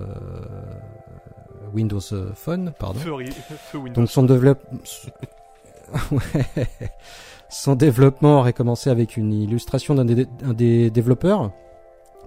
Windows 1.73 1.99
Phone, 2.35 2.73
pardon. 2.77 2.99
Feu, 2.99 3.11
Windows. 3.11 3.93
Donc 4.01 4.09
son 4.09 4.23
développement, 4.23 4.79
Ouais. 6.11 6.67
son 7.49 7.75
développement 7.75 8.39
aurait 8.39 8.53
commencé 8.53 8.89
avec 8.89 9.17
une 9.17 9.33
illustration 9.33 9.95
d'un 9.95 10.05
des, 10.05 10.89
développeurs 10.91 11.51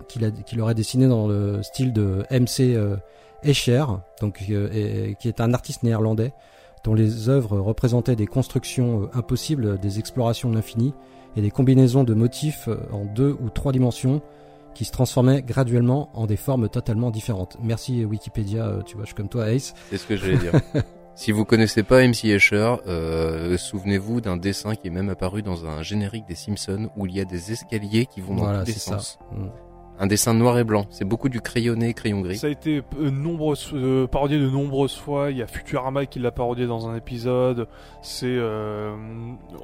qu'il 0.09 0.33
qu'il 0.45 0.61
aurait 0.61 0.75
dessiné 0.75 1.07
dans 1.09 1.27
le 1.27 1.63
style 1.63 1.93
de 1.93 2.25
MC 2.31 2.75
euh, 2.75 2.97
Escher, 3.43 3.85
donc 4.21 4.43
euh, 4.51 4.69
et- 4.73 5.17
qui 5.19 5.29
est 5.29 5.41
un 5.41 5.53
artiste 5.55 5.83
néerlandais 5.83 6.33
dont 6.87 6.95
les 6.95 7.29
œuvres 7.29 7.59
représentaient 7.59 8.17
des 8.17 8.27
constructions 8.27 9.03
euh, 9.03 9.19
impossibles, 9.19 9.79
des 9.79 9.99
explorations 9.99 10.49
de 10.49 10.55
l'infini 10.55 10.95
et 11.37 11.43
des 11.43 11.51
combinaisons 11.51 12.05
de 12.05 12.15
motifs 12.15 12.69
euh, 12.69 12.77
en 12.93 13.05
deux 13.05 13.37
ou 13.41 13.51
trois 13.51 13.73
dimensions 13.73 14.23
qui 14.75 14.85
se 14.85 14.93
transformaient 14.93 15.43
graduellement 15.43 16.11
en 16.15 16.27
des 16.27 16.37
formes 16.37 16.69
totalement 16.69 17.11
différentes. 17.11 17.57
Merci 17.63 18.05
Wikipédia, 18.05 18.67
euh, 18.67 18.83
tu 18.83 18.95
vois, 18.95 19.05
je 19.05 19.09
suis 19.09 19.15
comme 19.15 19.29
toi 19.29 19.51
Ace. 19.51 19.75
C'est 19.91 19.97
ce 19.97 20.07
que 20.07 20.17
j'allais 20.17 20.37
dire. 20.37 20.53
si 21.15 21.33
vous 21.33 21.45
connaissez 21.45 21.83
pas 21.83 22.07
MC 22.07 22.27
Escher, 22.27 22.77
euh, 22.87 23.57
souvenez-vous 23.57 24.21
d'un 24.21 24.37
dessin 24.37 24.77
qui 24.77 24.87
est 24.87 24.91
même 24.91 25.09
apparu 25.09 25.43
dans 25.43 25.67
un 25.67 25.83
générique 25.83 26.27
des 26.27 26.35
Simpsons 26.35 26.91
où 26.97 27.07
il 27.07 27.17
y 27.17 27.21
a 27.21 27.25
des 27.25 27.53
escaliers 27.53 28.07
qui 28.07 28.21
vont 28.21 28.37
dans 28.37 28.43
Voilà, 28.45 28.61
tous 28.61 28.67
les 28.67 28.73
c'est 28.75 28.91
ça. 28.91 29.19
Un 29.99 30.07
dessin 30.07 30.35
noir 30.35 30.59
et 30.59 30.65
blanc. 30.65 30.85
C'est 30.91 31.07
beaucoup 31.07 31.31
du 31.31 31.41
crayonné, 31.41 31.95
crayon 31.95 32.21
gris. 32.21 32.37
Ça 32.37 32.49
a 32.49 32.51
été 32.51 32.83
euh, 33.01 33.11
nombreuses, 33.11 33.71
euh, 33.73 34.07
parodié 34.07 34.39
de 34.39 34.49
nombreuses 34.51 34.95
fois. 34.97 35.31
Il 35.31 35.39
y 35.39 35.43
a 35.43 35.47
Futurama 35.47 36.05
qui 36.05 36.19
l'a 36.19 36.31
parodié 36.31 36.67
dans 36.67 36.87
un 36.89 36.97
épisode. 36.97 37.67
C'est 38.03 38.27
euh, 38.27 38.95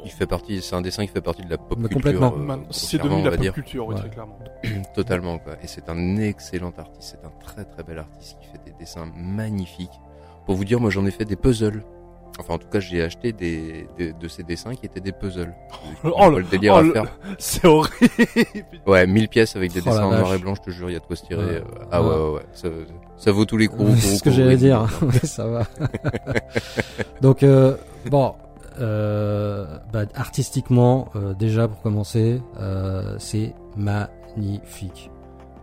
Il 0.04 0.10
fait 0.10 0.26
partie, 0.26 0.62
c'est 0.62 0.74
un 0.74 0.80
dessin 0.80 1.04
qui 1.04 1.12
fait 1.12 1.20
partie 1.20 1.42
de 1.44 1.50
la 1.50 1.58
pop 1.58 1.78
culture. 1.78 1.94
complètement. 1.96 2.32
euh, 2.36 2.56
c'est 2.70 2.96
devenu 3.02 3.22
la 3.22 3.30
pop 3.32 3.40
dire. 3.40 3.52
culture, 3.52 3.86
oui, 3.86 3.94
Ouais. 3.94 4.00
très 4.00 4.08
clairement. 4.10 4.38
Totalement 4.94 5.38
quoi. 5.38 5.54
Et 5.62 5.66
c'est 5.66 5.90
un 5.90 6.16
excellent 6.16 6.72
artiste. 6.78 7.16
C'est 7.20 7.26
un 7.26 7.32
très 7.44 7.64
très 7.66 7.82
bel 7.82 7.98
artiste 7.98 8.38
qui 8.40 8.46
fait 8.48 8.60
des 8.64 8.72
dessins 8.78 9.10
magnifiques. 9.14 9.90
Pour 10.46 10.54
vous 10.54 10.64
dire, 10.64 10.80
moi 10.80 10.88
j'en 10.90 11.04
ai 11.04 11.10
fait 11.10 11.24
des 11.26 11.36
puzzles. 11.36 11.84
Enfin, 12.40 12.54
en 12.54 12.58
tout 12.58 12.68
cas, 12.68 12.80
j'ai 12.80 13.02
acheté 13.02 13.32
des, 13.32 13.86
des- 13.98 14.12
de 14.14 14.28
ces 14.28 14.42
dessins 14.42 14.74
qui 14.74 14.86
étaient 14.86 15.00
des 15.00 15.12
puzzles. 15.12 15.52
Oh, 16.04 16.30
le, 16.30 16.42
délire 16.44 16.74
oh, 16.74 16.78
à 16.78 16.84
faire. 16.92 17.04
C'est 17.38 17.66
horrible. 17.66 17.92
Ouais, 18.86 19.06
1000 19.06 19.28
pièces 19.28 19.54
avec 19.56 19.72
des 19.72 19.80
Oh 19.80 19.90
dessins 19.90 20.04
en 20.04 20.10
noir 20.18 20.34
et 20.34 20.38
blanc, 20.38 20.54
je 20.54 20.62
te 20.62 20.70
jure, 20.70 20.88
il 20.90 20.94
y 20.94 20.96
a 20.96 21.00
de 21.00 21.04
quoi 21.04 21.14
se 21.16 21.24
tirer. 21.26 21.44
Ouais. 21.44 21.64
Ah 21.90 22.02
ouais, 22.02 22.08
Ouais. 22.08 22.30
ouais. 22.36 22.42
Ça, 22.52 22.68
ça 23.16 23.32
vaut 23.32 23.44
tous 23.44 23.56
les 23.58 23.68
coups. 23.68 23.92
C'est 23.98 24.16
ce 24.16 24.22
que 24.22 24.30
j'allais 24.30 24.56
dire. 24.56 24.86
Ça 25.24 25.46
va. 25.46 25.62
Donc 27.20 27.42
euh, 27.42 27.76
bon, 28.10 28.34
euh, 28.80 29.66
bah, 29.92 30.04
artistiquement, 30.14 31.10
euh, 31.16 31.34
déjà 31.34 31.68
pour 31.68 31.80
commencer, 31.82 32.40
euh, 32.58 33.14
c'est 33.18 33.54
magnifique. 33.76 35.10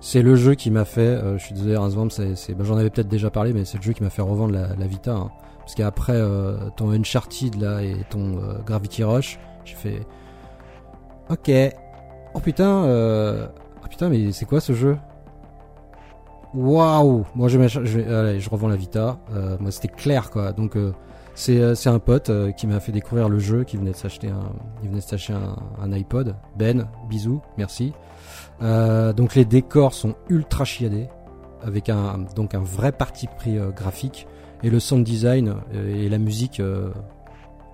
C'est 0.02 0.22
le 0.22 0.36
jeu 0.36 0.56
qui 0.56 0.72
m'a 0.72 0.86
fait. 0.86 1.02
euh, 1.02 1.38
je 1.38 1.44
suis 1.46 1.54
désolé, 1.56 1.76
Razvam, 1.76 2.10
c'est, 2.10 2.36
c'est, 2.36 2.54
bah, 2.54 2.64
j'en 2.66 2.78
avais 2.78 2.90
peut-être 2.90 3.10
déjà 3.10 3.30
parlé, 3.30 3.52
mais 3.54 3.66
c'est 3.66 3.78
le 3.78 3.84
jeu 3.84 3.92
qui 3.94 4.04
m'a 4.04 4.10
fait 4.10 4.22
revendre 4.22 4.54
la, 4.54 4.68
la 4.78 4.88
Vita. 4.88 5.14
hein. 5.14 5.32
Parce 5.70 5.76
qu'après 5.76 6.16
euh, 6.16 6.72
ton 6.78 6.90
Uncharted 6.90 7.62
là 7.62 7.84
et 7.84 7.96
ton 8.10 8.40
euh, 8.40 8.58
Gravity 8.66 9.04
Rush, 9.04 9.38
j'ai 9.66 9.76
fait. 9.76 10.00
Ok. 11.30 11.52
Oh 12.34 12.40
putain. 12.40 12.86
Euh... 12.86 13.46
Oh 13.84 13.88
putain, 13.88 14.10
mais 14.10 14.32
c'est 14.32 14.46
quoi 14.46 14.62
ce 14.62 14.74
jeu? 14.74 14.98
Waouh 16.56 17.24
Moi 17.36 17.50
je, 17.50 17.60
allez, 17.60 18.40
je 18.40 18.50
revends 18.50 18.68
la 18.68 18.78
Vita. 18.78 19.20
Euh, 19.32 19.58
moi 19.60 19.70
c'était 19.70 19.90
clair 19.90 20.32
quoi. 20.32 20.54
Donc 20.54 20.76
c'est 21.36 21.88
un 21.88 22.00
pote 22.00 22.32
qui 22.58 22.66
m'a 22.66 22.80
fait 22.80 22.92
découvrir 22.92 23.30
le 23.30 23.38
jeu, 23.38 23.64
qui 23.64 23.78
venait 23.78 23.92
de 23.92 23.96
s'acheter 23.96 24.30
un 24.30 24.52
il 24.82 24.90
venait 24.90 25.02
de 25.02 25.06
s'acheter 25.06 25.34
un, 25.34 25.92
iPod. 25.92 26.36
Ben, 26.58 26.88
bisous, 27.08 27.44
merci. 27.60 27.94
Donc 28.60 29.36
les 29.36 29.46
décors 29.46 29.94
sont 29.94 30.16
ultra 30.30 30.66
chiadés 30.66 31.10
avec 31.62 31.90
un 31.90 32.26
donc 32.36 32.56
un 32.56 32.64
vrai 32.64 32.92
parti 32.92 33.28
pris 33.28 33.60
graphique 33.76 34.26
et 34.64 34.70
le 34.70 34.80
sound 34.80 35.04
design 35.04 35.56
euh, 35.74 35.96
et 36.06 36.10
la 36.10 36.18
musique 36.18 36.60
euh, 36.60 36.90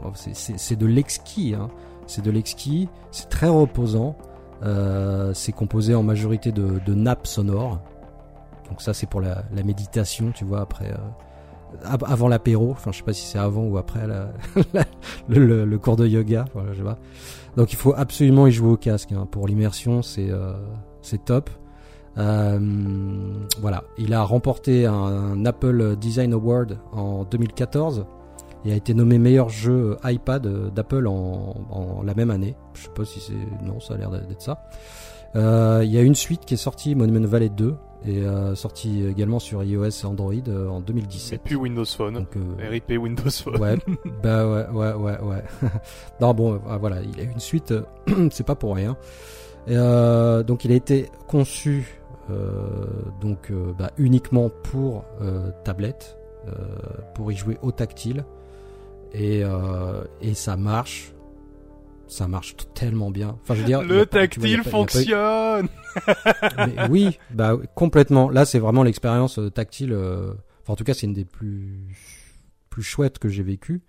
bon, 0.02 0.12
c'est- 0.16 0.76
de 0.76 0.86
l'exquis 0.86 1.56
hein. 1.56 1.70
C'est 2.08 2.24
de 2.24 2.30
l'exquis, 2.30 2.88
c'est 3.10 3.30
très 3.30 3.48
reposant. 3.50 4.16
Euh, 4.64 5.34
c'est 5.34 5.52
composé 5.52 5.96
en 5.96 6.04
majorité 6.04 6.52
de, 6.52 6.80
de 6.86 6.94
nappes 6.94 7.26
sonores. 7.26 7.80
Donc 8.70 8.82
ça 8.82 8.94
c'est 8.94 9.08
pour 9.08 9.22
la, 9.22 9.44
la 9.56 9.64
méditation, 9.64 10.32
tu 10.32 10.46
vois, 10.46 10.62
après 10.62 10.92
euh, 10.92 10.98
av- 11.84 12.04
avant 12.06 12.28
l'apéro. 12.28 12.70
Enfin 12.72 12.92
je 12.92 12.98
sais 13.00 13.04
pas 13.04 13.14
si 13.14 13.26
c'est 13.26 13.40
avant 13.40 13.64
ou 13.64 13.78
après 13.80 14.06
la, 14.06 14.30
la- 14.74 14.86
le, 15.28 15.46
le- 15.48 15.66
le 15.66 15.80
cours 15.80 15.96
de 15.96 16.06
yoga. 16.08 16.46
Voilà, 16.54 16.74
je. 16.74 16.84
Donc 17.58 17.74
il 17.74 17.76
faut 17.76 17.94
absolument 17.98 18.46
y 18.46 18.52
jouer 18.52 18.70
au 18.70 18.78
casque 18.78 19.12
hein. 19.12 19.28
pour 19.30 19.48
l'immersion, 19.48 20.02
c'est 20.04 20.30
euh, 20.30 20.54
c'est 21.02 21.26
top. 21.26 21.50
Euh, 22.18 22.60
voilà, 23.60 23.84
il 23.98 24.14
a 24.14 24.24
remporté 24.24 24.86
un, 24.86 25.46
Apple 25.46 25.96
Design 25.98 26.34
Award 26.34 26.78
en 26.94 27.24
2014 27.26 28.06
et 28.64 28.72
a 28.72 28.76
été 28.76 28.94
nommé 28.94 29.18
meilleur 29.18 29.50
jeu 29.50 29.98
iPad 30.04 30.74
d'Apple 30.74 31.08
en, 31.08 31.56
en 31.70 32.02
la 32.04 32.14
même 32.14 32.32
année. 32.32 32.56
Je 32.74 32.84
sais 32.84 32.90
pas 32.96 33.06
si 33.06 33.20
c'est 33.20 33.66
non, 33.66 33.80
ça 33.80 33.96
a 33.96 33.98
l'air 33.98 34.10
d'être 34.12 34.42
ça. 34.42 34.64
Euh, 35.36 35.82
Il 35.84 35.92
y 35.92 35.98
a 35.98 36.02
une 36.02 36.16
suite 36.16 36.46
qui 36.46 36.54
est 36.54 36.58
sortie, 36.58 36.96
Monument 36.96 37.28
Valley 37.28 37.50
2, 37.50 37.76
et 38.08 38.20
euh, 38.22 38.56
sortie 38.56 39.06
également 39.06 39.40
sur 39.40 39.64
iOS 39.64 39.86
et 39.90 40.06
Android 40.06 40.34
euh, 40.48 40.68
en 40.70 40.80
Et 40.80 40.84
2017. 40.84 41.42
puis 41.44 41.56
Windows 41.56 41.86
Phone. 41.86 42.14
Donc, 42.14 42.36
euh, 42.38 42.70
RIP 42.70 42.92
Windows 42.92 43.30
Phone. 43.30 43.60
Ouais, 43.60 43.78
bah 44.24 44.48
ouais, 44.48 44.68
ouais, 44.72 44.94
ouais, 44.94 45.20
ouais. 45.22 45.44
non, 46.22 46.34
bon, 46.34 46.54
euh, 46.54 46.78
voilà, 46.80 46.98
il 47.02 47.20
a 47.20 47.24
une 47.24 47.40
suite, 47.40 47.74
c'est 48.32 48.46
pas 48.46 48.56
pour 48.56 48.76
rien. 48.76 48.96
Et, 49.68 49.76
euh, 49.76 50.44
donc, 50.44 50.66
il 50.66 50.72
a 50.72 50.76
été 50.76 51.10
conçu 51.28 52.00
donc 53.22 53.52
euh, 53.52 53.74
bah, 53.78 53.92
uniquement 53.98 54.50
pour 54.64 55.06
euh, 55.22 55.52
tablette, 55.64 56.18
euh, 56.48 56.52
pour 57.14 57.32
y 57.32 57.36
jouer 57.36 57.58
au 57.62 57.72
tactile, 57.72 58.26
et 59.14 59.44
euh, 59.44 60.04
et 60.22 60.34
ça 60.34 60.58
marche. 60.58 61.12
Ça 62.08 62.28
marche 62.28 62.56
tellement 62.76 63.10
bien. 63.10 63.36
Enfin, 63.42 63.56
je 63.56 63.62
veux 63.62 63.66
dire, 63.66 63.82
Le 63.82 64.06
tactile 64.06 64.58
pas- 64.60 64.64
pas 64.66 64.70
fonctionne. 64.70 65.68
mais 66.58 66.88
oui, 66.90 67.18
bah 67.32 67.58
complètement. 67.74 68.30
Là, 68.30 68.46
c'est 68.46 68.60
vraiment 68.60 68.84
l'expérience 68.84 69.40
euh, 69.40 69.50
tactile. 69.50 69.92
euh, 69.92 70.34
Enfin, 70.62 70.74
en 70.74 70.76
tout 70.76 70.84
cas, 70.84 70.94
c'est 70.94 71.08
une 71.08 71.14
des 71.14 71.26
plus 71.26 71.80
plus 72.70 72.84
chouettes 72.84 73.18
que 73.18 73.28
j'ai 73.30 73.42
vécues. 73.44 73.82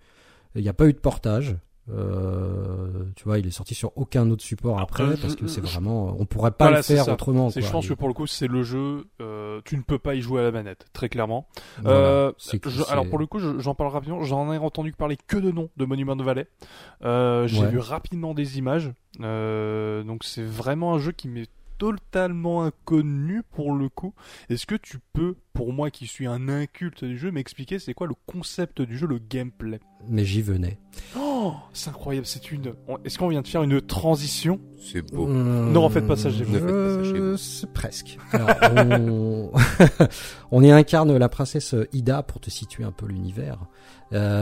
Il 0.55 0.63
n'y 0.63 0.69
a 0.69 0.73
pas 0.73 0.87
eu 0.87 0.93
de 0.93 0.97
portage. 0.97 1.57
Euh, 1.89 3.05
tu 3.15 3.23
vois, 3.23 3.39
il 3.39 3.47
est 3.47 3.51
sorti 3.51 3.73
sur 3.75 3.91
aucun 3.97 4.29
autre 4.29 4.43
support 4.43 4.79
après 4.79 5.15
parce 5.21 5.35
que 5.35 5.47
c'est 5.47 5.61
vraiment, 5.61 6.15
on 6.19 6.25
pourrait 6.25 6.51
pas 6.51 6.65
Voilà, 6.65 6.77
le 6.77 6.83
faire 6.83 7.07
autrement. 7.07 7.49
Quoi. 7.51 7.61
je 7.61 7.71
pense 7.71 7.85
Et 7.85 7.89
que 7.89 7.93
pour 7.93 8.07
le 8.07 8.13
coup, 8.13 8.27
c'est 8.27 8.47
le 8.47 8.63
jeu. 8.63 9.05
euh, 9.21 9.61
tu 9.65 9.77
ne 9.77 9.81
peux 9.81 9.97
pas 9.97 10.15
y 10.15 10.21
jouer 10.21 10.41
à 10.41 10.43
la 10.43 10.51
manette, 10.51 10.85
très 10.93 11.09
clairement. 11.09 11.47
voilà, 11.81 11.97
Euh, 11.99 12.31
je- 12.37 12.89
alors 12.91 13.07
pour 13.09 13.17
le 13.19 13.25
coup, 13.25 13.39
je- 13.39 13.59
j'en 13.59 13.73
parle 13.75 13.91
rapidement. 13.91 14.21
J'en 14.23 14.51
ai 14.53 14.57
entendu 14.57 14.91
parler 14.91 15.17
que 15.27 15.37
de 15.37 15.51
nom 15.51 15.69
de 15.77 15.85
Monument 15.85 16.15
Valley. 16.17 16.47
Euh, 17.03 17.47
J'ai 17.47 17.61
Ouais. 17.61 17.69
vu 17.69 17.79
rapidement 17.79 18.33
des 18.33 18.57
images. 18.57 18.91
Euh, 19.21 20.03
donc 20.03 20.23
c'est 20.23 20.43
vraiment 20.43 20.93
un 20.95 20.99
jeu 20.99 21.11
qui 21.11 21.27
m'est 21.27 21.49
totalement 21.77 22.63
inconnu 22.63 23.41
pour 23.51 23.73
le 23.73 23.89
coup. 23.89 24.13
Est-ce 24.49 24.65
que 24.65 24.75
tu 24.75 24.99
peux, 25.13 25.35
pour 25.53 25.73
moi 25.73 25.89
qui 25.91 26.07
suis 26.07 26.25
un 26.27 26.49
inculte 26.49 27.03
du 27.05 27.17
jeu, 27.17 27.31
m'expliquer 27.31 27.79
c'est 27.79 27.93
quoi 27.93 28.07
le 28.07 28.15
concept 28.25 28.81
du 28.81 28.97
jeu, 28.97 29.07
le 29.07 29.19
gameplay? 29.19 29.79
Mais 30.09 30.23
j'y 30.25 30.41
venais. 30.41 30.77
Oh, 31.17 31.53
c'est 31.73 31.89
incroyable. 31.89 32.25
C'est 32.27 32.51
une. 32.51 32.73
on- 32.87 32.97
Est-ce 33.03 33.17
qu'on 33.17 33.27
vient 33.29 33.41
de 33.41 33.47
faire 33.47 33.63
une 33.63 33.81
transition? 33.81 34.59
C'est 34.77 35.01
beau. 35.01 35.27
Chez 35.27 35.33
vous. 35.33 35.79
Ne 35.83 35.89
faites 35.89 36.07
pas 36.07 36.15
ça 36.15 36.29
chez 36.31 36.43
vous. 36.43 36.55
euh, 36.55 37.35
c'est 37.37 37.71
presque. 37.73 38.17
Alors, 38.31 38.49
on... 38.99 39.51
on 40.51 40.63
y 40.63 40.71
incarne 40.71 41.15
la 41.17 41.29
princesse 41.29 41.75
Ida 41.93 42.23
pour 42.23 42.39
te 42.39 42.49
situer 42.49 42.83
un 42.83 42.91
peu 42.91 43.05
l'univers, 43.07 43.59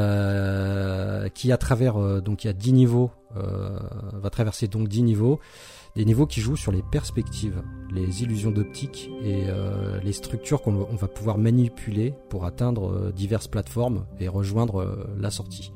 euh, 0.06 1.30
qui 1.30 1.52
à 1.52 1.58
travers 1.58 1.98
euh, 1.98 2.22
donc 2.22 2.44
il 2.44 2.48
y 2.48 2.50
a 2.50 2.54
10 2.54 2.74
niveaux, 2.74 3.12
euh, 3.38 3.80
va 4.14 4.30
traverser 4.30 4.68
donc 4.68 4.88
10 4.88 5.04
niveaux, 5.04 5.40
des 5.96 6.06
niveaux 6.06 6.26
qui 6.26 6.42
jouent 6.42 6.58
sur 6.58 6.72
les 6.72 6.82
perspectives, 6.82 7.62
les 7.92 8.24
illusions 8.24 8.52
d'optique 8.52 9.10
et 9.24 9.44
euh, 9.48 10.00
les 10.04 10.12
structures 10.14 10.62
qu'on 10.62 10.76
on 10.92 10.96
va 10.96 11.08
pouvoir 11.08 11.38
manipuler 11.38 12.14
pour 12.30 12.46
atteindre 12.46 12.92
euh, 12.92 13.12
diverses 13.12 13.48
plateformes 13.48 14.06
et 14.20 14.28
rejoindre 14.28 14.82
euh, 14.82 15.08
la 15.18 15.32
sortie. 15.32 15.72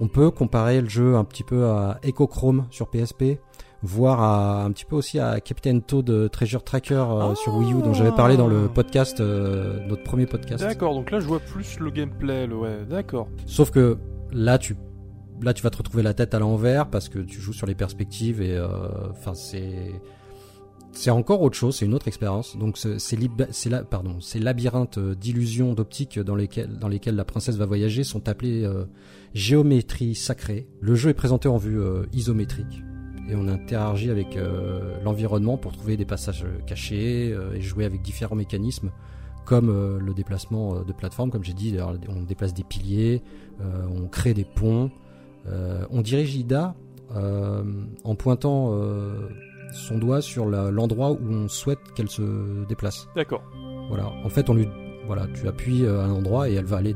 On 0.00 0.08
peut 0.08 0.30
comparer 0.30 0.80
le 0.80 0.88
jeu 0.88 1.16
un 1.16 1.24
petit 1.24 1.44
peu 1.44 1.66
à 1.66 1.98
Echochrome 2.02 2.66
sur 2.70 2.88
PSP, 2.90 3.38
voire 3.82 4.20
à, 4.20 4.64
un 4.64 4.70
petit 4.72 4.84
peu 4.84 4.96
aussi 4.96 5.18
à 5.20 5.40
Captain 5.40 5.78
Toad 5.80 6.30
Treasure 6.30 6.64
Tracker 6.64 7.04
Ah. 7.08 7.32
sur 7.36 7.54
Wii 7.54 7.72
U 7.72 7.82
dont 7.82 7.94
j'avais 7.94 8.12
parlé 8.12 8.36
dans 8.36 8.48
le 8.48 8.68
podcast, 8.68 9.20
euh, 9.20 9.86
notre 9.86 10.02
premier 10.02 10.26
podcast. 10.26 10.64
D'accord. 10.64 10.92
Donc 10.94 11.10
là, 11.10 11.20
je 11.20 11.26
vois 11.26 11.40
plus 11.40 11.78
le 11.78 11.90
gameplay. 11.90 12.46
le- 12.46 12.56
Ouais. 12.56 12.84
D'accord. 12.88 13.28
Sauf 13.46 13.70
que 13.70 13.96
là 14.32 14.58
tu 14.58 14.76
là 15.42 15.54
tu 15.54 15.62
vas 15.62 15.70
te 15.70 15.76
retrouver 15.76 16.02
la 16.02 16.14
tête 16.14 16.34
à 16.34 16.38
l'envers 16.38 16.88
parce 16.88 17.08
que 17.08 17.18
tu 17.18 17.40
joues 17.40 17.52
sur 17.52 17.66
les 17.66 17.74
perspectives 17.74 18.40
et 18.40 18.56
euh, 18.56 18.68
enfin 19.10 19.34
c'est 19.34 19.92
c'est 20.92 21.10
encore 21.10 21.42
autre 21.42 21.56
chose, 21.58 21.76
c'est 21.76 21.84
une 21.84 21.92
autre 21.92 22.08
expérience. 22.08 22.56
Donc 22.56 22.78
ces 22.78 24.40
labyrinthes 24.40 24.96
euh, 24.96 25.14
d'illusions 25.14 25.74
d'optique 25.74 26.18
dans 26.18 26.34
lesquels 26.34 26.78
dans 26.78 26.88
la 26.88 27.24
princesse 27.24 27.56
va 27.56 27.66
voyager 27.66 28.02
sont 28.02 28.30
appelés 28.30 28.64
euh, 28.64 28.86
géométrie 29.34 30.14
sacrée. 30.14 30.66
Le 30.80 30.94
jeu 30.94 31.10
est 31.10 31.14
présenté 31.14 31.48
en 31.48 31.58
vue 31.58 31.78
isométrique 32.14 32.82
et 33.28 33.34
on 33.34 33.46
interagit 33.48 34.08
avec 34.08 34.38
l'environnement 35.04 35.58
pour 35.58 35.72
trouver 35.72 35.98
des 35.98 36.06
passages 36.06 36.46
cachés 36.66 37.36
et 37.54 37.60
jouer 37.60 37.84
avec 37.84 38.00
différents 38.00 38.36
mécanismes 38.36 38.90
comme 39.44 39.68
le 39.98 40.14
déplacement 40.14 40.82
de 40.82 40.92
plateforme, 40.92 41.30
comme 41.30 41.44
j'ai 41.44 41.52
dit, 41.52 41.76
on 42.08 42.22
déplace 42.22 42.54
des 42.54 42.64
piliers, 42.64 43.22
on 43.60 44.06
crée 44.06 44.32
des 44.32 44.44
ponts, 44.44 44.90
on 45.90 46.00
dirige 46.02 46.34
Ida 46.36 46.74
euh, 47.14 47.62
en 48.04 48.14
pointant 48.14 48.70
euh, 48.72 49.28
son 49.72 49.98
doigt 49.98 50.20
sur 50.20 50.46
l'endroit 50.46 51.12
où 51.12 51.18
on 51.30 51.48
souhaite 51.48 51.78
qu'elle 51.94 52.08
se 52.10 52.66
déplace. 52.68 53.08
D'accord. 53.16 53.42
Voilà. 53.88 54.08
En 54.24 54.28
fait, 54.28 54.48
on 54.50 54.54
lui, 54.54 54.68
voilà, 55.06 55.26
tu 55.34 55.46
appuies 55.48 55.84
euh, 55.84 56.00
à 56.00 56.04
un 56.06 56.10
endroit 56.12 56.48
et 56.48 56.54
elle 56.54 56.64
va 56.64 56.78
aller 56.78 56.94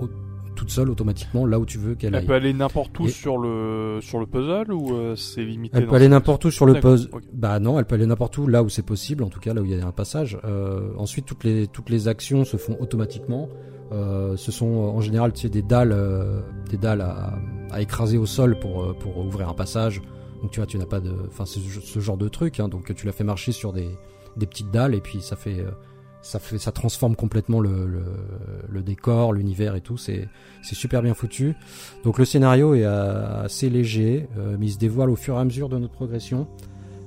au- 0.00 0.08
toute 0.54 0.70
seule 0.70 0.90
automatiquement 0.90 1.46
là 1.46 1.60
où 1.60 1.64
tu 1.66 1.78
veux 1.78 1.94
qu'elle 1.94 2.14
Elle 2.14 2.20
aille. 2.22 2.26
peut 2.26 2.34
aller 2.34 2.52
n'importe 2.52 2.98
où 2.98 3.06
Et- 3.06 3.10
sur 3.10 3.38
le 3.38 3.98
sur 4.00 4.18
le 4.18 4.26
puzzle 4.26 4.72
ou 4.72 4.92
euh, 4.94 5.14
c'est 5.14 5.44
limité 5.44 5.78
Elle 5.78 5.86
peut 5.86 5.94
aller 5.94 6.08
n'importe 6.08 6.44
où 6.46 6.50
sur 6.50 6.66
le 6.66 6.74
puzzle. 6.74 7.08
Bah 7.32 7.60
non, 7.60 7.78
elle 7.78 7.84
peut 7.84 7.94
aller 7.94 8.06
n'importe 8.06 8.36
où 8.38 8.46
là 8.48 8.64
où 8.64 8.68
c'est 8.68 8.84
possible, 8.84 9.22
en 9.22 9.28
tout 9.28 9.38
cas 9.40 9.54
là 9.54 9.60
où 9.60 9.64
il 9.64 9.76
y 9.76 9.80
a 9.80 9.86
un 9.86 9.92
passage. 9.92 10.36
Euh, 10.44 10.90
ensuite, 10.96 11.26
toutes 11.26 11.44
les 11.44 11.68
toutes 11.68 11.90
les 11.90 12.08
actions 12.08 12.44
se 12.44 12.56
font 12.56 12.76
automatiquement. 12.80 13.48
Euh, 13.92 14.36
ce 14.36 14.50
sont 14.52 14.66
euh, 14.66 14.88
en 14.90 15.00
général 15.00 15.32
tu 15.32 15.42
sais, 15.42 15.48
des 15.48 15.62
dalles, 15.62 15.92
euh, 15.92 16.40
des 16.70 16.76
dalles 16.76 17.00
à, 17.02 17.10
à 17.10 17.38
écraser 17.76 18.18
au 18.18 18.26
sol 18.26 18.58
pour 18.58 18.82
euh, 18.82 18.92
pour 18.94 19.18
ouvrir 19.18 19.48
un 19.48 19.54
passage. 19.54 20.02
Donc 20.42 20.50
tu 20.52 20.60
vois, 20.60 20.66
tu 20.66 20.78
n'as 20.78 20.86
pas 20.86 21.00
de, 21.00 21.12
enfin 21.26 21.44
ce, 21.46 22.00
genre 22.00 22.16
de 22.16 22.28
truc. 22.28 22.60
Hein, 22.60 22.68
donc 22.68 22.94
tu 22.94 23.06
la 23.06 23.12
fais 23.12 23.24
marcher 23.24 23.52
sur 23.52 23.72
des 23.72 23.88
des 24.36 24.46
petites 24.46 24.70
dalles 24.70 24.94
et 24.94 25.00
puis 25.00 25.20
ça 25.20 25.36
fait 25.36 25.60
euh, 25.60 25.70
ça 26.22 26.38
fait 26.38 26.58
ça 26.58 26.72
transforme 26.72 27.16
complètement 27.16 27.60
le 27.60 27.86
le, 27.86 28.04
le 28.68 28.82
décor, 28.82 29.32
l'univers 29.32 29.74
et 29.74 29.80
tout. 29.80 29.96
C'est 29.96 30.28
super 30.62 31.02
bien 31.02 31.14
foutu. 31.14 31.54
Donc 32.04 32.18
le 32.18 32.24
scénario 32.24 32.74
est 32.74 32.84
assez 32.84 33.68
léger, 33.68 34.28
euh, 34.38 34.56
mais 34.58 34.66
il 34.66 34.72
se 34.72 34.78
dévoile 34.78 35.10
au 35.10 35.16
fur 35.16 35.36
et 35.36 35.40
à 35.40 35.44
mesure 35.44 35.68
de 35.68 35.78
notre 35.78 35.94
progression, 35.94 36.46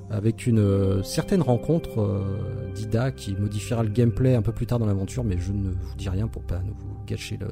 avec 0.10 0.46
une 0.46 1.04
certaine 1.04 1.42
rencontre 1.42 2.24
d'Ida 2.76 3.12
qui 3.12 3.36
modifiera 3.36 3.84
le 3.84 3.90
gameplay 3.90 4.36
un 4.36 4.42
peu 4.42 4.52
plus 4.52 4.66
tard 4.66 4.80
dans 4.80 4.86
l'aventure, 4.86 5.24
mais 5.24 5.38
je 5.38 5.52
ne 5.52 5.70
vous 5.70 5.96
dis 5.96 6.10
rien 6.10 6.28
pour 6.28 6.44
pas 6.44 6.60
nous 6.66 6.76
gâcher 7.06 7.38
le, 7.38 7.48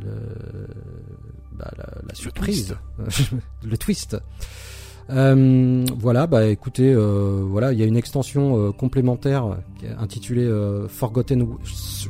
le 0.00 0.08
bah, 1.58 1.70
la, 1.76 1.86
la 2.08 2.14
surprise, 2.14 2.76
le 3.64 3.76
twist. 3.76 4.16
Euh, 5.10 5.84
voilà, 5.98 6.26
bah 6.26 6.46
écoutez, 6.46 6.92
euh, 6.94 7.42
voilà, 7.46 7.72
il 7.72 7.78
y 7.78 7.82
a 7.82 7.86
une 7.86 7.96
extension 7.96 8.56
euh, 8.68 8.72
complémentaire 8.72 9.58
qui 9.78 9.86
est 9.86 9.90
intitulée 9.92 10.44
euh, 10.46 10.86
Forgotten 10.88 11.46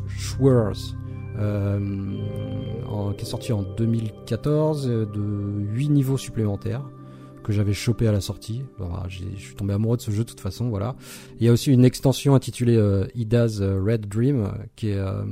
Shores, 0.08 0.94
euh, 1.38 2.16
en- 2.88 3.12
qui 3.14 3.24
est 3.24 3.28
sortie 3.28 3.52
en 3.52 3.62
2014, 3.62 4.88
euh, 4.88 5.06
de 5.06 5.64
8 5.72 5.88
niveaux 5.88 6.18
supplémentaires 6.18 6.82
que 7.42 7.52
j'avais 7.52 7.72
chopé 7.72 8.06
à 8.06 8.12
la 8.12 8.20
sortie. 8.20 8.62
Voilà, 8.78 9.04
je 9.08 9.24
suis 9.36 9.54
tombé 9.56 9.72
amoureux 9.74 9.96
de 9.96 10.02
ce 10.02 10.10
jeu 10.12 10.22
de 10.22 10.28
toute 10.28 10.40
façon, 10.40 10.68
voilà. 10.68 10.94
Il 11.40 11.46
y 11.46 11.48
a 11.48 11.52
aussi 11.52 11.72
une 11.72 11.84
extension 11.84 12.34
intitulée 12.36 12.78
Ida's 13.16 13.60
Red 13.60 14.06
Dream, 14.06 14.52
qui 14.76 14.90
est 14.90 14.98
euh, 14.98 15.24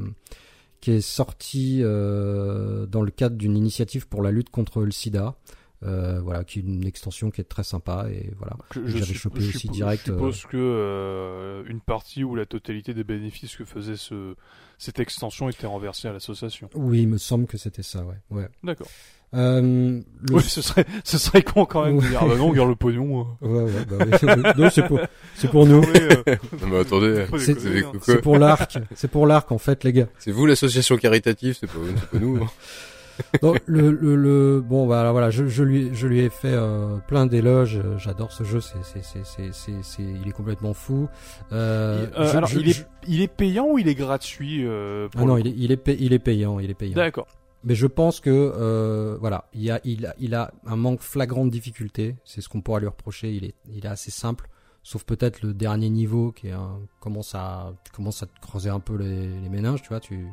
qui 0.81 0.93
est 0.93 1.01
sortie 1.01 1.81
euh, 1.83 2.87
dans 2.87 3.03
le 3.03 3.11
cadre 3.11 3.37
d'une 3.37 3.57
initiative 3.57 4.09
pour 4.09 4.23
la 4.23 4.31
lutte 4.31 4.51
contre 4.51 4.83
le 4.83 4.91
SIDA. 4.91 5.37
Euh, 5.83 6.21
voilà, 6.21 6.45
qui 6.45 6.59
est 6.59 6.63
une 6.63 6.85
extension 6.87 7.31
qui 7.31 7.41
est 7.41 7.45
très 7.45 7.63
sympa 7.65 8.07
et 8.11 8.31
voilà. 8.37 8.55
Je, 8.73 8.99
J'avais 8.99 9.15
chopé 9.15 9.41
je 9.41 9.49
aussi 9.49 9.67
suppo- 9.69 9.73
direct, 9.73 10.03
Je 10.09 10.13
suppose 10.13 10.43
que 10.45 10.59
euh, 10.59 11.65
une 11.69 11.81
partie 11.81 12.23
ou 12.23 12.35
la 12.35 12.45
totalité 12.45 12.93
des 12.93 13.03
bénéfices 13.03 13.57
que 13.57 13.65
faisait 13.65 13.97
ce, 13.97 14.35
cette 14.77 15.01
extension 15.01 15.49
était 15.49 15.67
renversée 15.67 16.09
à 16.09 16.13
l'association. 16.13 16.69
Oui, 16.75 17.01
il 17.01 17.09
me 17.09 17.17
semble 17.17 17.47
que 17.47 17.57
c'était 17.57 17.83
ça, 17.83 18.05
ouais. 18.05 18.17
ouais. 18.31 18.49
D'accord. 18.63 18.89
Euh, 19.33 20.01
le- 20.29 20.35
Oui, 20.35 20.43
ce 20.43 20.61
serait, 20.61 20.85
ce 21.05 21.17
serait 21.17 21.43
con 21.43 21.65
quand 21.65 21.85
même 21.85 21.99
de 21.99 22.07
dire 22.07 22.19
ah 22.21 22.27
bah 22.27 22.35
non, 22.37 22.49
regarde 22.51 22.69
le 22.69 22.75
pognon. 22.75 23.27
euh. 23.43 23.47
Ouais, 23.47 23.63
ouais, 23.63 23.85
bah 23.89 24.05
oui. 24.27 24.43
non, 24.59 24.71
c'est 24.71 24.87
pour, 24.87 24.99
c'est 25.37 25.49
pour 25.51 25.67
nous. 25.67 25.83
Euh, 25.85 26.23
Non, 26.61 26.67
mais 26.69 26.79
attendez, 26.81 27.27
C'est- 27.39 27.53
hein. 27.85 27.93
C'est 28.03 28.21
pour 28.21 28.39
l'arc. 28.39 28.79
C'est 28.95 29.09
pour 29.11 29.27
l'arc, 29.27 29.51
en 29.53 29.59
fait, 29.59 29.85
les 29.85 29.93
gars. 29.93 30.07
c'est 30.19 30.33
vous 30.33 30.47
l'association 30.47 30.97
caritative, 30.97 31.57
c'est 31.61 31.69
pas, 31.69 31.79
c'est 31.97 32.19
pas 32.19 32.25
nous. 32.25 32.43
hein. 32.43 32.47
Donc, 33.43 33.61
le, 33.67 33.91
le, 33.91 34.17
le, 34.17 34.63
bon, 34.67 34.87
voilà, 34.87 35.13
voilà, 35.13 35.29
je, 35.31 35.47
je 35.47 35.63
lui, 35.63 35.91
je 35.93 36.07
lui 36.07 36.21
ai 36.21 36.31
fait 36.31 36.49
euh, 36.55 36.97
plein 37.07 37.27
d'éloges. 37.27 37.79
J'adore 37.99 38.33
ce 38.33 38.45
jeu. 38.45 38.61
C'est, 38.63 38.79
c'est, 38.83 39.05
c'est, 39.05 39.25
c'est, 39.27 39.51
c'est, 39.53 39.73
c'est- 39.83 40.03
il 40.03 40.27
est 40.27 40.33
complètement 40.33 40.73
fou. 40.73 41.07
Euh, 41.53 42.07
Il- 42.17 42.19
euh, 42.21 42.33
je- 42.33 42.37
alors, 42.39 42.49
je- 42.49 42.59
il, 42.61 42.69
est, 42.71 42.73
je- 42.73 42.83
il 43.07 43.21
est 43.21 43.29
payant 43.29 43.67
ou 43.73 43.79
il 43.79 43.89
est 43.89 43.95
gratuit 43.95 44.65
euh, 44.67 45.09
pour 45.09 45.21
ah 45.21 45.25
non, 45.27 45.37
il 45.37 45.49
est, 45.49 45.55
il 45.55 45.71
est, 45.71 45.77
pay- 45.77 45.99
il 46.01 46.15
est 46.15 46.19
payant, 46.19 46.61
il 46.61 46.71
est 46.71 46.75
payant. 46.75 46.95
D'accord. 46.97 47.27
Mais 47.63 47.75
je 47.75 47.87
pense 47.87 48.21
que 48.21 48.31
euh, 48.31 49.19
voilà, 49.21 49.45
il 49.53 49.71
a, 49.71 49.81
il 49.85 50.07
a, 50.07 50.15
il 50.19 50.35
a 50.35 50.53
un 50.67 50.77
manque 50.77 51.01
flagrant 51.01 51.45
de 51.45 51.51
difficulté. 51.51 52.17
C'est 52.25 52.41
ce 52.41 52.49
qu'on 52.49 52.63
pourra 52.63 52.81
lui 52.81 52.87
reprocher. 52.87 53.33
Il 53.35 53.45
est, 53.45 53.55
il 53.71 53.85
est 53.85 53.89
assez 53.89 54.11
simple, 54.11 54.49
sauf 54.83 55.05
peut-être 55.05 55.43
le 55.43 55.53
dernier 55.53 55.91
niveau 55.91 56.33
qui 56.33 56.49
est 56.49 56.53
un, 56.53 56.79
commence 57.01 57.35
à, 57.35 57.67
à 57.69 57.73
te 57.85 58.41
creuser 58.41 58.71
un 58.71 58.81
peu 58.81 58.97
les, 58.97 59.29
les 59.41 59.49
méninges, 59.51 59.83
tu 59.83 59.89
vois. 59.89 60.01
Tu, 60.01 60.27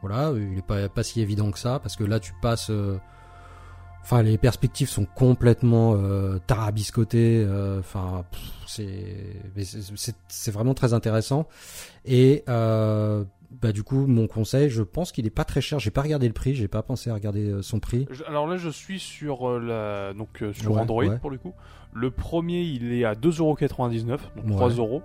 voilà, 0.00 0.32
il 0.36 0.56
est 0.58 0.66
pas, 0.66 0.88
pas 0.88 1.02
si 1.02 1.20
évident 1.20 1.50
que 1.50 1.58
ça 1.58 1.80
parce 1.80 1.96
que 1.96 2.04
là 2.04 2.18
tu 2.20 2.32
passes. 2.40 2.70
euh, 2.70 2.98
Enfin, 4.00 4.22
les 4.22 4.38
perspectives 4.38 4.88
sont 4.88 5.04
complètement 5.04 5.92
euh, 5.94 6.38
tarabiscotées. 6.46 7.44
euh, 7.46 7.80
Enfin, 7.80 8.24
c'est 8.66 9.36
c'est 10.28 10.50
vraiment 10.50 10.72
très 10.72 10.94
intéressant. 10.94 11.46
Et 12.06 12.42
euh, 12.48 13.24
bah 13.50 13.72
du 13.72 13.82
coup, 13.82 14.06
mon 14.06 14.26
conseil, 14.26 14.68
je 14.70 14.82
pense 14.82 15.10
qu'il 15.12 15.26
est 15.26 15.30
pas 15.30 15.44
très 15.44 15.60
cher. 15.60 15.78
J'ai 15.78 15.90
pas 15.90 16.02
regardé 16.02 16.26
le 16.26 16.34
prix, 16.34 16.54
j'ai 16.54 16.68
pas 16.68 16.82
pensé 16.82 17.10
à 17.10 17.14
regarder 17.14 17.48
euh, 17.50 17.62
son 17.62 17.80
prix. 17.80 18.06
Je- 18.10 18.24
Alors 18.24 18.46
là, 18.46 18.56
je 18.58 18.68
suis 18.68 18.98
sur 19.00 19.48
euh, 19.48 19.58
la 19.58 20.14
donc 20.14 20.42
euh, 20.42 20.52
sur 20.52 20.72
Ouais, 20.72 20.80
Android 20.80 21.04
ouais. 21.04 21.18
pour 21.18 21.30
le 21.30 21.38
coup. 21.38 21.54
Le 21.94 22.10
premier, 22.10 22.62
il 22.62 22.92
est 22.92 23.04
à 23.04 23.14
2,99€, 23.14 24.06
donc 24.06 24.20
Ouais. 24.44 24.50
3 24.52 24.68
euros. 24.70 25.02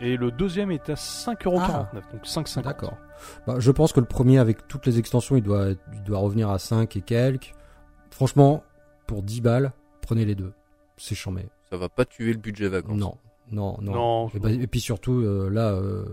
Et 0.00 0.16
le 0.16 0.30
deuxième 0.30 0.70
est 0.70 0.90
à 0.90 0.94
5,49€, 0.94 1.92
donc 2.12 2.24
5,50€. 2.24 2.62
D'accord. 2.62 2.96
Bah, 3.46 3.56
je 3.58 3.70
pense 3.72 3.92
que 3.92 4.00
le 4.00 4.06
premier, 4.06 4.38
avec 4.38 4.66
toutes 4.68 4.86
les 4.86 4.98
extensions, 4.98 5.36
il 5.36 5.42
doit, 5.42 5.70
il 5.92 6.02
doit 6.04 6.18
revenir 6.18 6.50
à 6.50 6.58
5 6.58 6.96
et 6.96 7.00
quelques. 7.00 7.52
Franchement, 8.10 8.62
pour 9.06 9.22
10 9.22 9.40
balles, 9.40 9.72
prenez 10.02 10.24
les 10.24 10.34
deux. 10.34 10.52
C'est 10.96 11.14
chambé. 11.14 11.46
Ça 11.70 11.76
va 11.76 11.88
pas 11.88 12.04
tuer 12.04 12.32
le 12.32 12.38
budget 12.38 12.68
vacances. 12.68 12.96
Non, 12.96 13.16
non, 13.50 13.76
non. 13.80 13.92
Non, 13.92 14.28
Et, 14.34 14.38
bah, 14.38 14.50
et 14.50 14.66
puis 14.66 14.80
surtout, 14.80 15.20
euh, 15.20 15.48
là, 15.50 15.72
euh, 15.72 16.04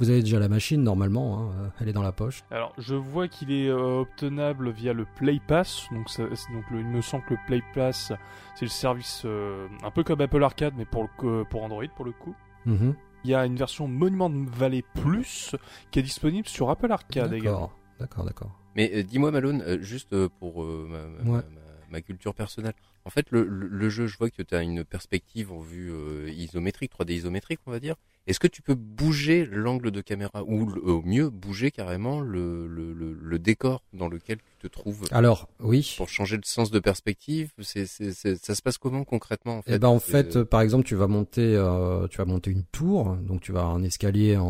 Vous 0.00 0.08
avez 0.10 0.22
déjà 0.22 0.38
la 0.38 0.48
machine 0.48 0.82
normalement, 0.82 1.38
hein, 1.38 1.52
euh, 1.60 1.68
elle 1.80 1.88
est 1.88 1.92
dans 1.92 2.02
la 2.02 2.10
poche. 2.12 2.42
Alors, 2.50 2.72
je 2.78 2.94
vois 2.94 3.28
qu'il 3.28 3.52
est 3.52 3.68
euh, 3.68 4.00
obtenable 4.00 4.70
via 4.70 4.92
le 4.94 5.04
Play 5.16 5.40
Pass. 5.46 5.86
Donc, 5.92 6.08
ça- 6.08 6.24
c'est- 6.34 6.52
donc 6.52 6.64
le- 6.70 6.80
il 6.80 6.86
me 6.86 7.02
semble 7.02 7.24
que 7.26 7.34
le 7.34 7.40
Play 7.46 7.62
Pass, 7.74 8.12
c'est 8.56 8.64
le 8.64 8.70
service 8.70 9.22
euh, 9.26 9.68
un 9.84 9.90
peu 9.90 10.02
comme 10.02 10.20
Apple 10.22 10.42
Arcade, 10.42 10.72
mais 10.76 10.86
pour, 10.86 11.02
le, 11.02 11.08
co- 11.18 11.44
pour 11.50 11.62
Android 11.62 11.84
pour 11.94 12.04
le 12.06 12.12
coup. 12.12 12.34
Mhm. 12.66 12.94
Il 13.24 13.30
y 13.30 13.34
a 13.34 13.44
une 13.44 13.56
version 13.56 13.86
Monument 13.86 14.30
Valley 14.46 14.82
Plus 15.02 15.54
qui 15.90 15.98
est 15.98 16.02
disponible 16.02 16.48
sur 16.48 16.70
Apple 16.70 16.90
Arcade 16.90 17.34
également. 17.34 17.60
D'accord, 17.60 17.78
d'accord, 17.98 18.24
d'accord. 18.24 18.60
Mais 18.76 18.90
euh, 18.94 19.02
dis-moi 19.02 19.30
Malone, 19.30 19.62
euh, 19.66 19.78
juste 19.82 20.14
euh, 20.14 20.30
pour 20.38 20.62
euh, 20.62 20.86
ma, 20.88 21.22
ma- 21.24 21.30
Ouais. 21.38 21.42
ma- 21.54 21.90
ma 21.90 22.00
culture 22.00 22.34
personnelle. 22.34 22.72
En 23.04 23.10
fait, 23.10 23.30
le, 23.30 23.42
le- 23.44 23.68
le 23.68 23.88
jeu, 23.90 24.06
je 24.06 24.16
vois 24.16 24.30
que 24.30 24.40
tu 24.42 24.54
as 24.54 24.62
une 24.62 24.84
perspective 24.84 25.52
en 25.52 25.60
vue 25.60 25.90
euh, 25.92 26.30
isométrique, 26.30 26.92
3D 26.98 27.12
isométrique, 27.12 27.60
on 27.66 27.70
va 27.70 27.80
dire. 27.80 27.96
Est-ce 28.26 28.38
que 28.38 28.46
tu 28.46 28.62
peux 28.62 28.74
bouger 28.74 29.46
l'angle 29.50 29.90
de 29.90 30.00
caméra 30.00 30.44
ou 30.44 30.66
le- 30.66 30.82
au 30.84 31.02
mieux 31.02 31.30
bouger 31.30 31.70
carrément 31.70 32.20
le, 32.20 32.66
le, 32.68 32.92
le, 32.92 33.12
le 33.20 33.38
décor 33.38 33.82
dans 33.92 34.08
lequel 34.08 34.38
tu 34.38 34.68
te 34.68 34.72
trouves? 34.72 35.04
Alors, 35.10 35.48
oui. 35.60 35.94
pour 35.96 36.08
changer 36.08 36.36
le 36.36 36.42
sens 36.44 36.70
de 36.70 36.78
perspective 36.78 37.50
c'est, 37.60 37.86
c'est, 37.86 38.12
c'est- 38.12 38.36
Ça 38.44 38.54
se 38.54 38.62
passe 38.62 38.78
comment 38.78 39.04
concrètement 39.04 39.58
en 39.58 39.62
fait? 39.62 39.74
Eh 39.74 39.78
ben 39.78 39.88
en 39.88 39.98
fait, 39.98 40.36
euh, 40.36 40.44
par 40.44 40.60
exemple, 40.60 40.84
tu 40.84 40.94
vas 40.94 41.06
monter, 41.08 41.54
euh, 41.56 42.06
tu 42.08 42.18
vas 42.18 42.24
monter 42.24 42.50
une 42.50 42.64
tour, 42.64 43.16
donc 43.16 43.40
tu 43.40 43.52
vas 43.52 43.60
avoir 43.60 43.74
un 43.74 43.82
escalier 43.82 44.36
en, 44.36 44.44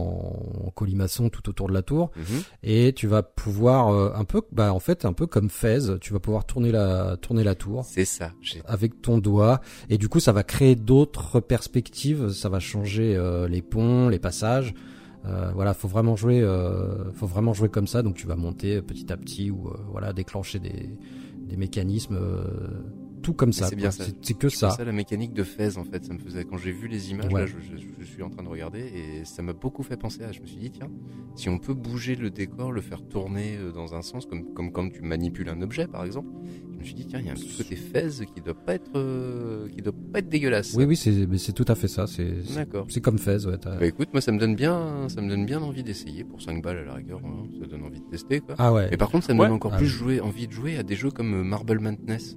en 0.66 0.70
colimaçon 0.70 1.28
tout 1.30 1.48
autour 1.48 1.68
de 1.68 1.72
la 1.72 1.82
tour, 1.82 2.10
Mhm. 2.16 2.42
et 2.64 2.92
tu 2.92 3.06
vas 3.06 3.22
pouvoir 3.22 3.88
euh, 3.88 4.12
un 4.14 4.24
peu, 4.24 4.42
bah 4.52 4.72
en 4.74 4.80
fait 4.80 5.04
un 5.04 5.12
peu 5.12 5.26
comme 5.26 5.48
Fez, 5.48 5.98
tu 6.00 6.12
vas 6.12 6.20
pouvoir 6.20 6.44
tourner 6.44 6.72
la 6.72 7.16
tourner 7.18 7.44
la 7.44 7.54
tour 7.54 7.84
C'est 7.84 8.04
ça. 8.04 8.32
J'ai... 8.42 8.60
avec 8.66 9.00
ton 9.00 9.18
doigt, 9.18 9.60
et 9.88 9.96
du 9.96 10.08
coup 10.08 10.20
ça 10.20 10.32
va 10.32 10.42
créer 10.42 10.74
d'autres 10.76 11.40
perspectives, 11.40 12.30
ça 12.30 12.48
va 12.48 12.58
changer 12.60 13.14
euh, 13.16 13.48
les 13.60 13.66
ponts, 13.66 14.08
les 14.08 14.18
passages. 14.18 14.74
Euh, 15.26 15.50
voilà, 15.54 15.74
faut 15.74 15.88
vraiment 15.88 16.16
jouer, 16.16 16.40
euh, 16.40 17.12
faut 17.12 17.26
vraiment 17.26 17.52
jouer 17.52 17.68
comme 17.68 17.86
ça. 17.86 18.02
Donc 18.02 18.14
tu 18.16 18.26
vas 18.26 18.36
monter 18.36 18.80
petit 18.80 19.12
à 19.12 19.16
petit 19.16 19.50
ou 19.50 19.68
euh, 19.68 19.76
voilà 19.90 20.12
déclencher 20.12 20.58
des, 20.58 20.88
mécanismes, 21.56 22.16
tout 23.22 23.32
comme 23.34 23.52
ça. 23.52 23.66
c'est 23.66 23.76
bien 23.76 23.90
ça. 23.90 24.04
C'est 24.22 24.34
que 24.36 24.48
C'est 24.48 24.56
ça. 24.58 24.70
ça 24.70 24.84
la 24.84 24.92
mécanique 24.92 25.32
de 25.32 25.42
Fez 25.42 25.76
en 25.78 25.84
fait. 25.84 26.04
Ça 26.04 26.12
me 26.14 26.18
faisait 26.18 26.44
quand 26.44 26.56
j'ai 26.56 26.72
vu 26.72 26.88
les 26.88 27.10
images 27.10 27.32
Ouais. 27.32 27.42
là, 27.42 27.46
je, 27.46 27.54
je- 27.60 27.82
je 27.98 28.04
suis 28.04 28.22
en 28.22 28.30
train 28.30 28.42
de 28.42 28.48
regarder 28.48 28.80
et 28.80 29.24
ça 29.24 29.42
m'a 29.42 29.52
beaucoup 29.52 29.82
fait 29.82 29.96
penser 29.96 30.22
à. 30.24 30.32
Je 30.32 30.40
me 30.40 30.46
suis 30.46 30.56
dit 30.58 30.70
tiens, 30.70 30.88
si 31.36 31.48
on 31.48 31.58
peut 31.58 31.74
bouger 31.74 32.16
le 32.16 32.30
décor, 32.30 32.72
le 32.72 32.80
faire 32.80 33.02
tourner 33.06 33.56
euh, 33.58 33.72
dans 33.72 33.94
un 33.94 34.02
sens 34.02 34.26
comme 34.26 34.52
comme 34.54 34.72
quand 34.72 34.88
tu 34.90 35.02
manipules 35.02 35.48
un 35.48 35.60
objet 35.62 35.86
par 35.86 36.04
exemple. 36.04 36.28
Je 36.72 36.78
me 36.78 36.84
suis 36.84 36.94
dit 36.94 37.06
tiens, 37.06 37.18
il 37.20 37.26
y 37.26 37.28
a 37.28 37.32
un 37.32 37.34
petit 37.34 37.56
côté 37.56 37.76
Fez 37.76 38.24
qui 38.34 38.40
doit 38.40 38.54
pas 38.54 38.74
être 38.74 38.90
euh, 38.96 39.68
qui 39.68 39.82
doit 39.82 39.92
pas 40.12 40.20
être 40.20 40.28
dégueulasse. 40.28 40.74
Oui, 40.74 40.84
oui, 40.84 40.96
c'est 40.96 41.52
tout 41.52 41.64
à 41.68 41.74
fait 41.74 41.88
ça. 41.88 42.06
C'est 42.06 42.54
D'accord. 42.54 42.86
c'est 42.88 43.00
comme 43.02 43.18
Fez. 43.18 43.46
Ouais, 43.46 43.56
Bah 43.62 43.84
écoute, 43.86 44.08
moi 44.12 44.20
ça 44.22 44.32
me 44.32 44.38
donne 44.38 44.54
bien, 44.56 45.08
ça 45.08 45.20
me 45.20 45.28
donne 45.28 45.44
bien 45.46 45.60
envie 45.60 45.82
d'essayer 45.82 46.24
pour 46.24 46.40
5 46.40 46.62
balles 46.62 46.78
à 46.78 46.84
la 46.84 46.94
rigueur. 46.94 47.20
hein, 47.24 47.46
ça 47.60 47.66
donne 47.66 47.82
envie 47.84 48.00
de 48.00 48.06
tester 48.06 48.40
quoi. 48.40 48.54
ah 48.58 48.72
ouais. 48.72 48.88
Mais 48.90 48.96
par 48.96 49.10
contre, 49.10 49.26
ça 49.26 49.34
me 49.34 49.40
Ouais. 49.40 49.46
donne 49.46 49.56
encore 49.56 49.74
Ah 49.74 49.78
plus 49.78 49.86
jouer, 49.86 50.20
envie 50.20 50.46
de 50.46 50.52
jouer 50.52 50.76
à 50.78 50.82
des 50.82 50.94
jeux 50.96 51.10
comme 51.10 51.34
euh, 51.34 51.44
Marble 51.44 51.78
Madness. 51.80 52.36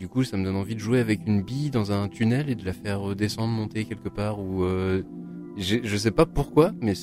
Du 0.00 0.08
coup, 0.08 0.24
ça 0.24 0.38
me 0.38 0.44
donne 0.44 0.56
envie 0.56 0.74
de 0.74 0.80
jouer 0.80 0.98
avec 0.98 1.26
une 1.26 1.42
bille 1.42 1.68
dans 1.68 1.92
un 1.92 2.08
tunnel 2.08 2.48
et 2.48 2.54
de 2.54 2.64
la 2.64 2.72
faire 2.72 3.10
euh, 3.10 3.14
descendre, 3.14 3.52
monter 3.52 3.84
quelque 3.84 4.08
part. 4.08 4.40
Ou 4.40 4.64
euh, 4.64 5.02
je 5.58 5.96
sais 5.98 6.10
pas 6.10 6.24
pourquoi, 6.24 6.72
mais 6.80 6.94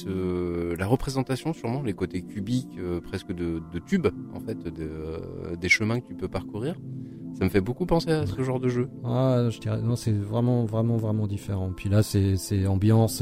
la 0.80 0.88
représentation, 0.88 1.54
sûrement 1.54 1.84
les 1.84 1.94
côtés 1.94 2.24
cubiques, 2.24 2.76
euh, 2.80 3.00
presque 3.00 3.32
de, 3.32 3.62
tubes 3.86 4.08
en 4.34 4.40
fait, 4.40 4.58
euh, 4.66 5.56
des 5.56 5.70
chemins 5.70 6.00
que 6.00 6.08
tu 6.08 6.16
peux 6.16 6.28
parcourir. 6.28 6.74
Ça 7.38 7.44
me 7.44 7.50
fait 7.50 7.62
beaucoup 7.62 7.86
penser 7.86 8.10
à 8.10 8.26
ce 8.26 8.42
genre 8.42 8.60
de 8.60 8.68
jeu. 8.68 8.90
Ah, 9.06 9.48
je 9.52 9.60
dirais 9.60 9.80
non, 9.80 9.96
c'est 9.96 10.12
vraiment, 10.12 10.66
vraiment, 10.66 10.98
vraiment 10.98 11.28
différent. 11.28 11.72
Puis 11.78 11.90
là, 11.90 12.02
c'est 12.02 12.66
ambiance. 12.66 13.22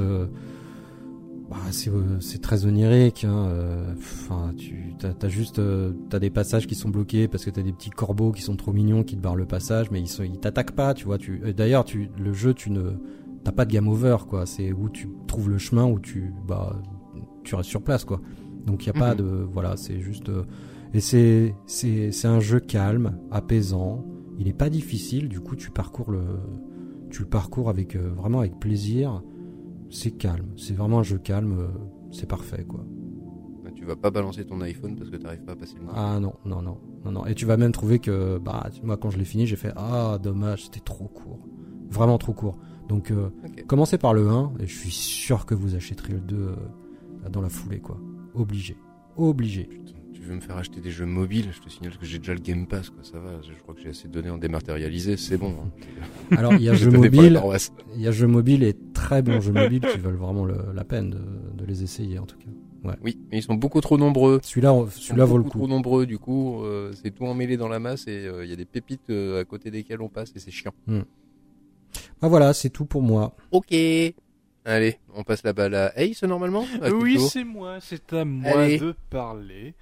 Bah, 1.50 1.58
c'est 1.72 1.90
euh, 1.92 2.20
c'est 2.20 2.42
très 2.42 2.66
onirique. 2.66 3.24
Hein, 3.24 3.48
euh, 3.50 3.94
Enfin, 3.98 4.54
tu 4.58 4.96
t'as 4.98 5.14
as 5.22 5.30
juste 5.30 5.60
euh, 5.60 5.94
t'as 6.10 6.20
des 6.20 6.30
passages 6.32 6.66
qui 6.68 6.76
sont 6.76 6.90
bloqués 6.90 7.28
parce 7.28 7.46
que 7.46 7.50
t'as 7.52 7.62
des 7.62 7.72
petits 7.74 7.92
corbeaux 7.92 8.32
qui 8.32 8.42
sont 8.42 8.56
trop 8.56 8.74
mignons 8.74 9.04
qui 9.04 9.16
te 9.16 9.22
barrent 9.22 9.36
le 9.36 9.46
passage, 9.46 9.92
mais 9.92 10.00
ils 10.02 10.08
sont 10.08 10.24
ils 10.24 10.40
t'attaquent 10.40 10.76
pas. 10.76 10.94
Tu 10.94 11.06
vois. 11.06 11.18
Tu 11.18 11.40
d'ailleurs, 11.54 11.86
tu 11.86 12.10
le 12.18 12.34
jeu, 12.34 12.54
tu 12.54 12.72
ne 12.72 12.92
t'as 13.44 13.52
pas 13.52 13.66
de 13.66 13.72
game 13.74 13.88
over 13.88 14.18
quoi. 14.28 14.46
C'est 14.46 14.72
où 14.74 14.90
tu 14.90 15.08
trouves 15.28 15.50
le 15.50 15.58
chemin 15.60 15.86
où 15.86 16.00
tu 16.00 16.34
bah 16.48 16.82
tu 17.44 17.56
restes 17.56 17.70
sur 17.70 17.84
place 17.84 18.06
quoi. 18.06 18.22
Donc 18.66 18.84
il 18.84 18.88
y 18.88 18.90
a 18.90 18.94
pas 18.94 19.12
Mhm. 19.14 19.18
de 19.20 19.48
voilà, 19.52 19.78
c'est 19.78 20.00
juste 20.00 20.32
et 20.96 21.00
c'est 21.00 21.54
c'est 21.68 22.12
c'est 22.12 22.28
un 22.28 22.40
jeu 22.40 22.60
calme, 22.60 23.20
apaisant. 23.30 24.04
Il 24.40 24.48
est 24.48 24.54
pas 24.58 24.70
difficile, 24.72 25.30
du 25.30 25.40
coup 25.40 25.56
tu 25.56 25.70
parcours 25.70 26.10
le 26.12 26.24
tu 27.12 27.22
le 27.22 27.30
parcours 27.30 27.70
avec 27.70 27.96
vraiment 27.96 28.40
avec 28.40 28.60
plaisir. 28.60 29.22
C'est 29.96 30.12
calme, 30.12 30.48
c'est 30.58 30.74
vraiment 30.74 31.00
un 31.00 31.04
jeu 31.04 31.18
calme, 31.18 31.58
euh, 31.58 31.68
c'est 32.12 32.28
parfait 32.28 32.66
quoi. 32.66 32.84
Bah, 33.64 33.70
Tu 33.74 33.86
vas 33.86 33.96
pas 33.96 34.12
balancer 34.12 34.46
ton 34.46 34.60
iPhone 34.60 34.98
parce 34.98 35.10
que 35.10 35.16
t'arrives 35.16 35.46
pas 35.46 35.54
à 35.54 35.56
passer 35.56 35.76
le 35.76 35.84
niveau. 35.84 35.94
Ah 35.96 36.20
non, 36.20 36.34
non 36.44 36.62
non, 36.62 36.78
non 37.06 37.12
non. 37.12 37.26
Et 37.26 37.34
tu 37.34 37.46
vas 37.46 37.56
même 37.56 37.72
trouver 37.72 38.00
que 38.00 38.38
bah 38.38 38.70
moi 38.84 38.98
quand 38.98 39.10
je 39.10 39.18
l'ai 39.18 39.24
fini, 39.24 39.48
j'ai 39.48 39.56
fait 39.56 39.72
ah 39.78 40.20
dommage, 40.22 40.66
c'était 40.66 40.82
trop 40.82 41.08
court. 41.08 41.40
Vraiment 41.90 42.18
trop 42.18 42.34
court. 42.34 42.58
Donc 42.90 43.10
euh, 43.10 43.30
commencez 43.68 43.98
par 43.98 44.14
le 44.14 44.28
1 44.28 44.56
et 44.60 44.68
je 44.68 44.78
suis 44.78 44.92
sûr 44.92 45.46
que 45.46 45.56
vous 45.56 45.76
achèterez 45.76 46.12
le 46.12 46.20
2 46.20 46.36
euh, 46.36 46.56
dans 47.30 47.42
la 47.42 47.50
foulée 47.50 47.80
quoi. 47.80 47.98
Obligé. 48.34 48.76
Obligé. 49.16 49.64
Putain, 49.64 49.94
tu 50.26 50.30
veux 50.32 50.36
me 50.38 50.42
faire 50.42 50.58
acheter 50.58 50.82
des 50.82 50.90
jeux 50.90 51.06
mobiles 51.06 51.50
Je 51.52 51.62
te 51.62 51.70
signale 51.70 51.96
que 51.98 52.06
j'ai 52.06 52.18
déjà 52.18 52.34
le 52.34 52.40
Game 52.40 52.66
Pass, 52.66 52.90
quoi. 52.90 53.04
Ça 53.04 53.20
va. 53.20 53.40
Je 53.44 53.54
crois 53.62 53.76
que 53.76 53.82
j'ai 53.82 53.90
assez 53.90 54.08
de 54.08 54.14
données 54.14 54.32
en 54.32 54.40
dématérialisé. 54.40 55.18
C'est 55.18 55.38
bon. 55.38 55.54
Hein. 55.64 55.70
Alors 56.38 56.54
il 56.54 56.64
y 56.64 56.70
a 56.70 56.74
Je 56.76 56.86
jeu 56.86 56.92
tenais 56.92 57.10
pas 57.10 57.16
la 57.16 57.22
mobile, 57.22 57.34
paroisse. 57.36 57.72
Il 57.96 58.02
y 58.02 58.08
a 58.08 58.12
jeux 58.12 58.26
mobiles 58.28 58.64
et 58.64 58.76
très 58.94 59.22
bons 59.22 59.40
jeux 59.40 59.52
mobiles 59.54 59.82
qui 59.82 60.00
valent 60.00 60.18
vraiment 60.18 60.46
le- 60.46 60.72
la 60.74 60.84
peine 60.84 61.12
de, 61.12 61.20
de 61.62 61.66
les 61.66 61.84
essayer 61.84 62.18
en 62.18 62.26
tout 62.26 62.38
cas. 62.38 62.46
Oui, 63.04 63.18
mais 63.32 63.40
ils 63.40 63.44
sont 63.44 63.56
beaucoup 63.56 63.82
trop 63.82 63.98
nombreux. 63.98 64.40
Celui-là, 64.44 64.74
celui-là 64.92 65.26
vaut 65.26 65.38
le 65.38 65.44
beaucoup 65.44 65.58
coup. 65.60 65.66
trop 65.66 65.68
nombreux, 65.76 66.06
du 66.06 66.18
coup, 66.20 66.64
euh, 66.64 66.92
c'est 66.94 67.10
tout 67.12 67.26
emmêlé 67.26 67.58
dans 67.58 67.68
la 67.68 67.80
masse 67.80 68.06
et 68.08 68.28
euh, 68.28 68.44
il 68.46 68.50
y 68.50 68.54
a 68.54 68.56
des 68.56 68.66
pépites 68.66 69.10
euh, 69.10 69.42
à 69.42 69.44
côté 69.46 69.72
desquelles 69.72 70.02
on 70.02 70.10
passe 70.10 70.32
et 70.36 70.40
c'est 70.40 70.52
chiant. 70.52 70.74
Ah, 72.22 72.28
voilà, 72.28 72.54
c'est 72.54 72.70
tout 72.70 72.86
pour 72.86 73.02
moi. 73.02 73.36
Ok. 73.52 73.74
Allez, 74.68 74.98
on 75.16 75.24
passe 75.24 75.44
la 75.44 75.54
balle 75.54 75.76
à 75.76 75.94
Ace 76.00 76.24
normalement? 76.24 76.66
À 76.82 76.90
oui, 76.92 77.20
c'est 77.20 77.44
moi, 77.44 77.78
c'est 77.82 78.14
à 78.14 78.26
moi 78.26 78.52
Allez. 78.62 78.80
de 78.80 78.96
parler. 79.12 79.74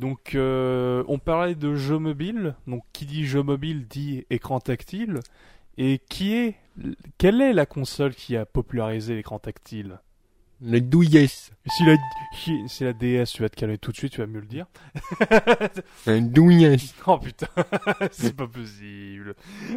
Donc, 0.00 0.34
euh, 0.34 1.04
on 1.08 1.18
parlait 1.18 1.54
de 1.54 1.74
jeux 1.74 1.98
mobiles. 1.98 2.54
Donc, 2.66 2.82
qui 2.92 3.06
dit 3.06 3.26
jeu 3.26 3.42
mobile 3.42 3.86
dit 3.86 4.24
écran 4.30 4.58
tactile. 4.58 5.20
Et 5.78 6.00
qui 6.08 6.34
est, 6.34 6.56
quelle 7.18 7.40
est 7.40 7.52
la 7.52 7.66
console 7.66 8.14
qui 8.14 8.36
a 8.36 8.44
popularisé 8.46 9.14
l'écran 9.14 9.38
tactile? 9.38 10.00
Le 10.62 10.80
douillesse. 10.80 11.52
Si 11.66 11.84
la, 11.86 11.96
si- 12.34 12.62
c'est 12.68 12.84
la 12.84 12.92
DS, 12.92 13.32
tu 13.32 13.40
vas 13.40 13.48
te 13.48 13.56
calmer 13.56 13.78
tout 13.78 13.92
de 13.92 13.96
suite, 13.96 14.12
tu 14.12 14.20
vas 14.20 14.26
mieux 14.26 14.40
le 14.40 14.46
dire. 14.46 14.66
Un 16.06 16.20
douillesse. 16.20 16.94
Oh 17.06 17.18
putain, 17.18 17.46
c'est 18.10 18.36
pas 18.36 18.46
possible. 18.46 19.34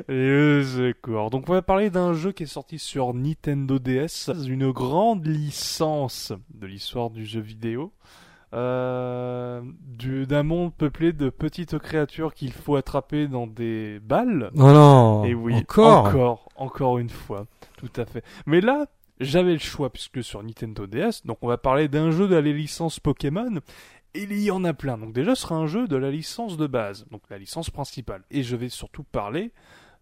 Et 0.09 0.61
secours. 0.63 1.29
Donc 1.29 1.47
on 1.49 1.53
va 1.53 1.61
parler 1.61 1.89
d'un 1.89 2.13
jeu 2.13 2.33
qui 2.33 2.43
est 2.43 2.47
sorti 2.47 2.79
sur 2.79 3.13
Nintendo 3.13 3.79
DS, 3.79 4.29
une 4.45 4.71
grande 4.71 5.25
licence 5.25 6.33
de 6.53 6.67
l'histoire 6.67 7.09
du 7.11 7.25
jeu 7.25 7.39
vidéo. 7.39 7.93
Euh, 8.53 9.61
du- 9.81 10.27
d'un 10.27 10.43
monde 10.43 10.73
peuplé 10.73 11.11
de 11.11 11.29
petites 11.29 11.77
créatures 11.79 12.33
qu'il 12.33 12.53
faut 12.53 12.75
attraper 12.75 13.27
dans 13.27 13.47
des 13.47 13.99
balles. 13.99 14.51
Oh 14.55 14.71
non 14.71 15.23
Et 15.25 15.33
oui, 15.33 15.55
Encore 15.55 16.05
encore, 16.05 16.49
encore 16.55 16.97
une 16.99 17.09
fois, 17.09 17.45
tout 17.77 17.91
à 17.95 18.05
fait. 18.05 18.23
Mais 18.45 18.61
là, 18.61 18.85
j'avais 19.19 19.53
le 19.53 19.59
choix 19.59 19.89
puisque 19.91 20.23
sur 20.23 20.43
Nintendo 20.43 20.85
DS, 20.87 21.25
donc 21.25 21.39
on 21.41 21.47
va 21.47 21.57
parler 21.57 21.87
d'un 21.87 22.11
jeu 22.11 22.27
de 22.27 22.35
la 22.35 22.41
licence 22.41 22.99
Pokémon. 22.99 23.59
Et 24.15 24.23
il 24.23 24.39
y 24.41 24.51
en 24.51 24.63
a 24.63 24.73
plein. 24.75 24.99
Donc 24.99 25.11
déjà, 25.13 25.33
ce 25.33 25.41
sera 25.41 25.55
un 25.55 25.65
jeu 25.65 25.87
de 25.87 25.95
la 25.95 26.11
licence 26.11 26.55
de 26.55 26.67
base, 26.67 27.05
donc 27.09 27.21
la 27.31 27.39
licence 27.39 27.71
principale. 27.71 28.21
Et 28.29 28.43
je 28.43 28.55
vais 28.55 28.69
surtout 28.69 29.03
parler 29.03 29.51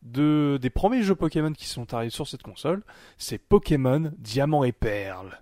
de 0.02 0.60
des 0.62 0.70
premiers 0.70 1.04
jeux 1.04 1.16
Pokémon 1.16 1.54
qui 1.54 1.66
sont 1.68 1.94
arrivés 1.94 2.10
sur 2.10 2.28
cette 2.28 2.44
console. 2.44 2.84
C'est 3.18 3.38
Pokémon 3.38 4.12
Diamant 4.18 4.66
et 4.66 4.74
Perle. 4.74 5.42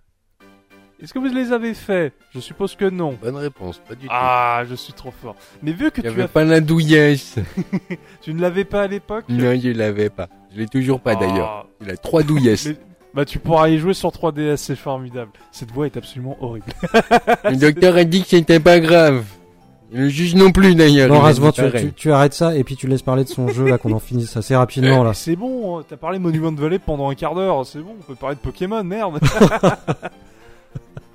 Est-ce 1.02 1.14
que 1.14 1.20
vous 1.20 1.26
les 1.26 1.52
avez 1.54 1.74
faits? 1.74 2.14
Je 2.32 2.40
suppose 2.40 2.76
que 2.76 2.90
non. 2.90 3.18
Bonne 3.22 3.38
réponse, 3.38 3.80
pas 3.88 3.96
du 3.96 4.02
tout. 4.08 4.12
Ah, 4.14 4.64
je 4.70 4.76
suis 4.76 4.92
trop 4.94 5.12
fort. 5.12 5.36
Mais 5.64 5.72
vu 5.72 5.92
que 5.92 6.02
tu, 6.02 6.08
avait 6.08 6.24
as... 6.24 6.28
pas 6.28 6.44
la 6.44 6.60
douillesse. 6.60 7.36
tu 8.22 8.34
ne 8.34 8.42
l'avais 8.42 8.66
pas 8.66 8.82
à 8.84 8.88
l'époque? 8.88 9.24
Non, 9.30 9.58
je 9.58 9.70
l'avais 9.72 10.10
pas. 10.10 10.28
Je 10.54 10.60
l'ai 10.60 10.68
toujours 10.68 11.00
pas 11.00 11.16
d'ailleurs. 11.16 11.66
Ah, 11.66 11.66
Il 11.82 11.90
a 11.90 11.96
trois 11.98 12.24
douillesses. 12.24 12.66
Mais- 12.68 12.78
Bah 13.14 13.26
tu 13.26 13.40
pourras 13.40 13.70
y 13.70 13.78
jouer 13.80 13.94
sur 13.94 14.10
3DS, 14.10 14.58
c'est 14.58 14.76
formidable. 14.76 15.32
Cette 15.52 15.72
voix 15.72 15.86
est 15.86 15.96
absolument 15.98 16.38
horrible. 16.42 16.66
Le 17.46 17.56
docteur 17.60 17.96
a 17.96 18.04
dit 18.04 18.22
que 18.22 18.28
c'était 18.28 18.60
pas 18.60 18.80
grave. 18.80 19.24
Le 19.92 20.08
juge 20.10 20.36
non 20.36 20.52
plus 20.52 20.76
d'ailleurs. 20.76 21.08
Non, 21.10 21.16
il 21.16 21.18
a 21.18 21.22
Rasvan, 21.22 21.48
dit 21.50 21.54
tu, 21.56 21.62
pareil. 21.62 21.86
tu, 21.88 21.94
tu 21.94 22.12
arrêtes 22.12 22.34
ça 22.34 22.56
et 22.56 22.64
puis 22.64 22.76
tu 22.76 22.86
laisses 22.88 23.02
parler 23.02 23.24
de 23.24 23.30
son 23.30 23.48
jeu 23.48 23.68
là 23.68 23.80
qu'on 23.80 23.92
en 23.94 24.00
finisse 24.00 24.38
assez 24.38 24.56
rapidement 24.56 25.04
là. 25.04 25.16
C'est 25.16 25.36
bon, 25.36 25.80
hein, 25.80 25.84
t'as 25.90 25.98
parlé 25.98 26.20
Monument 26.20 26.52
Valley 26.52 26.78
pendant 26.78 27.10
un 27.10 27.16
quart 27.16 27.34
d'heure, 27.34 27.66
c'est 27.66 27.80
bon, 27.80 27.96
on 28.00 28.04
peut 28.04 28.14
parler 28.14 28.36
de 28.36 28.42
Pokémon, 28.42 28.84
merde. 28.84 29.20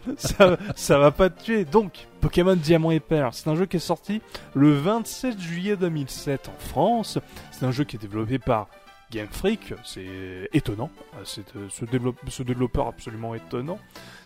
ça, 0.16 0.98
va 0.98 1.10
pas 1.10 1.30
te 1.30 1.42
tuer. 1.42 1.64
Donc, 1.64 2.06
Pokémon 2.20 2.56
Diamant 2.56 2.90
et 2.90 3.00
Perle, 3.00 3.30
c'est 3.32 3.48
un 3.48 3.54
jeu 3.54 3.66
qui 3.66 3.76
est 3.76 3.80
sorti 3.80 4.20
le 4.54 4.72
27 4.72 5.40
juillet 5.40 5.76
2007 5.76 6.48
en 6.48 6.58
France. 6.58 7.18
C'est 7.50 7.64
un 7.64 7.70
jeu 7.70 7.84
qui 7.84 7.96
est 7.96 7.98
développé 7.98 8.38
par 8.38 8.68
Game 9.12 9.28
Freak, 9.30 9.74
c'est 9.84 10.48
étonnant, 10.52 10.90
c'est 11.24 11.54
euh, 11.56 11.66
ce, 11.68 11.84
développe- 11.84 12.18
ce 12.28 12.42
développeur 12.42 12.88
absolument 12.88 13.34
étonnant. 13.34 13.78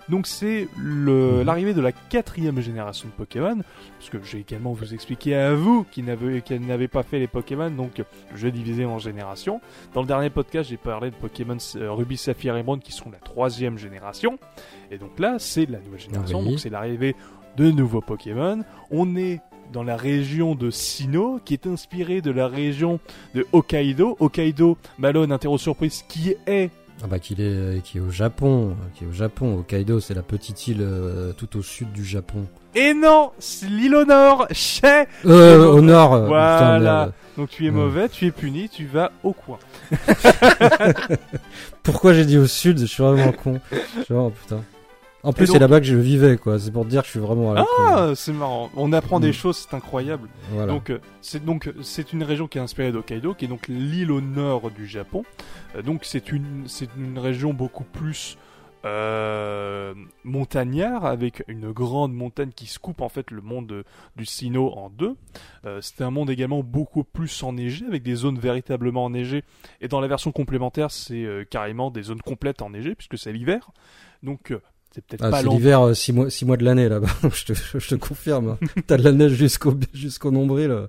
Donc 0.08 0.26
c'est 0.26 0.66
Mhm. 0.78 1.42
l'arrivée 1.42 1.74
de 1.74 1.82
la 1.82 1.92
quatrième 1.92 2.60
génération 2.60 3.08
de 3.08 3.12
Pokémon, 3.12 3.58
parce 3.98 4.08
que 4.10 4.22
j'ai 4.22 4.38
également 4.38 4.72
vous 4.72 4.94
expliqué 4.94 5.34
à 5.34 5.52
vous 5.54 5.84
qui 5.90 6.02
n'avez 6.02 6.88
pas 6.88 7.02
fait 7.02 7.18
les 7.18 7.26
Pokémon, 7.26 7.70
donc 7.70 8.02
je 8.34 8.42
vais 8.46 8.50
diviser 8.50 8.86
en 8.86 8.98
générations. 8.98 9.60
Dans 9.92 10.00
le 10.00 10.06
dernier 10.06 10.30
podcast, 10.30 10.70
j'ai 10.70 10.78
parlé 10.78 11.10
de 11.10 11.16
Pokémon 11.16 11.58
euh, 11.76 11.92
Ruby, 11.92 12.16
Saphir 12.16 12.56
et 12.56 12.60
Emerald 12.60 12.82
qui 12.82 12.92
sont 12.92 13.10
la 13.10 13.18
troisième 13.18 13.76
génération, 13.76 14.38
et 14.90 14.96
donc 14.96 15.18
là 15.18 15.36
c'est 15.38 15.66
la 15.68 15.78
nouvelle 15.80 16.00
génération, 16.00 16.38
Oui. 16.40 16.50
donc 16.50 16.58
c'est 16.60 16.70
l'arrivée 16.70 17.14
de 17.58 17.70
nouveaux 17.70 18.00
Pokémon. 18.00 18.64
On 18.90 19.14
est 19.16 19.40
dans 19.72 19.82
la 19.82 19.96
région 19.96 20.54
de 20.54 20.70
Sinnoh, 20.70 21.40
qui 21.44 21.54
est 21.54 21.66
inspirée 21.66 22.20
de 22.20 22.30
la 22.30 22.48
région 22.48 23.00
de 23.34 23.46
Hokkaido. 23.52 24.16
Hokkaido, 24.20 24.76
Malone, 24.98 25.32
interro 25.32 25.58
surprise, 25.58 26.04
qui 26.08 26.34
est 26.46 26.70
Ah 27.02 27.06
bah 27.08 27.18
qu'il 27.18 27.40
est, 27.40 27.82
qui 27.84 27.98
est 27.98 28.00
au 28.00 28.10
Japon, 28.10 28.74
qui 28.94 29.04
est 29.04 29.06
au 29.06 29.12
Japon. 29.12 29.58
Hokkaido, 29.58 30.00
c'est 30.00 30.14
la 30.14 30.22
petite 30.22 30.66
île 30.68 30.78
euh, 30.80 31.32
tout 31.32 31.56
au 31.58 31.62
sud 31.62 31.92
du 31.92 32.04
Japon. 32.04 32.46
Et 32.74 32.92
non, 32.94 33.30
c'est 33.38 33.68
l'île 33.68 33.94
au 33.94 34.04
nord, 34.04 34.46
chez. 34.52 35.04
Euh, 35.24 35.66
au 35.66 35.80
nord. 35.80 36.14
euh, 36.14 36.26
Voilà. 36.26 37.06
putain. 37.06 37.12
Donc 37.36 37.50
tu 37.50 37.64
es 37.66 37.70
Ouais. 37.70 37.74
mauvais, 37.76 38.08
tu 38.08 38.26
es 38.26 38.30
puni, 38.30 38.68
tu 38.68 38.86
vas 38.86 39.12
au 39.22 39.32
coin. 39.32 39.58
Pourquoi 41.82 42.12
j'ai 42.12 42.24
dit 42.24 42.38
au 42.38 42.46
sud? 42.46 42.78
Je 42.78 42.86
suis 42.86 43.02
vraiment 43.02 43.32
con. 43.32 43.60
Je 43.72 43.76
suis 44.04 44.14
vraiment, 44.14 44.30
putain. 44.30 44.62
En 45.24 45.32
plus, 45.32 45.46
donc- 45.46 45.54
c'est 45.54 45.58
là-bas 45.58 45.80
que 45.80 45.86
je 45.86 45.96
vivais, 45.96 46.36
quoi. 46.36 46.58
C'est 46.60 46.70
pour 46.70 46.84
te 46.84 46.90
dire 46.90 47.00
que 47.02 47.06
je 47.06 47.10
suis 47.12 47.20
vraiment 47.20 47.50
à 47.50 47.54
la. 47.54 47.66
Ah, 47.88 48.12
c'est 48.14 48.32
marrant. 48.32 48.70
On 48.76 48.92
apprend 48.92 49.18
des 49.20 49.30
Mm. 49.30 49.32
choses, 49.32 49.66
c'est 49.68 49.74
incroyable. 49.76 50.28
Voilà. 50.52 50.72
Donc 50.72 50.90
euh, 50.90 51.00
c'est 51.20 51.44
donc 51.44 51.70
c'est 51.82 52.12
une 52.12 52.22
région 52.22 52.46
qui 52.46 52.58
est 52.58 52.60
inspirée 52.60 52.92
d'Hokkaido, 52.92 53.34
qui 53.34 53.46
est 53.46 53.48
donc 53.48 53.66
l'île 53.68 54.12
au 54.12 54.20
nord 54.20 54.70
du 54.70 54.86
Japon. 54.86 55.24
Euh, 55.74 55.82
donc 55.82 56.02
c'est 56.04 56.30
une 56.30 56.64
c'est 56.66 56.88
une 56.96 57.18
région 57.18 57.52
beaucoup 57.52 57.84
plus 57.84 58.38
euh, 58.84 59.92
montagnard 60.22 61.04
avec 61.04 61.42
une 61.48 61.72
grande 61.72 62.14
montagne 62.14 62.50
qui 62.54 62.66
se 62.66 62.78
coupe 62.78 63.00
en 63.00 63.08
fait 63.08 63.30
le 63.32 63.40
monde 63.40 63.66
de- 63.66 63.84
du 64.16 64.24
Sinnoh 64.24 64.70
en 64.70 64.88
deux. 64.88 65.16
Euh, 65.66 65.80
c'est 65.82 66.00
un 66.02 66.10
monde 66.12 66.30
également 66.30 66.62
beaucoup 66.62 67.02
plus 67.02 67.42
enneigé 67.42 67.84
avec 67.86 68.04
des 68.04 68.14
zones 68.14 68.38
véritablement 68.38 69.04
enneigées. 69.04 69.42
Et 69.80 69.88
dans 69.88 70.00
la 70.00 70.06
version 70.06 70.30
complémentaire, 70.30 70.92
c'est 70.92 71.24
euh, 71.24 71.44
carrément 71.44 71.90
des 71.90 72.02
zones 72.04 72.20
complètes 72.22 72.62
enneigées 72.62 72.94
puisque 72.94 73.18
c'est 73.18 73.32
l'hiver. 73.32 73.70
Donc 74.22 74.52
euh, 74.52 74.60
c'est 74.94 75.04
peut-être 75.04 75.24
Ah, 75.24 75.30
pas 75.30 75.42
l'hiver 75.42 75.94
6 75.94 76.12
mois, 76.12 76.30
six 76.30 76.44
mois 76.44 76.56
de 76.56 76.64
l'année 76.64 76.88
là-bas. 76.88 77.08
je, 77.34 77.44
te, 77.52 77.78
je 77.78 77.88
te 77.88 77.94
confirme. 77.94 78.56
T'as 78.86 78.96
de 78.96 79.02
la 79.02 79.12
neige 79.12 79.32
jusqu'au 79.32 79.74
jusqu'au 79.92 80.30
nombril. 80.30 80.88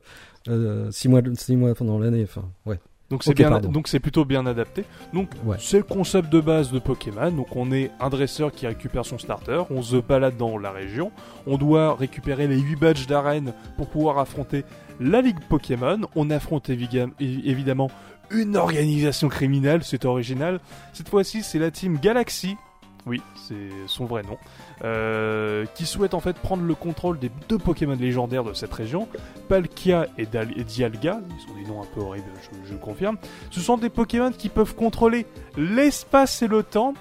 6 0.91 1.07
mois, 1.09 1.21
de- 1.21 1.33
six 1.35 1.55
mois 1.55 1.75
pendant 1.75 1.99
l'année. 1.99 2.23
Enfin, 2.23 2.45
ouais. 2.65 2.79
Donc 3.09 3.23
c'est 3.23 3.33
bien, 3.33 3.49
pardon. 3.49 3.71
donc 3.71 3.87
c'est 3.87 3.99
plutôt 3.99 4.23
bien 4.23 4.45
adapté. 4.45 4.83
Donc 5.13 5.29
Ouais. 5.43 5.57
c'est 5.59 5.77
le 5.77 5.83
concept 5.83 6.29
de 6.31 6.39
base 6.39 6.71
de 6.71 6.77
Pokémon. 6.77 7.31
Donc 7.31 7.55
on 7.55 7.71
est 7.71 7.89
un 7.99 8.09
dresseur 8.09 8.51
qui 8.51 8.67
récupère 8.67 9.03
son 9.05 9.17
starter, 9.17 9.63
on 9.71 9.81
se 9.81 9.95
balade 9.97 10.37
dans 10.37 10.59
la 10.59 10.71
région, 10.71 11.11
on 11.47 11.57
doit 11.57 11.95
récupérer 11.95 12.47
les 12.47 12.59
8 12.59 12.75
badges 12.75 13.07
d'arène 13.07 13.53
pour 13.77 13.87
pouvoir 13.89 14.19
affronter 14.19 14.63
la 14.99 15.21
ligue 15.21 15.39
Pokémon. 15.49 15.99
On 16.15 16.29
affronte 16.29 16.69
évi- 16.69 17.11
évidemment 17.19 17.89
une 18.29 18.55
organisation 18.55 19.27
criminelle, 19.27 19.81
c'est 19.83 20.05
original. 20.05 20.59
Cette 20.93 21.09
fois-ci 21.09 21.41
c'est 21.41 21.57
la 21.59 21.71
team 21.71 21.97
Galaxy. 21.99 22.55
Oui, 23.09 23.21
c'est 23.35 23.69
son 23.87 24.05
vrai 24.05 24.21
nom. 24.23 24.37
euh, 24.83 25.65
qui 25.75 25.85
souhaite 25.85 26.13
en 26.13 26.19
fait 26.21 26.37
prendre 26.37 26.63
le 26.63 26.75
contrôle 26.75 27.19
des 27.19 27.31
deux 27.49 27.57
Pokémon 27.57 27.97
légendaires 27.99 28.43
de 28.45 28.53
cette 28.53 28.73
région, 28.73 29.07
Palkia 29.49 30.07
et, 30.17 30.25
Dal- 30.25 30.53
et 30.55 30.63
Dialga, 30.63 31.19
ils 31.29 31.41
sont 31.47 31.55
des 31.55 31.65
noms 31.67 31.81
un 31.81 31.85
peu 31.93 31.99
horribles, 32.01 32.27
je, 32.63 32.71
je 32.71 32.75
confirme. 32.77 33.17
Ce 33.51 33.59
sont 33.59 33.77
des 33.77 33.89
Pokémon 33.89 34.31
qui 34.31 34.47
peuvent 34.49 34.75
contrôler 34.75 35.25
l'espace 35.57 36.41
et 36.43 36.47
le 36.47 36.63
temps. 36.63 36.93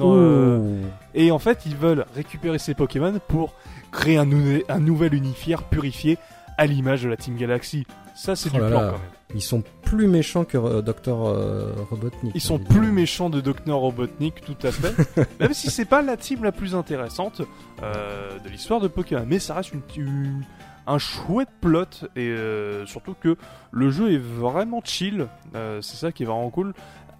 Euh, 0.00 0.82
et 1.14 1.30
en 1.30 1.38
fait, 1.38 1.60
ils 1.66 1.76
veulent 1.76 2.04
récupérer 2.14 2.58
ces 2.58 2.74
Pokémon 2.74 3.18
pour 3.28 3.54
créer 3.92 4.16
un, 4.18 4.26
nou- 4.26 4.60
un 4.68 4.78
nouvel 4.80 5.14
univers 5.14 5.62
purifié 5.62 6.18
à 6.58 6.66
l'image 6.66 7.02
de 7.04 7.08
la 7.08 7.16
Team 7.16 7.36
Galaxy. 7.36 7.86
Ça, 8.14 8.34
c'est 8.36 8.48
Oh 8.52 8.54
du 8.54 8.58
plan 8.58 8.68
là. 8.70 8.86
quand 8.92 8.98
même. 8.98 9.15
Ils 9.34 9.42
sont 9.42 9.62
plus 9.82 10.06
méchants 10.06 10.44
que 10.44 10.56
euh, 10.56 10.82
Dr 10.82 11.08
euh, 11.26 11.72
Robotnik. 11.90 12.32
Ils 12.34 12.40
sont 12.40 12.56
évidemment. 12.56 12.80
plus 12.80 12.92
méchants 12.92 13.28
de 13.30 13.40
Dr. 13.40 13.74
Robotnik, 13.74 14.40
tout 14.40 14.56
à 14.66 14.70
fait. 14.70 14.94
Même 15.40 15.52
si 15.52 15.70
c'est 15.70 15.84
pas 15.84 16.00
la 16.02 16.16
team 16.16 16.44
la 16.44 16.52
plus 16.52 16.74
intéressante 16.74 17.42
euh, 17.82 18.38
de 18.38 18.48
l'histoire 18.48 18.80
de 18.80 18.88
Pokémon. 18.88 19.24
Mais 19.26 19.38
ça 19.38 19.54
reste 19.54 19.72
une, 19.72 19.82
une- 19.96 20.42
un 20.86 20.98
chouette 20.98 21.48
plot. 21.60 21.84
Et 22.14 22.28
euh, 22.28 22.86
surtout 22.86 23.14
que 23.20 23.36
le 23.72 23.90
jeu 23.90 24.12
est 24.12 24.18
vraiment 24.22 24.80
chill. 24.84 25.26
Euh, 25.56 25.82
c'est 25.82 25.96
ça 25.96 26.12
qui 26.12 26.22
est 26.22 26.26
vraiment 26.26 26.50
cool. 26.50 26.72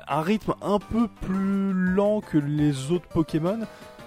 Un 0.09 0.23
rythme 0.23 0.55
un 0.63 0.79
peu 0.79 1.09
plus 1.09 1.73
lent 1.73 2.21
que 2.21 2.39
les 2.39 2.93
autres 2.93 3.09
Pokémon. 3.09 3.59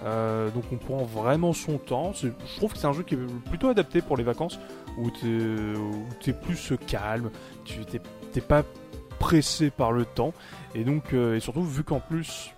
Euh, 0.02 0.48
donc 0.50 0.64
on 0.72 0.76
prend 0.76 1.04
vraiment 1.04 1.52
son 1.52 1.76
temps. 1.76 2.12
Je 2.14 2.28
trouve 2.56 2.72
que 2.72 2.78
c'est 2.78 2.86
un 2.86 2.94
jeu 2.94 3.02
qui 3.02 3.16
est 3.16 3.18
plutôt 3.50 3.68
adapté 3.68 4.00
pour 4.00 4.16
les 4.16 4.24
vacances. 4.24 4.58
Où 5.00 5.06
où 5.06 6.04
t'es 6.22 6.32
plus 6.32 6.72
calme. 6.86 7.30
Tu 7.64 7.80
t'es 7.84 8.40
pas 8.40 8.62
pressé 9.18 9.70
par 9.70 9.92
le 9.92 10.04
temps. 10.04 10.32
Et 10.74 10.84
donc, 10.84 11.12
euh, 11.12 11.36
et 11.36 11.40
surtout, 11.40 11.62
vu 11.64 11.82
qu'en 11.84 12.00
plus, 12.00 12.52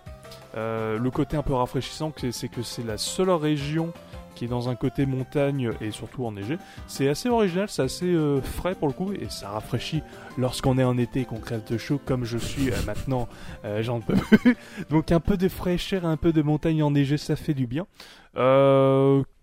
euh, 0.55 0.97
le 0.99 1.11
côté 1.11 1.35
un 1.37 1.41
peu 1.41 1.53
rafraîchissant, 1.53 2.13
c'est- 2.31 2.47
que 2.47 2.61
c'est 2.61 2.85
la 2.85 2.97
seule 2.97 3.29
région 3.31 3.91
qui 4.35 4.45
est 4.45 4.47
dans 4.47 4.67
un 4.67 4.75
côté 4.75 5.05
montagne 5.05 5.71
et 5.79 5.91
surtout 5.91 6.25
enneigé. 6.25 6.57
C'est 6.87 7.07
assez 7.07 7.29
original, 7.29 7.69
c'est 7.69 7.83
assez 7.83 8.07
euh, 8.07 8.41
frais 8.41 8.73
pour 8.73 8.87
le 8.87 8.93
coup 8.93 9.13
et 9.13 9.27
ça 9.29 9.49
rafraîchit 9.49 10.01
lorsqu'on 10.39 10.79
est 10.79 10.83
en 10.83 10.97
été 10.97 11.21
et 11.21 11.25
qu'on 11.25 11.37
crève 11.39 11.63
de 11.69 11.77
chaud 11.77 11.99
comme 12.03 12.23
je 12.25 12.39
suis 12.39 12.71
maintenant, 12.87 13.27
euh, 13.63 13.83
j'en 13.83 13.99
peux 13.99 14.15
plus. 14.15 14.57
Donc 14.89 15.11
un 15.11 15.19
peu 15.19 15.37
de 15.37 15.47
fraîcheur, 15.49 16.05
un 16.05 16.17
peu 16.17 16.33
de 16.33 16.41
montagne 16.41 16.81
enneigée, 16.81 17.17
ça 17.17 17.35
fait 17.35 17.53
du 17.53 17.67
bien. 17.67 17.85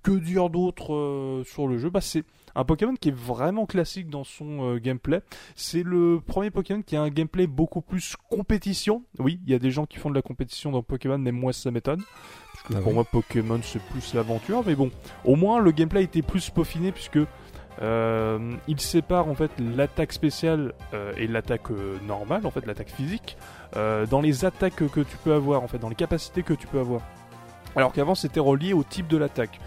Que 0.02 0.18
dire 0.18 0.48
d'autre 0.50 1.42
sur 1.46 1.68
le 1.68 1.78
jeu? 1.78 1.90
Bah 1.90 2.00
c'est 2.00 2.24
un 2.54 2.64
Pokémon 2.64 2.94
qui 2.94 3.08
est 3.08 3.16
vraiment 3.16 3.66
classique 3.66 4.08
dans 4.08 4.24
son 4.24 4.74
euh, 4.74 4.78
gameplay. 4.78 5.20
C'est 5.54 5.82
le 5.82 6.20
premier 6.24 6.50
Pokémon 6.50 6.82
qui 6.82 6.96
a 6.96 7.02
un 7.02 7.10
gameplay 7.10 7.46
beaucoup 7.46 7.80
plus 7.80 8.16
compétition. 8.28 9.02
Oui, 9.18 9.40
il 9.46 9.52
y 9.52 9.54
a 9.54 9.58
des 9.58 9.70
gens 9.70 9.86
qui 9.86 9.98
font 9.98 10.10
de 10.10 10.14
la 10.14 10.22
compétition 10.22 10.70
dans 10.70 10.82
Pokémon, 10.82 11.18
même 11.18 11.36
moi 11.36 11.52
ça 11.52 11.70
m'étonne. 11.70 12.02
Parce 12.52 12.62
que 12.64 12.74
Ah 12.74 12.80
pour 12.80 12.88
oui. 12.88 12.94
moi 12.94 13.04
Pokémon 13.04 13.60
c'est 13.62 13.82
plus 13.82 14.14
l'aventure, 14.14 14.62
mais 14.66 14.74
bon, 14.74 14.90
au 15.24 15.36
moins 15.36 15.60
le 15.60 15.70
gameplay 15.70 16.04
était 16.04 16.22
plus 16.22 16.50
peaufiné 16.50 16.92
puisque 16.92 17.18
euh, 17.82 18.56
il 18.68 18.80
sépare 18.80 19.28
en 19.28 19.34
fait 19.34 19.50
l'attaque 19.58 20.12
spéciale 20.12 20.74
euh, 20.92 21.12
et 21.16 21.26
l'attaque 21.26 21.70
euh, 21.70 21.98
normale, 22.06 22.44
en 22.44 22.50
fait 22.50 22.66
l'attaque 22.66 22.90
physique, 22.90 23.36
dans 23.74 24.20
les 24.20 24.44
attaques 24.44 24.74
que 24.74 25.00
tu 25.00 25.16
peux 25.22 25.32
avoir, 25.32 25.62
en 25.62 25.68
fait 25.68 25.78
dans 25.78 25.88
les 25.88 25.94
capacités 25.94 26.42
que 26.42 26.54
tu 26.54 26.66
peux 26.66 26.80
avoir. 26.80 27.02
Alors 27.76 27.92
qu'avant 27.92 28.16
c'était 28.16 28.40
relié 28.40 28.72
au 28.72 28.82
type 28.82 29.06
de 29.06 29.16
l'attaque. 29.16 29.60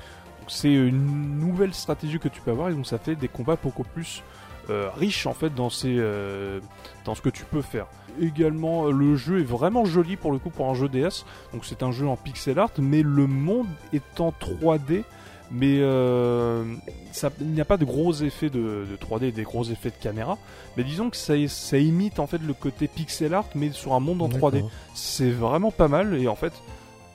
Donc 0.43 0.51
c'est 0.51 0.73
une 0.73 1.39
nouvelle 1.39 1.73
stratégie 1.73 2.19
que 2.19 2.27
tu 2.27 2.41
peux 2.41 2.51
avoir 2.51 2.67
et 2.67 2.73
donc 2.73 2.85
ça 2.85 2.97
fait 2.97 3.15
des 3.15 3.29
combats 3.29 3.55
beaucoup 3.63 3.85
plus 3.85 4.23
euh, 4.69 4.89
riches 4.97 5.25
en 5.25 5.33
fait 5.33 5.55
dans, 5.55 5.69
ces, 5.69 5.95
euh, 5.97 6.59
dans 7.05 7.15
ce 7.15 7.21
que 7.21 7.29
tu 7.29 7.45
peux 7.45 7.61
faire. 7.61 7.85
Également, 8.21 8.87
euh, 8.87 8.91
le 8.91 9.15
jeu 9.15 9.39
est 9.39 9.45
vraiment 9.45 9.85
joli 9.85 10.17
pour 10.17 10.33
le 10.33 10.39
coup 10.39 10.49
pour 10.49 10.69
un 10.69 10.73
jeu 10.73 10.89
DS. 10.89 11.23
Donc 11.53 11.63
c'est 11.63 11.81
un 11.81 11.91
jeu 11.93 12.07
en 12.07 12.17
pixel 12.17 12.59
art, 12.59 12.71
mais 12.77 13.03
le 13.03 13.25
monde 13.25 13.67
est 13.93 14.19
en 14.19 14.31
3D. 14.37 15.03
Mais 15.49 15.79
euh, 15.79 16.65
ça- 17.13 17.29
il 17.39 17.47
n'y 17.47 17.61
a 17.61 17.65
pas 17.65 17.77
de 17.77 17.85
gros 17.85 18.11
effets 18.13 18.49
de, 18.49 18.85
de 18.89 18.97
3D, 18.99 19.31
des 19.31 19.43
gros 19.43 19.63
effets 19.63 19.91
de 19.91 19.95
caméra. 20.01 20.37
Mais 20.75 20.83
disons 20.83 21.09
que 21.09 21.15
ça, 21.17 21.35
ça 21.47 21.77
imite 21.77 22.19
en 22.19 22.27
fait 22.27 22.41
le 22.45 22.53
côté 22.53 22.89
pixel 22.89 23.33
art, 23.33 23.45
mais 23.55 23.71
sur 23.71 23.93
un 23.93 23.99
monde 24.01 24.21
en 24.21 24.27
3D. 24.29 24.51
D'accord. 24.55 24.71
C'est 24.93 25.29
vraiment 25.31 25.71
pas 25.71 25.87
mal. 25.87 26.15
Et 26.19 26.27
en 26.27 26.35
fait, 26.35 26.51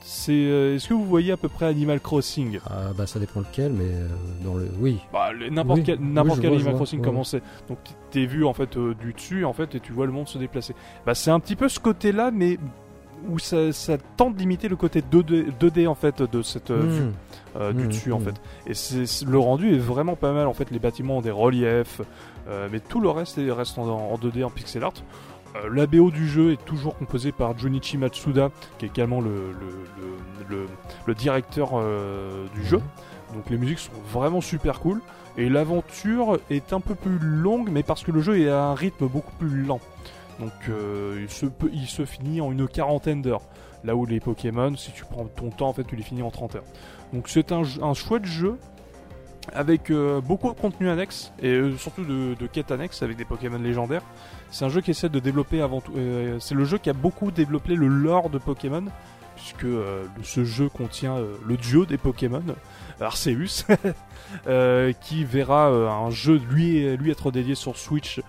c'est. 0.09 0.33
euh, 0.33 0.75
Est-ce 0.77 0.89
que 0.89 0.95
vous 0.95 1.05
voyez 1.05 1.33
à 1.33 1.37
peu 1.37 1.49
près 1.49 1.67
Animal 1.67 2.01
Crossing? 2.01 2.59
Ah, 2.67 2.93
bah 2.97 3.07
ça 3.07 3.19
dépend 3.19 3.41
lequel, 3.41 3.73
mais 3.73 3.85
euh, 3.85 4.09
dans 4.45 4.55
le. 4.55 4.69
Oui. 4.81 4.99
bah, 5.13 5.31
n'importe 5.51 5.79
Oui, 5.81 5.85
quel, 5.85 6.01
n'importe 6.01 6.41
quel 6.41 6.51
vois, 6.51 6.57
Animal 6.59 6.75
Crossing 6.77 7.01
ouais. 7.01 7.05
comment 7.05 7.25
c'est? 7.25 7.43
Donc 7.69 7.79
t'es 8.11 8.25
vu 8.27 8.45
en 8.45 8.55
fait 8.55 8.77
euh, 8.77 8.95
du 8.95 9.13
dessus 9.13 9.45
en 9.45 9.53
fait 9.53 9.75
et 9.75 9.81
tu 9.81 9.93
vois 9.93 10.07
le 10.07 10.13
monde 10.13 10.29
se 10.29 10.39
déplacer. 10.39 10.75
Bah 11.05 11.15
c'est 11.15 11.31
un 11.31 11.41
petit 11.41 11.57
peu 11.57 11.69
ce 11.69 11.79
côté-là, 11.81 12.31
mais 12.33 12.59
où 13.29 13.39
ça, 13.41 13.73
ça 13.73 13.99
tente 14.17 14.37
d'imiter 14.37 14.69
le 14.69 14.77
côté 14.77 15.01
2D, 15.03 15.47
2D 15.61 15.89
en 15.89 15.95
fait 15.97 16.23
de 16.23 16.43
cette 16.43 16.71
vue 16.71 17.07
Hmm. 17.59 17.73
du 17.73 17.85
Mmh, 17.85 17.89
dessus 17.89 18.13
en 18.13 18.21
mmh. 18.21 18.25
fait. 18.25 18.35
Et 18.69 18.75
c'est, 18.75 19.25
le 19.27 19.39
rendu 19.39 19.75
est 19.75 19.79
vraiment 19.79 20.15
pas 20.15 20.33
mal 20.33 20.47
en 20.47 20.53
fait. 20.53 20.71
Les 20.71 20.79
bâtiments 20.79 21.17
ont 21.17 21.21
des 21.23 21.33
reliefs, 21.33 22.01
euh, 22.49 22.69
mais 22.71 22.79
tout 22.79 23.01
le 23.01 23.09
reste 23.09 23.39
est- 23.39 23.51
reste 23.51 23.79
en, 23.79 23.89
en 23.89 24.17
2D 24.17 24.45
en 24.45 24.51
pixel 24.51 24.85
art. 24.85 24.93
Euh, 25.57 25.69
la 25.73 25.87
BO 25.87 26.11
du 26.11 26.29
jeu 26.29 26.53
est 26.53 26.65
toujours 26.65 26.97
composée 26.97 27.33
par 27.33 27.57
Junichi 27.59 27.97
Matsuda, 27.99 28.51
qui 28.79 28.85
est 28.85 28.89
également 28.89 29.21
le, 29.21 29.53
le, 29.53 29.67
le, 30.49 30.57
le- 30.57 30.67
le 31.07 31.15
directeur 31.15 31.71
euh, 31.75 32.47
du 32.55 32.65
jeu. 32.65 32.81
Donc 33.35 33.49
les 33.51 33.57
musiques 33.59 33.79
sont 33.79 33.93
vraiment 34.11 34.41
super 34.41 34.81
cool. 34.81 35.01
Et 35.37 35.49
l'aventure 35.49 36.39
est 36.51 36.73
un 36.73 36.81
peu 36.81 36.95
plus 36.95 37.19
longue, 37.21 37.69
mais 37.71 37.83
parce 37.83 38.03
que 38.03 38.11
le 38.11 38.21
jeu 38.21 38.41
est 38.41 38.49
à 38.49 38.65
un 38.65 38.75
rythme 38.75 39.07
beaucoup 39.07 39.33
plus 39.39 39.63
lent. 39.65 39.81
Donc 40.41 40.53
euh, 40.69 41.19
il, 41.23 41.31
se 41.31 41.47
peut- 41.47 41.71
il 41.73 41.87
se 41.87 42.05
finit 42.05 42.41
en 42.41 42.51
une 42.53 42.67
quarantaine 42.69 43.23
d'heures. 43.23 43.43
Là 43.85 43.95
où 43.95 44.05
les 44.07 44.19
Pokémon, 44.21 44.75
si 44.77 44.91
tu 44.93 45.05
prends 45.05 45.27
ton 45.27 45.51
temps, 45.51 45.69
en 45.69 45.73
fait, 45.73 45.85
tu 45.85 45.95
les 45.95 46.03
finis 46.03 46.23
en 46.23 46.31
30 46.31 46.57
heures. 46.57 46.65
Donc 47.13 47.29
c'est 47.29 47.53
un, 47.53 47.63
chouette 47.95 48.25
jeu. 48.25 48.57
avec 49.55 49.91
euh, 49.91 50.21
beaucoup 50.21 50.53
de 50.53 50.59
contenu 50.59 50.91
annexe 50.91 51.33
et 51.41 51.53
euh, 51.55 51.77
surtout 51.79 52.05
de, 52.05 52.35
de 52.35 52.47
quêtes 52.47 52.71
annexes 52.71 53.03
avec 53.03 53.17
des 53.17 53.25
Pokémon 53.25 53.59
légendaires. 53.59 54.03
C'est 54.51 54.65
un 54.65 54.69
jeu 54.69 54.81
qui 54.81 54.91
essaie 54.91 55.09
de 55.09 55.19
développer 55.19 55.61
avant 55.61 55.81
tout. 55.81 55.93
euh, 55.97 56.39
c'est 56.41 56.55
le 56.55 56.65
jeu 56.65 56.79
qui 56.79 56.91
a 56.91 56.95
beaucoup 56.95 57.31
développé 57.31 57.75
le 57.75 57.87
lore 57.87 58.31
de 58.31 58.39
Pokémon, 58.39 58.85
puisque 59.37 59.65
euh, 59.65 60.07
ce 60.23 60.45
jeu 60.45 60.69
contient 60.69 61.17
euh, 61.17 61.37
le 61.47 61.57
duo 61.57 61.85
des 61.85 61.99
Pokémon, 61.99 62.43
Arceus, 63.01 63.65
qui 65.01 65.25
verra 65.25 65.67
un 65.69 66.11
jeu 66.11 66.41
lui, 66.51 66.85
être 67.11 67.31
dédié 67.31 67.55
sur 67.55 67.77
Switch, 67.77 68.21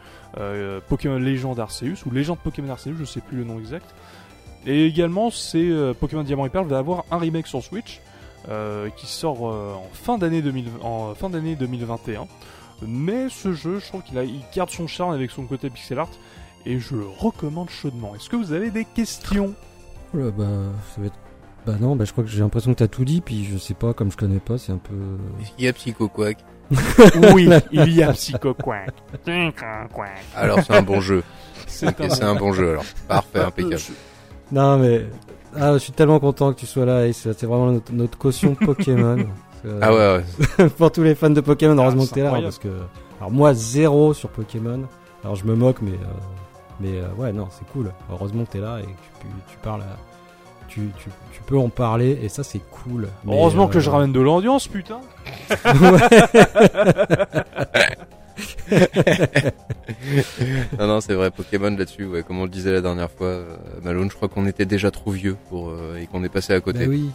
Pokémon 0.87 1.17
Légende 1.17 1.59
Arceus, 1.59 2.05
ou 2.05 2.11
Légende 2.11 2.39
Pokémon 2.39 2.69
Arceus, 2.69 2.95
je 2.99 3.05
sais 3.05 3.21
plus 3.21 3.37
le 3.37 3.45
nom 3.45 3.59
exact. 3.59 3.95
Et 4.67 4.85
également, 4.85 5.31
c'est 5.31 5.71
Pokémon 5.99 6.23
Diamant 6.23 6.45
et 6.45 6.49
Perle 6.49 6.67
va 6.67 6.77
avoir 6.77 7.05
un 7.09 7.17
remake 7.17 7.47
sur 7.47 7.63
Switch 7.63 7.99
qui 8.95 9.07
sort 9.07 9.41
en 9.43 9.89
fin 9.91 10.19
d'année 10.19 10.43
2000 10.43 10.65
en 10.83 11.15
fin 11.15 11.29
d'année 11.29 11.55
2021. 11.55 12.27
Mais 12.87 13.29
ce 13.29 13.53
jeu, 13.53 13.79
je 13.79 13.87
trouve 13.87 14.01
qu'il 14.03 14.17
a, 14.17 14.23
il 14.23 14.41
garde 14.55 14.69
son 14.69 14.87
charme 14.87 15.13
avec 15.13 15.31
son 15.31 15.45
côté 15.45 15.69
pixel 15.69 15.99
art 15.99 16.09
et 16.65 16.79
je 16.79 16.95
le 16.95 17.07
recommande 17.07 17.69
chaudement. 17.69 18.15
Est-ce 18.15 18.29
que 18.29 18.35
vous 18.35 18.53
avez 18.53 18.71
des 18.71 18.85
questions? 18.85 19.53
Oula, 20.13 20.31
bah, 20.31 20.45
ça 20.93 21.01
va 21.01 21.07
être. 21.07 21.19
Bah 21.65 21.75
non, 21.79 21.95
bah 21.95 22.05
je 22.05 22.13
crois 22.13 22.23
que 22.23 22.29
j'ai 22.29 22.39
l'impression 22.39 22.73
que 22.73 22.79
t'as 22.79 22.87
tout 22.87 23.03
dit, 23.03 23.19
puis 23.21 23.45
je 23.45 23.57
sais 23.57 23.73
pas, 23.73 23.93
comme 23.93 24.11
je 24.11 24.17
connais 24.17 24.39
pas, 24.39 24.57
c'est 24.57 24.71
un 24.71 24.77
peu. 24.77 24.95
Est-ce 25.41 25.51
qu'il 25.51 25.65
y 25.65 25.67
a 25.67 25.73
Psycho 25.73 26.07
Quack 26.07 26.37
Oui, 27.33 27.49
il 27.71 27.93
y 27.93 28.01
a 28.01 28.13
Psycho 28.13 28.53
Quack. 28.53 28.93
Alors 30.35 30.59
c'est 30.63 30.75
un 30.75 30.81
bon 30.81 31.01
jeu. 31.01 31.23
C'est 31.69 32.23
un 32.23 32.35
bon 32.35 32.51
jeu 32.51 32.71
alors. 32.71 32.85
Parfait, 33.07 33.39
impeccable. 33.39 33.81
Non 34.51 34.77
mais. 34.77 35.05
Ah, 35.55 35.73
je 35.73 35.77
suis 35.79 35.91
tellement 35.91 36.19
content 36.19 36.51
que 36.53 36.59
tu 36.59 36.65
sois 36.65 36.85
là, 36.85 37.07
Ace. 37.07 37.27
C'est 37.31 37.45
vraiment 37.45 37.71
notre, 37.71 37.91
notre 37.91 38.17
caution 38.17 38.55
Pokémon. 38.55 39.17
Euh, 39.65 39.79
Ah 39.81 39.93
ouais, 39.93 40.23
ouais. 40.59 40.69
pour 40.77 40.91
tous 40.91 41.03
les 41.03 41.15
fans 41.15 41.29
de 41.29 41.41
Pokémon, 41.41 41.77
heureusement 41.77 42.03
c'est 42.03 42.09
que 42.09 42.15
t'es 42.15 42.21
là, 42.23 42.33
hein, 42.33 42.41
parce 42.41 42.59
que. 42.59 42.69
Alors 43.19 43.31
moi, 43.31 43.53
zéro 43.53 44.13
sur 44.13 44.29
Pokémon. 44.29 44.81
Alors 45.23 45.35
je 45.35 45.45
me 45.45 45.55
moque, 45.55 45.81
mais. 45.81 45.91
euh, 45.91 46.79
Mais 46.79 46.99
euh, 46.99 47.07
ouais, 47.17 47.33
non, 47.33 47.47
c'est 47.51 47.67
cool. 47.73 47.91
Heureusement 48.11 48.45
que 48.45 48.51
t'es 48.51 48.59
là 48.59 48.79
et 48.79 48.83
que 48.83 48.87
tu, 49.21 49.27
tu 49.51 49.57
parles 49.61 49.81
à- 49.81 49.97
Tu, 50.69 50.89
tu, 50.97 51.09
tu 51.33 51.41
peux 51.45 51.57
en 51.57 51.67
parler 51.69 52.17
et 52.21 52.29
ça 52.29 52.43
c'est 52.43 52.61
cool. 52.71 53.09
Mais, 53.25 53.33
Heureusement 53.35 53.65
euh, 53.65 53.69
que 53.69 53.79
je 53.79 53.89
ramène 53.89 54.13
de 54.13 54.19
l'ambiance, 54.21 54.67
putain. 54.67 55.01
Non, 60.79 60.87
non, 60.87 61.01
c'est 61.01 61.13
vrai, 61.13 61.31
Pokémon 61.31 61.71
là-dessus, 61.75 62.05
ouais, 62.05 62.23
comme 62.23 62.39
on 62.39 62.43
le 62.43 62.49
disait 62.49 62.71
la 62.71 62.81
dernière 62.81 63.09
fois, 63.11 63.27
euh, 63.27 63.55
Malone, 63.83 64.09
je 64.09 64.15
crois 64.15 64.27
qu'on 64.29 64.45
était 64.45 64.65
déjà 64.65 64.91
trop 64.91 65.11
vieux 65.11 65.35
pour, 65.49 65.69
euh, 65.69 65.97
et 66.01 66.07
qu'on 66.07 66.23
est 66.23 66.29
passé 66.29 66.53
à 66.53 66.61
côté. 66.61 66.79
Bah 66.79 66.85
oui. 66.89 67.09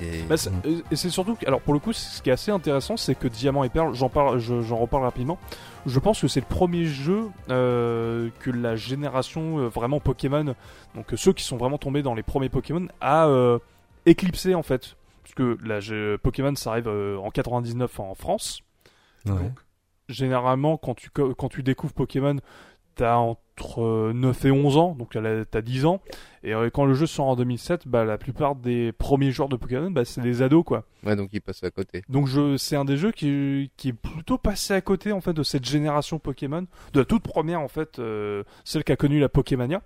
Et- 0.00 0.22
Bah, 0.28 0.36
c'est- 0.36 0.50
et 0.90 0.96
c'est 0.96 1.10
surtout 1.10 1.34
que, 1.36 1.46
alors 1.46 1.60
pour 1.60 1.72
le 1.74 1.78
coup, 1.80 1.92
ce 1.92 2.20
qui 2.22 2.28
est 2.30 2.32
assez 2.32 2.50
intéressant, 2.50 2.96
c'est 2.96 3.14
que 3.14 3.28
Diamant 3.28 3.64
et 3.64 3.68
Perle, 3.68 3.94
j'en 3.94 4.08
parle, 4.08 4.38
je- 4.38 4.60
j'en 4.62 4.76
reparle 4.76 5.04
rapidement. 5.04 5.38
Je 5.86 5.98
pense 6.00 6.20
que 6.20 6.28
c'est 6.28 6.40
le 6.40 6.46
premier 6.46 6.84
jeu 6.86 7.24
euh, 7.50 8.28
que 8.40 8.50
la 8.50 8.76
génération 8.76 9.58
euh, 9.60 9.68
vraiment 9.68 10.00
Pokémon, 10.00 10.54
donc 10.94 11.12
euh, 11.12 11.16
ceux 11.16 11.32
qui 11.32 11.44
sont 11.44 11.56
vraiment 11.56 11.78
tombés 11.78 12.02
dans 12.02 12.14
les 12.14 12.22
premiers 12.24 12.48
Pokémon, 12.48 12.88
a 13.00 13.26
euh, 13.28 13.58
éclipsé 14.04 14.54
en 14.54 14.62
fait, 14.62 14.96
parce 15.22 15.34
que 15.34 15.56
la 15.64 16.18
Pokémon 16.18 16.54
ça 16.56 16.70
arrive 16.72 16.88
en 16.88 17.30
99 17.30 18.00
en 18.00 18.14
France. 18.14 18.60
Ouais. 19.26 19.32
Donc, 19.32 19.52
généralement, 20.08 20.76
quand 20.76 20.94
tu, 20.94 21.10
co- 21.10 21.34
quand 21.34 21.48
tu 21.48 21.62
découvres 21.62 21.92
Pokémon, 21.94 22.36
t'as 22.96 23.16
entre 23.16 23.82
euh, 23.82 24.12
9 24.12 24.44
et 24.46 24.50
11 24.50 24.76
ans, 24.76 24.96
donc 24.98 25.16
t'as 25.50 25.62
10 25.62 25.86
ans. 25.86 26.00
Et 26.42 26.54
euh, 26.54 26.70
quand 26.70 26.84
le 26.84 26.94
jeu 26.94 27.06
sort 27.06 27.26
en 27.26 27.36
2007, 27.36 27.86
bah, 27.86 28.04
la 28.04 28.18
plupart 28.18 28.56
des 28.56 28.92
premiers 28.92 29.30
joueurs 29.30 29.48
de 29.48 29.56
Pokémon, 29.56 29.90
bah, 29.90 30.04
c'est 30.04 30.20
des 30.20 30.42
ados, 30.42 30.64
quoi. 30.64 30.84
Ouais, 31.04 31.14
donc 31.14 31.30
il 31.32 31.40
passe 31.40 31.62
à 31.62 31.70
côté. 31.70 32.02
Donc 32.08 32.26
je, 32.26 32.56
c'est 32.56 32.76
un 32.76 32.84
des 32.84 32.96
jeux 32.96 33.12
qui, 33.12 33.70
qui 33.76 33.88
est 33.90 33.92
plutôt 33.92 34.38
passé 34.38 34.74
à 34.74 34.80
côté, 34.80 35.12
en 35.12 35.20
fait, 35.20 35.32
de 35.32 35.42
cette 35.42 35.64
génération 35.64 36.18
Pokémon, 36.18 36.66
de 36.92 37.00
la 37.00 37.04
toute 37.04 37.22
première, 37.22 37.60
en 37.60 37.68
fait, 37.68 37.98
euh, 37.98 38.42
celle 38.64 38.84
qui 38.84 38.92
a 38.92 38.96
connu 38.96 39.20
la 39.20 39.28
Pokémania. 39.28 39.82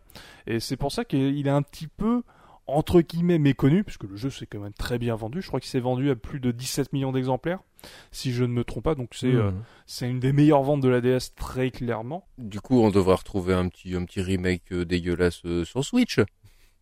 Et 0.47 0.61
c'est 0.61 0.77
pour 0.77 0.93
ça 0.93 1.05
qu'il 1.05 1.47
est 1.47 1.51
un 1.51 1.63
petit 1.63 1.89
peu, 1.89 2.23
entre 2.71 3.01
guillemets, 3.01 3.39
méconnu, 3.39 3.85
puisque 3.85 4.05
le 4.05 4.17
jeu 4.17 4.31
s'est 4.31 4.47
quand 4.47 4.61
même 4.61 4.73
très 4.73 4.99
bien 4.99 5.15
vendu. 5.15 5.43
Je 5.43 5.49
crois 5.49 5.61
qu'il 5.61 5.71
s'est 5.71 5.81
vendu 5.81 6.11
à 6.11 6.17
plus 6.17 6.41
de 6.41 6.51
17 6.51 6.93
millions 6.93 7.13
d'exemplaires, 7.13 7.61
si 8.13 8.33
je 8.33 8.45
ne 8.45 8.53
me 8.53 8.65
trompe 8.65 8.85
pas. 8.85 8.95
Donc 8.95 9.11
c'est, 9.15 9.27
euh, 9.27 9.51
Mmh. 9.51 9.63
c'est 9.87 10.09
une 10.09 10.21
des 10.21 10.33
meilleures 10.33 10.63
ventes 10.63 10.81
de 10.81 10.89
la 10.89 11.01
DS 11.01 11.35
très 11.37 11.71
clairement. 11.71 12.27
Du 12.39 12.61
coup, 12.61 12.81
on 12.81 12.91
devrait 12.91 13.15
retrouver 13.17 13.55
un 13.55 13.69
petit, 13.69 13.95
un 13.95 14.05
petit 14.05 14.23
remake 14.23 14.73
euh, 14.73 14.85
dégueulasse 14.85 15.43
euh, 15.45 15.65
sur 15.65 15.85
Switch. 15.85 16.21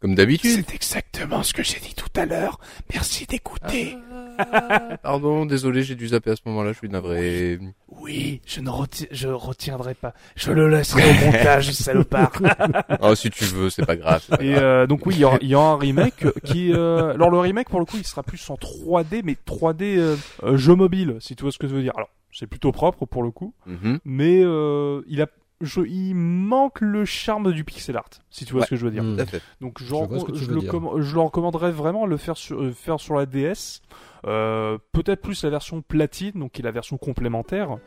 Comme 0.01 0.15
d'habitude. 0.15 0.65
exactement 0.73 1.43
ce 1.43 1.53
que 1.53 1.65
j'ai 1.65 1.81
dit 1.81 1.95
tout 1.95 2.07
à 2.15 2.25
l'heure. 2.25 2.61
Merci 2.93 3.27
d'écouter. 3.27 3.97
Pardon, 5.03 5.47
désolé, 5.47 5.83
j'ai 5.83 5.95
dû 5.95 6.09
zapper 6.09 6.31
à 6.31 6.37
ce 6.37 6.43
moment-là, 6.47 6.73
je 6.73 6.79
suis 6.79 6.89
navré. 6.89 7.59
Oui, 7.89 8.41
je 8.47 8.61
ne 8.61 8.71
reti- 8.71 9.09
je 9.11 9.29
retiendrai 9.29 9.95
pas. 9.95 10.15
Je 10.37 10.53
le 10.53 10.69
laisserai 10.69 11.03
au 11.11 11.13
montage, 11.27 11.71
salopard. 11.73 12.33
Oh, 13.01 13.15
si 13.15 13.31
tu 13.31 13.45
veux, 13.45 13.71
c'est 13.71 13.87
pas 13.87 13.97
grave. 13.97 14.25
pas 14.29 14.43
Et 14.43 14.53
grave. 14.53 14.63
euh, 14.63 14.87
donc 14.87 15.07
oui, 15.07 15.15
il 15.17 15.21
y 15.21 15.25
aura, 15.25 15.39
il 15.41 15.49
y 15.49 15.55
aura 15.55 15.73
un 15.73 15.77
remake 15.79 16.27
qui... 16.45 16.73
euh, 16.73 17.13
alors 17.15 17.31
le 17.31 17.39
remake, 17.39 17.69
pour 17.69 17.81
le 17.81 17.87
coup, 17.87 17.97
il 17.99 18.07
sera 18.07 18.23
plus 18.23 18.49
en 18.51 18.55
3D, 18.55 19.23
mais 19.25 19.37
3D 19.47 19.97
euh, 19.99 20.17
euh, 20.43 20.57
jeu 20.57 20.75
mobile, 20.75 21.17
si 21.21 21.37
tu 21.37 21.43
vois 21.43 21.53
ce 21.53 21.59
que 21.59 21.69
je 21.69 21.75
veux 21.75 21.83
dire. 21.83 21.93
Alors, 21.97 22.11
c'est 22.33 22.47
plutôt 22.47 22.73
propre 22.73 23.07
pour 23.07 23.23
le 23.23 23.31
coup, 23.31 23.55
Mhm. 23.67 23.99
mais 24.05 24.41
euh, 24.43 25.03
il 25.09 25.23
a... 25.23 25.27
Je, 25.61 25.81
il 25.81 26.15
manque 26.15 26.81
le 26.81 27.05
charme 27.05 27.53
du 27.53 27.65
pixel 27.65 27.97
art, 27.97 28.09
si 28.31 28.45
tu 28.45 28.53
vois 28.53 28.61
Ouais. 28.61 28.67
ce 28.67 28.71
que 28.71 28.77
je 28.77 28.85
veux 28.85 28.93
dire. 28.93 29.03
Mmh. 29.03 29.27
Fait. 29.27 29.43
Donc 29.61 29.81
je, 29.81 29.87
Je 29.87 30.53
le, 30.53 31.03
je 31.03 31.19
recommanderais 31.19 31.73
vraiment 31.73 32.05
de 32.05 32.11
le 32.11 32.17
faire 32.17 32.37
sur, 32.37 32.63
euh, 32.63 32.71
faire 32.73 33.01
sur 33.01 33.17
la 33.17 33.27
DS. 33.27 33.83
Euh, 34.27 34.79
Peut-être 34.93 35.21
plus 35.21 35.43
la 35.43 35.51
version 35.51 35.83
platine, 35.83 36.33
donc 36.37 36.53
qui 36.53 36.63
est 36.63 36.65
la 36.65 36.71
version 36.71 36.97
complémentaire, 36.97 37.79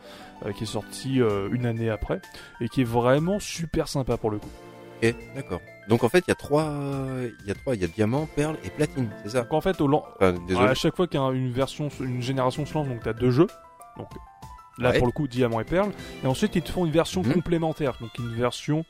euh, 0.46 0.52
qui 0.52 0.64
est 0.64 0.68
sortie 0.68 1.22
euh, 1.22 1.48
une 1.54 1.66
année 1.66 1.90
après, 1.90 2.22
et 2.60 2.68
qui 2.68 2.82
est 2.82 2.86
vraiment 2.86 3.40
super 3.40 3.88
sympa 3.88 4.18
pour 4.18 4.32
le 4.32 4.40
coup. 4.40 4.50
Ok, 5.04 5.16
d'accord. 5.36 5.62
Donc 5.88 6.04
en 6.04 6.10
fait, 6.10 6.20
il 6.28 6.30
y 6.30 6.32
a 6.32 6.36
trois, 6.36 6.72
il 7.42 7.48
y 7.48 7.52
a 7.52 7.56
trois, 7.56 7.76
il 7.76 7.82
y 7.82 7.86
a 7.86 7.88
diamant, 7.88 8.28
perle 8.36 8.58
et 8.66 8.70
platine, 8.70 9.10
c'est 9.24 9.30
ça? 9.30 9.42
Donc 9.44 9.54
en 9.54 9.62
fait, 9.62 9.80
au 9.82 9.88
lan- 9.88 10.04
Enfin, 10.16 10.34
désolé. 10.48 10.68
à 10.68 10.74
chaque 10.74 10.96
fois 10.96 11.08
qu'une 11.08 11.52
version, 11.52 11.88
une 12.02 12.22
génération 12.22 12.66
se 12.66 12.74
lance, 12.74 12.88
donc 12.88 13.00
t'as 13.04 13.14
deux 13.14 13.32
jeux. 13.32 13.48
Donc 13.98 14.08
là 14.82 14.90
Ouais. 14.92 14.98
pour 14.98 15.08
le 15.08 15.14
coup, 15.14 15.28
diamant 15.28 15.60
et 15.60 15.64
perle. 15.64 15.92
Et 16.24 16.28
ensuite 16.28 16.56
ils 16.56 16.62
te 16.62 16.72
font 16.72 16.86
une 16.86 16.92
version 16.92 17.22
Mhm. 17.24 17.34
complémentaire, 17.34 17.94
donc 18.02 18.10
une 18.20 18.34
version, 18.34 18.84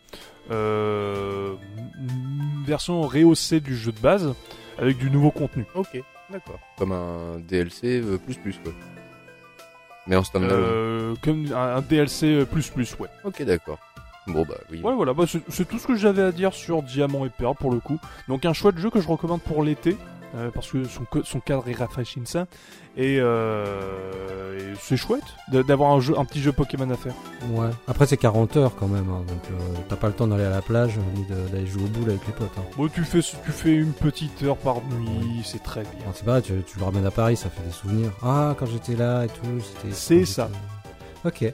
euh, 0.51 1.53
une 1.99 2.63
version 2.65 3.01
rehaussée 3.01 3.59
du 3.59 3.75
jeu 3.75 3.91
de 3.91 3.99
base 3.99 4.33
avec 4.79 4.97
du 4.97 5.09
nouveau 5.11 5.31
contenu. 5.31 5.65
Ok, 5.75 6.01
d'accord. 6.31 6.59
Comme 6.77 6.91
un 6.91 7.39
DLC 7.39 8.01
euh, 8.01 8.17
plus 8.17 8.35
plus 8.37 8.57
quoi. 8.63 8.73
Mais 10.07 10.15
en 10.15 10.23
standalone. 10.23 10.57
Euh, 10.59 11.15
comme 11.21 11.45
un, 11.53 11.75
un 11.77 11.81
DLC 11.81 12.45
plus 12.49 12.69
plus, 12.69 12.95
ouais. 12.99 13.09
Ok, 13.23 13.43
d'accord. 13.43 13.79
Bon 14.27 14.45
bah 14.47 14.55
oui. 14.71 14.81
Ouais, 14.81 14.93
voilà, 14.93 15.13
bah, 15.13 15.25
c'est 15.27 15.41
c'est 15.49 15.67
tout 15.67 15.79
ce 15.79 15.87
que 15.87 15.95
j'avais 15.95 16.21
à 16.21 16.31
dire 16.31 16.53
sur 16.53 16.83
Diamant 16.83 17.25
et 17.25 17.29
Perle 17.29 17.55
pour 17.55 17.71
le 17.71 17.79
coup. 17.79 17.99
Donc 18.27 18.45
un 18.45 18.53
chouette 18.53 18.77
jeu 18.77 18.89
que 18.89 19.01
je 19.01 19.07
recommande 19.07 19.41
pour 19.41 19.63
l'été. 19.63 19.97
Euh, 20.35 20.49
parce 20.53 20.71
que 20.71 20.83
son, 20.85 21.39
cadre 21.39 21.67
est 21.67 21.73
rafraîchissant 21.73 22.45
et, 22.97 23.17
euh, 23.19 24.57
et 24.73 24.75
c'est 24.79 24.97
chouette 24.97 25.23
d'avoir 25.51 25.91
un 25.91 25.99
jeu 25.99 26.17
un 26.17 26.25
petit 26.25 26.41
jeu 26.41 26.51
Pokémon 26.51 26.89
à 26.89 26.95
faire. 26.95 27.13
Ouais. 27.51 27.69
Après, 27.87 28.05
c'est 28.05 28.17
40 28.17 28.57
heures 28.57 28.75
quand 28.79 28.87
même, 28.87 29.09
hein, 29.09 29.23
donc 29.27 29.41
euh, 29.51 29.75
t'as 29.89 29.95
pas 29.95 30.07
le 30.07 30.13
temps 30.13 30.27
d'aller 30.27 30.43
à 30.45 30.49
la 30.49 30.61
plage 30.61 30.97
ni 31.15 31.25
de- 31.25 31.47
d'aller 31.51 31.67
jouer 31.67 31.83
au 31.83 31.87
boule 31.87 32.09
avec 32.09 32.25
les 32.27 32.33
potes. 32.33 32.51
Hein. 32.57 32.63
Bon, 32.77 32.87
tu 32.87 33.03
fais 33.03 33.19
tu 33.21 33.51
fais 33.51 33.73
une 33.75 33.93
petite 33.93 34.41
heure 34.43 34.57
par 34.57 34.77
nuit, 34.77 35.41
c'est 35.43 35.63
très 35.63 35.81
bien. 35.83 36.05
C'est 36.13 36.25
pas, 36.25 36.41
tu, 36.41 36.53
tu 36.65 36.79
le 36.79 36.85
ramènes 36.85 37.05
à 37.05 37.11
Paris, 37.11 37.35
ça 37.37 37.49
fait 37.49 37.63
des 37.63 37.71
souvenirs. 37.73 38.11
Ah, 38.23 38.55
quand 38.57 38.65
j'étais 38.65 38.95
là 38.95 39.25
et 39.25 39.27
tout, 39.29 39.59
c'était. 39.61 39.93
C'est 39.93 40.25
ça. 40.25 40.49
Ok. 41.23 41.45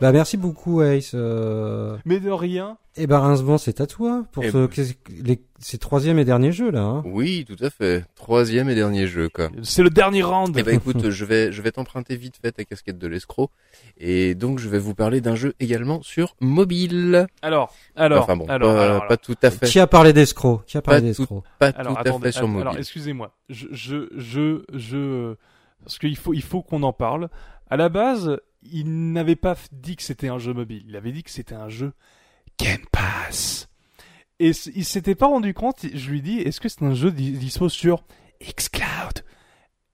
Bah 0.00 0.12
merci 0.12 0.36
beaucoup 0.38 0.80
Ace. 0.80 1.12
Euh... 1.14 1.98
Mais 2.06 2.20
de 2.20 2.30
rien, 2.30 2.78
Et 2.96 3.06
bah 3.06 3.20
Rincevent, 3.20 3.58
c'est 3.58 3.82
à 3.82 3.86
toi 3.86 4.24
pour 4.32 4.42
Eh 4.44 4.50
ce, 4.50 4.56
ben. 4.66 4.94
les, 5.22 5.42
ces 5.58 5.76
troisième 5.76 6.18
et 6.18 6.24
dernier 6.24 6.52
jeux 6.52 6.70
là. 6.70 6.80
Hein. 6.80 7.02
Oui, 7.04 7.44
tout 7.46 7.62
à 7.62 7.68
fait. 7.68 8.06
Troisième 8.14 8.70
et 8.70 8.74
dernier 8.74 9.06
jeu 9.06 9.28
quoi. 9.28 9.50
c'est 9.62 9.82
le 9.82 9.90
dernier 9.90 10.22
round. 10.22 10.56
Eh 10.58 10.62
ben 10.62 10.74
écoute, 10.74 11.10
je 11.10 11.24
vais 11.26 11.52
je 11.52 11.60
vais 11.60 11.70
t'emprunter 11.70 12.16
vite 12.16 12.36
fait 12.40 12.50
ta 12.52 12.64
casquette 12.64 12.98
de 12.98 13.06
l'escroc 13.06 13.50
et 13.98 14.34
donc 14.34 14.58
je 14.58 14.70
vais 14.70 14.78
vous 14.78 14.94
parler 14.94 15.20
d'un 15.20 15.34
jeu 15.36 15.54
également 15.60 16.00
sur 16.02 16.34
mobile. 16.40 17.26
Alors, 17.42 17.74
alors, 17.96 18.22
enfin 18.22 18.36
bon, 18.38 18.46
alors, 18.48 18.74
pas, 18.74 18.84
alors, 18.84 19.06
pas 19.06 19.16
tout 19.18 19.36
à 19.42 19.50
fait, 19.50 19.66
Qui 19.66 19.80
a 19.80 19.86
parlé 19.86 20.14
d'escroc? 20.14 20.64
Qui 20.66 20.78
a 20.78 20.82
parlé 20.82 21.00
Pas 21.00 21.06
d'escroc? 21.06 21.44
pas 21.58 21.66
Alors, 21.76 22.02
tout 22.02 22.08
à 22.08 22.18
fait 22.20 22.32
sur 22.32 22.48
mobile. 22.48 22.62
alors 22.62 22.78
excusez-moi, 22.78 23.34
je, 23.50 23.66
je, 23.70 24.08
je, 24.16 24.62
je, 24.72 25.34
parce 25.84 25.98
qu'il 25.98 26.16
faut, 26.16 26.32
il 26.32 26.42
faut 26.42 26.62
qu'on 26.62 26.82
en 26.84 26.94
parle. 26.94 27.28
À 27.72 27.76
la 27.76 27.88
base, 27.88 28.36
il 28.62 29.12
n'avait 29.12 29.36
pas 29.36 29.56
dit 29.72 29.96
que 29.96 30.02
c'était 30.02 30.28
un 30.28 30.38
jeu 30.38 30.52
mobile. 30.52 30.84
Il 30.86 30.96
avait 30.96 31.12
dit 31.12 31.22
que 31.22 31.30
c'était 31.30 31.54
un 31.54 31.68
jeu 31.68 31.92
Game 32.58 32.84
Pass. 32.92 33.68
Et 34.38 34.52
il 34.74 34.84
s'était 34.84 35.14
pas 35.14 35.26
rendu 35.26 35.52
compte. 35.54 35.86
Je 35.92 36.10
lui 36.10 36.22
dis, 36.22 36.38
est-ce 36.38 36.60
que 36.60 36.68
c'est 36.68 36.82
un 36.82 36.94
jeu 36.94 37.10
di- 37.10 37.32
dispo 37.32 37.68
sur 37.68 38.04
xCloud? 38.42 39.24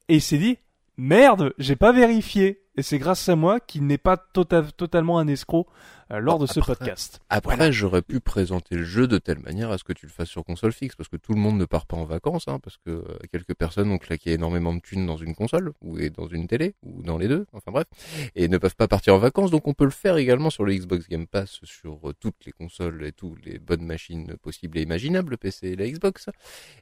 Et 0.09 0.17
il 0.17 0.23
s'est 0.23 0.39
dit, 0.39 0.59
merde, 0.97 1.53
j'ai 1.59 1.77
pas 1.77 1.93
vérifié. 1.93 2.63
Et 2.77 2.83
c'est 2.83 2.99
grâce 2.99 3.29
à 3.29 3.37
moi 3.37 3.59
qu'il 3.59 3.87
n'est 3.87 3.99
pas 3.99 4.17
tota- 4.17 4.71
totalement 4.77 5.19
un 5.19 5.27
escroc 5.29 5.67
euh, 6.13 6.19
lors 6.19 6.39
de 6.39 6.47
ce 6.47 6.61
Après- 6.61 6.75
podcast. 6.75 7.21
Après, 7.29 7.73
j'aurais 7.73 8.03
pu 8.03 8.21
présenter 8.21 8.77
le 8.77 8.85
jeu 8.85 9.07
de 9.07 9.19
telle 9.19 9.39
manière 9.41 9.71
à 9.71 9.79
ce 9.79 9.85
que 9.85 9.93
tu 9.93 10.07
le 10.07 10.13
fasses 10.13 10.29
sur 10.29 10.45
console 10.45 10.73
fixe, 10.73 10.95
parce 10.97 11.09
que 11.09 11.17
tout 11.17 11.33
le 11.33 11.41
monde 11.41 11.59
ne 11.59 11.65
part 11.65 11.87
pas 11.87 11.97
en 11.97 12.05
vacances, 12.05 12.49
hein, 12.49 12.59
parce 12.63 12.77
que 12.79 12.91
euh, 12.91 13.03
quelques 13.33 13.55
personnes 13.55 13.91
ont 13.91 13.99
claqué 13.99 14.33
énormément 14.33 14.75
de 14.75 14.81
thunes 14.81 15.07
dans 15.07 15.17
une 15.17 15.35
console, 15.35 15.73
ou 15.83 15.99
et 15.99 16.11
dans 16.11 16.27
une 16.29 16.47
télé, 16.47 16.75
ou 16.83 17.03
dans 17.03 17.19
les 17.19 17.29
deux, 17.29 17.47
enfin 17.53 17.73
bref, 17.73 17.87
et 18.35 18.49
ne 18.49 18.59
peuvent 18.59 18.77
pas 18.77 18.89
partir 18.89 19.15
en 19.15 19.19
vacances, 19.19 19.51
donc 19.51 19.67
on 19.67 19.75
peut 19.75 19.85
le 19.85 19.91
faire 19.91 20.17
également 20.17 20.51
sur 20.51 20.65
le 20.65 20.75
Xbox 20.75 21.09
Game 21.09 21.27
Pass, 21.27 21.61
sur 21.65 22.09
euh, 22.09 22.13
toutes 22.19 22.45
les 22.47 22.53
consoles 22.53 23.05
et 23.05 23.13
toutes 23.13 23.45
les 23.45 23.59
bonnes 23.59 23.85
machines 23.85 24.35
possibles 24.43 24.79
et 24.79 24.83
imaginables, 24.83 25.31
le 25.31 25.37
PC 25.37 25.69
et 25.69 25.77
la 25.77 25.89
Xbox. 25.89 26.29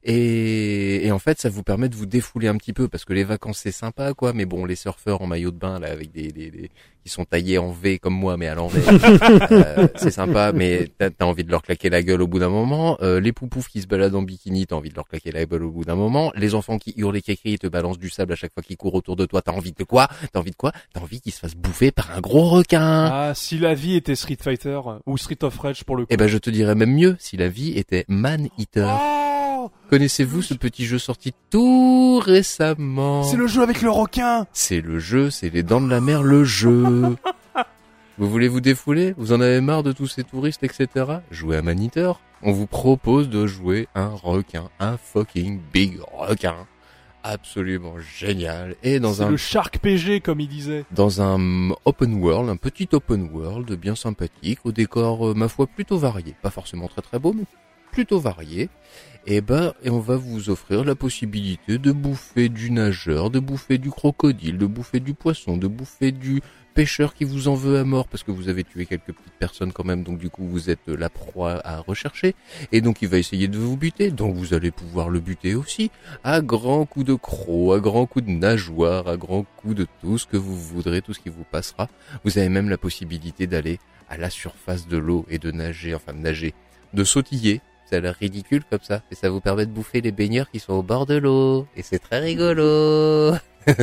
Et, 0.03 1.07
et 1.07 1.13
en 1.13 1.19
fait, 1.19 1.41
ça 1.41 1.49
vous 1.49 1.63
permet 1.63 1.89
de 1.89 1.97
vous 1.97 2.07
défouler 2.07 2.49
un 2.49 2.57
petit 2.57 2.73
peu, 2.73 2.89
parce 2.89 3.05
que 3.05 3.13
les 3.13 3.25
vacances 3.25 3.59
c'est 3.59 3.73
sympa, 3.73 4.13
quoi, 4.15 4.33
mais 4.33 4.45
bon, 4.45 4.65
les 4.65 4.77
surfeurs 4.77 5.23
en 5.23 5.27
maillot 5.27 5.51
de 5.51 5.59
bain, 5.59 5.79
là, 5.79 5.91
avec 5.91 6.11
des, 6.13 6.31
des, 6.33 6.51
des- 6.51 6.71
qui 7.05 7.11
sont 7.11 7.25
taillés 7.27 7.59
en 7.59 7.71
V 7.71 7.99
comme 7.99 8.15
moi, 8.15 8.37
mais 8.37 8.49
à 8.49 8.55
l'envers. 8.55 8.83
Euh, 9.51 9.89
c'est 9.97 10.11
sympa, 10.11 10.53
mais 10.53 10.89
t'as 10.99 11.11
as 11.19 11.27
envie 11.27 11.45
de 11.45 11.51
leur 11.51 11.63
claquer 11.63 11.91
la 11.91 12.03
gueule 12.03 12.23
au 12.23 12.27
bout 12.27 12.39
d'un 12.39 12.49
moment. 12.49 12.97
Euh, 13.03 13.21
les 13.21 13.33
poupoufs 13.33 13.69
qui 13.69 13.83
se 13.83 13.87
baladent 13.87 14.15
en 14.15 14.23
bikini, 14.23 14.67
t'as 14.67 14.77
envie 14.77 14.89
de 14.89 14.95
leur 14.95 15.07
claquer 15.07 15.33
la 15.33 15.45
gueule 15.45 15.65
au 15.65 15.71
bout 15.71 15.85
d'un 15.85 15.95
moment. 15.95 16.33
Les 16.35 16.55
enfants 16.55 16.79
qui 16.79 16.95
hurlent 16.97 17.17
et 17.17 17.23
qui 17.23 17.37
crient 17.37 17.55
et 17.55 17.59
te 17.59 17.67
balancent 17.67 17.99
du 17.99 18.11
sable 18.11 18.33
à 18.33 18.37
chaque 18.37 18.53
fois 18.53 18.63
qu'ils 18.63 18.77
courent 18.77 18.95
autour 18.95 19.17
de 19.17 19.27
toi, 19.27 19.43
t'as 19.43 19.53
envie 19.53 19.73
de 19.73 19.85
quoi? 19.85 20.09
T'as 20.33 20.41
envie 20.41 20.51
de 20.51 20.57
quoi? 20.57 20.73
T'as 20.93 21.01
envie 21.01 21.21
qu'ils 21.21 21.33
se 21.33 21.41
fassent 21.41 21.57
bouffer 21.57 21.91
par 21.91 22.11
un 22.17 22.21
gros 22.21 22.49
requin. 22.49 23.07
Ah, 23.13 23.33
si 23.35 23.59
la 23.59 23.75
vie 23.75 23.97
était 23.97 24.17
Street 24.17 24.39
Fighter 24.41 24.81
euh, 24.87 24.99
ou 25.07 25.19
Street 25.19 25.43
of 25.43 25.59
Rage 25.59 25.85
pour 25.85 25.97
le 25.97 26.05
coup. 26.05 26.09
Eh 26.11 26.17
ben, 26.17 26.27
je 26.27 26.39
te 26.39 26.51
dirais 26.51 26.75
même 26.75 26.95
mieux 26.95 27.17
si 27.19 27.37
la 27.37 27.49
vie 27.49 27.79
était 27.79 28.05
Man 28.09 28.49
Eater. 28.59 28.89
Oh 28.89 29.24
Connaissez-vous 29.91 30.43
ce 30.43 30.55
petit 30.55 30.87
jeu 30.87 30.99
sorti 30.99 31.33
tout 31.51 32.21
récemment? 32.25 33.23
C'est 33.23 33.37
le 33.37 33.47
jeu 33.47 33.63
avec 33.63 33.83
le 33.83 33.91
requin 33.91 34.47
C'est 34.53 34.81
le 34.81 34.99
jeu, 34.99 35.31
c'est 35.31 35.51
les 35.51 35.63
dents 35.63 35.81
de 35.81 35.91
la 35.91 36.01
mer, 36.01 36.23
le 36.23 36.43
jeu. 36.45 37.17
vous 38.19 38.31
voulez 38.31 38.49
vous 38.49 38.61
défouler? 38.61 39.15
Vous 39.19 39.33
en 39.33 39.41
avez 39.41 39.61
marre 39.61 39.83
de 39.83 39.93
tous 39.93 40.07
ces 40.07 40.25
touristes, 40.25 40.65
etc. 40.65 40.89
Jouez 41.31 41.59
à 41.59 41.63
Maniteur. 41.63 42.21
On 42.43 42.53
vous 42.53 42.67
propose 42.67 43.29
de 43.29 43.47
jouer 43.47 43.89
un 43.95 44.09
requin, 44.09 44.71
un 44.81 44.97
fucking 44.97 45.61
big 45.73 46.01
requin. 46.13 46.57
Absolument 47.23 47.95
génial. 47.99 48.77
Et 48.83 49.01
dans 49.01 49.23
un 49.23 49.31
le 49.31 49.39
Shark 49.39 49.79
PG 49.79 50.21
comme 50.21 50.41
il 50.41 50.49
disait. 50.49 50.85
dans 50.91 51.23
un 51.23 51.71
open 51.87 52.23
world, 52.23 52.51
un 52.51 52.57
petit 52.57 52.89
open 52.93 53.31
world 53.33 53.73
bien 53.73 53.95
sympathique, 53.95 54.59
au 54.65 54.73
décor, 54.73 55.29
euh, 55.29 55.35
ma 55.35 55.49
foi, 55.49 55.67
plutôt 55.67 55.97
varié. 55.97 56.35
Pas 56.43 56.51
forcément 56.51 56.87
très 56.87 57.01
très 57.01 57.19
beau, 57.19 57.33
mais 57.33 57.45
plutôt 57.95 58.19
varié. 58.19 58.69
Et 59.27 59.41
ben, 59.41 59.73
et 59.83 59.89
on 59.89 60.01
va 60.01 60.17
vous 60.17 60.51
offrir 60.51 60.85
la 60.85 60.97
possibilité 60.97 61.79
de 61.79 61.93
bouffer 61.93 62.51
du 62.51 62.71
nageur, 62.71 63.31
de 63.31 63.39
bouffer 63.39 63.79
du 63.79 63.91
crocodile, 63.91 64.59
de 64.59 64.67
bouffer 64.67 65.01
du 65.01 65.15
poisson, 65.15 65.57
de 65.57 65.69
bouffer 65.69 66.13
du 66.13 66.43
pêcheur 66.75 67.15
qui 67.15 67.23
vous 67.23 67.47
en 67.47 67.55
veut 67.55 67.79
à 67.79 67.85
mort 67.85 68.09
parce 68.09 68.25
que 68.25 68.33
vous 68.33 68.49
avez 68.49 68.65
tué 68.65 68.85
quelques 68.85 69.13
petites 69.13 69.39
personnes 69.39 69.73
quand 69.73 69.85
même, 69.85 70.03
donc 70.03 70.19
du 70.19 70.29
coup 70.29 70.45
vous 70.45 70.71
êtes 70.71 70.89
la 70.89 71.09
proie 71.09 71.61
à 71.65 71.79
rechercher. 71.79 72.35
Et 72.73 72.81
donc 72.81 73.01
il 73.01 73.09
va 73.09 73.17
essayer 73.17 73.47
de 73.47 73.57
vous 73.57 73.77
buter, 73.77 74.11
donc 74.11 74.35
vous 74.35 74.53
allez 74.55 74.73
pouvoir 74.73 75.09
le 75.09 75.21
buter 75.21 75.55
aussi 75.55 75.91
à 76.25 76.41
grands 76.41 76.85
coups 76.85 77.07
de 77.07 77.15
crocs, 77.15 77.77
à 77.77 77.81
grands 77.81 78.07
coups 78.07 78.27
de 78.27 78.33
nageoires, 78.33 79.09
à 79.09 79.17
grands 79.17 79.47
coups 79.57 79.77
de 79.77 79.87
tout 80.01 80.19
ce 80.19 80.27
que 80.27 80.37
vous 80.37 80.57
voudrez, 80.57 81.01
tout 81.01 81.15
ce 81.15 81.21
qui 81.21 81.31
vous 81.31 81.45
passera. 81.51 81.89
Vous 82.25 82.39
avez 82.39 82.49
même 82.49 82.69
la 82.69 82.79
possibilité 82.79 83.47
d'aller 83.47 83.79
à 84.11 84.19
la 84.19 84.29
surface 84.29 84.89
de 84.89 84.99
l'eau 84.99 85.25
et 85.31 85.39
de 85.39 85.53
nager, 85.53 85.95
enfin 85.95 86.13
de 86.13 86.19
nager, 86.19 86.55
de 86.93 87.05
sautiller. 87.05 87.63
Ça 87.95 87.99
a 87.99 88.01
l'air 88.01 88.17
ridicule 88.19 88.65
comme 88.69 88.81
ça, 88.83 89.03
et 89.13 89.15
ça 89.15 89.31
vous 89.31 89.41
permet 89.41 89.67
de 89.67 89.71
bouffer 89.71 90.01
les 90.01 90.11
baigneurs 90.11 90.51
qui 90.51 90.59
sont 90.59 90.73
au 90.73 90.83
bord 90.83 91.07
de 91.07 91.15
l'eau. 91.15 91.69
Et 91.77 91.83
c'est 91.83 92.01
très 92.01 92.19
rigolo. 92.19 93.33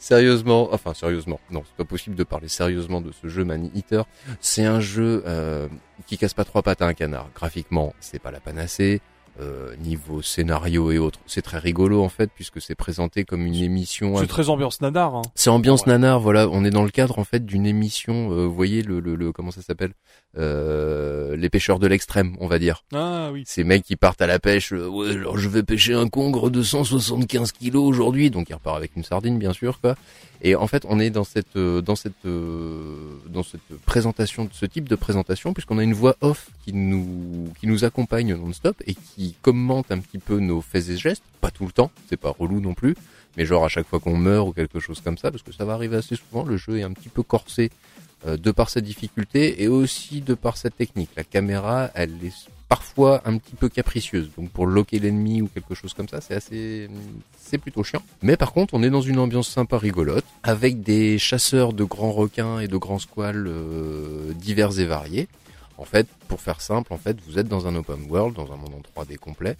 sérieusement, 0.00 0.68
enfin 0.72 0.94
sérieusement, 0.94 1.38
non, 1.52 1.62
c'est 1.64 1.76
pas 1.76 1.84
possible 1.88 2.16
de 2.16 2.24
parler 2.24 2.48
sérieusement 2.48 3.00
de 3.00 3.12
ce 3.12 3.28
jeu 3.28 3.44
Man 3.44 3.70
Eater. 3.74 4.04
C'est 4.40 4.64
un 4.64 4.80
jeu 4.80 5.22
euh, 5.26 5.68
qui 6.06 6.18
casse 6.18 6.34
pas 6.34 6.44
trois 6.44 6.62
pattes 6.62 6.82
à 6.82 6.86
un 6.86 6.94
canard. 6.94 7.28
Graphiquement, 7.36 7.94
c'est 8.00 8.18
pas 8.18 8.32
la 8.32 8.40
panacée. 8.40 9.00
Euh, 9.40 9.74
niveau 9.76 10.20
scénario 10.20 10.90
et 10.90 10.98
autres, 10.98 11.18
c'est 11.24 11.40
très 11.40 11.56
rigolo 11.58 12.02
en 12.04 12.10
fait 12.10 12.30
puisque 12.34 12.60
c'est 12.60 12.74
présenté 12.74 13.24
comme 13.24 13.46
une 13.46 13.54
émission. 13.54 14.14
C'est 14.18 14.26
très 14.26 14.50
ambiance 14.50 14.82
nanar. 14.82 15.14
Hein. 15.14 15.22
C'est 15.34 15.48
ambiance 15.48 15.86
Ouais. 15.86 15.92
nanar, 15.92 16.20
voilà. 16.20 16.48
On 16.50 16.64
est 16.66 16.70
dans 16.70 16.82
le 16.84 16.90
cadre 16.90 17.18
en 17.18 17.24
fait 17.24 17.46
d'une 17.46 17.64
émission. 17.64 18.30
euh, 18.32 18.44
vous 18.46 18.54
voyez 18.54 18.82
le, 18.82 19.00
le, 19.00 19.14
le 19.14 19.32
comment 19.32 19.50
ça 19.50 19.62
s'appelle? 19.62 19.92
Euh, 20.38 21.36
Les 21.36 21.48
pêcheurs 21.50 21.78
de 21.78 21.86
l'extrême, 21.86 22.36
on 22.40 22.46
va 22.46 22.58
dire. 22.58 22.84
Ah 22.94 23.30
oui. 23.32 23.42
Ces 23.46 23.64
mecs 23.64 23.84
qui 23.84 23.96
partent 23.96 24.22
à 24.22 24.26
la 24.26 24.38
pêche. 24.38 24.72
euh, 24.72 24.86
ouais, 24.88 25.10
alors 25.10 25.38
je 25.38 25.48
vais 25.48 25.62
pêcher 25.62 25.94
un 25.94 26.08
congre 26.08 26.50
de 26.50 26.62
175 26.62 27.52
kilos 27.52 27.84
aujourd'hui, 27.84 28.30
donc 28.30 28.48
il 28.48 28.54
repart 28.54 28.76
avec 28.76 28.92
une 28.96 29.04
sardine 29.04 29.38
bien 29.38 29.52
sûr 29.52 29.80
quoi. 29.80 29.96
Et 30.44 30.56
en 30.56 30.66
fait, 30.66 30.84
on 30.88 30.98
est 30.98 31.10
dans 31.10 31.22
cette 31.22 31.54
euh, 31.56 31.80
dans 31.82 31.94
cette 31.94 32.24
euh, 32.26 33.12
dans 33.28 33.44
cette 33.44 33.60
présentation, 33.86 34.48
ce 34.52 34.66
type 34.66 34.88
de 34.88 34.96
présentation, 34.96 35.52
puisqu'on 35.52 35.78
a 35.78 35.84
une 35.84 35.92
voix 35.94 36.16
off 36.20 36.48
qui 36.64 36.72
nous 36.72 37.48
qui 37.60 37.66
nous 37.68 37.84
accompagne 37.84 38.34
non-stop 38.34 38.82
et 38.86 38.94
qui 38.94 39.36
commente 39.42 39.92
un 39.92 39.98
petit 39.98 40.18
peu 40.18 40.40
nos 40.40 40.60
faits 40.60 40.88
et 40.88 40.96
gestes. 40.96 41.22
Pas 41.40 41.50
tout 41.50 41.64
le 41.64 41.72
temps, 41.72 41.90
c'est 42.08 42.16
pas 42.16 42.34
relou 42.36 42.60
non 42.60 42.74
plus, 42.74 42.96
mais 43.36 43.44
genre 43.46 43.64
à 43.64 43.68
chaque 43.68 43.86
fois 43.86 44.00
qu'on 44.00 44.16
meurt 44.16 44.48
ou 44.48 44.52
quelque 44.52 44.80
chose 44.80 45.00
comme 45.00 45.16
ça, 45.18 45.30
parce 45.30 45.44
que 45.44 45.52
ça 45.52 45.64
va 45.64 45.74
arriver 45.74 45.96
assez 45.96 46.16
souvent. 46.16 46.44
Le 46.44 46.56
jeu 46.56 46.78
est 46.78 46.82
un 46.82 46.92
petit 46.92 47.08
peu 47.08 47.22
corsé 47.22 47.70
de 48.26 48.50
par 48.50 48.70
sa 48.70 48.80
difficulté 48.80 49.62
et 49.62 49.68
aussi 49.68 50.20
de 50.20 50.34
par 50.34 50.56
sa 50.56 50.70
technique. 50.70 51.10
La 51.16 51.24
caméra, 51.24 51.90
elle 51.94 52.12
est 52.24 52.32
parfois 52.72 53.20
un 53.26 53.36
petit 53.36 53.54
peu 53.54 53.68
capricieuse. 53.68 54.30
Donc 54.38 54.48
pour 54.48 54.66
loquer 54.66 54.98
l'ennemi 54.98 55.42
ou 55.42 55.48
quelque 55.48 55.74
chose 55.74 55.92
comme 55.92 56.08
ça, 56.08 56.22
c'est 56.22 56.34
assez, 56.34 56.88
c'est 57.38 57.58
plutôt 57.58 57.84
chiant. 57.84 58.02
Mais 58.22 58.38
par 58.38 58.54
contre, 58.54 58.72
on 58.72 58.82
est 58.82 58.88
dans 58.88 59.02
une 59.02 59.18
ambiance 59.18 59.48
sympa, 59.48 59.76
rigolote, 59.76 60.24
avec 60.42 60.82
des 60.82 61.18
chasseurs 61.18 61.74
de 61.74 61.84
grands 61.84 62.12
requins 62.12 62.60
et 62.60 62.68
de 62.68 62.76
grands 62.78 62.98
squales 62.98 63.46
euh, 63.46 64.32
divers 64.32 64.80
et 64.80 64.86
variés. 64.86 65.28
En 65.76 65.84
fait, 65.84 66.06
pour 66.28 66.40
faire 66.40 66.62
simple, 66.62 66.94
en 66.94 66.96
fait, 66.96 67.18
vous 67.26 67.38
êtes 67.38 67.48
dans 67.48 67.66
un 67.66 67.74
open 67.74 68.06
world, 68.08 68.34
dans 68.34 68.50
un 68.50 68.56
monde 68.56 68.72
en 68.78 69.02
3D 69.02 69.18
complet, 69.18 69.56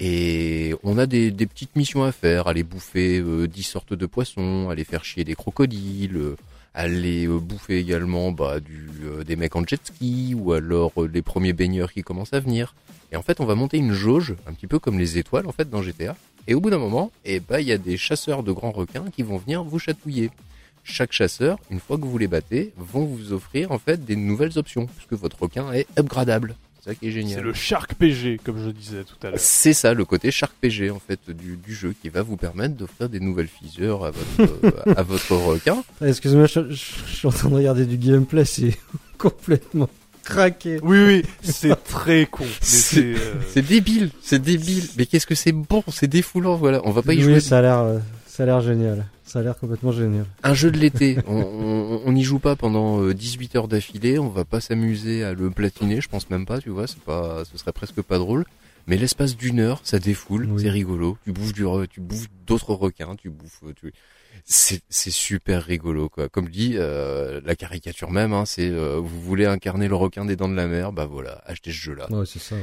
et 0.00 0.74
on 0.84 0.96
a 0.96 1.04
des, 1.04 1.30
des 1.30 1.46
petites 1.46 1.76
missions 1.76 2.02
à 2.04 2.12
faire, 2.12 2.48
aller 2.48 2.62
bouffer 2.62 3.18
euh, 3.18 3.46
10 3.46 3.62
sortes 3.62 3.92
de 3.92 4.06
poissons, 4.06 4.70
aller 4.70 4.84
faire 4.84 5.04
chier 5.04 5.24
des 5.24 5.34
crocodiles, 5.34 6.16
euh, 6.16 6.36
aller 6.74 7.26
euh, 7.26 7.38
bouffer 7.38 7.78
également 7.78 8.32
bah, 8.32 8.60
du, 8.60 8.90
euh, 9.04 9.24
des 9.24 9.36
mecs 9.36 9.56
en 9.56 9.64
jet 9.64 9.80
ski, 9.82 10.34
ou 10.36 10.52
alors 10.52 10.92
euh, 10.98 11.10
les 11.12 11.22
premiers 11.22 11.52
baigneurs 11.52 11.92
qui 11.92 12.02
commencent 12.02 12.34
à 12.34 12.40
venir. 12.40 12.74
Et 13.12 13.16
en 13.16 13.22
fait, 13.22 13.40
on 13.40 13.46
va 13.46 13.54
monter 13.54 13.78
une 13.78 13.92
jauge, 13.92 14.34
un 14.46 14.52
petit 14.52 14.66
peu 14.66 14.78
comme 14.78 14.98
les 14.98 15.16
étoiles 15.18 15.46
en 15.46 15.52
fait 15.52 15.70
dans 15.70 15.82
GTA. 15.82 16.16
Et 16.46 16.54
au 16.54 16.60
bout 16.60 16.70
d'un 16.70 16.78
moment, 16.78 17.10
ben, 17.24 17.60
il 17.60 17.66
y 17.66 17.72
a 17.72 17.78
des 17.78 17.96
chasseurs 17.96 18.42
de 18.42 18.52
grands 18.52 18.72
requins 18.72 19.04
qui 19.14 19.22
vont 19.22 19.38
venir 19.38 19.62
vous 19.62 19.78
chatouiller. 19.78 20.30
Chaque 20.82 21.12
chasseur, 21.12 21.58
une 21.70 21.80
fois 21.80 21.96
que 21.96 22.04
vous 22.04 22.18
les 22.18 22.26
battez, 22.26 22.74
vont 22.76 23.04
vous 23.06 23.32
offrir 23.32 23.72
en 23.72 23.78
fait 23.78 24.04
des 24.04 24.16
nouvelles 24.16 24.58
options, 24.58 24.86
puisque 24.86 25.14
votre 25.14 25.40
requin 25.40 25.72
est 25.72 25.86
upgradable. 25.98 26.56
C'est 26.84 26.90
ça 26.90 26.94
qui 26.96 27.08
est 27.08 27.12
génial. 27.12 27.38
C'est 27.38 27.44
le 27.44 27.54
Shark 27.54 27.94
PG 27.94 28.40
comme 28.44 28.62
je 28.62 28.68
disais 28.70 29.04
tout 29.04 29.16
à 29.26 29.30
l'heure. 29.30 29.38
C'est 29.40 29.72
ça, 29.72 29.94
le 29.94 30.04
côté 30.04 30.30
Shark 30.30 30.52
PG 30.60 30.90
en 30.90 30.98
fait 31.00 31.18
du, 31.30 31.56
du 31.56 31.74
jeu 31.74 31.94
qui 32.02 32.10
va 32.10 32.20
vous 32.22 32.36
permettre 32.36 32.74
d'offrir 32.74 33.08
des 33.08 33.20
nouvelles 33.20 33.48
fissures 33.48 34.04
à 34.04 34.10
votre, 34.10 34.54
euh, 34.64 34.94
à 34.94 35.02
votre 35.02 35.32
requin. 35.34 35.82
Excuse-moi, 36.04 36.46
je, 36.46 36.68
je- 36.70 36.92
je 37.06 37.14
suis 37.16 37.26
en 37.26 37.30
train 37.32 37.48
de 37.48 37.54
regarder 37.54 37.86
du 37.86 37.96
gameplay, 37.96 38.44
c'est 38.44 38.76
complètement 39.18 39.88
craqué. 40.24 40.78
Oui 40.82 40.98
oui, 41.06 41.22
c'est 41.42 41.82
très 41.84 42.26
con. 42.26 42.44
C'est- 42.60 43.14
euh, 43.14 43.34
C'est 43.52 43.62
débile, 43.66 44.10
c'est 44.22 44.42
débile. 44.42 44.84
Mais 44.98 45.06
qu'est-ce 45.06 45.26
que 45.26 45.34
c'est 45.34 45.52
bon, 45.52 45.82
c'est 45.90 46.06
défoulant, 46.06 46.56
voilà. 46.56 46.82
On 46.84 46.90
va 46.90 47.00
pas 47.02 47.14
y 47.14 47.18
oui, 47.18 47.22
jouer. 47.24 47.40
ça 47.40 47.58
a 47.58 47.62
l'air, 47.62 47.78
euh, 47.78 47.98
ça 48.34 48.42
a 48.42 48.46
l'air 48.46 48.60
génial. 48.60 49.06
Ça 49.22 49.38
a 49.38 49.42
l'air 49.42 49.56
complètement 49.56 49.92
génial. 49.92 50.26
Un 50.42 50.54
jeu 50.54 50.70
de 50.72 50.78
l'été. 50.78 51.18
on- 51.28 52.10
n'y 52.12 52.24
joue 52.24 52.40
pas 52.40 52.56
pendant 52.56 53.00
euh, 53.00 53.14
18 53.14 53.54
heures 53.56 53.68
d'affilée. 53.68 54.18
On 54.18 54.28
va 54.28 54.44
pas 54.44 54.60
s'amuser 54.60 55.22
à 55.22 55.34
le 55.34 55.50
platiner. 55.50 56.00
Je 56.00 56.08
pense 56.08 56.30
même 56.30 56.44
pas, 56.46 56.60
tu 56.60 56.70
vois. 56.70 56.86
C'est 56.88 56.98
pas, 57.00 57.44
ce 57.44 57.56
serait 57.58 57.72
presque 57.72 58.02
pas 58.02 58.18
drôle. 58.18 58.44
Mais 58.86 58.96
l'espace 58.96 59.36
d'une 59.36 59.60
heure, 59.60 59.80
ça 59.84 59.98
défoule, 59.98 60.46
Oui. 60.50 60.62
c'est 60.62 60.70
rigolo. 60.70 61.16
Tu 61.24 61.32
bouffes 61.32 61.52
du, 61.52 61.64
re- 61.64 61.86
tu 61.86 62.00
bouffes 62.00 62.26
d'autres 62.46 62.74
requins, 62.74 63.14
tu 63.16 63.30
bouffes, 63.30 63.60
euh, 63.66 63.72
tu, 63.74 63.92
c'est, 64.44 64.82
c'est 64.90 65.10
super 65.12 65.62
rigolo, 65.62 66.08
quoi. 66.10 66.28
Comme 66.28 66.48
dit, 66.48 66.72
euh, 66.74 67.40
la 67.46 67.54
caricature 67.56 68.10
même, 68.10 68.32
hein, 68.34 68.44
c'est, 68.44 68.68
euh, 68.68 68.98
vous 69.02 69.20
voulez 69.22 69.46
incarner 69.46 69.88
le 69.88 69.94
requin 69.94 70.26
des 70.26 70.36
dents 70.36 70.50
de 70.50 70.54
la 70.54 70.66
mer, 70.66 70.92
bah 70.92 71.06
voilà, 71.06 71.40
achetez 71.46 71.70
ce 71.70 71.76
jeu-là. 71.78 72.08
Ouais, 72.12 72.26
c'est 72.26 72.40
ça. 72.40 72.56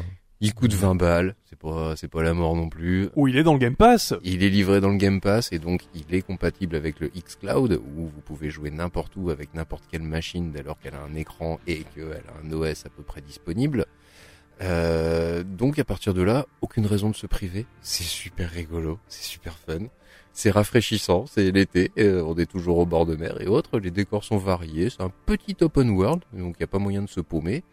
Il 0.44 0.56
coûte 0.56 0.74
20 0.74 0.96
balles, 0.96 1.36
c'est 1.46 1.58
pas, 1.58 1.96
c'est 1.96 2.08
pas 2.08 2.24
la 2.24 2.34
mort 2.34 2.56
non 2.56 2.68
plus. 2.68 3.10
où 3.16 3.28
il 3.28 3.38
est 3.38 3.44
dans 3.44 3.54
le 3.54 3.60
Game 3.60 3.76
Pass. 3.76 4.16
Il 4.24 4.44
est 4.44 4.50
livré 4.50 4.82
dans 4.82 4.90
le 4.90 4.98
Game 4.98 5.22
Pass 5.22 5.52
et 5.52 5.60
donc 5.60 5.84
il 5.94 6.16
est 6.16 6.24
compatible 6.24 6.76
avec 6.76 7.00
le 7.00 7.10
xCloud 7.10 7.80
où 7.96 8.08
vous 8.08 8.22
pouvez 8.26 8.50
jouer 8.50 8.72
n'importe 8.72 9.16
où 9.16 9.30
avec 9.30 9.54
n'importe 9.54 9.84
quelle 9.92 10.02
machine 10.02 10.52
dès 10.52 10.64
lors 10.64 10.80
qu'elle 10.80 10.96
a 10.96 11.02
un 11.04 11.14
écran 11.14 11.60
et 11.68 11.84
qu'elle 11.94 12.24
a 12.28 12.44
un 12.44 12.52
OS 12.52 12.88
à 12.88 12.90
peu 12.90 13.04
près 13.04 13.22
disponible. 13.22 13.86
Euh, 14.64 15.44
donc 15.44 15.78
à 15.78 15.84
partir 15.84 16.16
de 16.16 16.24
là, 16.24 16.48
aucune 16.62 16.88
raison 16.88 17.12
de 17.12 17.16
se 17.16 17.28
priver. 17.28 17.68
C'est 17.82 18.04
super 18.04 18.50
rigolo, 18.50 18.98
c'est 19.08 19.24
super 19.24 19.60
fun. 19.60 19.86
C'est 20.34 20.50
rafraîchissant, 20.50 21.28
c'est 21.28 21.52
l'été, 21.52 21.92
euh, 22.00 22.24
on 22.24 22.36
est 22.38 22.50
toujours 22.50 22.80
au 22.80 22.88
bord 22.88 23.06
de 23.06 23.16
mer 23.16 23.40
et 23.42 23.48
autres. 23.48 23.78
Les 23.80 23.92
décors 23.92 24.24
sont 24.24 24.38
variés, 24.38 24.90
c'est 24.90 25.02
un 25.02 25.12
petit 25.28 25.58
open 25.62 25.92
world, 25.92 26.24
donc 26.34 26.56
il 26.58 26.62
n'y 26.62 26.64
a 26.64 26.68
pas 26.68 26.80
moyen 26.80 27.04
de 27.04 27.10
se 27.10 27.22
paumer. 27.22 27.64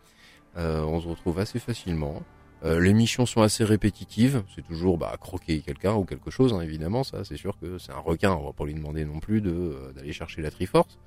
Euh, 0.59 0.83
on 0.83 1.01
se 1.01 1.09
retrouve 1.09 1.39
assez 1.39 1.61
facilement. 1.61 2.23
Euh, 2.65 2.81
les 2.81 2.93
missions 2.93 3.27
sont 3.27 3.43
assez 3.43 3.65
répétitives. 3.65 4.43
C'est 4.55 4.67
toujours 4.67 4.99
bah, 4.99 5.17
croquer 5.21 5.61
quelqu'un 5.61 5.95
ou 5.95 6.05
quelque 6.05 6.31
chose, 6.31 6.53
hein, 6.53 6.61
évidemment. 6.61 7.05
Ça, 7.05 7.25
c'est 7.25 7.37
sûr 7.37 7.59
que 7.59 7.79
c'est 7.79 7.93
un 7.93 8.01
requin. 8.01 8.33
On 8.33 8.47
va 8.47 8.53
pas 8.53 8.65
lui 8.65 8.75
demander 8.75 9.05
non 9.05 9.21
plus 9.21 9.41
de 9.41 9.51
euh, 9.51 9.93
d'aller 9.95 10.13
chercher 10.13 10.43
la 10.43 10.51
Triforce. 10.51 10.99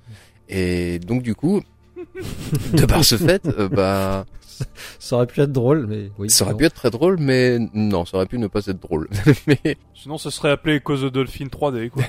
Et 0.48 0.98
donc 0.98 1.22
du 1.22 1.34
coup, 1.34 1.62
de 2.72 2.86
par 2.86 3.04
ce 3.04 3.16
fait, 3.16 3.44
euh, 3.46 3.68
bah, 3.68 4.24
Ça 5.00 5.16
aurait 5.16 5.26
pu 5.26 5.40
être 5.40 5.50
drôle, 5.50 5.86
mais 5.88 6.10
oui. 6.18 6.30
ça 6.30 6.44
aurait 6.44 6.52
non. 6.52 6.58
pu 6.58 6.64
être 6.66 6.74
très 6.74 6.90
drôle, 6.90 7.16
mais 7.18 7.58
non, 7.74 8.04
ça 8.04 8.16
aurait 8.18 8.26
pu 8.26 8.38
ne 8.38 8.46
pas 8.46 8.60
être 8.66 8.80
drôle. 8.80 9.08
mais 9.46 9.76
Sinon, 9.94 10.18
ça 10.18 10.30
serait 10.30 10.50
appelé 10.50 10.78
Cause 10.80 11.02
of 11.04 11.10
Dolphin 11.12 11.46
3D, 11.46 11.90
quoi. 11.90 12.04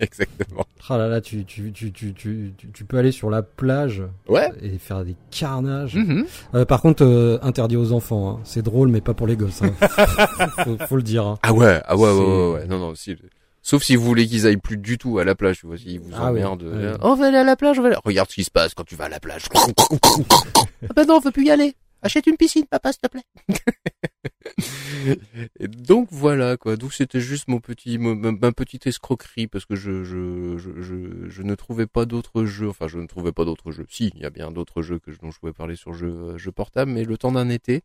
exactement. 0.00 0.64
Ah 0.88 0.96
là 0.98 1.08
là, 1.08 1.20
tu, 1.20 1.44
tu, 1.44 1.70
tu, 1.72 1.92
tu, 1.92 2.14
tu, 2.14 2.52
tu- 2.72 2.84
peux 2.84 2.96
aller 2.98 3.12
sur 3.12 3.28
la 3.30 3.42
plage 3.42 4.02
Ouais. 4.28 4.48
et 4.62 4.78
faire 4.78 5.04
des 5.04 5.16
carnages. 5.30 5.96
Mhm. 5.96 6.26
Euh, 6.54 6.64
par 6.64 6.80
contre, 6.80 7.04
euh, 7.04 7.38
interdit 7.42 7.76
aux 7.76 7.92
enfants. 7.92 8.30
hein. 8.30 8.40
C'est 8.44 8.62
drôle, 8.62 8.88
mais 8.88 9.00
pas 9.02 9.14
pour 9.14 9.26
les 9.26 9.36
gosses. 9.36 9.62
hein. 9.62 9.72
faut, 10.64 10.76
faut 10.86 10.96
le 10.96 11.02
dire. 11.02 11.26
hein. 11.26 11.38
Ah 11.42 11.52
ouais, 11.52 11.80
ah 11.86 11.96
ouais, 11.96 12.10
ouais, 12.10 12.24
ouais, 12.24 12.52
ouais. 12.54 12.66
Non, 12.66 12.78
non, 12.78 12.94
si. 12.94 13.16
Sauf 13.68 13.82
si 13.82 13.96
vous 13.96 14.04
voulez 14.04 14.26
qu'ils 14.26 14.46
aillent 14.46 14.56
plus 14.56 14.78
du 14.78 14.96
tout 14.96 15.18
à 15.18 15.24
la 15.24 15.34
plage, 15.34 15.58
tu 15.60 15.66
vois, 15.66 15.76
s'ils 15.76 16.00
vous 16.00 16.10
Ah 16.14 16.30
emmerdent. 16.30 16.62
ouais. 16.62 16.70
euh, 16.72 16.96
On 17.02 17.14
va 17.14 17.26
aller 17.26 17.36
à 17.36 17.44
la 17.44 17.54
plage, 17.54 17.78
on 17.78 17.82
va 17.82 17.88
aller. 17.88 17.98
Regarde 18.02 18.30
ce 18.30 18.36
qui 18.36 18.44
se 18.44 18.50
passe 18.50 18.72
quand 18.72 18.84
tu 18.84 18.94
vas 18.96 19.04
à 19.04 19.08
la 19.10 19.20
plage. 19.20 19.42
ah 19.54 20.92
bah 20.96 21.04
non, 21.04 21.16
on 21.16 21.20
veut 21.20 21.32
plus 21.32 21.44
y 21.44 21.50
aller. 21.50 21.74
Achète 22.00 22.26
une 22.28 22.38
piscine, 22.38 22.64
papa, 22.64 22.92
s'il 22.92 23.00
te 23.02 23.08
plaît. 23.08 23.24
Et 25.60 25.68
donc 25.68 26.08
voilà 26.10 26.56
quoi. 26.56 26.76
Donc 26.76 26.92
c'était 26.94 27.20
juste 27.20 27.48
mon 27.48 27.60
petit, 27.60 27.98
ma, 27.98 28.14
ma 28.32 28.52
petite 28.52 28.86
escroquerie 28.86 29.48
parce 29.48 29.64
que 29.66 29.76
je, 29.76 30.02
je, 30.04 30.56
je, 30.56 30.80
je, 30.80 31.28
je 31.28 31.42
ne 31.42 31.54
trouvais 31.54 31.86
pas 31.86 32.06
d'autres 32.06 32.44
jeux. 32.44 32.68
Enfin, 32.70 32.88
je 32.88 32.98
ne 32.98 33.06
trouvais 33.06 33.32
pas 33.32 33.44
d'autres 33.44 33.70
jeux. 33.72 33.86
Si, 33.90 34.10
il 34.14 34.22
y 34.22 34.24
a 34.24 34.30
bien 34.30 34.50
d'autres 34.50 34.80
jeux 34.82 34.98
que 34.98 35.12
je- 35.12 35.18
dont 35.18 35.30
je 35.30 35.38
pouvais 35.40 35.52
parler 35.52 35.76
sur 35.76 35.92
jeu, 35.92 36.36
jeu 36.38 36.52
portable, 36.52 36.90
mais 36.90 37.04
le 37.04 37.18
temps 37.18 37.32
d'un 37.32 37.48
été, 37.48 37.82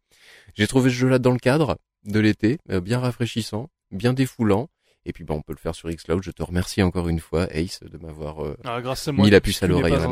j'ai 0.56 0.68
trouvé 0.68 0.90
ce 0.90 0.96
jeu-là 0.96 1.20
dans 1.20 1.32
le 1.32 1.40
cadre 1.40 1.78
de 2.06 2.20
l'été, 2.20 2.60
euh, 2.72 2.80
bien 2.82 3.00
rafraîchissant, 3.00 3.70
bien 3.92 4.14
défoulant. 4.14 4.70
Et 5.06 5.14
puis 5.14 5.24
bah, 5.24 5.34
on 5.34 5.42
peut 5.42 5.54
le 5.54 5.60
faire 5.60 5.76
sur 5.76 5.90
Xcloud. 5.90 6.24
Je 6.24 6.32
te 6.32 6.42
remercie 6.44 6.82
encore 6.82 7.10
une 7.10 7.20
fois, 7.20 7.48
Ace, 7.52 7.82
de 7.82 7.98
m'avoir. 7.98 8.44
euh, 8.44 8.56
Ah. 8.64 9.24
Mis 9.26 9.30
la 9.32 9.42
puce 9.42 9.62
à 9.64 9.68
l'oreille 9.68 9.94
en 9.94 9.98
la 9.98 10.04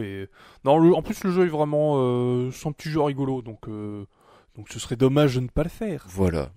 et... 0.00 0.28
Non, 0.64 0.78
le- 0.78 0.94
en 0.94 1.02
plus, 1.02 1.22
le 1.24 1.30
jeu 1.30 1.44
est 1.46 1.50
vraiment... 1.50 1.94
Euh, 1.98 2.50
un 2.64 2.72
petit 2.72 2.88
jeu 2.90 3.00
rigolo, 3.00 3.42
donc... 3.42 3.68
Euh, 3.68 4.04
donc 4.56 4.68
ce 4.68 4.78
serait 4.78 4.96
dommage 4.96 5.36
de 5.36 5.40
ne 5.40 5.48
pas 5.48 5.62
le 5.62 5.68
faire. 5.70 6.04
Voilà. 6.08 6.50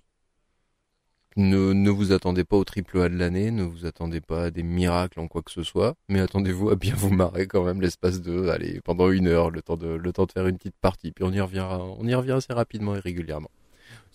Ne, 1.38 1.74
ne 1.74 1.90
vous 1.90 2.12
attendez 2.12 2.44
pas 2.44 2.56
au 2.56 2.64
triple 2.64 2.98
A 3.00 3.08
de 3.10 3.16
l'année, 3.16 3.50
ne 3.50 3.62
vous 3.62 3.84
attendez 3.84 4.22
pas 4.22 4.44
à 4.44 4.50
des 4.50 4.62
miracles 4.62 5.20
en 5.20 5.28
quoi 5.28 5.42
que 5.42 5.50
ce 5.50 5.62
soit, 5.62 5.94
mais 6.08 6.20
attendez-vous 6.20 6.70
à 6.70 6.76
bien 6.76 6.94
vous 6.94 7.10
marrer 7.10 7.46
quand 7.46 7.62
même 7.62 7.82
l'espace 7.82 8.22
de, 8.22 8.48
allez, 8.48 8.80
pendant 8.82 9.10
une 9.10 9.26
heure, 9.26 9.50
le 9.50 9.60
temps 9.60 9.76
de, 9.76 9.86
le 9.88 10.12
temps 10.14 10.24
de 10.24 10.32
faire 10.32 10.46
une 10.46 10.56
petite 10.56 10.78
partie, 10.80 11.12
puis 11.12 11.24
on 11.24 11.32
y 11.32 11.40
reviendra, 11.40 11.84
on 11.84 12.06
y 12.06 12.14
revient 12.14 12.32
assez 12.32 12.54
rapidement 12.54 12.96
et 12.96 13.00
régulièrement. 13.00 13.50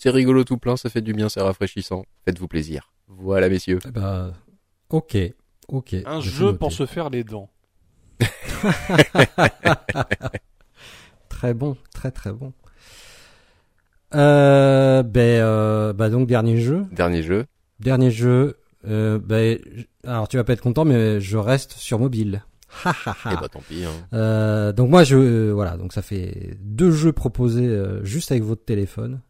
C'est 0.03 0.09
rigolo 0.09 0.43
tout 0.43 0.57
plein, 0.57 0.77
ça 0.77 0.89
fait 0.89 1.01
du 1.03 1.13
bien, 1.13 1.29
c'est 1.29 1.41
rafraîchissant. 1.41 2.05
Faites-vous 2.25 2.47
plaisir. 2.47 2.91
Voilà, 3.07 3.49
messieurs. 3.49 3.77
Eh 3.87 3.91
ben, 3.91 4.33
ok, 4.89 5.15
ok. 5.67 5.95
Un 6.07 6.19
jeu 6.21 6.57
pour 6.57 6.71
se 6.71 6.87
faire 6.87 7.11
les 7.11 7.23
dents. 7.23 7.51
Très 11.29 11.53
bon, 11.53 11.77
très 11.93 12.09
très 12.09 12.31
bon. 12.31 12.51
Euh, 14.15 15.03
ben, 15.03 15.39
euh, 15.43 15.93
bah 15.93 16.09
donc 16.09 16.27
dernier 16.27 16.57
jeu, 16.57 16.85
Dernier 16.91 17.21
jeu. 17.21 17.45
dernier 17.79 18.09
jeu. 18.09 18.57
Euh, 18.87 19.19
ben, 19.19 19.59
alors 20.03 20.27
tu 20.27 20.37
vas 20.37 20.43
pas 20.43 20.53
être 20.53 20.61
content, 20.61 20.83
mais 20.83 21.21
je 21.21 21.37
reste 21.37 21.73
sur 21.73 21.99
mobile. 21.99 22.43
Ha, 22.85 22.93
ha, 23.05 23.15
ha. 23.25 23.29
Eh 23.33 23.35
bah, 23.35 23.49
tant 23.49 23.61
pis, 23.67 23.83
hein. 23.85 23.91
Euh, 24.13 24.71
donc 24.71 24.89
moi 24.89 25.03
je 25.03 25.15
euh, 25.15 25.51
voilà 25.51 25.77
donc 25.77 25.93
ça 25.93 26.01
fait 26.01 26.57
deux 26.61 26.89
jeux 26.89 27.11
proposés 27.13 27.67
euh, 27.67 28.03
juste 28.03 28.31
avec 28.31 28.43
votre 28.43 28.65
téléphone. 28.65 29.21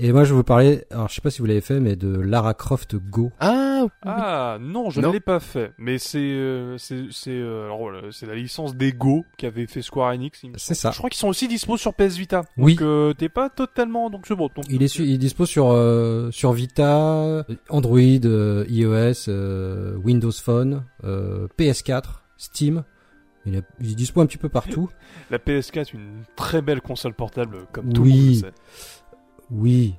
Et 0.00 0.12
moi 0.12 0.24
je 0.24 0.30
vais 0.30 0.36
vous 0.36 0.44
parler 0.44 0.84
alors 0.90 1.08
je 1.08 1.14
sais 1.16 1.20
pas 1.20 1.30
si 1.30 1.40
vous 1.40 1.46
l'avez 1.46 1.60
fait 1.60 1.80
mais 1.80 1.96
de 1.96 2.08
Lara 2.20 2.54
Croft 2.54 2.96
Go. 2.96 3.30
Ah, 3.40 3.86
Ah 4.02 4.58
non, 4.60 4.90
je 4.90 5.00
Non. 5.00 5.08
ne 5.08 5.12
l'ai 5.12 5.20
pas 5.20 5.40
fait. 5.40 5.72
Mais 5.78 5.98
c'est 5.98 6.18
euh, 6.18 6.76
c'est 6.78 7.04
c'est 7.10 7.30
euh, 7.30 7.64
alors 7.64 7.78
voilà, 7.78 8.00
c'est 8.10 8.26
la 8.26 8.34
licence 8.34 8.76
d'Ego 8.76 9.24
qu'avait 9.36 9.66
fait 9.66 9.82
Square 9.82 10.12
Enix. 10.14 10.42
C'est 10.56 10.74
ça. 10.74 10.90
Je 10.92 10.98
crois 10.98 11.10
qu'ils 11.10 11.18
sont 11.18 11.28
aussi 11.28 11.46
dispo 11.48 11.76
sur 11.76 11.94
PS 11.94 12.16
Vita. 12.16 12.44
Oui. 12.56 12.74
Donc 12.74 12.82
euh, 12.82 13.12
t'es 13.14 13.28
pas 13.28 13.50
totalement 13.50 14.10
donc 14.10 14.26
c'est 14.26 14.34
bon. 14.36 14.48
Donc, 14.54 14.64
Il 14.68 14.82
est 14.82 14.88
su- 14.88 15.04
il 15.04 15.18
dispose 15.18 15.48
sur 15.48 15.70
euh, 15.70 16.30
sur 16.32 16.52
Vita, 16.52 17.44
Android, 17.68 17.98
euh, 18.24 18.64
iOS, 18.68 19.28
euh, 19.28 19.96
Windows 19.96 20.32
Phone, 20.32 20.84
euh, 21.04 21.46
PS4, 21.58 22.22
Steam. 22.36 22.84
Il 23.46 23.54
est, 23.54 23.62
il 23.80 23.92
est 23.92 23.94
dispo 23.94 24.20
un 24.20 24.26
petit 24.26 24.36
peu 24.36 24.48
partout. 24.50 24.90
La 25.30 25.38
PS4 25.38 25.78
est 25.78 25.92
une 25.94 26.24
très 26.36 26.60
belle 26.60 26.82
console 26.82 27.14
portable 27.14 27.60
comme 27.72 27.92
tout 27.92 28.02
Oui. 28.02 28.10
le 28.10 28.16
monde 28.18 28.28
le 28.28 28.34
sait. 28.34 28.52
Oui. 29.50 29.94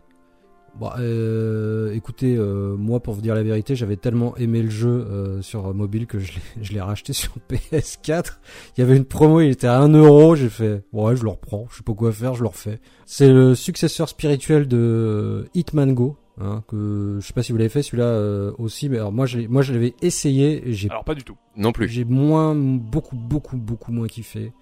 Bon, 0.76 0.92
euh, 0.98 1.94
écoutez, 1.94 2.36
euh, 2.38 2.76
moi 2.78 3.02
pour 3.02 3.14
vous 3.14 3.22
dire 3.22 3.36
la 3.36 3.44
vérité, 3.44 3.76
j'avais 3.76 3.98
tellement 3.98 4.38
aimé 4.38 4.62
le 4.62 4.70
jeu 4.70 4.90
euh, 4.90 5.42
sur 5.42 5.74
mobile 5.74 6.06
que 6.08 6.20
je 6.20 6.32
l'ai, 6.72 6.80
racheté 6.82 7.12
sur 7.14 7.34
PS4. 7.50 8.38
Il 8.78 8.82
y 8.82 8.84
avait 8.84 8.96
une 8.96 9.06
promo, 9.06 9.42
il 9.42 9.50
était 9.50 9.68
à 9.68 9.80
1 9.80 9.90
euro. 9.90 10.36
J'ai 10.36 10.50
fait, 10.50 10.84
ouais, 10.94 11.16
je 11.16 11.24
le 11.24 11.30
reprends. 11.30 11.68
Je 11.70 11.78
sais 11.78 11.84
pas 11.84 11.94
quoi 11.94 12.12
faire, 12.12 12.36
je 12.36 12.44
le 12.44 12.48
refais. 12.48 12.80
C'est 13.06 13.30
le 13.32 13.56
successeur 13.56 14.08
spirituel 14.08 14.68
de 14.68 15.50
Hitman 15.54 15.94
Go. 15.94 16.18
Hein, 16.42 16.64
que 16.70 17.18
je 17.20 17.28
sais 17.28 17.34
pas 17.34 17.44
si 17.44 17.52
vous 17.52 17.58
l'avez 17.58 17.70
fait 17.70 17.84
celui-là 17.84 18.06
euh, 18.06 18.54
aussi, 18.58 18.88
mais 18.88 18.96
alors 18.96 19.12
moi, 19.12 19.26
je, 19.26 19.40
moi 19.42 19.62
je 19.62 19.74
l'avais 19.74 19.94
essayé 20.02 20.70
et 20.70 20.74
j'ai 20.74 20.90
Alors 20.90 21.04
pas 21.04 21.14
du 21.14 21.26
tout. 21.26 21.36
non 21.58 21.74
plus. 21.74 21.90
j'ai 21.90 22.06
moins, 22.06 22.56
beaucoup, 22.56 23.18
beaucoup, 23.18 23.58
beaucoup 23.58 23.92
moins 23.92 24.08
kiffé. 24.08 24.54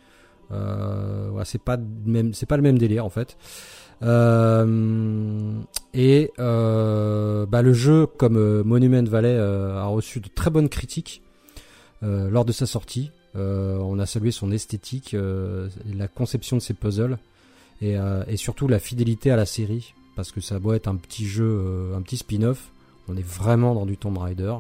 Euh, 0.52 1.28
voilà, 1.30 1.46
c'est 1.46 1.62
pas 1.62 1.78
même, 1.78 2.34
c'est 2.34 2.48
pas 2.48 2.58
le 2.58 2.64
même 2.64 2.80
délire 2.80 3.06
en 3.06 3.10
fait. 3.10 3.38
Euh, 4.04 5.62
et 5.94 6.32
euh, 6.40 7.46
bah, 7.46 7.62
le 7.62 7.74
jeu, 7.74 8.06
comme 8.06 8.38
euh, 8.38 8.64
Monument 8.64 9.04
Valley, 9.04 9.38
a 9.38 9.86
reçu 9.86 10.20
de 10.20 10.30
très 10.30 10.50
bonnes 10.50 10.70
critiques 10.70 11.22
lors 12.02 12.46
de 12.46 12.52
sa 12.52 12.66
sortie. 12.66 13.12
On 13.36 14.00
a 14.00 14.06
salué 14.06 14.32
son 14.32 14.52
esthétique, 14.52 15.16
la 15.16 16.08
conception 16.08 16.58
de 16.58 16.62
ses 16.62 16.74
puzzles 16.74 17.18
et, 17.82 17.98
surtout 18.36 18.68
la 18.68 18.80
fidélité 18.80 19.32
à 19.32 19.36
la 19.36 19.46
série, 19.46 19.94
parce 20.16 20.32
que 20.32 20.42
ça 20.42 20.60
doit 20.60 20.76
être 20.76 20.88
un 20.88 20.96
petit 20.96 21.26
jeu, 21.26 21.92
un 21.96 22.02
petit 22.02 22.18
spin-off. 22.18 22.72
On 23.08 23.18
est 23.18 23.26
vraiment 23.26 23.74
dans 23.74 23.86
du 23.86 23.98
Tomb 23.98 24.18
Raider. 24.18 24.56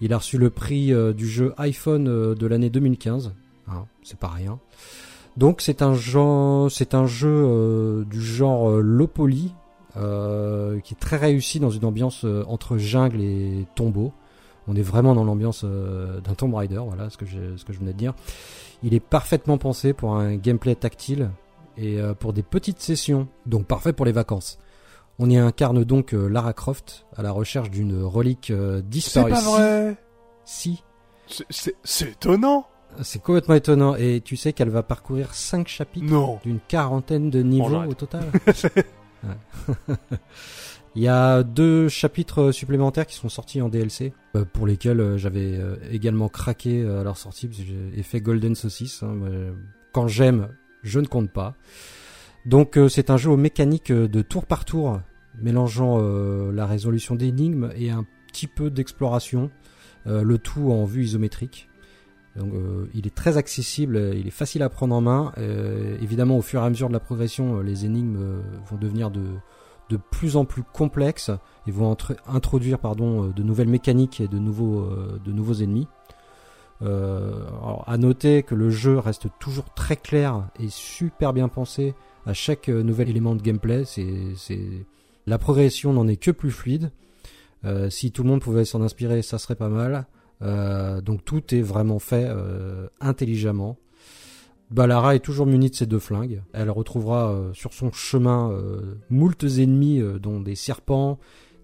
Il 0.00 0.12
a 0.12 0.18
reçu 0.18 0.36
le 0.36 0.50
prix 0.50 0.92
du 1.14 1.28
jeu 1.28 1.54
iPhone 1.56 2.34
de 2.34 2.46
l'année 2.46 2.70
2015. 2.70 3.32
Hein, 3.68 3.86
c'est 4.02 4.18
pas 4.18 4.28
rien. 4.28 4.58
Donc 5.36 5.60
c'est 5.60 5.82
un 5.82 5.94
genre, 5.94 6.70
c'est 6.70 6.94
un 6.94 7.06
jeu 7.06 7.28
euh, 7.30 8.04
du 8.04 8.20
genre 8.20 8.70
euh, 8.70 8.80
low 8.80 9.06
poly 9.08 9.52
euh, 9.96 10.78
qui 10.80 10.94
est 10.94 10.98
très 10.98 11.16
réussi 11.16 11.58
dans 11.60 11.70
une 11.70 11.84
ambiance 11.84 12.24
euh, 12.24 12.44
entre 12.46 12.76
jungle 12.78 13.20
et 13.20 13.66
tombeau. 13.74 14.12
On 14.68 14.76
est 14.76 14.82
vraiment 14.82 15.14
dans 15.14 15.24
l'ambiance 15.24 15.62
euh, 15.64 16.20
d'un 16.20 16.34
Tomb 16.34 16.54
Raider, 16.54 16.80
voilà 16.86 17.10
ce 17.10 17.16
que 17.16 17.26
j'ai- 17.26 17.56
ce 17.56 17.64
que 17.64 17.72
je 17.72 17.78
venais 17.80 17.92
de 17.92 17.98
dire. 17.98 18.14
Il 18.82 18.94
est 18.94 19.00
parfaitement 19.00 19.58
pensé 19.58 19.92
pour 19.92 20.14
un 20.14 20.36
gameplay 20.36 20.74
tactile 20.74 21.30
et 21.76 22.00
euh, 22.00 22.14
pour 22.14 22.32
des 22.32 22.42
petites 22.42 22.80
sessions, 22.80 23.28
donc 23.46 23.66
parfait 23.66 23.92
pour 23.92 24.06
les 24.06 24.12
vacances. 24.12 24.58
On 25.18 25.28
y 25.30 25.36
incarne 25.36 25.84
donc 25.84 26.12
Lara 26.12 26.52
Croft 26.54 27.06
à 27.16 27.22
la 27.22 27.30
recherche 27.30 27.70
d'une 27.70 28.02
relique 28.02 28.50
euh, 28.50 28.78
C'est 28.78 28.88
disparue. 28.88 29.30
pas 29.32 29.40
vrai. 29.42 29.96
Si, 30.44 30.82
c'est 31.84 32.10
étonnant. 32.10 32.66
C'est 33.02 33.22
complètement 33.22 33.54
étonnant. 33.54 33.96
Et 33.96 34.20
tu 34.24 34.36
sais 34.36 34.52
qu'elle 34.52 34.70
va 34.70 34.82
parcourir 34.82 35.34
5 35.34 35.68
chapitres 35.68 36.06
Non. 36.06 36.38
d'une 36.44 36.60
quarantaine 36.60 37.30
de 37.30 37.42
niveaux 37.42 37.84
au 37.84 37.94
total. 37.94 38.24
Il 40.96 41.02
y 41.02 41.08
a 41.08 41.42
deux 41.42 41.88
chapitres 41.88 42.52
supplémentaires 42.52 43.06
qui 43.06 43.16
sont 43.16 43.28
sortis 43.28 43.60
en 43.60 43.68
DLC, 43.68 44.12
euh, 44.36 44.44
pour 44.44 44.64
lesquels 44.64 45.00
euh, 45.00 45.18
j'avais 45.18 45.56
euh, 45.58 45.76
également 45.90 46.28
craqué 46.28 46.86
à 46.86 47.02
leur 47.02 47.16
sortie, 47.16 47.48
parce 47.48 47.58
que 47.60 47.64
j'ai 47.66 48.02
fait 48.04 48.20
Golden 48.20 48.54
Saucisse. 48.54 49.02
hein, 49.02 49.14
quand 49.92 50.06
j'aime, 50.06 50.48
je 50.82 51.00
ne 51.00 51.06
compte 51.06 51.30
pas. 51.30 51.54
Donc 52.46 52.78
c'est 52.88 53.10
un 53.10 53.16
jeu 53.16 53.30
aux 53.30 53.36
mécaniques 53.36 53.90
de 53.90 54.22
tour 54.22 54.44
par 54.44 54.64
tour, 54.64 55.00
mélangeant 55.40 55.98
la 56.50 56.66
résolution 56.66 57.14
d'énigmes 57.14 57.70
et 57.76 57.90
un 57.90 58.04
petit 58.26 58.48
peu 58.48 58.70
d'exploration, 58.70 59.50
le 60.04 60.36
tout 60.36 60.70
en 60.72 60.84
vue 60.84 61.04
isométrique. 61.04 61.70
Donc 62.36 62.52
euh, 62.52 62.86
il 62.94 63.06
est 63.06 63.14
très 63.14 63.36
accessible, 63.36 64.12
il 64.16 64.26
est 64.26 64.30
facile 64.30 64.62
à 64.62 64.68
prendre 64.68 64.94
en 64.94 65.00
main. 65.00 65.32
Euh, 65.38 65.96
évidemment, 66.02 66.36
au 66.36 66.42
fur 66.42 66.60
et 66.62 66.64
à 66.64 66.68
mesure 66.68 66.88
de 66.88 66.92
la 66.92 67.00
progression, 67.00 67.58
euh, 67.58 67.62
les 67.62 67.84
énigmes 67.84 68.16
euh, 68.18 68.42
vont 68.68 68.76
devenir 68.76 69.10
de, 69.10 69.22
de 69.88 69.96
plus 69.96 70.36
en 70.36 70.44
plus 70.44 70.62
complexes 70.64 71.30
et 71.66 71.70
vont 71.70 71.96
introduire 72.26 72.78
pardon, 72.80 73.24
euh, 73.24 73.32
de 73.32 73.42
nouvelles 73.42 73.68
mécaniques 73.68 74.20
et 74.20 74.26
de 74.28 74.38
nouveaux, 74.38 74.88
de 75.24 75.32
nouveaux 75.32 75.54
ennemis. 75.54 75.86
Euh, 76.82 77.46
alors, 77.62 77.84
à 77.86 77.96
noter 77.98 78.42
que 78.42 78.56
le 78.56 78.68
jeu 78.68 78.98
reste 78.98 79.28
toujours 79.38 79.72
très 79.74 79.96
clair 79.96 80.48
et 80.58 80.68
super 80.68 81.32
bien 81.32 81.46
pensé 81.48 81.94
à 82.26 82.32
chaque 82.32 82.68
nouvel 82.68 83.08
élément 83.08 83.36
de 83.36 83.42
gameplay. 83.42 83.84
C'est. 83.84 84.56
La 85.26 85.38
progression 85.38 85.92
n'en 85.92 86.06
est 86.08 86.16
que 86.16 86.30
plus 86.30 86.50
fluide. 86.50 86.90
Si 87.88 88.12
tout 88.12 88.22
le 88.24 88.28
monde 88.28 88.42
pouvait 88.42 88.66
s'en 88.66 88.82
inspirer, 88.82 89.22
ça 89.22 89.38
serait 89.38 89.54
pas 89.54 89.70
mal. 89.70 90.06
Euh, 90.42 91.00
donc 91.00 91.24
tout 91.24 91.54
est 91.54 91.62
vraiment 91.62 91.98
fait 91.98 92.26
euh, 92.28 92.88
intelligemment. 93.00 93.78
Balara 94.70 95.14
est 95.14 95.20
toujours 95.20 95.46
munie 95.46 95.70
de 95.70 95.74
ses 95.74 95.86
deux 95.86 95.98
flingues. 95.98 96.42
Elle 96.52 96.70
retrouvera 96.70 97.30
euh, 97.32 97.52
sur 97.52 97.72
son 97.72 97.92
chemin 97.92 98.50
euh, 98.50 98.96
moultes 99.10 99.44
ennemis, 99.44 100.00
euh, 100.00 100.18
dont 100.18 100.40
des 100.40 100.54
serpents, 100.56 101.18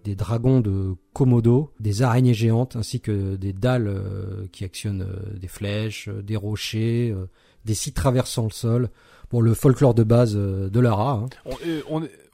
des 0.05 0.15
dragons 0.15 0.61
de 0.61 0.95
Komodo, 1.13 1.71
des 1.81 2.03
araignées 2.03 2.35
géantes, 2.35 2.77
ainsi 2.77 3.01
que 3.01 3.37
des 3.37 3.53
dalles 3.53 3.89
euh, 3.89 4.47
qui 4.53 4.65
actionnent 4.65 5.07
des 5.39 5.49
flèches, 5.49 6.09
des 6.09 6.37
rochers, 6.37 7.15
des 7.65 7.75
sites 7.75 7.97
traversant 7.97 8.45
le 8.45 8.51
sol. 8.51 8.89
Bon, 9.31 9.41
le 9.41 9.55
folklore 9.55 9.95
de 9.95 10.05
base 10.05 10.35
de 10.35 10.81
Lara. 10.81 11.13
hein. 11.13 11.27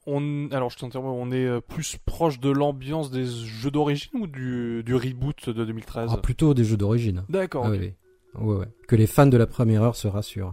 On- 0.06 0.48
alors 0.52 0.70
je 0.70 0.78
t'interromps, 0.78 1.16
on 1.20 1.30
est 1.32 1.46
euh, 1.46 1.60
plus 1.60 1.96
proche 2.04 2.38
de 2.40 2.50
l'ambiance 2.50 3.10
des 3.10 3.26
jeux 3.26 3.70
d'origine 3.70 4.10
ou 4.20 4.26
du, 4.26 4.82
du 4.84 4.94
reboot 4.94 5.48
de 5.50 5.64
2013 5.64 6.10
Ah, 6.12 6.16
plutôt 6.18 6.54
des 6.54 6.64
jeux 6.64 6.76
d'origine. 6.76 7.24
D'accord. 7.28 7.64
Ah 7.66 7.70
ok. 7.70 7.76
oui, 7.80 7.92
oui. 8.38 8.44
Ouais, 8.44 8.56
ouais. 8.58 8.66
Que 8.88 8.96
les 8.96 9.06
fans 9.06 9.26
de 9.26 9.36
la 9.36 9.46
première 9.46 9.82
heure 9.82 9.96
se 9.96 10.08
rassurent. 10.08 10.52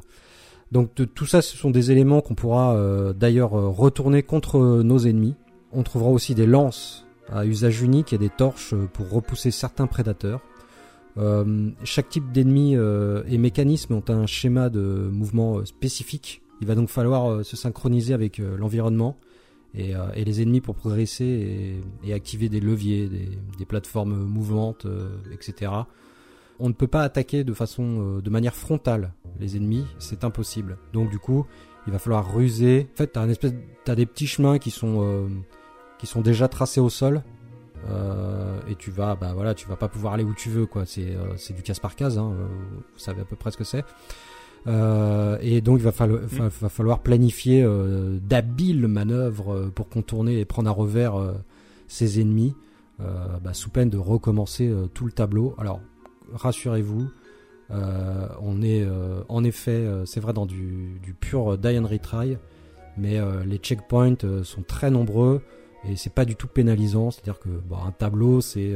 Donc 0.71 0.95
de- 0.95 1.05
tout 1.05 1.25
ça, 1.25 1.41
ce 1.41 1.55
sont 1.57 1.69
des 1.69 1.91
éléments 1.91 2.21
qu'on 2.21 2.35
pourra 2.35 2.75
euh, 2.75 3.13
d'ailleurs 3.13 3.53
euh, 3.57 3.67
retourner 3.69 4.23
contre 4.23 4.81
nos 4.84 4.99
ennemis. 4.99 5.35
On 5.71 5.84
trouvera 5.84 6.09
aussi 6.09 6.34
des 6.35 6.45
lances 6.47 7.05
à 7.31 7.45
usage 7.45 7.81
unique 7.81 8.11
et 8.13 8.17
des 8.17 8.30
torches 8.30 8.73
pour 8.93 9.09
repousser 9.09 9.51
certains 9.51 9.88
prédateurs. 9.88 10.41
Euh, 11.17 11.69
chaque 11.84 12.09
type 12.09 12.31
d'ennemi 12.31 12.75
euh, 12.75 13.23
et 13.27 13.38
mécanisme 13.38 13.93
ont 13.93 14.03
un 14.07 14.25
schéma 14.25 14.69
de 14.69 15.09
mouvement 15.11 15.63
spécifique. 15.65 16.41
Il 16.61 16.67
va 16.67 16.75
donc 16.75 16.89
falloir 16.89 17.43
se 17.45 17.55
synchroniser 17.55 18.13
avec 18.13 18.38
l'environnement 18.39 19.17
et, 19.75 19.95
euh, 19.95 20.07
et 20.15 20.23
les 20.23 20.41
ennemis 20.41 20.61
pour 20.61 20.75
progresser 20.75 21.25
et, 22.03 22.09
et 22.09 22.13
activer 22.13 22.49
des 22.49 22.59
leviers, 22.59 23.07
des, 23.07 23.29
des 23.57 23.65
plateformes 23.65 24.15
mouvantes, 24.15 24.85
euh, 24.85 25.17
etc. 25.31 25.71
On 26.59 26.67
ne 26.69 26.73
peut 26.73 26.87
pas 26.87 27.03
attaquer 27.03 27.43
de 27.43 27.53
façon, 27.53 28.17
euh, 28.17 28.21
de 28.21 28.29
manière 28.29 28.55
frontale 28.55 29.13
les 29.39 29.57
ennemis, 29.57 29.85
c'est 29.99 30.23
impossible. 30.23 30.77
Donc 30.93 31.09
du 31.09 31.19
coup, 31.19 31.45
il 31.87 31.93
va 31.93 31.99
falloir 31.99 32.33
ruser. 32.33 32.87
En 32.93 32.97
fait, 32.97 33.07
t'as 33.07 33.27
espèce, 33.27 33.53
t'as 33.83 33.95
des 33.95 34.05
petits 34.05 34.27
chemins 34.27 34.59
qui 34.59 34.71
sont, 34.71 35.01
euh, 35.01 35.27
qui 35.97 36.07
sont 36.07 36.21
déjà 36.21 36.47
tracés 36.47 36.79
au 36.79 36.89
sol. 36.89 37.23
Euh, 37.89 38.61
et 38.69 38.75
tu 38.75 38.91
vas, 38.91 39.15
bah 39.15 39.33
voilà, 39.33 39.53
tu 39.53 39.67
vas 39.67 39.75
pas 39.75 39.89
pouvoir 39.89 40.13
aller 40.13 40.23
où 40.23 40.33
tu 40.33 40.49
veux, 40.49 40.65
quoi. 40.65 40.85
C'est, 40.85 41.15
euh, 41.15 41.35
c'est 41.35 41.53
du 41.53 41.63
casse 41.63 41.79
par 41.79 41.95
case. 41.95 42.17
Hein, 42.17 42.33
vous 42.93 42.99
savez 42.99 43.21
à 43.21 43.25
peu 43.25 43.35
près 43.35 43.51
ce 43.51 43.57
que 43.57 43.65
c'est. 43.65 43.83
Euh, 44.65 45.38
et 45.41 45.60
donc 45.61 45.80
il 45.80 45.84
va 45.84 45.91
falloir, 45.91 46.22
va 46.26 46.69
falloir 46.69 46.99
planifier 46.99 47.61
euh, 47.64 48.18
d'habiles 48.22 48.88
manœuvres 48.88 49.53
euh, 49.53 49.69
pour 49.69 49.90
contourner 49.90 50.40
et 50.40 50.45
prendre 50.45 50.69
à 50.69 50.72
revers 50.72 51.15
euh, 51.19 51.34
ses 51.88 52.22
ennemis, 52.22 52.56
bah, 52.99 53.53
sous 53.53 53.69
peine 53.69 53.90
de 53.90 53.98
recommencer 53.98 54.73
tout 54.94 55.06
le 55.06 55.11
tableau. 55.11 55.53
Alors 55.57 55.81
rassurez-vous, 56.34 57.10
on 57.69 58.61
est 58.61 58.88
en 59.27 59.44
effet, 59.44 59.85
c'est 60.06 60.22
vrai 60.22 60.31
dans 60.31 60.45
du, 60.45 60.99
du 61.03 61.14
pur 61.14 61.57
die 61.57 61.77
and 61.77 61.85
retry, 61.85 62.38
mais 62.98 63.19
les 63.45 63.57
checkpoints 63.57 64.44
sont 64.44 64.64
très 64.64 64.90
nombreux 64.90 65.41
et 65.88 65.98
c'est 65.98 66.14
pas 66.14 66.23
du 66.23 66.35
tout 66.38 66.48
pénalisant. 66.48 67.11
C'est-à-dire 67.11 67.40
que 67.40 67.49
bah, 67.49 67.80
un 67.85 67.91
tableau, 67.91 68.40
c'est, 68.40 68.73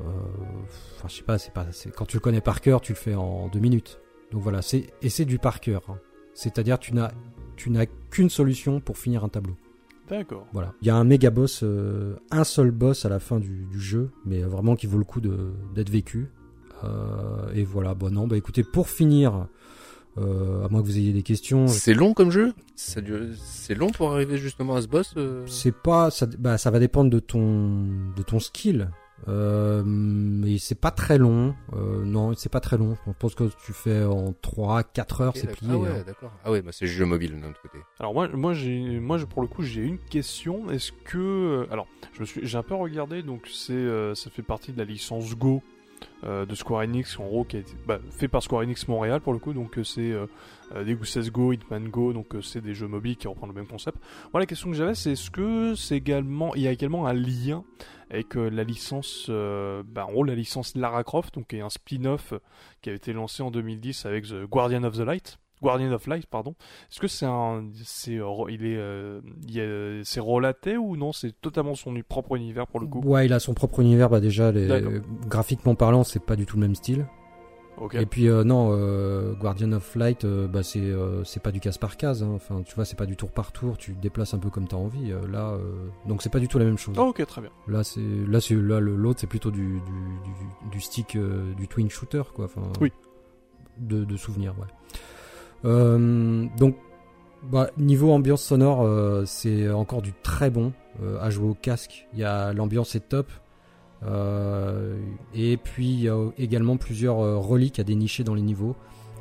enfin 0.00 1.08
je 1.08 1.14
sais 1.14 1.22
pas, 1.22 1.38
c'est 1.38 1.52
pas, 1.54 1.66
c'est- 1.70 1.90
quand 1.90 2.04
tu 2.06 2.16
le 2.16 2.20
connais 2.20 2.40
par 2.40 2.60
cœur, 2.60 2.80
tu 2.80 2.92
le 2.92 2.98
fais 2.98 3.14
en 3.14 3.48
deux 3.48 3.60
minutes. 3.60 4.00
Donc 4.32 4.42
voilà, 4.42 4.62
c'est 4.62 4.86
et 5.02 5.08
c'est 5.08 5.24
du 5.24 5.38
par 5.38 5.60
cœur. 5.60 5.82
hein. 5.88 5.98
C'est-à-dire 6.34 6.78
tu 6.78 6.92
n'as 6.94 7.10
tu 7.56 7.70
n'as 7.70 7.86
qu'une 8.10 8.28
solution 8.30 8.80
pour 8.80 8.98
finir 8.98 9.24
un 9.24 9.28
tableau. 9.28 9.54
D'accord. 10.08 10.46
Voilà. 10.52 10.72
Il 10.82 10.86
y 10.86 10.90
a 10.90 10.96
un 10.96 11.04
méga 11.04 11.30
boss, 11.30 11.60
euh, 11.62 12.14
un 12.30 12.44
seul 12.44 12.70
boss 12.70 13.04
à 13.04 13.08
la 13.08 13.18
fin 13.18 13.40
du, 13.40 13.64
du 13.66 13.80
jeu, 13.80 14.10
mais 14.24 14.40
vraiment 14.42 14.76
qui 14.76 14.86
vaut 14.86 14.98
le 14.98 15.04
coup 15.04 15.20
de- 15.20 15.52
d'être 15.74 15.90
vécu. 15.90 16.28
Euh, 16.84 17.50
et 17.54 17.64
voilà, 17.64 17.94
bon 17.94 18.12
non, 18.12 18.26
bah 18.28 18.36
écoutez, 18.36 18.62
pour 18.62 18.88
finir, 18.88 19.48
euh, 20.18 20.64
à 20.64 20.68
moins 20.68 20.80
que 20.82 20.86
vous 20.86 20.98
ayez 20.98 21.12
des 21.12 21.22
questions, 21.22 21.66
C'est 21.66 21.94
long 21.94 22.12
comme 22.14 22.30
jeu? 22.30 22.52
Ça 22.76 23.00
dure- 23.00 23.34
C'est 23.42 23.74
long 23.74 23.90
pour 23.90 24.12
arriver 24.12 24.36
justement 24.36 24.76
à 24.76 24.82
ce 24.82 24.86
boss 24.86 25.14
euh? 25.16 25.42
C'est 25.46 25.74
pas, 25.74 26.10
ça, 26.10 26.26
bah, 26.38 26.58
ça 26.58 26.70
va 26.70 26.78
dépendre 26.78 27.10
de 27.10 27.18
ton, 27.18 27.86
de 28.16 28.22
ton 28.22 28.38
skill. 28.38 28.90
Euh, 29.28 29.82
mais 29.84 30.58
c'est 30.58 30.78
pas 30.78 30.90
très 30.90 31.18
long. 31.18 31.54
Euh, 31.72 32.04
non, 32.04 32.34
c'est 32.34 32.52
pas 32.52 32.60
très 32.60 32.76
long. 32.76 32.96
Je 33.06 33.12
pense 33.18 33.34
que 33.34 33.44
tu 33.64 33.72
fais 33.72 34.04
en 34.04 34.32
3-4 34.42 35.22
heures, 35.22 35.28
Ok, 35.30 35.36
c'est 35.36 35.52
plié. 35.52 35.72
Ah 35.72 35.78
ouais, 35.78 35.88
hein. 35.88 36.04
d'accord. 36.06 36.32
Ah 36.44 36.50
ouais, 36.50 36.62
bah 36.62 36.70
c'est 36.72 36.86
jeu 36.86 37.06
mobile 37.06 37.32
de 37.32 37.40
notre 37.40 37.60
côté. 37.60 37.78
Alors 37.98 38.14
moi, 38.14 38.28
moi, 38.28 38.54
j'ai, 38.54 39.00
moi, 39.00 39.18
pour 39.28 39.42
le 39.42 39.48
coup, 39.48 39.62
j'ai 39.62 39.82
une 39.82 39.98
question. 39.98 40.70
Est-ce 40.70 40.92
que, 40.92 41.18
euh, 41.18 41.72
alors, 41.72 41.86
je 42.12 42.20
me 42.20 42.26
suis, 42.26 42.46
j'ai 42.46 42.58
un 42.58 42.62
peu 42.62 42.74
regardé, 42.74 43.22
donc 43.22 43.48
c'est, 43.52 43.72
euh, 43.72 44.14
ça 44.14 44.30
fait 44.30 44.42
partie 44.42 44.72
de 44.72 44.78
la 44.78 44.84
licence 44.84 45.34
Go 45.34 45.62
euh, 46.24 46.46
de 46.46 46.54
Square 46.54 46.82
Enix, 46.82 47.18
en 47.18 47.26
gros, 47.26 47.44
qui 47.44 47.56
a 47.56 47.60
été 47.60 47.72
bah, 47.86 47.98
fait 48.10 48.28
par 48.28 48.42
Square 48.42 48.62
Enix 48.62 48.88
Montréal 48.88 49.20
pour 49.20 49.32
le 49.32 49.38
coup. 49.38 49.52
Donc 49.52 49.78
c'est 49.84 50.12
euh, 50.12 50.26
euh, 50.74 50.84
Deus 50.84 51.30
Go, 51.30 51.52
Hitman 51.52 51.88
Go, 51.88 52.12
donc 52.12 52.34
c'est 52.42 52.60
des 52.60 52.74
jeux 52.74 52.88
mobiles 52.88 53.16
qui 53.16 53.28
reprennent 53.28 53.50
le 53.50 53.54
même 53.54 53.66
concept. 53.66 53.98
Moi, 54.32 54.40
la 54.40 54.46
question 54.46 54.70
que 54.70 54.76
j'avais, 54.76 54.94
c'est 54.94 55.12
est-ce 55.12 55.30
que 55.30 55.74
c'est 55.74 55.96
également, 55.96 56.54
il 56.54 56.62
y 56.62 56.68
a 56.68 56.72
également 56.72 57.06
un 57.06 57.12
lien 57.12 57.64
avec 58.10 58.36
euh, 58.36 58.48
la 58.48 58.64
licence, 58.64 59.26
euh, 59.28 59.82
bah, 59.86 60.06
en 60.06 60.12
gros, 60.12 60.24
la 60.24 60.34
licence 60.34 60.74
Lara 60.76 61.04
Croft, 61.04 61.34
donc 61.34 61.48
qui 61.48 61.56
est 61.56 61.60
un 61.60 61.70
spin-off 61.70 62.32
euh, 62.32 62.38
qui 62.82 62.90
a 62.90 62.92
été 62.92 63.12
lancé 63.12 63.42
en 63.42 63.50
2010 63.50 64.06
avec 64.06 64.26
The 64.26 64.44
Guardian 64.44 64.84
of 64.84 64.96
the 64.96 65.00
Light. 65.00 65.38
Guardian 65.62 65.92
of 65.92 66.06
Light, 66.06 66.26
pardon. 66.26 66.54
Est-ce 66.90 67.00
que 67.00 67.08
c'est 67.08 67.26
un, 67.26 67.64
c'est, 67.82 68.18
euh, 68.18 68.44
il 68.48 68.66
est, 68.66 68.76
euh, 68.76 70.02
c'est 70.04 70.20
relaté 70.20 70.76
ou 70.76 70.96
non? 70.96 71.12
C'est 71.12 71.32
totalement 71.40 71.74
son 71.74 71.94
propre 72.06 72.36
univers 72.36 72.66
pour 72.66 72.80
le 72.80 72.86
coup? 72.86 73.00
Ouais, 73.00 73.26
il 73.26 73.32
a 73.32 73.40
son 73.40 73.54
propre 73.54 73.80
univers. 73.80 74.10
Bah 74.10 74.20
déjà, 74.20 74.52
les, 74.52 74.66
D'accord. 74.66 74.92
graphiquement 75.26 75.74
parlant, 75.74 76.04
c'est 76.04 76.22
pas 76.22 76.36
du 76.36 76.46
tout 76.46 76.56
le 76.56 76.62
même 76.62 76.74
style. 76.74 77.06
Et 77.92 78.06
puis 78.06 78.28
euh, 78.28 78.42
non, 78.42 78.70
euh, 78.72 79.34
Guardian 79.34 79.72
of 79.72 79.94
Light, 79.96 80.24
euh, 80.24 80.48
bah 80.48 80.62
c'est 80.62 80.92
c'est 81.24 81.42
pas 81.42 81.52
du 81.52 81.60
case 81.60 81.76
par 81.78 81.96
case. 81.96 82.22
hein. 82.22 82.30
Enfin, 82.34 82.62
tu 82.62 82.74
vois, 82.74 82.84
c'est 82.84 82.96
pas 82.96 83.06
du 83.06 83.16
tour 83.16 83.30
par 83.30 83.52
tour. 83.52 83.76
Tu 83.76 83.94
te 83.94 84.00
déplaces 84.00 84.32
un 84.34 84.38
peu 84.38 84.48
comme 84.50 84.66
t'as 84.66 84.76
envie. 84.76 85.12
Là, 85.30 85.58
donc 86.06 86.22
c'est 86.22 86.30
pas 86.30 86.38
du 86.38 86.48
tout 86.48 86.58
la 86.58 86.64
même 86.64 86.78
chose. 86.78 86.94
Ah, 86.98 87.02
ok, 87.02 87.24
très 87.26 87.40
bien. 87.42 87.50
Là, 87.68 87.84
c'est 87.84 88.00
là, 88.00 88.40
c'est 88.40 88.54
là 88.54 88.80
l'autre, 88.80 89.20
c'est 89.20 89.26
plutôt 89.26 89.50
du 89.50 89.58
du, 89.60 89.80
du, 89.80 90.70
du 90.72 90.80
stick 90.80 91.16
du 91.56 91.68
twin 91.68 91.90
shooter, 91.90 92.22
quoi. 92.34 92.46
Enfin, 92.46 92.62
Oui. 92.80 92.92
De, 93.78 94.04
de 94.04 94.16
souvenirs, 94.16 94.54
ouais. 94.58 95.68
Donc, 96.56 96.76
bah, 97.42 97.68
niveau 97.76 98.10
ambiance 98.12 98.42
sonore, 98.42 98.88
c'est 99.26 99.70
encore 99.70 100.00
du 100.02 100.12
très 100.22 100.48
bon 100.50 100.72
à 101.20 101.28
jouer 101.30 101.48
au 101.50 101.54
casque. 101.54 102.08
Il 102.14 102.18
y 102.20 102.24
a 102.24 102.52
l'ambiance 102.54 102.94
est 102.94 103.08
top. 103.08 103.30
Euh, 104.06 104.96
et 105.34 105.56
puis 105.56 105.88
il 105.88 106.00
y 106.02 106.08
a 106.08 106.28
également 106.38 106.76
plusieurs 106.76 107.20
euh, 107.20 107.38
reliques 107.38 107.78
à 107.80 107.84
dénicher 107.84 108.22
dans 108.24 108.34
les 108.34 108.42
niveaux 108.42 108.76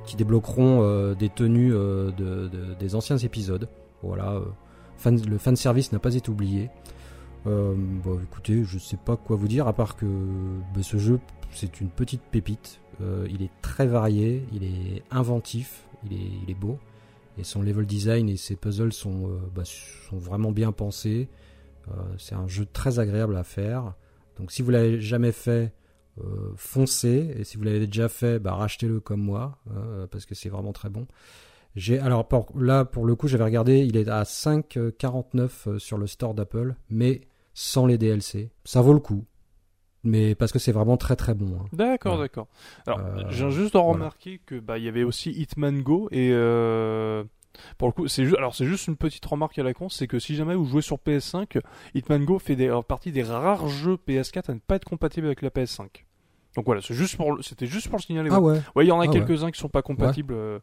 qui 0.05 0.15
débloqueront 0.15 0.81
euh, 0.83 1.15
des 1.15 1.29
tenues 1.29 1.71
de, 1.71 2.11
de- 2.47 2.73
des 2.79 2.95
anciens 2.95 3.17
épisodes. 3.17 3.67
Voilà, 4.03 4.39
le 5.05 5.37
fan 5.39 5.55
service 5.55 5.91
n'a 5.91 5.99
pas 5.99 6.13
été 6.13 6.29
oublié. 6.29 6.69
Euh, 7.47 7.73
bon, 7.77 8.19
écoutez, 8.21 8.63
je 8.63 8.77
sais 8.77 8.97
pas 8.97 9.15
quoi 9.15 9.35
vous 9.35 9.47
dire 9.47 9.67
à 9.67 9.73
part 9.73 9.95
que 9.95 10.05
bah, 10.75 10.81
ce 10.83 10.97
jeu 10.97 11.19
c'est 11.51 11.79
une 11.81 11.89
petite 11.89 12.21
pépite. 12.21 12.79
Il 13.29 13.41
est 13.41 13.49
très 13.61 13.87
varié, 13.87 14.45
il 14.53 14.63
est 14.63 15.03
inventif, 15.11 15.83
il 16.09 16.49
est, 16.49 16.53
beau 16.53 16.77
et 17.37 17.43
son 17.43 17.61
level 17.61 17.85
design 17.85 18.29
et 18.29 18.37
ses 18.37 18.55
puzzles 18.55 18.93
sont, 18.93 19.29
bah, 19.53 19.63
sont 19.65 20.17
vraiment 20.17 20.51
bien 20.51 20.71
pensés. 20.71 21.27
C'est 22.17 22.35
un 22.35 22.47
jeu 22.47 22.65
très 22.65 22.99
agréable 22.99 23.35
à 23.35 23.43
faire. 23.43 23.95
Donc 24.37 24.51
si 24.51 24.61
vous 24.61 24.71
l'avez 24.71 24.99
jamais 25.01 25.31
fait, 25.31 25.73
euh, 26.19 26.51
foncez. 26.55 27.33
Et 27.37 27.43
si 27.43 27.57
vous 27.57 27.63
l'avez 27.63 27.87
déjà 27.87 28.07
fait, 28.09 28.39
bah, 28.39 28.53
rachetez-le 28.55 28.99
comme 28.99 29.21
moi, 29.21 29.57
hein, 29.69 30.07
parce 30.11 30.25
que 30.25 30.35
c'est 30.35 30.49
vraiment 30.49 30.73
très 30.73 30.89
bon. 30.89 31.07
J'ai 31.75 31.99
alors 31.99 32.25
pour- 32.27 32.47
là 32.57 32.85
pour 32.85 33.05
le 33.05 33.15
coup 33.15 33.27
j'avais 33.27 33.43
regardé, 33.43 33.79
il 33.85 33.97
est 33.97 34.07
à 34.07 34.23
5,49 34.23 35.67
euh, 35.67 35.79
sur 35.79 35.97
le 35.97 36.07
store 36.07 36.33
d'Apple, 36.33 36.75
mais 36.89 37.21
sans 37.53 37.85
les 37.85 37.97
DLC. 37.97 38.49
Ça 38.63 38.81
vaut 38.81 38.93
le 38.93 38.99
coup, 38.99 39.25
mais 40.03 40.35
parce 40.35 40.51
que 40.53 40.59
c'est 40.59 40.71
vraiment 40.71 40.95
très 40.97 41.15
très 41.17 41.33
bon. 41.33 41.57
hein. 41.59 41.65
D'accord, 41.73 42.17
d'accord. 42.17 42.47
Alors, 42.85 42.99
Euh, 42.99 43.23
viens 43.29 43.49
juste 43.49 43.73
de 43.73 43.79
voilà. 43.79 43.93
remarquer 43.93 44.39
que 44.45 44.59
bah 44.59 44.77
il 44.77 44.85
y 44.85 44.87
avait 44.87 45.03
aussi 45.03 45.31
Hitman 45.31 45.81
Go 45.81 46.07
et 46.11 46.29
euh, 46.31 47.23
pour 47.77 47.87
le 47.87 47.93
coup, 47.93 48.07
c'est 48.07 48.25
juste 48.25 48.37
alors 48.37 48.55
c'est 48.55 48.65
juste 48.65 48.87
une 48.87 48.95
petite 48.95 49.25
remarque 49.25 49.57
à 49.59 49.63
la 49.63 49.73
con, 49.73 49.89
c'est 49.89 50.07
que 50.07 50.19
si 50.19 50.35
jamais 50.35 50.55
vous 50.55 50.65
jouez 50.65 50.81
sur 50.81 50.97
PS5, 50.97 51.59
Hitman 51.93 52.23
Go 52.25 52.39
fait 52.39 52.55
des, 52.55 52.69
euh, 52.69 52.81
partie 52.81 53.11
des 53.11 53.23
rares 53.23 53.67
jeux 53.67 53.97
PS4 54.07 54.51
à 54.51 54.53
ne 54.53 54.59
pas 54.59 54.75
être 54.75 54.85
compatible 54.85 55.27
avec 55.27 55.41
la 55.41 55.49
PS5. 55.49 55.87
Donc 56.55 56.65
voilà, 56.65 56.81
c'est 56.81 56.93
juste 56.93 57.17
pour 57.17 57.37
c'était 57.43 57.65
juste 57.67 57.89
pour 57.89 57.97
le 57.97 58.03
signaler. 58.03 58.29
Ah 58.31 58.39
ouais. 58.39 58.61
Ouais, 58.75 58.85
il 58.85 58.87
y 58.87 58.91
en 58.91 58.99
a 58.99 59.05
Ah 59.05 59.07
ouais. 59.09 59.13
quelques-uns 59.13 59.51
qui 59.51 59.59
sont 59.59 59.67
pas 59.69 59.81
compatibles 59.81 60.33
euh, 60.33 60.59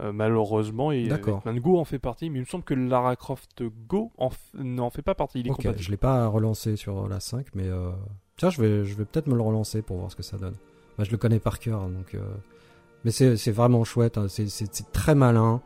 euh, 0.00 0.12
malheureusement 0.12 0.92
et. 0.92 1.00
Hitman 1.04 1.58
Go 1.60 1.78
en 1.78 1.84
fait 1.84 1.98
partie, 1.98 2.28
mais 2.30 2.38
il 2.38 2.42
me 2.42 2.46
semble 2.46 2.62
que 2.64 2.74
Lara 2.74 3.16
Croft 3.16 3.62
Go 3.88 4.12
en 4.18 4.28
n'en 4.54 4.90
fait 4.90 5.00
pas 5.02 5.14
partie, 5.14 5.40
il 5.40 5.46
est 5.46 5.50
compatible. 5.50 5.78
je 5.78 5.90
l'ai 5.90 5.96
pas 5.96 6.26
relancé 6.26 6.76
sur 6.76 7.08
la 7.08 7.20
5, 7.20 7.46
mais 7.54 7.66
euh, 7.66 7.90
tiens, 8.36 8.50
je 8.50 8.60
vais, 8.60 8.84
je 8.84 8.94
vais 8.94 9.04
peut-être 9.06 9.28
me 9.28 9.34
le 9.34 9.42
relancer 9.42 9.80
pour 9.82 9.96
voir 9.96 10.10
ce 10.10 10.16
que 10.16 10.22
ça 10.22 10.36
donne. 10.36 10.54
Bah, 10.98 11.04
je 11.04 11.10
le 11.10 11.16
connais 11.16 11.38
par 11.38 11.58
cœur, 11.58 11.88
donc. 11.88 12.14
euh, 12.14 12.20
Mais 13.06 13.10
c'est, 13.10 13.50
vraiment 13.50 13.82
chouette. 13.84 14.18
hein, 14.18 14.26
c'est 14.28 14.92
très 14.92 15.14
malin. 15.14 15.62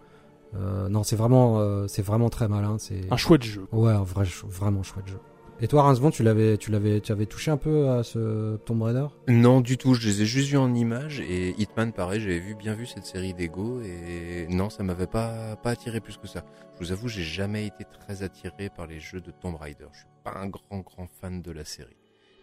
Euh, 0.56 0.89
non, 0.89 1.02
c'est 1.02 1.16
vraiment, 1.16 1.59
euh, 1.59 1.86
c'est 1.89 2.02
vraiment 2.02 2.28
très 2.28 2.48
malin. 2.48 2.76
C'est. 2.78 3.12
Un 3.12 3.16
chouette 3.16 3.43
jeu. 3.43 3.66
Ouais, 3.72 3.93
un 3.93 4.02
vrai, 4.02 4.24
vraiment 4.48 4.82
chouette 4.82 5.06
jeu. 5.09 5.18
Et 5.60 5.68
toi, 5.68 5.82
Rincevon, 5.85 6.10
tu 6.10 6.24
l'avais, 6.24 6.59
tu 6.59 6.72
l'avais, 6.72 7.01
tu 7.01 7.12
avais 7.12 7.26
touché 7.26 7.51
un 7.51 7.56
peu 7.56 7.89
à 7.89 8.02
ce 8.02 8.56
Tomb 8.66 8.82
Raider? 8.82 9.06
Non, 9.28 9.60
du 9.60 9.78
tout. 9.78 9.94
Je 9.94 10.09
les 10.09 10.22
ai 10.22 10.26
juste 10.26 10.48
vus 10.48 10.56
en 10.56 10.74
images 10.74 11.20
et 11.20 11.55
Hitman, 11.59 11.93
pareil, 11.93 12.20
j'avais 12.20 12.40
vu 12.40 12.56
bien 12.56 12.74
vu 12.74 12.86
cette 12.86 13.06
série 13.06 13.35
d'Ego 13.35 13.81
et 13.81 14.48
non, 14.51 14.68
ça 14.68 14.82
m'avait 14.82 15.06
pas 15.06 15.55
pas 15.56 15.70
attiré 15.70 16.01
plus 16.01 16.16
que 16.16 16.26
ça. 16.26 16.44
Je 16.74 16.85
vous 16.85 16.93
avoue, 16.93 17.09
j'ai 17.09 17.22
jamais 17.22 17.66
été 17.66 17.85
très 17.85 18.24
attiré 18.24 18.68
par 18.68 18.89
les 18.89 18.98
jeux 18.98 19.20
de 19.20 19.31
Tomb 19.31 19.55
Raider. 19.55 19.86
Je 19.93 19.98
suis 19.98 20.09
pas 20.24 20.35
un 20.36 20.48
grand 20.48 20.81
grand 20.81 21.06
fan 21.20 21.40
de 21.40 21.52
la 21.52 21.64
série. 21.64 21.97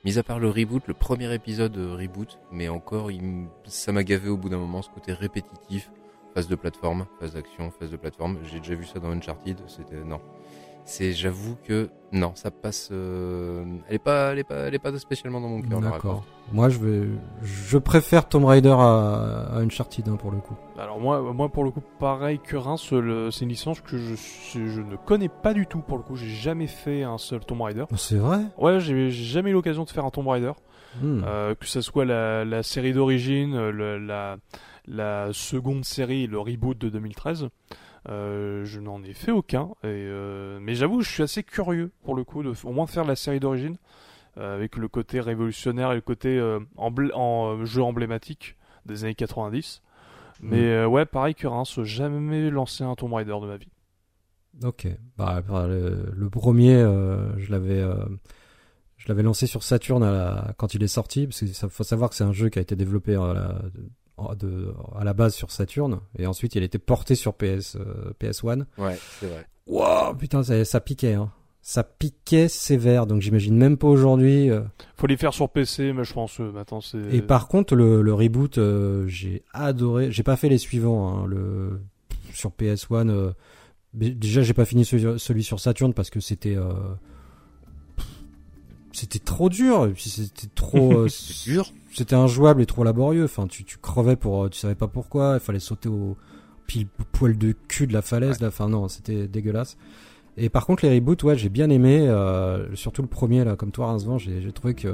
Mis 0.03 0.17
à 0.17 0.23
part 0.23 0.39
le 0.39 0.49
reboot, 0.49 0.81
le 0.87 0.95
premier 0.95 1.31
épisode 1.31 1.77
euh, 1.77 1.95
reboot, 1.95 2.39
mais 2.51 2.69
encore, 2.69 3.11
il 3.11 3.45
ça 3.65 3.91
m'a 3.91 4.03
gavé 4.03 4.29
au 4.29 4.37
bout 4.37 4.49
d'un 4.49 4.57
moment, 4.57 4.81
ce 4.81 4.89
côté 4.89 5.13
répétitif, 5.13 5.91
phase 6.33 6.47
de 6.47 6.55
plateforme, 6.55 7.05
phase 7.19 7.33
d'action, 7.33 7.71
phase 7.71 7.91
de 7.91 7.97
plateforme. 7.97 8.37
J'ai 8.43 8.59
déjà 8.59 8.75
vu 8.75 8.85
ça 8.85 8.99
dans 8.99 9.09
Uncharted, 9.11 9.57
c'était 9.67 10.03
non. 10.05 10.19
C'est, 10.83 11.13
j'avoue 11.13 11.55
que 11.63 11.89
non, 12.11 12.31
ça 12.33 12.49
passe. 12.49 12.89
euh, 12.91 13.63
Elle 13.87 13.95
est 13.95 13.99
pas, 13.99 14.31
elle 14.31 14.39
est 14.39 14.43
pas, 14.43 14.55
elle 14.55 14.73
est 14.73 14.79
pas 14.79 14.97
spécialement 14.97 15.39
dans 15.39 15.47
mon 15.47 15.61
cœur. 15.61 15.79
D'accord. 15.79 16.23
Moi, 16.51 16.69
je 16.69 16.79
vais, 16.79 17.07
je 17.43 17.77
préfère 17.77 18.27
Tomb 18.27 18.45
Raider 18.45 18.75
à, 18.75 19.47
à 19.53 19.57
Uncharted 19.59 20.09
hein, 20.09 20.15
pour 20.15 20.31
le 20.31 20.39
coup. 20.39 20.55
Alors 20.79 20.99
moi, 20.99 21.21
moi 21.33 21.49
pour 21.49 21.63
le 21.63 21.69
coup, 21.69 21.83
pareil 21.99 22.39
que 22.39 22.57
Reims, 22.57 22.81
c'est 23.31 23.43
une 23.43 23.49
licence 23.49 23.79
que 23.79 23.95
je, 23.97 24.15
je 24.55 24.81
ne 24.81 24.95
connais 24.95 25.29
pas 25.29 25.53
du 25.53 25.67
tout. 25.67 25.81
Pour 25.81 25.97
le 25.97 26.03
coup, 26.03 26.15
j'ai 26.15 26.29
jamais 26.29 26.67
fait 26.67 27.03
un 27.03 27.19
seul 27.19 27.41
Tomb 27.41 27.61
Raider. 27.61 27.85
Oh, 27.91 27.95
C'est 27.95 28.17
vrai? 28.17 28.39
Ouais, 28.57 28.79
j'ai 28.79 29.11
jamais 29.11 29.51
eu 29.51 29.53
l'occasion 29.53 29.83
de 29.83 29.89
faire 29.91 30.03
un 30.03 30.09
Tomb 30.09 30.27
Raider. 30.27 30.53
Hmm. 30.99 31.21
Euh, 31.25 31.55
que 31.55 31.67
ce 31.67 31.79
soit 31.79 32.03
la, 32.05 32.43
la 32.43 32.63
série 32.63 32.91
d'origine, 32.91 33.69
la, 33.69 34.37
la 34.87 35.29
seconde 35.33 35.85
série, 35.85 36.27
le 36.27 36.39
reboot 36.39 36.77
de 36.77 36.89
2013. 36.89 37.49
Euh, 38.09 38.65
je 38.65 38.79
n'en 38.79 39.03
ai 39.03 39.13
fait 39.13 39.31
aucun, 39.31 39.69
et, 39.83 39.87
euh, 39.87 40.57
mais 40.59 40.73
j'avoue, 40.73 41.01
je 41.01 41.09
suis 41.11 41.21
assez 41.21 41.43
curieux 41.43 41.91
pour 42.03 42.15
le 42.15 42.23
coup 42.23 42.41
de 42.41 42.51
au 42.63 42.71
moins 42.71 42.87
faire 42.87 43.05
la 43.05 43.15
série 43.15 43.39
d'origine 43.39 43.77
euh, 44.37 44.55
avec 44.55 44.75
le 44.77 44.87
côté 44.87 45.19
révolutionnaire 45.19 45.91
et 45.91 45.95
le 45.95 46.01
côté 46.01 46.41
en 46.77 47.63
jeu 47.65 47.83
emblématique 47.83 48.55
des 48.87 49.03
années 49.03 49.13
90. 49.13 49.83
Mais 50.41 50.83
Mm. 50.83 50.89
ouais, 50.89 51.05
pareil 51.05 51.35
que 51.35 51.45
Reims, 51.45 51.79
jamais 51.83 52.49
lancé 52.49 52.83
un 52.83 52.95
Tomb 52.95 53.13
Raider 53.13 53.35
de 53.39 53.45
ma 53.45 53.57
vie. 53.57 53.69
Ok. 54.63 54.87
Bah, 55.15 55.41
bah, 55.47 55.67
le, 55.67 56.11
le 56.11 56.29
premier, 56.31 56.79
je 57.37 57.51
l'avais, 57.51 57.83
je 58.97 59.07
l'avais 59.09 59.21
lancé 59.21 59.45
sur 59.45 59.61
Saturn 59.61 60.01
à 60.01 60.11
la- 60.11 60.53
quand 60.57 60.73
il 60.73 60.81
est 60.81 60.87
sorti, 60.87 61.27
parce 61.27 61.39
qu'il 61.39 61.53
faut 61.69 61.83
savoir 61.83 62.09
que 62.09 62.15
c'est 62.15 62.23
un 62.23 62.33
jeu 62.33 62.49
qui 62.49 62.57
a 62.57 62.63
été 62.63 62.75
développé 62.75 63.13
à 63.15 63.33
la, 63.33 63.61
de- 64.39 64.73
à 64.97 65.03
la 65.03 65.13
base 65.13 65.33
sur 65.35 65.51
Saturn, 65.51 65.99
et 66.17 66.25
ensuite 66.27 66.55
il 66.55 66.63
été 66.63 66.77
porté 66.79 67.15
sur 67.15 67.33
PS, 67.33 67.75
euh, 67.77 68.13
PS1. 68.19 68.65
Ouais, 68.77 68.97
c'est 69.19 69.27
vrai. 69.27 69.45
Wow, 69.67 70.15
putain, 70.15 70.43
ça, 70.43 70.63
ça 70.65 70.79
piquait, 70.81 71.13
hein. 71.13 71.31
Ça 71.63 71.83
piquait 71.83 72.47
sévère, 72.47 73.05
donc 73.05 73.21
j'imagine 73.21 73.55
même 73.55 73.77
pas 73.77 73.87
aujourd'hui. 73.87 74.49
euh. 74.49 74.61
Faut 74.97 75.05
les 75.05 75.15
faire 75.17 75.31
sur 75.33 75.47
PC, 75.49 75.93
mais 75.93 76.03
je 76.03 76.11
pense 76.13 76.39
euh, 76.39 76.51
maintenant 76.51 76.81
c'est. 76.81 76.97
Et 77.11 77.21
par 77.21 77.47
contre, 77.47 77.75
le, 77.75 78.01
le 78.01 78.13
reboot, 78.15 78.57
euh, 78.57 79.05
j'ai 79.07 79.43
adoré. 79.53 80.11
J'ai 80.11 80.23
pas 80.23 80.37
fait 80.37 80.49
les 80.49 80.57
suivants. 80.57 81.07
hein, 81.23 81.25
le 81.27 81.79
sur 82.33 82.49
PS1. 82.49 83.09
euh, 83.09 83.31
mais 83.93 84.09
déjà, 84.09 84.41
j'ai 84.41 84.55
pas 84.55 84.65
fini 84.65 84.85
celui, 84.85 85.19
celui 85.19 85.43
sur 85.43 85.59
Saturn 85.59 85.93
parce 85.93 86.09
que 86.09 86.19
c'était 86.19 86.55
euh, 86.55 86.71
c'était 88.91 89.19
trop 89.19 89.49
dur. 89.49 89.85
Et 89.87 89.91
puis 89.91 90.09
c'était 90.09 90.47
trop. 90.55 90.93
euh, 91.03 91.07
dur. 91.45 91.71
C'était 91.93 92.15
injouable 92.15 92.61
et 92.61 92.65
trop 92.65 92.83
laborieux. 92.83 93.25
Enfin, 93.25 93.47
tu, 93.47 93.63
tu 93.63 93.77
crevais 93.77 94.15
pour, 94.15 94.45
euh, 94.45 94.49
tu 94.49 94.57
savais 94.59 94.75
pas 94.75 94.87
pourquoi. 94.87 95.33
Il 95.35 95.39
fallait 95.39 95.59
sauter 95.59 95.89
au 95.89 96.15
pile 96.67 96.87
poil 97.11 97.37
de 97.37 97.53
cul 97.67 97.87
de 97.87 97.93
la 97.93 98.01
falaise. 98.01 98.39
Là, 98.39 98.47
enfin 98.47 98.69
non, 98.69 98.87
c'était 98.87 99.27
dégueulasse. 99.27 99.77
Et 100.37 100.47
par 100.49 100.65
contre, 100.65 100.85
les 100.85 100.95
reboots, 100.95 101.23
ouais, 101.23 101.37
j'ai 101.37 101.49
bien 101.49 101.69
aimé. 101.69 102.07
euh, 102.07 102.73
surtout 102.75 103.01
le 103.01 103.09
premier 103.09 103.43
là, 103.43 103.55
comme 103.57 103.71
toi, 103.71 103.87
Rincevent, 103.87 104.17
j'ai 104.17 104.41
j'ai 104.41 104.51
trouvé 104.53 104.73
que 104.73 104.87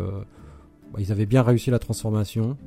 bah, 0.92 1.00
ils 1.00 1.12
avaient 1.12 1.28
bien 1.28 1.44
réussi 1.44 1.70
la 1.70 1.78
transformation 1.80 2.58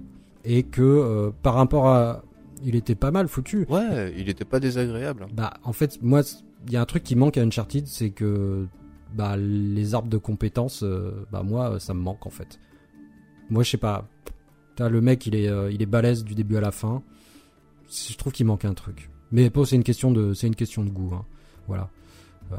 et 0.44 0.62
que 0.62 0.80
euh, 0.82 1.30
par 1.42 1.54
rapport 1.54 1.88
à, 1.88 2.22
il 2.64 2.76
était 2.76 2.94
pas 2.94 3.10
mal 3.10 3.26
foutu. 3.26 3.66
Ouais, 3.68 4.14
il 4.16 4.28
était 4.28 4.44
pas 4.44 4.60
désagréable. 4.60 5.24
hein. 5.24 5.32
Bah, 5.34 5.54
en 5.64 5.72
fait, 5.72 5.98
moi, 6.00 6.20
il 6.68 6.72
y 6.72 6.76
a 6.76 6.80
un 6.80 6.84
truc 6.86 7.02
qui 7.02 7.16
manque 7.16 7.36
à 7.38 7.42
Uncharted, 7.42 7.88
c'est 7.88 8.10
que 8.10 8.66
bah 9.14 9.36
les 9.36 9.94
arbres 9.94 10.08
de 10.08 10.16
compétences, 10.18 10.82
euh, 10.82 11.26
bah 11.32 11.42
moi, 11.42 11.78
ça 11.80 11.94
me 11.94 12.00
manque 12.00 12.26
en 12.26 12.30
fait. 12.30 12.58
Moi, 13.50 13.62
je 13.62 13.70
sais 13.70 13.76
pas. 13.78 14.08
T'as 14.76 14.88
le 14.88 15.00
mec, 15.00 15.26
il 15.26 15.34
est, 15.34 15.48
euh, 15.48 15.70
il 15.72 15.82
est 15.82 15.86
balèze 15.86 16.24
du 16.24 16.34
début 16.34 16.56
à 16.56 16.60
la 16.60 16.70
fin. 16.70 17.02
Je 17.90 18.16
trouve 18.16 18.32
qu'il 18.32 18.46
manque 18.46 18.64
un 18.64 18.74
truc. 18.74 19.10
Mais 19.32 19.50
bon, 19.50 19.64
c'est 19.64 19.76
une 19.76 19.82
question 19.84 20.10
de, 20.12 20.32
c'est 20.34 20.46
une 20.46 20.54
question 20.54 20.84
de 20.84 20.90
goût. 20.90 21.10
hein. 21.14 21.24
Voilà. 21.66 21.90
Euh, 22.52 22.56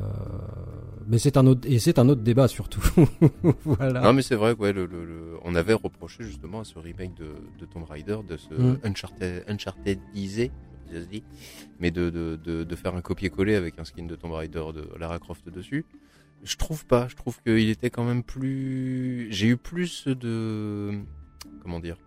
mais 1.08 1.18
c'est 1.20 1.36
un 1.38 1.46
autre, 1.48 1.68
et 1.70 1.80
c'est 1.80 2.00
un 2.00 2.08
autre 2.08 2.22
débat 2.22 2.48
surtout. 2.48 2.82
voilà. 3.66 4.02
Non, 4.02 4.14
mais 4.14 4.22
c'est 4.22 4.36
vrai 4.36 4.54
ouais, 4.54 4.72
le, 4.72 4.86
le- 4.86 5.06
le- 5.06 5.38
on 5.44 5.54
avait 5.56 5.74
reproché 5.74 6.24
justement 6.24 6.62
à 6.62 6.64
ce 6.64 6.80
remake 6.80 7.14
de, 7.16 7.28
de 7.60 7.66
Tomb 7.66 7.84
Raider 7.84 8.18
de 8.28 8.38
ce 8.38 8.54
Mm. 8.54 8.80
Uncharted, 8.84 9.44
Unchartedisé, 9.48 10.52
se 10.92 10.98
mais 11.80 11.92
de, 11.92 12.10
de, 12.10 12.40
de, 12.44 12.64
de 12.64 12.76
faire 12.76 12.96
un 12.96 13.02
copier-coller 13.02 13.56
avec 13.56 13.80
un 13.80 13.84
skin 13.86 14.06
de 14.06 14.16
Tomb 14.16 14.32
Raider 14.34 14.64
de 14.74 14.88
Lara 15.00 15.20
Croft 15.20 15.50
dessus. 15.50 15.86
Je 16.44 16.58
trouve 16.58 16.86
pas. 16.86 17.08
Je 17.08 17.16
trouve 17.16 17.42
qu'il 17.42 17.70
était 17.70 17.90
quand 17.90 18.04
même 18.04 18.24
plus. 18.24 19.28
J'ai 19.32 19.48
eu 19.48 19.58
plus 19.58 20.08
de. 20.08 21.00
Comment 21.62 21.80
dire 21.80 21.98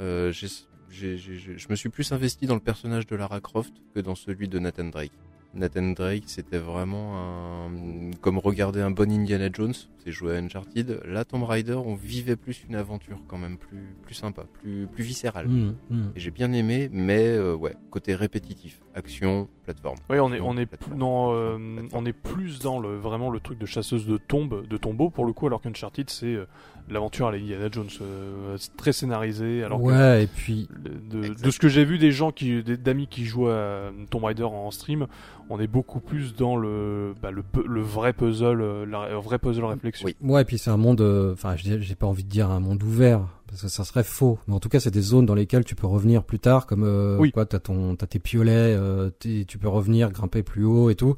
euh, 0.00 0.32
Je 0.32 1.68
me 1.68 1.74
suis 1.74 1.88
plus 1.88 2.12
investi 2.12 2.46
dans 2.46 2.54
le 2.54 2.60
personnage 2.60 3.06
de 3.06 3.16
Lara 3.16 3.40
Croft 3.40 3.74
que 3.94 4.00
dans 4.00 4.14
celui 4.14 4.48
de 4.48 4.58
Nathan 4.58 4.84
Drake. 4.84 5.12
Nathan 5.54 5.90
Drake, 5.90 6.24
c'était 6.26 6.58
vraiment 6.58 7.18
un... 7.18 8.10
comme 8.20 8.38
regarder 8.38 8.80
un 8.80 8.90
bon 8.90 9.10
Indiana 9.10 9.48
Jones, 9.52 9.74
c'est 9.98 10.10
jouer 10.10 10.36
à 10.36 10.38
Uncharted. 10.38 11.00
Là, 11.04 11.24
Tomb 11.24 11.44
Raider, 11.44 11.74
on 11.74 11.94
vivait 11.94 12.36
plus 12.36 12.64
une 12.68 12.74
aventure 12.74 13.18
quand 13.28 13.38
même 13.38 13.58
plus, 13.58 13.94
plus 14.02 14.14
sympa, 14.14 14.44
plus, 14.60 14.86
plus 14.86 15.04
viscérale. 15.04 15.48
Mm, 15.48 15.74
mm. 15.90 16.12
Et 16.16 16.20
j'ai 16.20 16.30
bien 16.30 16.52
aimé, 16.52 16.88
mais 16.92 17.26
euh, 17.26 17.54
ouais, 17.54 17.74
côté 17.90 18.14
répétitif, 18.14 18.80
action, 18.94 19.48
plateforme. 19.64 19.98
Oui, 20.10 20.18
on 20.18 20.32
est, 20.32 20.38
Non, 20.38 20.48
on 20.48 20.56
est, 20.56 20.66
plateforme. 20.66 20.92
plus, 20.92 20.98
dans, 20.98 21.34
euh, 21.34 21.58
on 21.92 22.06
est 22.06 22.12
plus 22.12 22.58
dans 22.60 22.80
le, 22.80 22.96
vraiment 22.96 23.30
le 23.30 23.40
truc 23.40 23.58
de 23.58 23.66
chasseuse 23.66 24.06
de 24.06 24.16
tombes, 24.16 24.66
de 24.66 24.76
tombeaux 24.76 25.10
pour 25.10 25.26
le 25.26 25.32
coup, 25.32 25.46
alors 25.46 25.60
qu'Uncharted 25.60 26.08
c'est 26.10 26.34
euh, 26.34 26.46
l'aventure 26.92 27.26
à 27.26 27.32
la 27.32 27.38
Indiana 27.38 27.68
Jones, 27.70 27.88
euh, 28.00 28.56
très 28.76 28.92
scénarisé. 28.92 29.64
Alors 29.64 29.78
que 29.80 29.84
ouais, 29.84 30.24
et 30.24 30.26
puis 30.26 30.68
de, 31.10 31.34
de 31.34 31.50
ce 31.50 31.58
que 31.58 31.68
j'ai 31.68 31.84
vu 31.84 31.98
des 31.98 32.12
gens 32.12 32.30
qui, 32.32 32.62
des- 32.62 32.76
d'amis 32.76 33.06
qui 33.08 33.24
jouent 33.24 33.48
à 33.48 33.90
Tomb 34.10 34.24
Raider 34.24 34.44
en 34.44 34.70
stream, 34.70 35.06
on 35.50 35.58
est 35.60 35.66
beaucoup 35.66 36.00
plus 36.00 36.34
dans 36.36 36.56
le, 36.56 37.14
bah, 37.20 37.30
le, 37.30 37.42
le 37.66 37.80
vrai 37.82 38.12
puzzle, 38.12 38.60
euh, 38.60 38.86
la, 38.86 39.10
le 39.10 39.16
vrai 39.16 39.38
puzzle 39.38 39.64
réflexion. 39.64 40.06
Oui. 40.06 40.16
Ouais, 40.22 40.42
et 40.42 40.44
puis 40.44 40.58
c'est 40.58 40.70
un 40.70 40.76
monde, 40.76 41.00
euh, 41.00 41.32
enfin, 41.32 41.56
j'ai 41.56 41.80
j'ai 41.80 41.94
pas 41.94 42.06
envie 42.06 42.24
de 42.24 42.28
dire 42.28 42.50
un 42.50 42.60
monde 42.60 42.82
ouvert, 42.82 43.20
parce 43.48 43.62
que 43.62 43.68
ça 43.68 43.84
serait 43.84 44.04
faux. 44.04 44.38
Mais 44.46 44.54
en 44.54 44.60
tout 44.60 44.68
cas, 44.68 44.80
c'est 44.80 44.90
des 44.90 45.00
zones 45.02 45.26
dans 45.26 45.34
lesquelles 45.34 45.64
tu 45.64 45.74
peux 45.74 45.86
revenir 45.86 46.22
plus 46.24 46.38
tard, 46.38 46.66
comme 46.66 46.84
euh, 46.84 47.18
Oui. 47.18 47.32
quoi, 47.32 47.44
t'as 47.44 47.58
ton, 47.58 47.96
t'as 47.96 48.06
tes 48.06 48.18
piolets, 48.18 48.74
euh, 48.78 49.10
tu 49.20 49.58
peux 49.58 49.68
revenir, 49.68 50.10
grimper 50.10 50.42
plus 50.42 50.64
haut 50.64 50.88
et 50.90 50.94
tout. 50.94 51.16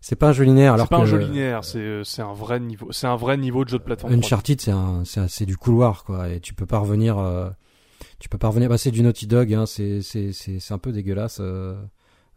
C'est 0.00 0.16
pas 0.16 0.28
un 0.28 0.32
jeu 0.32 0.44
linéaire, 0.44 0.74
alors 0.74 0.86
C'est 0.86 0.90
pas 0.90 0.98
que 0.98 1.02
un 1.02 1.06
jeu 1.06 1.18
linéaire, 1.18 1.64
c'est, 1.64 1.78
euh, 1.78 2.04
c'est 2.04 2.22
un 2.22 2.32
vrai 2.32 2.60
niveau, 2.60 2.92
c'est 2.92 3.06
un 3.08 3.16
vrai 3.16 3.36
niveau 3.36 3.64
de 3.64 3.70
jeu 3.70 3.78
de 3.78 3.82
plateforme. 3.84 4.12
3D. 4.14 4.18
Uncharted, 4.24 4.60
c'est 4.60 4.70
un, 4.70 5.04
c'est 5.04 5.20
un- 5.20 5.28
c'est 5.28 5.44
du 5.46 5.56
couloir, 5.56 6.04
quoi, 6.04 6.28
et 6.28 6.40
tu 6.40 6.54
peux 6.54 6.66
pas 6.66 6.78
revenir, 6.78 7.18
euh, 7.18 7.50
tu 8.20 8.28
peux 8.28 8.38
pas 8.38 8.48
revenir. 8.48 8.68
Bah, 8.68 8.78
c'est 8.78 8.90
du 8.92 9.02
Naughty 9.02 9.26
Dog, 9.26 9.52
hein, 9.52 9.66
c'est, 9.66 10.02
c'est, 10.02 10.32
c'est, 10.32 10.60
c'est 10.60 10.72
un 10.74 10.78
peu 10.78 10.92
dégueulasse. 10.92 11.38
euh, 11.40 11.74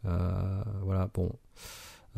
euh, 0.05 0.63
voilà, 0.83 1.09
bon. 1.13 1.31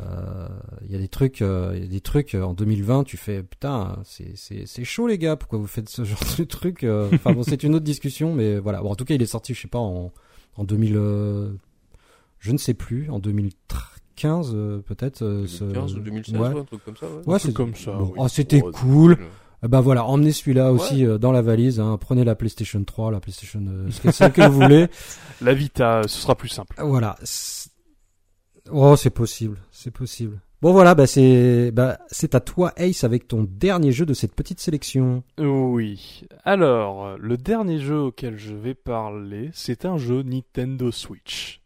Euh, 0.00 0.48
Il 0.84 0.90
y 0.90 0.96
a 0.96 0.98
des 0.98 1.06
trucs, 1.08 1.40
euh, 1.40 1.72
il 1.76 1.82
y 1.82 1.86
a 1.86 1.88
des 1.88 2.00
trucs 2.00 2.34
euh, 2.34 2.42
en 2.42 2.52
2020. 2.54 3.04
Tu 3.04 3.16
fais 3.16 3.42
putain, 3.44 3.98
c'est 4.04 4.32
c'est 4.36 4.66
c'est 4.66 4.82
chaud 4.84 5.06
les 5.06 5.18
gars. 5.18 5.36
Pourquoi 5.36 5.58
vous 5.60 5.68
faites 5.68 5.88
ce 5.88 6.02
genre 6.04 6.18
de 6.36 6.42
truc 6.44 6.82
euh, 6.82 7.08
Enfin 7.14 7.32
bon, 7.32 7.44
c'est 7.44 7.62
une 7.62 7.76
autre 7.76 7.84
discussion, 7.84 8.34
mais 8.34 8.58
voilà. 8.58 8.82
Bon, 8.82 8.90
en 8.90 8.96
tout 8.96 9.04
cas, 9.04 9.14
il 9.14 9.22
est 9.22 9.26
sorti, 9.26 9.54
je 9.54 9.60
sais 9.62 9.68
pas, 9.68 9.78
en 9.78 10.12
en 10.56 10.64
2000, 10.64 10.94
euh, 10.96 11.52
je 12.40 12.50
ne 12.52 12.58
sais 12.58 12.74
plus, 12.74 13.08
en 13.10 13.18
2015 14.16 14.52
euh, 14.54 14.78
peut-être. 14.80 15.22
euh, 15.22 15.46
ce- 15.46 15.64
2015 15.64 15.94
ou 15.96 16.00
2016, 16.00 16.34
Ouais. 16.40 16.60
un 16.60 16.64
truc 16.64 16.84
comme 16.84 16.96
ça. 16.96 17.06
Ouais. 17.06 17.12
Ouais, 17.26 17.38
truc 17.38 17.40
c'est 17.40 17.52
comme 17.54 17.74
ça, 17.74 17.92
bon, 17.92 18.04
oui. 18.06 18.12
oh, 18.16 18.28
c'était 18.28 18.62
Oh, 18.64 18.70
cool. 18.72 19.12
euh, 19.64 19.68
ben 19.68 19.80
voilà, 19.80 20.04
emmenez 20.04 20.32
celui-là 20.32 20.72
aussi 20.72 21.04
euh, 21.06 21.18
dans 21.18 21.32
la 21.32 21.42
valise. 21.42 21.80
Hein. 21.80 21.96
Prenez 22.00 22.24
la 22.24 22.34
PlayStation 22.34 22.82
3, 22.84 23.10
la 23.10 23.20
PlayStation, 23.20 23.62
euh, 23.66 23.90
ce 23.90 24.00
que- 24.00 24.10
celle 24.12 24.32
que 24.32 24.42
vous 24.46 24.60
voulez. 24.60 24.88
La 25.40 25.52
Vita, 25.54 26.02
ce 26.04 26.20
sera 26.20 26.34
plus 26.36 26.48
simple. 26.48 26.76
Voilà. 26.78 27.16
Oh, 28.70 28.96
c'est 28.96 29.10
possible, 29.10 29.58
c'est 29.70 29.90
possible. 29.90 30.40
Bon 30.62 30.72
voilà, 30.72 30.94
bah 30.94 31.06
c'est 31.06 31.70
bah 31.72 31.98
c'est 32.10 32.34
à 32.34 32.40
toi 32.40 32.72
Ace 32.78 33.04
avec 33.04 33.28
ton 33.28 33.44
dernier 33.44 33.92
jeu 33.92 34.06
de 34.06 34.14
cette 34.14 34.34
petite 34.34 34.60
sélection. 34.60 35.22
Oui. 35.38 36.22
Alors, 36.44 37.04
euh, 37.04 37.16
le 37.20 37.36
dernier 37.36 37.78
jeu 37.80 37.98
auquel 38.00 38.38
je 38.38 38.54
vais 38.54 38.72
parler, 38.72 39.50
c'est 39.52 39.84
un 39.84 39.98
jeu 39.98 40.22
Nintendo 40.22 40.90
Switch. 40.90 41.60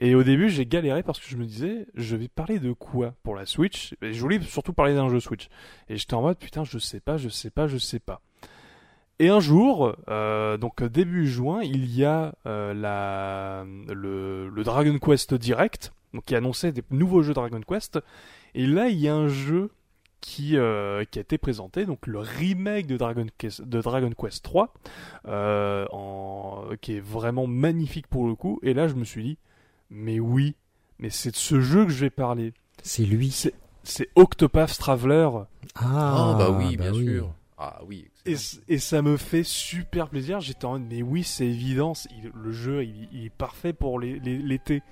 Et 0.00 0.14
au 0.14 0.22
début, 0.22 0.48
j'ai 0.48 0.64
galéré 0.64 1.02
parce 1.02 1.20
que 1.20 1.26
je 1.28 1.36
me 1.36 1.44
disais, 1.44 1.86
je 1.94 2.16
vais 2.16 2.28
parler 2.28 2.58
de 2.58 2.72
quoi 2.72 3.14
pour 3.22 3.34
la 3.34 3.44
Switch? 3.44 3.94
Et 4.00 4.14
Je 4.14 4.20
voulais 4.20 4.40
surtout 4.40 4.72
parler 4.72 4.94
d'un 4.94 5.10
jeu 5.10 5.20
Switch. 5.20 5.48
Et 5.88 5.96
j'étais 5.96 6.14
en 6.14 6.22
mode, 6.22 6.38
putain, 6.38 6.64
je 6.64 6.78
sais 6.78 7.00
pas, 7.00 7.18
je 7.18 7.28
sais 7.28 7.50
pas, 7.50 7.66
je 7.66 7.76
sais 7.76 8.00
pas. 8.00 8.22
Et 9.18 9.28
un 9.28 9.40
jour, 9.40 9.94
euh, 10.08 10.56
donc 10.56 10.82
début 10.82 11.26
juin, 11.26 11.60
il 11.62 11.94
y 11.94 12.06
a 12.06 12.34
euh, 12.46 12.72
la, 12.72 13.66
le, 13.92 14.48
le 14.48 14.64
Dragon 14.64 14.98
Quest 14.98 15.34
Direct, 15.34 15.92
donc 16.14 16.24
qui 16.24 16.34
annonçait 16.34 16.72
des 16.72 16.82
nouveaux 16.90 17.20
jeux 17.20 17.34
Dragon 17.34 17.60
Quest. 17.60 17.98
Et 18.54 18.66
là, 18.66 18.88
il 18.88 18.98
y 18.98 19.08
a 19.08 19.14
un 19.14 19.28
jeu 19.28 19.70
qui, 20.22 20.56
euh, 20.56 21.04
qui 21.10 21.18
a 21.18 21.22
été 21.22 21.36
présenté, 21.36 21.84
donc 21.86 22.06
le 22.06 22.18
remake 22.20 22.86
de 22.86 22.96
Dragon 22.96 23.26
Quest, 23.38 23.62
de 23.62 23.80
Dragon 23.80 24.10
Quest 24.10 24.42
3, 24.44 24.72
euh, 25.28 25.86
en, 25.92 26.64
qui 26.80 26.96
est 26.96 27.00
vraiment 27.00 27.46
magnifique 27.46 28.06
pour 28.06 28.26
le 28.26 28.34
coup. 28.34 28.58
Et 28.62 28.74
là, 28.74 28.88
je 28.88 28.94
me 28.94 29.04
suis 29.04 29.22
dit, 29.22 29.38
mais 29.90 30.20
oui, 30.20 30.54
mais 30.98 31.10
c'est 31.10 31.30
de 31.32 31.36
ce 31.36 31.60
jeu 31.60 31.84
que 31.86 31.90
je 31.92 32.00
vais 32.04 32.10
parler. 32.10 32.52
C'est 32.82 33.04
lui. 33.04 33.30
C'est 33.30 33.54
c'est 33.82 34.08
Octopath 34.14 34.76
Traveler. 34.78 35.28
Ah 35.74 36.32
Ah, 36.32 36.34
bah 36.38 36.50
oui, 36.50 36.76
bien 36.76 36.92
sûr. 36.92 37.32
Ah 37.62 37.80
oui, 37.86 38.08
Et, 38.24 38.78
ça 38.78 39.02
me 39.02 39.16
fait 39.18 39.42
super 39.42 40.08
plaisir. 40.08 40.40
J'étais 40.40 40.64
en 40.64 40.72
mode, 40.72 40.84
mais 40.88 41.02
oui, 41.02 41.24
c'est 41.24 41.46
évident. 41.46 41.92
il- 42.10 42.30
le 42.34 42.52
jeu, 42.52 42.84
il, 42.84 43.08
il 43.12 43.24
est 43.26 43.30
parfait 43.30 43.72
pour 43.74 44.00
les- 44.00 44.18
les- 44.20 44.38
l'été. 44.38 44.82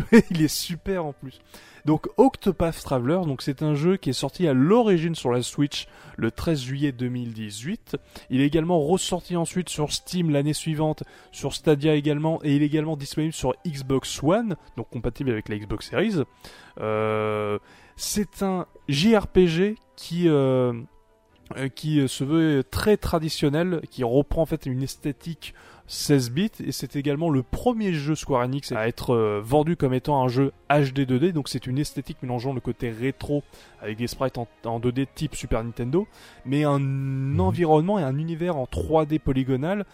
Il 0.30 0.42
est 0.42 0.48
super 0.48 1.04
en 1.04 1.12
plus. 1.12 1.40
Donc, 1.84 2.06
Octopath 2.16 2.80
Traveler, 2.82 3.20
donc 3.26 3.42
c'est 3.42 3.62
un 3.62 3.74
jeu 3.74 3.96
qui 3.96 4.10
est 4.10 4.14
sorti 4.14 4.46
à 4.46 4.52
l'origine 4.52 5.16
sur 5.16 5.32
la 5.32 5.42
Switch 5.42 5.88
le 6.16 6.30
13 6.30 6.60
juillet 6.60 6.92
2018. 6.92 7.96
Il 8.30 8.40
est 8.40 8.46
également 8.46 8.80
ressorti 8.80 9.36
ensuite 9.36 9.68
sur 9.68 9.92
Steam 9.92 10.30
l'année 10.30 10.52
suivante, 10.52 11.02
sur 11.32 11.54
Stadia 11.54 11.94
également, 11.94 12.40
et 12.44 12.54
il 12.54 12.62
est 12.62 12.66
également 12.66 12.96
disponible 12.96 13.32
sur 13.32 13.54
Xbox 13.66 14.22
One, 14.22 14.56
donc 14.76 14.90
compatible 14.90 15.30
avec 15.30 15.48
la 15.48 15.58
Xbox 15.58 15.90
Series. 15.90 16.22
Euh, 16.78 17.58
c'est 17.96 18.42
un 18.42 18.66
JRPG 18.88 19.74
qui 19.96 20.28
euh, 20.28 20.72
euh, 21.56 21.68
qui 21.68 22.08
se 22.08 22.24
veut 22.24 22.64
très 22.64 22.96
traditionnel, 22.96 23.82
qui 23.90 24.04
reprend 24.04 24.42
en 24.42 24.46
fait 24.46 24.66
une 24.66 24.82
esthétique 24.82 25.54
16 25.86 26.30
bits 26.30 26.50
et 26.64 26.72
c'est 26.72 26.96
également 26.96 27.28
le 27.30 27.42
premier 27.42 27.92
jeu 27.92 28.14
Square 28.14 28.42
Enix 28.42 28.72
à 28.72 28.88
être 28.88 29.14
euh, 29.14 29.40
vendu 29.44 29.76
comme 29.76 29.94
étant 29.94 30.22
un 30.22 30.28
jeu 30.28 30.52
HD 30.70 31.00
2D 31.00 31.32
donc 31.32 31.48
c'est 31.48 31.66
une 31.66 31.78
esthétique 31.78 32.18
mélangeant 32.22 32.52
le 32.52 32.60
côté 32.60 32.90
rétro 32.90 33.42
avec 33.80 33.98
des 33.98 34.06
sprites 34.06 34.38
en, 34.38 34.46
en 34.64 34.80
2D 34.80 35.06
type 35.14 35.34
Super 35.34 35.62
Nintendo 35.62 36.06
mais 36.44 36.64
un 36.64 37.38
environnement 37.38 37.98
et 37.98 38.02
un 38.02 38.16
univers 38.16 38.56
en 38.56 38.64
3D 38.64 39.18
polygonal 39.18 39.84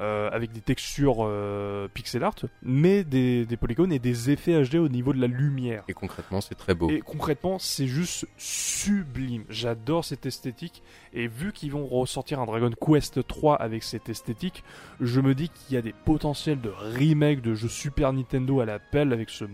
euh, 0.00 0.30
avec 0.32 0.52
des 0.52 0.60
textures 0.60 1.18
euh, 1.20 1.88
pixel 1.92 2.22
art 2.24 2.34
mais 2.62 3.04
des, 3.04 3.46
des 3.46 3.56
polygones 3.56 3.92
et 3.92 3.98
des 3.98 4.30
effets 4.30 4.62
HD 4.62 4.76
au 4.76 4.88
niveau 4.88 5.12
de 5.12 5.20
la 5.20 5.26
lumière 5.26 5.82
Et 5.88 5.94
concrètement, 5.94 6.40
c'est 6.40 6.54
très 6.54 6.74
beau. 6.74 6.88
et 6.90 7.00
concrètement, 7.00 7.58
c'est 7.58 7.86
juste 7.86 8.26
sublime. 8.36 9.44
J'adore 9.48 10.04
cette 10.04 10.26
esthétique. 10.26 10.82
Et 11.14 11.26
vu 11.26 11.52
qu'ils 11.52 11.72
vont 11.72 11.86
ressortir 11.86 12.38
un 12.40 12.46
Dragon 12.46 12.70
Quest 12.70 13.26
3 13.26 13.56
avec 13.56 13.82
cette 13.82 14.08
esthétique, 14.08 14.62
je 15.00 15.20
me 15.20 15.34
dis 15.34 15.48
qu'il 15.48 15.74
y 15.74 15.78
a 15.78 15.82
des 15.82 15.94
potentiels 16.04 16.60
de 16.60 16.70
remake 16.70 17.40
de 17.40 17.54
jeux 17.54 17.68
Super 17.68 18.12
Nintendo 18.12 18.60
à 18.60 18.66
l'appel 18.66 19.12
avec 19.12 19.30
ce, 19.30 19.44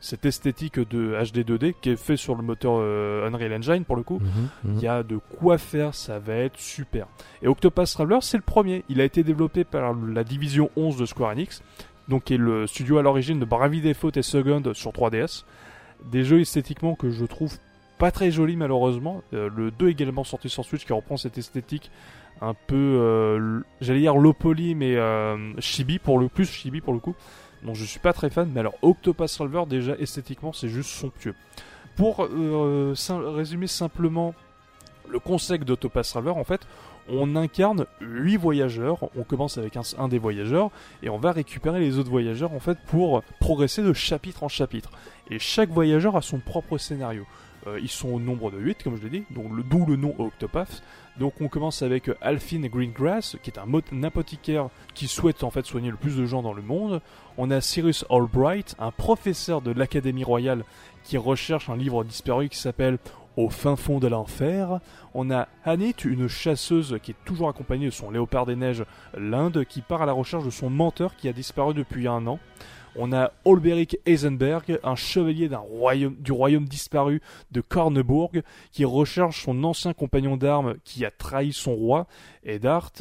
cette 0.00 0.26
esthétique 0.26 0.78
de 0.78 1.16
HD 1.22 1.38
2D 1.38 1.74
qui 1.80 1.90
est 1.90 1.96
fait 1.96 2.16
sur 2.16 2.34
le 2.34 2.42
moteur 2.42 2.74
euh, 2.78 3.26
Unreal 3.28 3.52
Engine 3.54 3.84
pour 3.84 3.96
le 3.96 4.02
coup. 4.02 4.18
Mhm, 4.18 4.72
mhm. 4.72 4.76
Il 4.78 4.82
y 4.82 4.88
a 4.88 5.02
de 5.02 5.16
quoi 5.16 5.58
faire, 5.58 5.94
ça 5.94 6.18
va 6.18 6.34
être 6.34 6.58
super. 6.58 7.06
Et 7.42 7.48
Octopath 7.48 7.90
Traveler, 7.92 8.18
c'est 8.22 8.36
le 8.36 8.42
premier. 8.42 8.84
Il 8.88 9.00
a 9.00 9.04
été 9.04 9.22
développé 9.22 9.64
par 9.64 9.85
la 9.94 10.24
division 10.24 10.70
11 10.76 10.96
de 10.96 11.06
Square 11.06 11.32
Enix, 11.32 11.62
donc 12.08 12.24
qui 12.24 12.34
est 12.34 12.38
le 12.38 12.66
studio 12.66 12.98
à 12.98 13.02
l'origine 13.02 13.38
de 13.38 13.44
Bravely 13.44 13.80
Default 13.80 14.12
et 14.16 14.22
Second 14.22 14.62
sur 14.74 14.92
3DS. 14.92 15.44
Des 16.04 16.24
jeux 16.24 16.40
esthétiquement 16.40 16.94
que 16.94 17.10
je 17.10 17.24
trouve 17.24 17.56
pas 17.98 18.10
très 18.10 18.30
jolis 18.30 18.56
malheureusement. 18.56 19.22
Euh, 19.32 19.48
le 19.54 19.70
2 19.70 19.88
est 19.88 19.92
également 19.92 20.24
sorti 20.24 20.48
sur 20.48 20.64
Switch 20.64 20.84
qui 20.84 20.92
reprend 20.92 21.16
cette 21.16 21.38
esthétique 21.38 21.90
un 22.40 22.54
peu, 22.54 22.76
euh, 22.76 23.60
j'allais 23.80 24.00
dire 24.00 24.16
low 24.16 24.32
poly, 24.32 24.74
mais 24.74 24.96
euh, 24.96 25.58
chibi 25.60 25.98
pour 25.98 26.18
le 26.18 26.28
plus 26.28 26.50
chibi 26.50 26.80
pour 26.80 26.92
le 26.92 26.98
coup. 26.98 27.14
Donc 27.62 27.74
je 27.74 27.84
suis 27.84 28.00
pas 28.00 28.12
très 28.12 28.30
fan, 28.30 28.50
mais 28.52 28.60
alors 28.60 28.74
Octopath 28.82 29.32
Traveler 29.32 29.64
déjà 29.66 29.96
esthétiquement 29.96 30.52
c'est 30.52 30.68
juste 30.68 30.90
somptueux. 30.90 31.34
Pour 31.96 32.24
euh, 32.24 32.94
résumer 33.08 33.66
simplement 33.66 34.34
le 35.08 35.18
concept 35.18 35.64
d'Octopath 35.64 36.06
Traveler, 36.06 36.32
en 36.32 36.44
fait, 36.44 36.60
on 37.08 37.36
incarne 37.36 37.86
8 38.00 38.36
voyageurs. 38.36 39.08
On 39.16 39.22
commence 39.22 39.58
avec 39.58 39.76
un, 39.76 40.08
des 40.08 40.18
voyageurs 40.18 40.70
et 41.02 41.08
on 41.08 41.18
va 41.18 41.32
récupérer 41.32 41.80
les 41.80 41.98
autres 41.98 42.10
voyageurs 42.10 42.52
en 42.52 42.60
fait 42.60 42.78
pour 42.86 43.22
progresser 43.40 43.82
de 43.82 43.92
chapitre 43.92 44.42
en 44.42 44.48
chapitre. 44.48 44.90
Et 45.30 45.38
chaque 45.38 45.70
voyageur 45.70 46.16
a 46.16 46.22
son 46.22 46.38
propre 46.38 46.78
scénario. 46.78 47.26
Euh, 47.66 47.80
ils 47.80 47.88
sont 47.88 48.08
au 48.08 48.20
nombre 48.20 48.50
de 48.50 48.58
8, 48.58 48.82
comme 48.82 48.96
je 48.96 49.02
l'ai 49.02 49.10
dit, 49.10 49.24
d'où 49.30 49.86
le 49.86 49.96
nom 49.96 50.14
Octopath. 50.18 50.82
Donc 51.18 51.40
on 51.40 51.48
commence 51.48 51.82
avec 51.82 52.10
Alphine 52.20 52.68
Greengrass, 52.68 53.36
qui 53.42 53.50
est 53.50 53.58
un 53.58 54.02
apothicaire 54.02 54.68
qui 54.94 55.08
souhaite 55.08 55.42
en 55.42 55.50
fait 55.50 55.64
soigner 55.64 55.90
le 55.90 55.96
plus 55.96 56.16
de 56.16 56.26
gens 56.26 56.42
dans 56.42 56.52
le 56.52 56.62
monde. 56.62 57.00
On 57.38 57.50
a 57.50 57.60
Cyrus 57.60 58.04
Albright, 58.10 58.76
un 58.78 58.90
professeur 58.90 59.62
de 59.62 59.72
l'Académie 59.72 60.24
royale 60.24 60.64
qui 61.04 61.16
recherche 61.16 61.70
un 61.70 61.76
livre 61.76 62.04
disparu 62.04 62.48
qui 62.48 62.58
s'appelle 62.58 62.98
Au 63.36 63.50
fin 63.50 63.76
fond 63.76 63.98
de 63.98 64.06
l'enfer. 64.06 64.80
On 65.12 65.30
a 65.30 65.48
Hanit, 65.64 65.94
une 66.04 66.26
chasseuse 66.26 66.98
qui 67.02 67.10
est 67.10 67.24
toujours 67.26 67.48
accompagnée 67.48 67.86
de 67.86 67.90
son 67.90 68.10
léopard 68.10 68.46
des 68.46 68.56
neiges, 68.56 68.84
l'Inde, 69.16 69.64
qui 69.64 69.82
part 69.82 70.00
à 70.00 70.06
la 70.06 70.12
recherche 70.12 70.44
de 70.44 70.50
son 70.50 70.70
menteur 70.70 71.16
qui 71.16 71.28
a 71.28 71.32
disparu 71.32 71.74
depuis 71.74 72.08
un 72.08 72.26
an. 72.26 72.38
On 72.98 73.12
a 73.12 73.32
Olberic 73.44 73.98
Eisenberg, 74.06 74.78
un 74.82 74.94
chevalier 74.94 75.48
d'un 75.48 75.58
royaume, 75.58 76.16
du 76.18 76.32
royaume 76.32 76.64
disparu 76.66 77.20
de 77.50 77.60
Cornebourg, 77.60 78.32
qui 78.72 78.84
recherche 78.84 79.44
son 79.44 79.64
ancien 79.64 79.92
compagnon 79.92 80.36
d'armes 80.36 80.76
qui 80.84 81.04
a 81.04 81.10
trahi 81.10 81.52
son 81.52 81.74
roi, 81.74 82.06
Eddard. 82.44 82.92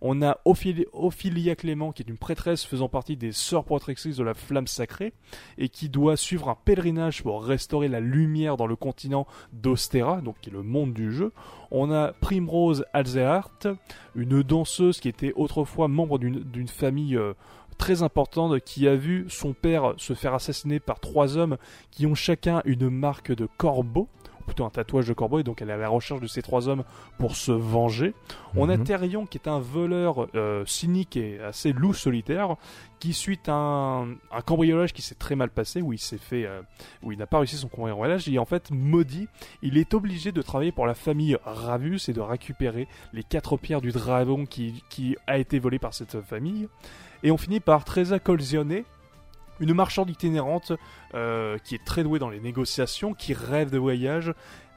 On 0.00 0.20
a 0.22 0.38
Ophélie- 0.44 0.86
Ophélia 0.92 1.54
Clément, 1.54 1.92
qui 1.92 2.02
est 2.02 2.08
une 2.08 2.18
prêtresse 2.18 2.64
faisant 2.64 2.88
partie 2.88 3.16
des 3.16 3.32
sœurs 3.32 3.64
protectrices 3.64 4.16
de 4.16 4.24
la 4.24 4.34
flamme 4.34 4.66
sacrée, 4.66 5.12
et 5.58 5.68
qui 5.68 5.88
doit 5.88 6.16
suivre 6.16 6.48
un 6.48 6.56
pèlerinage 6.64 7.22
pour 7.22 7.44
restaurer 7.44 7.88
la 7.88 8.00
lumière 8.00 8.56
dans 8.56 8.66
le 8.66 8.76
continent 8.76 9.26
d'Ostera, 9.52 10.20
donc 10.22 10.36
qui 10.40 10.50
est 10.50 10.52
le 10.52 10.62
monde 10.62 10.92
du 10.92 11.12
jeu. 11.12 11.32
On 11.70 11.92
a 11.92 12.12
Primrose 12.12 12.84
Alzehart, 12.92 13.66
une 14.14 14.42
danseuse 14.42 14.98
qui 15.00 15.08
était 15.08 15.32
autrefois 15.34 15.88
membre 15.88 16.18
d'une 16.18 16.40
d'une 16.40 16.68
famille 16.68 17.16
euh, 17.16 17.34
très 17.78 18.02
importante 18.02 18.60
qui 18.60 18.88
a 18.88 18.94
vu 18.94 19.26
son 19.28 19.52
père 19.52 19.94
se 19.96 20.14
faire 20.14 20.34
assassiner 20.34 20.80
par 20.80 21.00
trois 21.00 21.36
hommes 21.36 21.56
qui 21.90 22.06
ont 22.06 22.14
chacun 22.14 22.62
une 22.64 22.90
marque 22.90 23.32
de 23.32 23.48
corbeau, 23.56 24.08
plutôt 24.46 24.64
un 24.64 24.70
tatouage 24.70 25.06
de 25.08 25.12
corbeau, 25.12 25.38
et 25.38 25.42
donc 25.42 25.60
elle 25.60 25.68
est 25.70 25.74
à 25.74 25.76
la 25.76 25.88
recherche 25.88 26.20
de 26.20 26.26
ces 26.26 26.40
trois 26.40 26.68
hommes 26.68 26.84
pour 27.18 27.36
se 27.36 27.52
venger. 27.52 28.14
On 28.54 28.68
a 28.68 28.76
Mhm. 28.76 28.84
Therion 28.84 29.26
qui 29.26 29.38
est 29.38 29.48
un 29.48 29.58
voleur 29.58 30.28
euh, 30.34 30.64
cynique 30.66 31.16
et 31.16 31.40
assez 31.40 31.72
loup 31.72 31.92
solitaire 31.92 32.56
qui 32.98 33.12
suite 33.12 33.48
à 33.48 33.54
un, 33.54 34.12
un 34.12 34.40
cambriolage 34.44 34.92
qui 34.94 35.02
s'est 35.02 35.14
très 35.16 35.36
mal 35.36 35.50
passé 35.50 35.82
où 35.82 35.92
il 35.92 35.98
s'est 35.98 36.16
fait 36.18 36.46
euh, 36.46 36.62
où 37.02 37.12
il 37.12 37.18
n'a 37.18 37.26
pas 37.26 37.38
réussi 37.38 37.56
son 37.56 37.68
cambriolage 37.68 38.26
et 38.28 38.38
en 38.38 38.44
fait 38.46 38.70
maudit 38.70 39.28
il 39.60 39.76
est 39.76 39.92
obligé 39.92 40.32
de 40.32 40.40
travailler 40.40 40.72
pour 40.72 40.86
la 40.86 40.94
famille 40.94 41.36
Ravus 41.44 42.00
et 42.08 42.12
de 42.14 42.20
récupérer 42.20 42.88
les 43.12 43.22
quatre 43.22 43.56
pierres 43.58 43.82
du 43.82 43.92
dragon 43.92 44.46
qui, 44.46 44.82
qui 44.88 45.16
a 45.26 45.36
été 45.36 45.58
volé 45.58 45.78
par 45.78 45.92
cette 45.92 46.20
famille 46.22 46.68
et 47.22 47.30
on 47.30 47.36
finit 47.36 47.60
par 47.60 47.84
Teresa 47.84 48.18
Colzione 48.18 48.82
une 49.60 49.72
marchande 49.74 50.10
itinérante 50.10 50.72
euh, 51.14 51.58
qui 51.64 51.74
est 51.74 51.84
très 51.84 52.02
douée 52.02 52.18
dans 52.18 52.30
les 52.30 52.40
négociations, 52.40 53.14
qui 53.14 53.34
rêve 53.34 53.70
de 53.70 53.78
voyage 53.78 54.32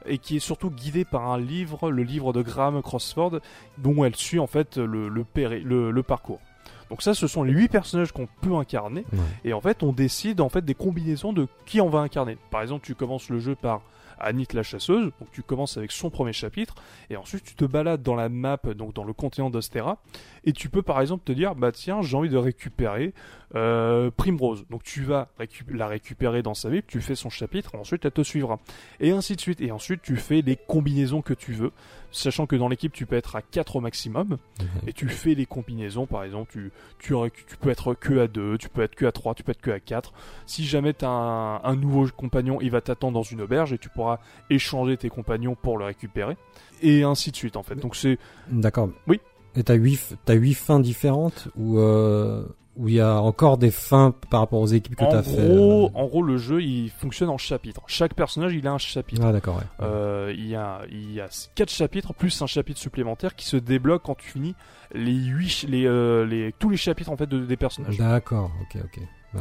et 0.06 0.18
qui 0.18 0.36
est 0.36 0.40
surtout 0.40 0.70
guidée 0.70 1.04
par 1.04 1.30
un 1.30 1.38
livre, 1.38 1.90
le 1.90 2.02
livre 2.02 2.32
de 2.32 2.40
Graham 2.42 2.80
Crossford, 2.82 3.40
dont 3.78 4.04
elle 4.04 4.16
suit 4.16 4.38
en 4.38 4.46
fait 4.46 4.78
le, 4.78 5.08
le, 5.08 5.24
le- 5.62 5.90
le 5.90 6.02
parcours. 6.02 6.40
Donc 6.88 7.02
ça, 7.02 7.14
ce 7.14 7.26
sont 7.26 7.42
les 7.44 7.52
huit 7.52 7.68
personnages 7.68 8.10
qu'on 8.10 8.26
peut 8.40 8.54
incarner. 8.56 9.04
Ouais. 9.12 9.18
Et 9.44 9.52
en 9.52 9.60
fait, 9.60 9.82
on 9.82 9.92
décide 9.92 10.40
en 10.40 10.48
fait 10.48 10.64
des 10.64 10.74
combinaisons 10.74 11.32
de 11.32 11.46
qui 11.66 11.80
on 11.80 11.88
va 11.88 12.00
incarner. 12.00 12.36
Par 12.50 12.62
exemple, 12.62 12.84
tu 12.84 12.94
commences 12.94 13.28
le 13.28 13.38
jeu 13.38 13.54
par 13.54 13.82
Anit 14.22 14.48
la 14.52 14.62
chasseuse, 14.62 15.12
donc 15.18 15.30
tu 15.32 15.42
commences 15.42 15.78
avec 15.78 15.92
son 15.92 16.10
premier 16.10 16.34
chapitre, 16.34 16.74
et 17.08 17.16
ensuite 17.16 17.42
tu 17.42 17.54
te 17.54 17.64
balades 17.64 18.02
dans 18.02 18.14
la 18.16 18.28
map, 18.28 18.58
donc 18.76 18.92
dans 18.92 19.04
le 19.04 19.14
continent 19.14 19.48
d'Ostera, 19.48 19.96
et 20.44 20.52
tu 20.52 20.68
peux 20.68 20.82
par 20.82 21.00
exemple 21.00 21.22
te 21.24 21.32
dire, 21.32 21.54
bah 21.54 21.72
tiens, 21.72 22.02
j'ai 22.02 22.18
envie 22.18 22.28
de 22.28 22.36
récupérer 22.36 23.14
euh, 23.54 24.10
Primrose. 24.10 24.64
Donc 24.70 24.82
tu 24.82 25.02
vas 25.02 25.28
récup- 25.38 25.72
la 25.74 25.86
récupérer 25.88 26.42
dans 26.42 26.54
sa 26.54 26.68
ville, 26.68 26.82
tu 26.86 27.00
fais 27.00 27.14
son 27.14 27.30
chapitre, 27.30 27.74
ensuite 27.76 28.04
elle 28.04 28.12
te 28.12 28.22
suivra. 28.22 28.58
Et 29.00 29.10
ainsi 29.10 29.36
de 29.36 29.40
suite. 29.40 29.60
Et 29.60 29.72
ensuite 29.72 30.02
tu 30.02 30.16
fais 30.16 30.40
les 30.42 30.56
combinaisons 30.56 31.22
que 31.22 31.34
tu 31.34 31.52
veux, 31.52 31.72
sachant 32.12 32.46
que 32.46 32.56
dans 32.56 32.68
l'équipe 32.68 32.92
tu 32.92 33.06
peux 33.06 33.16
être 33.16 33.36
à 33.36 33.42
4 33.42 33.76
au 33.76 33.80
maximum, 33.80 34.38
et 34.86 34.92
tu 34.92 35.08
fais 35.08 35.34
les 35.34 35.46
combinaisons, 35.46 36.06
par 36.06 36.24
exemple, 36.24 36.52
tu, 36.52 36.70
tu, 36.98 37.14
tu 37.48 37.56
peux 37.56 37.70
être 37.70 37.94
que 37.94 38.18
à 38.20 38.28
2, 38.28 38.58
tu 38.58 38.68
peux 38.68 38.82
être 38.82 38.94
que 38.94 39.06
à 39.06 39.12
3, 39.12 39.34
tu 39.34 39.42
peux 39.42 39.52
être 39.52 39.60
que 39.60 39.70
à 39.70 39.80
4. 39.80 40.12
Si 40.46 40.64
jamais 40.64 40.94
tu 40.94 41.04
as 41.04 41.08
un, 41.08 41.62
un 41.64 41.76
nouveau 41.76 42.06
compagnon, 42.16 42.58
il 42.60 42.70
va 42.70 42.80
t'attendre 42.80 43.14
dans 43.14 43.22
une 43.22 43.40
auberge 43.40 43.72
et 43.72 43.78
tu 43.78 43.88
pourras 43.88 44.18
échanger 44.48 44.96
tes 44.96 45.08
compagnons 45.08 45.54
pour 45.54 45.78
le 45.78 45.84
récupérer. 45.84 46.36
Et 46.82 47.02
ainsi 47.02 47.30
de 47.30 47.36
suite, 47.36 47.56
en 47.56 47.62
fait. 47.62 47.74
Donc 47.76 47.96
c'est 47.96 48.18
D'accord. 48.50 48.90
Oui. 49.06 49.20
Et 49.56 49.64
t'as 49.64 49.74
huit, 49.74 50.16
t'as 50.24 50.34
huit 50.34 50.54
fins 50.54 50.78
différentes 50.78 51.48
ou 51.56 51.78
euh, 51.78 52.44
où 52.76 52.88
il 52.88 52.94
y 52.94 53.00
a 53.00 53.20
encore 53.20 53.58
des 53.58 53.70
fins 53.70 54.14
par 54.30 54.40
rapport 54.40 54.60
aux 54.60 54.66
équipes 54.66 54.94
que 54.96 55.04
en 55.04 55.08
t'as 55.10 55.22
fait. 55.22 55.32
gros, 55.48 55.86
euh, 55.86 55.90
en 55.98 56.06
gros, 56.06 56.22
le 56.22 56.36
jeu 56.38 56.62
il 56.62 56.88
fonctionne 56.90 57.28
en 57.28 57.36
chapitres. 57.38 57.82
Chaque 57.88 58.14
personnage 58.14 58.54
il 58.54 58.66
a 58.66 58.72
un 58.72 58.78
chapitre. 58.78 59.22
Ah 59.24 59.32
d'accord. 59.32 59.56
Ouais. 59.56 59.64
Euh, 59.82 60.32
il 60.36 60.46
y 60.46 60.54
a 60.54 60.82
il 60.90 61.12
y 61.12 61.20
a 61.20 61.28
quatre 61.54 61.70
chapitres 61.70 62.14
plus 62.14 62.40
un 62.42 62.46
chapitre 62.46 62.78
supplémentaire 62.80 63.34
qui 63.34 63.46
se 63.46 63.56
débloque 63.56 64.02
quand 64.04 64.14
tu 64.16 64.30
finis 64.30 64.54
les 64.94 65.12
huit 65.12 65.66
les, 65.68 65.84
euh, 65.86 66.24
les 66.26 66.54
tous 66.58 66.70
les 66.70 66.76
chapitres 66.76 67.10
en 67.10 67.16
fait 67.16 67.26
de- 67.28 67.44
des 67.44 67.56
personnages. 67.56 67.96
D'accord. 67.98 68.50
Ok. 68.62 68.80
Ok. 68.84 69.00
Ouais. 69.34 69.40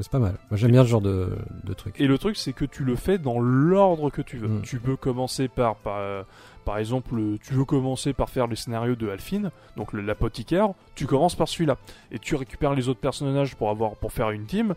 C'est 0.00 0.10
pas 0.10 0.18
mal. 0.18 0.36
Moi 0.50 0.56
j'aime 0.56 0.72
bien 0.72 0.82
ce 0.84 0.88
genre 0.88 1.00
de, 1.00 1.36
de 1.64 1.72
truc. 1.74 1.94
Et 1.98 2.06
le 2.06 2.18
truc, 2.18 2.36
c'est 2.36 2.52
que 2.52 2.64
tu 2.64 2.84
le 2.84 2.96
fais 2.96 3.18
dans 3.18 3.38
l'ordre 3.38 4.10
que 4.10 4.22
tu 4.22 4.38
veux. 4.38 4.48
Mm. 4.48 4.62
Tu 4.62 4.78
peux 4.78 4.96
commencer 4.96 5.48
par, 5.48 5.76
par, 5.76 5.98
euh, 5.98 6.22
par 6.64 6.78
exemple, 6.78 7.14
tu 7.42 7.54
veux 7.54 7.64
commencer 7.64 8.12
par 8.12 8.30
faire 8.30 8.46
le 8.46 8.56
scénario 8.56 8.94
de 8.94 9.08
Alphine, 9.08 9.50
donc 9.76 9.92
l'apothicaire, 9.92 10.70
tu 10.94 11.06
commences 11.06 11.34
par 11.34 11.48
celui-là. 11.48 11.76
Et 12.12 12.18
tu 12.18 12.34
récupères 12.34 12.74
les 12.74 12.88
autres 12.88 13.00
personnages 13.00 13.56
pour, 13.56 13.70
avoir, 13.70 13.96
pour 13.96 14.12
faire 14.12 14.30
une 14.30 14.46
team. 14.46 14.74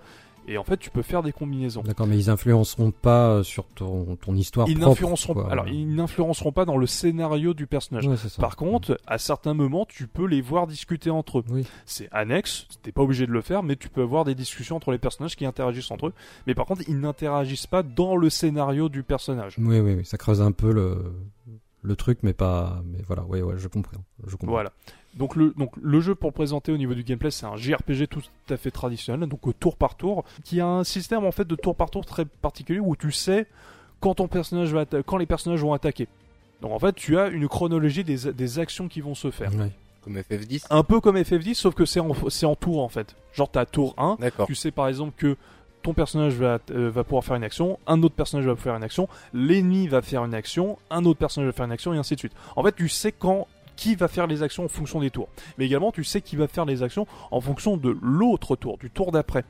Et 0.47 0.57
en 0.57 0.63
fait, 0.63 0.77
tu 0.77 0.89
peux 0.89 1.01
faire 1.01 1.23
des 1.23 1.31
combinaisons. 1.31 1.81
D'accord, 1.83 2.07
mais 2.07 2.17
ils 2.17 2.29
influenceront 2.29 2.91
pas 2.91 3.29
euh, 3.29 3.43
sur 3.43 3.65
ton, 3.65 4.15
ton 4.17 4.35
histoire 4.35 4.67
Ils 4.67 4.79
n'influenceront 4.79 5.33
quoi. 5.33 5.51
alors 5.51 5.67
ils 5.67 5.93
n'influenceront 5.95 6.51
pas 6.51 6.65
dans 6.65 6.77
le 6.77 6.85
scénario 6.85 7.53
du 7.53 7.65
personnage. 7.67 8.07
Ouais. 8.07 8.15
Par 8.39 8.55
contre, 8.55 8.99
à 9.07 9.17
certains 9.17 9.53
moments, 9.53 9.85
tu 9.87 10.07
peux 10.07 10.25
les 10.25 10.41
voir 10.41 10.67
discuter 10.67 11.09
entre 11.09 11.39
eux. 11.39 11.43
Oui. 11.49 11.65
C'est 11.85 12.09
annexe, 12.11 12.67
t'es 12.81 12.91
pas 12.91 13.01
obligé 13.01 13.25
de 13.25 13.31
le 13.31 13.41
faire, 13.41 13.63
mais 13.63 13.75
tu 13.75 13.89
peux 13.89 14.01
avoir 14.01 14.25
des 14.25 14.35
discussions 14.35 14.75
entre 14.75 14.91
les 14.91 14.97
personnages 14.97 15.35
qui 15.35 15.45
interagissent 15.45 15.91
entre 15.91 16.07
eux. 16.07 16.13
Mais 16.47 16.55
par 16.55 16.65
contre, 16.65 16.81
ils 16.87 16.99
n'interagissent 16.99 17.67
pas 17.67 17.83
dans 17.83 18.15
le 18.15 18.29
scénario 18.29 18.89
du 18.89 19.03
personnage. 19.03 19.55
Oui, 19.59 19.79
oui, 19.79 19.93
oui, 19.95 20.05
ça 20.05 20.17
creuse 20.17 20.41
un 20.41 20.51
peu 20.51 20.71
le, 20.73 21.13
le 21.81 21.95
truc, 21.95 22.19
mais 22.23 22.33
pas. 22.33 22.81
Mais 22.85 22.99
voilà, 23.07 23.23
ouais, 23.23 23.41
ouais, 23.41 23.55
je 23.57 23.67
comprends. 23.67 24.03
Je 24.25 24.35
comprends. 24.35 24.51
Voilà. 24.53 24.71
Donc 25.15 25.35
le, 25.35 25.53
donc 25.57 25.71
le 25.81 26.01
jeu 26.01 26.15
pour 26.15 26.29
le 26.29 26.33
présenter 26.33 26.71
au 26.71 26.77
niveau 26.77 26.93
du 26.93 27.03
gameplay, 27.03 27.29
c'est 27.31 27.45
un 27.45 27.55
JRPG 27.55 28.07
tout 28.07 28.21
à 28.49 28.57
fait 28.57 28.71
traditionnel, 28.71 29.29
donc 29.29 29.45
au 29.45 29.53
tour 29.53 29.75
par 29.75 29.95
tour, 29.95 30.23
qui 30.43 30.59
a 30.59 30.67
un 30.67 30.83
système 30.83 31.23
en 31.25 31.31
fait 31.31 31.47
de 31.47 31.55
tour 31.55 31.75
par 31.75 31.89
tour 31.91 32.05
très 32.05 32.25
particulier 32.25 32.79
où 32.79 32.95
tu 32.95 33.11
sais 33.11 33.45
quand 33.99 34.15
ton 34.15 34.27
personnage 34.27 34.73
va 34.73 34.85
quand 35.05 35.17
les 35.17 35.25
personnages 35.25 35.61
vont 35.61 35.73
attaquer. 35.73 36.07
Donc 36.61 36.71
en 36.71 36.79
fait, 36.79 36.93
tu 36.95 37.17
as 37.17 37.27
une 37.27 37.47
chronologie 37.47 38.03
des, 38.03 38.31
des 38.31 38.59
actions 38.59 38.87
qui 38.87 39.01
vont 39.01 39.15
se 39.15 39.31
faire. 39.31 39.53
Ouais. 39.55 39.71
Comme 40.03 40.17
FF10 40.17 40.65
Un 40.69 40.83
peu 40.83 40.99
comme 40.99 41.17
FF10, 41.17 41.53
sauf 41.55 41.75
que 41.75 41.85
c'est 41.85 41.99
en, 41.99 42.13
c'est 42.29 42.45
en 42.45 42.55
tour 42.55 42.81
en 42.81 42.89
fait. 42.89 43.15
Genre 43.33 43.49
t'as 43.49 43.65
tour 43.65 43.93
1, 43.97 44.17
D'accord. 44.19 44.47
tu 44.47 44.55
sais 44.55 44.71
par 44.71 44.87
exemple 44.87 45.13
que 45.15 45.37
ton 45.81 45.93
personnage 45.93 46.33
va, 46.33 46.59
euh, 46.71 46.89
va 46.89 47.03
pouvoir 47.03 47.23
faire 47.23 47.35
une 47.35 47.43
action, 47.43 47.77
un 47.87 48.01
autre 48.03 48.15
personnage 48.15 48.45
va 48.47 48.55
faire 48.55 48.75
une 48.75 48.83
action, 48.83 49.07
l'ennemi 49.33 49.87
va 49.87 50.01
faire 50.01 50.23
une 50.23 50.33
action, 50.33 50.77
un 50.89 51.05
autre 51.05 51.19
personnage 51.19 51.47
va 51.47 51.53
faire 51.53 51.65
une 51.65 51.71
action 51.71 51.93
et 51.93 51.97
ainsi 51.97 52.15
de 52.15 52.19
suite. 52.19 52.33
En 52.55 52.63
fait, 52.63 52.73
tu 52.73 52.89
sais 52.89 53.11
quand 53.11 53.47
qui 53.75 53.95
va 53.95 54.07
faire 54.07 54.27
les 54.27 54.43
actions 54.43 54.65
en 54.65 54.67
fonction 54.69 54.99
des 54.99 55.09
tours. 55.09 55.29
Mais 55.57 55.65
également, 55.65 55.91
tu 55.91 56.03
sais 56.03 56.21
qui 56.21 56.35
va 56.35 56.47
faire 56.47 56.65
les 56.65 56.83
actions 56.83 57.07
en 57.31 57.41
fonction 57.41 57.77
de 57.77 57.97
l'autre 58.01 58.55
tour, 58.55 58.77
du 58.77 58.89
tour 58.89 59.11
d'après. 59.11 59.43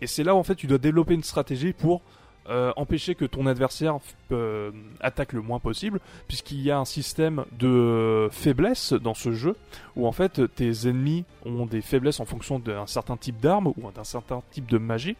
Et 0.00 0.06
c'est 0.06 0.22
là 0.24 0.34
où 0.34 0.38
en 0.38 0.42
fait 0.44 0.54
tu 0.54 0.66
dois 0.66 0.78
développer 0.78 1.14
une 1.14 1.22
stratégie 1.24 1.72
pour 1.72 2.02
euh, 2.48 2.72
empêcher 2.76 3.14
que 3.14 3.26
ton 3.26 3.46
adversaire 3.46 3.98
euh, 4.32 4.70
attaque 5.00 5.34
le 5.34 5.42
moins 5.42 5.58
possible, 5.58 6.00
puisqu'il 6.28 6.62
y 6.62 6.70
a 6.70 6.78
un 6.78 6.86
système 6.86 7.44
de 7.58 8.28
faiblesse 8.30 8.94
dans 8.94 9.12
ce 9.12 9.32
jeu, 9.32 9.54
où 9.96 10.06
en 10.06 10.12
fait 10.12 10.40
tes 10.54 10.88
ennemis 10.88 11.24
ont 11.44 11.66
des 11.66 11.82
faiblesses 11.82 12.20
en 12.20 12.24
fonction 12.24 12.58
d'un 12.58 12.86
certain 12.86 13.18
type 13.18 13.38
d'arme 13.40 13.66
ou 13.66 13.74
d'un 13.94 14.04
certain 14.04 14.42
type 14.50 14.66
de 14.66 14.78
magie. 14.78 15.16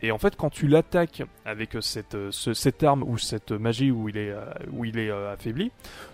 Et 0.00 0.12
en 0.12 0.18
fait, 0.18 0.34
quand 0.34 0.50
tu 0.50 0.66
l'attaques 0.66 1.22
avec 1.44 1.76
cette, 1.80 2.16
ce- 2.30 2.54
cette 2.54 2.82
arme 2.82 3.02
ou 3.02 3.18
cette 3.18 3.52
magie 3.52 3.90
où 3.90 4.08
il 4.08 4.16
est, 4.16 4.30
euh, 4.30 4.44
où 4.72 4.84
il 4.86 4.98
est 4.98 5.10
affaibli, 5.10 5.72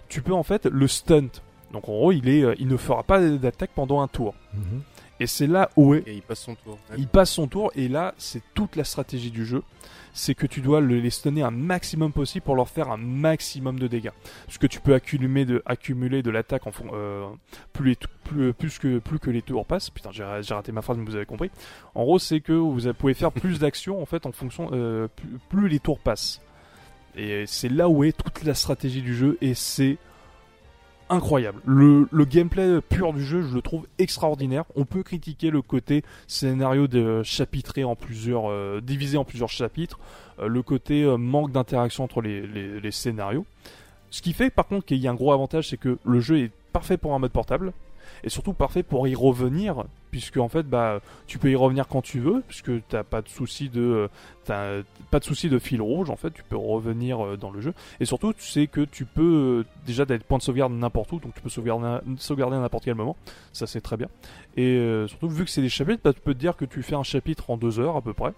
tu 0.08 0.22
peux 0.22 0.34
en 0.34 0.42
fait 0.42 0.66
le 0.66 0.88
stunt. 0.88 1.28
Donc 1.72 1.88
en 1.88 1.92
gros, 1.92 2.12
il, 2.12 2.28
est, 2.28 2.42
euh, 2.42 2.54
il 2.58 2.66
ne 2.68 2.76
fera 2.76 3.02
pas 3.02 3.20
d'attaque 3.20 3.70
pendant 3.74 4.00
un 4.00 4.08
tour. 4.08 4.34
Mhm. 4.54 4.82
Et 5.20 5.26
c'est 5.26 5.48
là 5.48 5.68
où 5.76 5.94
est, 5.94 6.04
Et 6.06 6.14
il 6.14 6.22
passe 6.22 6.38
son 6.40 6.54
tour. 6.54 6.78
il 6.96 7.08
passe 7.08 7.30
son 7.30 7.48
tour 7.48 7.72
et 7.74 7.88
là 7.88 8.14
c'est 8.18 8.40
toute 8.54 8.76
la 8.76 8.84
stratégie 8.84 9.30
du 9.32 9.44
jeu. 9.44 9.62
C'est 10.14 10.34
que 10.34 10.46
tu 10.46 10.60
dois 10.60 10.80
le- 10.80 10.98
les 11.00 11.10
stunner 11.10 11.42
un 11.42 11.50
maximum 11.50 12.12
possible 12.12 12.44
pour 12.44 12.56
leur 12.56 12.68
faire 12.68 12.90
un 12.90 12.96
maximum 12.96 13.78
de 13.78 13.86
dégâts. 13.88 14.10
Parce 14.46 14.58
que 14.58 14.66
tu 14.66 14.80
peux 14.80 14.94
accumuler 14.94 15.44
de, 15.44 15.62
accumuler 15.66 16.22
de 16.22 16.30
l'attaque 16.30 16.66
en 16.66 16.72
fon- 16.72 16.90
euh, 16.92 17.26
plus, 17.72 17.90
les 17.90 17.96
plus, 18.24 18.52
plus, 18.52 18.78
que, 18.78 18.98
plus 18.98 19.18
que 19.18 19.30
les 19.30 19.42
tours 19.42 19.66
passent. 19.66 19.90
Putain, 19.90 20.10
j'ai 20.12 20.24
j'ai 20.42 20.54
raté 20.54 20.72
ma 20.72 20.82
phrase, 20.82 20.96
mais 20.98 21.04
vous 21.04 21.14
avez 21.16 21.26
compris. 21.26 21.50
En 21.94 22.02
gros, 22.04 22.18
c'est 22.18 22.40
que 22.40 22.52
vous 22.52 22.92
pouvez 22.94 23.14
faire 23.14 23.32
plus 23.32 23.58
d'actions 23.58 24.00
en 24.00 24.06
fait 24.06 24.24
en 24.24 24.32
fonction 24.32 24.70
euh, 24.72 25.08
plus, 25.08 25.38
plus 25.50 25.68
les 25.68 25.78
tours 25.80 25.98
passent. 25.98 26.40
Et 27.16 27.44
c'est 27.46 27.68
là 27.68 27.88
où 27.88 28.02
est 28.04 28.12
toute 28.16 28.44
la 28.44 28.54
stratégie 28.54 29.02
du 29.02 29.14
jeu 29.14 29.36
et 29.40 29.54
c'est 29.54 29.98
incroyable. 31.10 31.60
Le, 31.64 32.24
gameplay 32.24 32.80
pur 32.80 33.12
du 33.12 33.24
jeu, 33.24 33.42
je 33.42 33.54
le 33.54 33.62
trouve 33.62 33.86
extraordinaire. 33.98 34.64
On 34.76 34.84
peut 34.84 35.02
critiquer 35.02 35.50
le 35.50 35.62
côté 35.62 36.02
scénario 36.26 36.86
de 36.86 37.22
chapitré 37.22 37.84
en 37.84 37.96
plusieurs, 37.96 38.50
euh, 38.50 38.80
divisé 38.82 39.16
en 39.16 39.24
plusieurs 39.24 39.48
chapitres, 39.48 39.98
euh, 40.38 40.48
le 40.48 40.62
côté 40.62 41.02
euh, 41.02 41.16
manque 41.16 41.52
d'interaction 41.52 42.04
entre 42.04 42.22
les 42.22 42.90
scénarios. 42.90 43.44
Ce 44.10 44.22
qui 44.22 44.32
fait 44.32 44.50
par 44.50 44.66
contre 44.66 44.86
qu'il 44.86 44.98
y 44.98 45.06
a 45.06 45.10
un 45.10 45.14
gros 45.14 45.32
avantage, 45.32 45.68
c'est 45.68 45.76
que 45.76 45.98
le 46.04 46.20
jeu 46.20 46.38
est 46.38 46.50
parfait 46.72 46.96
pour 46.96 47.14
un 47.14 47.18
mode 47.18 47.32
portable 47.32 47.72
et 48.24 48.28
surtout 48.28 48.52
parfait 48.52 48.82
pour 48.82 49.06
y 49.08 49.14
revenir, 49.14 49.84
puisque 50.10 50.38
en 50.38 50.48
fait 50.48 50.64
bah 50.64 51.00
tu 51.26 51.38
peux 51.38 51.50
y 51.50 51.56
revenir 51.56 51.88
quand 51.88 52.02
tu 52.02 52.20
veux, 52.20 52.42
puisque 52.46 52.70
t'as 52.88 53.02
pas 53.02 53.22
de 53.22 53.28
souci 53.28 53.68
de 53.68 54.08
t'as 54.44 54.82
pas 55.10 55.18
de 55.18 55.24
souci 55.24 55.48
de 55.48 55.58
fil 55.58 55.82
rouge 55.82 56.10
en 56.10 56.16
fait, 56.16 56.30
tu 56.30 56.42
peux 56.42 56.56
revenir 56.56 57.24
euh, 57.24 57.36
dans 57.36 57.50
le 57.50 57.60
jeu 57.60 57.74
et 58.00 58.04
surtout 58.04 58.32
tu 58.32 58.46
sais 58.46 58.66
que 58.66 58.80
tu 58.80 59.04
peux 59.04 59.64
euh, 59.66 59.84
déjà 59.86 60.04
des 60.04 60.18
points 60.18 60.38
de 60.38 60.42
sauvegarde 60.42 60.72
n'importe 60.72 61.12
où, 61.12 61.20
donc 61.20 61.34
tu 61.34 61.40
peux 61.40 61.48
sauvegarder, 61.48 61.98
sauvegarder 62.18 62.56
à 62.56 62.60
n'importe 62.60 62.84
quel 62.84 62.94
moment, 62.94 63.16
ça 63.52 63.66
c'est 63.66 63.80
très 63.80 63.96
bien. 63.96 64.08
Et 64.56 64.76
euh, 64.76 65.06
surtout 65.06 65.28
vu 65.28 65.44
que 65.44 65.50
c'est 65.50 65.62
des 65.62 65.68
chapitres, 65.68 66.00
bah, 66.02 66.12
tu 66.12 66.20
peux 66.20 66.34
te 66.34 66.40
dire 66.40 66.56
que 66.56 66.64
tu 66.64 66.82
fais 66.82 66.94
un 66.94 67.02
chapitre 67.02 67.50
en 67.50 67.56
deux 67.56 67.78
heures 67.78 67.96
à 67.96 68.02
peu 68.02 68.12
près. 68.12 68.32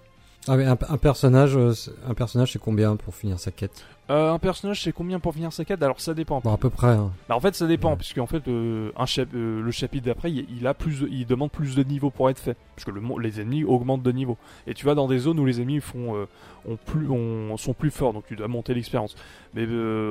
Ah, 0.48 0.56
mais 0.56 0.64
un, 0.64 0.76
personnage, 0.76 1.54
un 1.54 2.14
personnage, 2.14 2.52
c'est 2.52 2.58
combien 2.58 2.96
pour 2.96 3.14
finir 3.14 3.38
sa 3.38 3.50
quête? 3.50 3.84
Euh, 4.10 4.32
un 4.32 4.38
personnage 4.40 4.82
c'est 4.82 4.90
combien 4.90 5.20
pour 5.20 5.34
finir 5.34 5.52
sa 5.52 5.64
quête? 5.64 5.80
Alors 5.84 6.00
ça 6.00 6.14
dépend. 6.14 6.40
Bon, 6.40 6.52
à 6.52 6.56
peu 6.56 6.68
près. 6.68 6.88
hein. 6.88 7.12
Bah, 7.28 7.36
en 7.36 7.40
fait, 7.40 7.54
ça 7.54 7.68
dépend, 7.68 7.90
Ouais. 7.90 7.96
puisque 7.96 8.18
en 8.18 8.26
fait, 8.26 8.48
euh, 8.48 8.90
un 8.96 9.06
chap- 9.06 9.28
euh, 9.34 9.62
le 9.62 9.70
chapitre 9.70 10.06
d'après, 10.06 10.32
il, 10.32 10.46
il 10.58 10.66
a 10.66 10.74
plus, 10.74 11.02
de- 11.02 11.08
il 11.08 11.26
demande 11.26 11.52
plus 11.52 11.76
de 11.76 11.84
niveaux 11.84 12.10
pour 12.10 12.28
être 12.28 12.40
fait, 12.40 12.56
parce 12.74 12.84
que 12.84 12.90
le, 12.90 13.00
les 13.20 13.40
ennemis 13.40 13.62
augmentent 13.62 14.02
de 14.02 14.10
niveau. 14.10 14.36
Et 14.66 14.74
tu 14.74 14.84
vas 14.84 14.96
dans 14.96 15.06
des 15.06 15.18
zones 15.18 15.38
où 15.38 15.46
les 15.46 15.60
ennemis 15.60 15.80
font, 15.80 16.26
ont 16.68 16.76
plus, 16.86 17.08
ont- 17.08 17.56
sont 17.56 17.72
plus 17.72 17.90
forts, 17.92 18.12
donc 18.12 18.24
tu 18.26 18.34
dois 18.34 18.48
monter 18.48 18.74
l'expérience. 18.74 19.14
Mais 19.54 19.64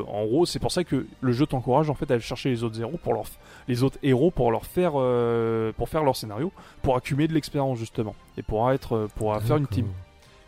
en 0.07 0.25
gros, 0.25 0.45
c'est 0.45 0.59
pour 0.59 0.71
ça 0.71 0.85
que 0.85 1.05
le 1.19 1.31
jeu 1.33 1.45
t'encourage 1.45 1.89
en 1.89 1.93
fait 1.93 2.09
à 2.09 2.13
aller 2.13 2.23
chercher 2.23 2.49
les 2.51 2.63
autres 2.63 2.79
héros 2.79 2.97
pour 3.03 3.13
leur, 3.13 3.25
les 3.67 3.83
autres 3.83 3.97
héros 4.01 4.31
pour 4.31 4.49
leur 4.51 4.65
faire, 4.65 4.93
pour 5.73 5.89
faire 5.89 6.03
leur 6.05 6.15
scénario, 6.15 6.53
pour 6.81 6.95
accumuler 6.95 7.27
de 7.27 7.33
l'expérience 7.33 7.77
justement, 7.77 8.15
et 8.37 8.43
pour 8.43 8.71
être, 8.71 9.09
pour 9.17 9.35
faire 9.41 9.57
une 9.57 9.67
team. 9.67 9.87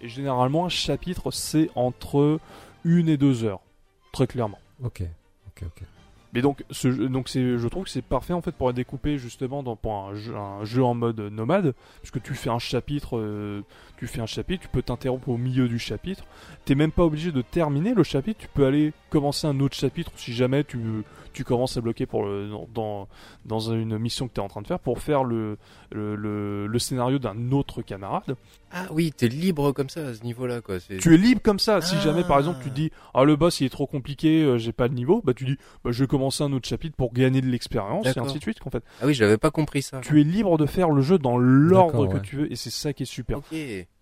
Et 0.01 0.07
généralement, 0.07 0.65
un 0.65 0.69
chapitre 0.69 1.29
c'est 1.31 1.69
entre 1.75 2.39
une 2.83 3.09
et 3.09 3.17
deux 3.17 3.43
heures, 3.43 3.61
très 4.11 4.27
clairement. 4.27 4.59
Ok, 4.83 5.03
ok, 5.47 5.63
ok. 5.67 5.83
Mais 6.33 6.41
donc, 6.41 6.63
ce, 6.71 6.87
donc 6.87 7.27
c'est, 7.27 7.57
je 7.57 7.67
trouve 7.67 7.83
que 7.83 7.89
c'est 7.89 8.01
parfait 8.01 8.33
en 8.33 8.41
fait 8.41 8.51
pour 8.53 8.69
être 8.69 8.75
découpé 8.75 9.17
justement 9.17 9.63
dans, 9.63 9.75
pour 9.75 9.93
un 9.93 10.15
jeu, 10.15 10.35
un 10.35 10.63
jeu 10.63 10.83
en 10.83 10.93
mode 10.93 11.19
nomade, 11.19 11.73
puisque 12.01 12.21
tu 12.21 12.33
fais 12.35 12.49
un 12.49 12.59
chapitre, 12.59 13.17
euh, 13.17 13.61
tu 13.97 14.07
fais 14.07 14.21
un 14.21 14.25
chapitre, 14.25 14.63
tu 14.63 14.69
peux 14.69 14.81
t'interrompre 14.81 15.27
au 15.29 15.37
milieu 15.37 15.67
du 15.67 15.77
chapitre. 15.79 16.23
T'es 16.65 16.75
même 16.75 16.91
pas 16.91 17.03
obligé 17.03 17.31
de 17.31 17.41
terminer 17.41 17.93
le 17.93 18.03
chapitre, 18.03 18.39
tu 18.39 18.47
peux 18.53 18.65
aller 18.65 18.93
commencer 19.09 19.45
un 19.47 19.59
autre 19.59 19.75
chapitre 19.75 20.11
si 20.15 20.31
jamais 20.33 20.63
tu, 20.63 20.79
tu 21.33 21.43
commences 21.43 21.75
à 21.75 21.81
bloquer 21.81 22.05
pour 22.05 22.23
le, 22.25 22.49
dans, 22.73 23.07
dans, 23.45 23.59
une 23.59 23.97
mission 23.97 24.27
que 24.29 24.33
tu 24.33 24.39
es 24.39 24.43
en 24.43 24.47
train 24.47 24.61
de 24.61 24.67
faire 24.67 24.79
pour 24.79 24.99
faire 24.99 25.23
le, 25.25 25.57
le, 25.91 26.15
le, 26.15 26.67
le 26.67 26.79
scénario 26.79 27.19
d'un 27.19 27.51
autre 27.51 27.81
camarade. 27.81 28.35
Ah 28.73 28.85
oui, 28.91 29.11
t'es 29.11 29.27
libre 29.27 29.73
comme 29.73 29.89
ça 29.89 30.07
à 30.07 30.13
ce 30.13 30.23
niveau-là, 30.23 30.61
quoi. 30.61 30.79
C'est... 30.79 30.97
Tu 30.97 31.13
es 31.13 31.17
libre 31.17 31.41
comme 31.43 31.59
ça. 31.59 31.81
Si 31.81 31.95
Ah. 31.97 31.99
jamais 32.01 32.23
par 32.23 32.37
exemple 32.37 32.59
tu 32.63 32.69
dis 32.69 32.89
ah 33.13 33.25
le 33.25 33.35
boss 33.35 33.59
il 33.59 33.65
est 33.65 33.69
trop 33.69 33.85
compliqué, 33.85 34.43
euh, 34.43 34.57
j'ai 34.57 34.71
pas 34.71 34.87
le 34.87 34.93
niveau, 34.93 35.21
bah 35.25 35.33
tu 35.33 35.43
dis 35.43 35.57
bah, 35.83 35.91
je 35.91 36.01
vais 36.03 36.07
commencer 36.21 36.43
un 36.43 36.53
autre 36.53 36.67
chapitre 36.67 36.95
pour 36.95 37.13
gagner 37.13 37.41
de 37.41 37.47
l'expérience 37.47 38.05
et 38.05 38.19
ainsi 38.19 38.37
de 38.37 38.41
suite. 38.43 38.59
En 38.65 38.69
fait, 38.69 38.83
Ah 39.01 39.05
oui, 39.07 39.13
j'avais 39.13 39.37
pas 39.37 39.51
compris 39.51 39.81
ça. 39.81 40.01
tu 40.01 40.21
es 40.21 40.23
libre 40.23 40.57
de 40.57 40.65
faire 40.65 40.91
le 40.91 41.01
jeu 41.01 41.17
dans 41.17 41.37
l'ordre 41.37 42.07
que 42.07 42.13
ouais. 42.15 42.21
tu 42.21 42.35
veux 42.37 42.51
et 42.51 42.55
c'est 42.55 42.69
ça 42.69 42.93
qui 42.93 43.03
est 43.03 43.05
super. 43.07 43.39
Ok. 43.39 43.55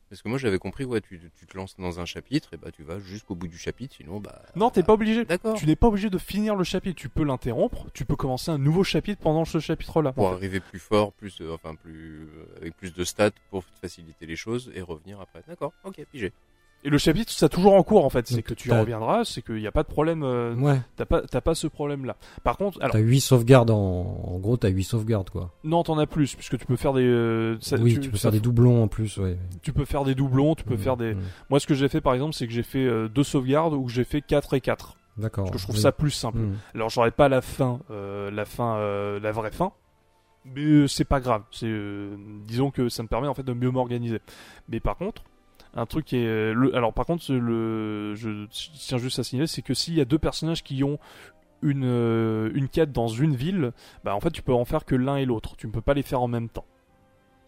Parce 0.10 0.24
que 0.24 0.28
moi 0.30 0.40
j'avais 0.40 0.58
compris, 0.58 0.86
ouais, 0.86 1.02
tu, 1.02 1.22
tu 1.38 1.46
te 1.46 1.56
lances 1.56 1.76
dans 1.78 2.00
un 2.00 2.06
chapitre 2.06 2.50
et 2.56 2.58
bah 2.58 2.72
tu 2.72 2.82
vas 2.82 2.98
jusqu'au 2.98 3.36
bout 3.36 3.48
du 3.48 3.60
chapitre, 3.60 3.94
sinon 3.96 4.20
bah. 4.20 4.42
Non, 4.56 4.72
t'es 4.72 4.82
pas 4.82 4.94
obligé. 4.94 5.24
D'accord. 5.24 5.54
Tu 5.56 5.68
n'es 5.68 5.76
pas 5.76 5.86
obligé 5.88 6.10
de 6.10 6.18
finir 6.18 6.56
le 6.56 6.64
chapitre. 6.64 7.00
Tu 7.00 7.10
peux 7.10 7.24
l'interrompre. 7.24 7.86
Tu 7.94 8.06
peux 8.06 8.16
commencer 8.16 8.50
un 8.50 8.58
nouveau 8.58 8.84
chapitre 8.84 9.22
pendant 9.22 9.46
ce 9.46 9.60
chapitre-là. 9.60 10.12
Pour 10.12 10.26
en 10.26 10.30
fait. 10.32 10.36
arriver 10.38 10.60
plus 10.62 10.80
fort, 10.80 11.14
plus, 11.14 11.40
euh, 11.42 11.54
enfin 11.54 11.76
plus, 11.76 12.24
euh, 12.24 12.58
avec 12.60 12.76
plus 12.76 12.92
de 12.92 13.04
stats 13.04 13.30
pour 13.52 13.64
te 13.64 13.70
faciliter 13.82 14.26
les 14.26 14.36
choses 14.36 14.72
et 14.74 14.82
revenir 14.82 15.22
après. 15.22 15.44
D'accord. 15.48 15.74
Ok, 15.84 16.04
pigé. 16.12 16.34
Et 16.86 16.90
le 16.90 16.98
chapitre, 16.98 17.30
ça 17.32 17.50
toujours 17.50 17.74
en 17.74 17.84
cours 17.84 18.06
en 18.06 18.10
fait. 18.10 18.26
C'est 18.28 18.42
que 18.42 18.54
tu 18.54 18.70
y 18.70 18.72
reviendras. 18.72 19.26
C'est 19.26 19.42
qu'il 19.42 19.56
n'y 19.56 19.68
a 19.68 19.72
pas 19.72 19.84
de 19.84 19.90
problème. 19.90 20.24
euh, 20.24 20.56
Ouais, 20.56 20.80
T'as 20.96 21.06
pas, 21.06 21.22
t'as 21.24 21.42
pas 21.42 21.54
ce 21.54 21.68
problème-là. 21.68 22.16
Par 22.44 22.56
contre, 22.56 22.80
alors 22.82 22.94
t'as 22.94 23.00
8 23.00 23.20
sauvegardes 23.20 23.70
en... 23.70 23.76
en 24.24 24.40
gros, 24.40 24.56
t'as 24.56 24.70
8 24.70 24.84
sauvegardes 24.86 25.30
quoi. 25.30 25.52
non, 25.66 25.84
t'en 25.84 25.98
as 25.98 26.08
plus 26.08 26.36
puisque 26.36 26.58
tu 26.58 26.66
peux 26.66 26.78
faire 26.78 26.94
des. 26.94 27.04
euh, 27.04 27.58
ça- 27.60 27.76
oui, 27.76 28.00
tu, 28.00 28.10
peux 28.10 28.16
ça- 28.18 28.24
faire 28.24 28.32
des 28.32 28.40
doublons 28.40 28.82
en 28.84 28.88
plus, 28.88 29.18
ouais. 29.18 29.38
Tu 29.62 29.74
peux 29.74 29.84
faire 29.84 30.06
des 30.06 30.16
doublons. 30.16 30.56
Tu 30.56 30.64
peux 30.64 30.76
Mm, 30.76 30.78
faire 30.80 30.96
des. 30.98 31.16
mm. 31.16 31.22
Moi, 31.50 31.60
ce 31.60 31.68
que 31.68 31.74
j'ai 31.74 31.90
fait 31.90 32.00
par 32.00 32.14
exemple, 32.14 32.34
c'est 32.34 32.48
que 32.48 32.54
j'ai 32.54 32.64
fait 32.64 32.86
euh, 32.86 33.10
deux 33.10 33.24
sauvegardes 33.24 33.74
ou 33.74 33.84
que 33.86 33.92
j'ai 33.92 34.06
fait 34.06 34.22
4 34.22 34.54
et 34.54 34.62
4 34.62 34.96
D'accord. 35.18 35.44
Parce 35.46 35.52
que 35.56 35.60
je 35.60 35.64
trouve 35.66 35.76
oui. 35.76 35.82
ça 35.82 35.92
plus 35.92 36.12
simple. 36.12 36.38
Mm. 36.38 36.56
Alors 36.76 36.90
j'aurais 36.90 37.12
pas 37.12 37.28
la 37.28 37.42
fin, 37.42 37.82
euh, 37.92 38.32
la 38.32 38.46
fin, 38.46 38.80
la 39.20 39.32
vraie 39.34 39.52
fin, 39.52 39.74
mais 40.46 40.88
c'est 40.88 41.04
pas 41.04 41.20
grave. 41.20 41.42
C'est, 41.52 41.66
euh, 41.68 42.16
disons 42.48 42.72
que 42.72 42.88
ça 42.88 43.04
me 43.04 43.10
permet 43.10 43.28
en 43.28 43.34
fait 43.34 43.44
de 43.44 43.52
mieux 43.54 43.70
m'organiser. 43.70 44.20
Mais 44.70 44.80
par 44.80 44.96
contre, 44.96 45.24
un 45.76 45.86
truc 45.86 46.06
qui 46.06 46.18
est, 46.18 46.26
euh, 46.26 46.54
le, 46.54 46.76
alors 46.76 46.94
par 46.94 47.06
contre, 47.06 47.32
le, 47.32 48.16
je 48.16 48.46
tiens 48.52 48.98
juste 48.98 49.20
à 49.20 49.24
signaler, 49.24 49.48
c'est 49.48 49.62
que 49.62 49.74
s'il 49.74 49.94
y 49.96 50.02
a 50.02 50.06
deux 50.06 50.18
personnages 50.20 50.64
qui 50.64 50.84
ont 50.84 50.98
une 51.62 51.84
euh, 51.86 52.50
une 52.54 52.70
quête 52.70 52.92
dans 52.92 53.08
une 53.10 53.36
ville, 53.36 53.72
bah 54.04 54.16
en 54.16 54.20
fait 54.20 54.32
tu 54.32 54.42
peux 54.42 54.54
en 54.54 54.66
faire 54.66 54.86
que 54.86 54.96
l'un 54.96 55.18
et 55.18 55.26
l'autre. 55.26 55.56
Tu 55.58 55.68
ne 55.68 55.72
peux 55.72 55.82
pas 55.82 55.94
les 55.94 56.04
faire 56.04 56.22
en 56.22 56.28
même 56.28 56.50
temps. 56.50 56.66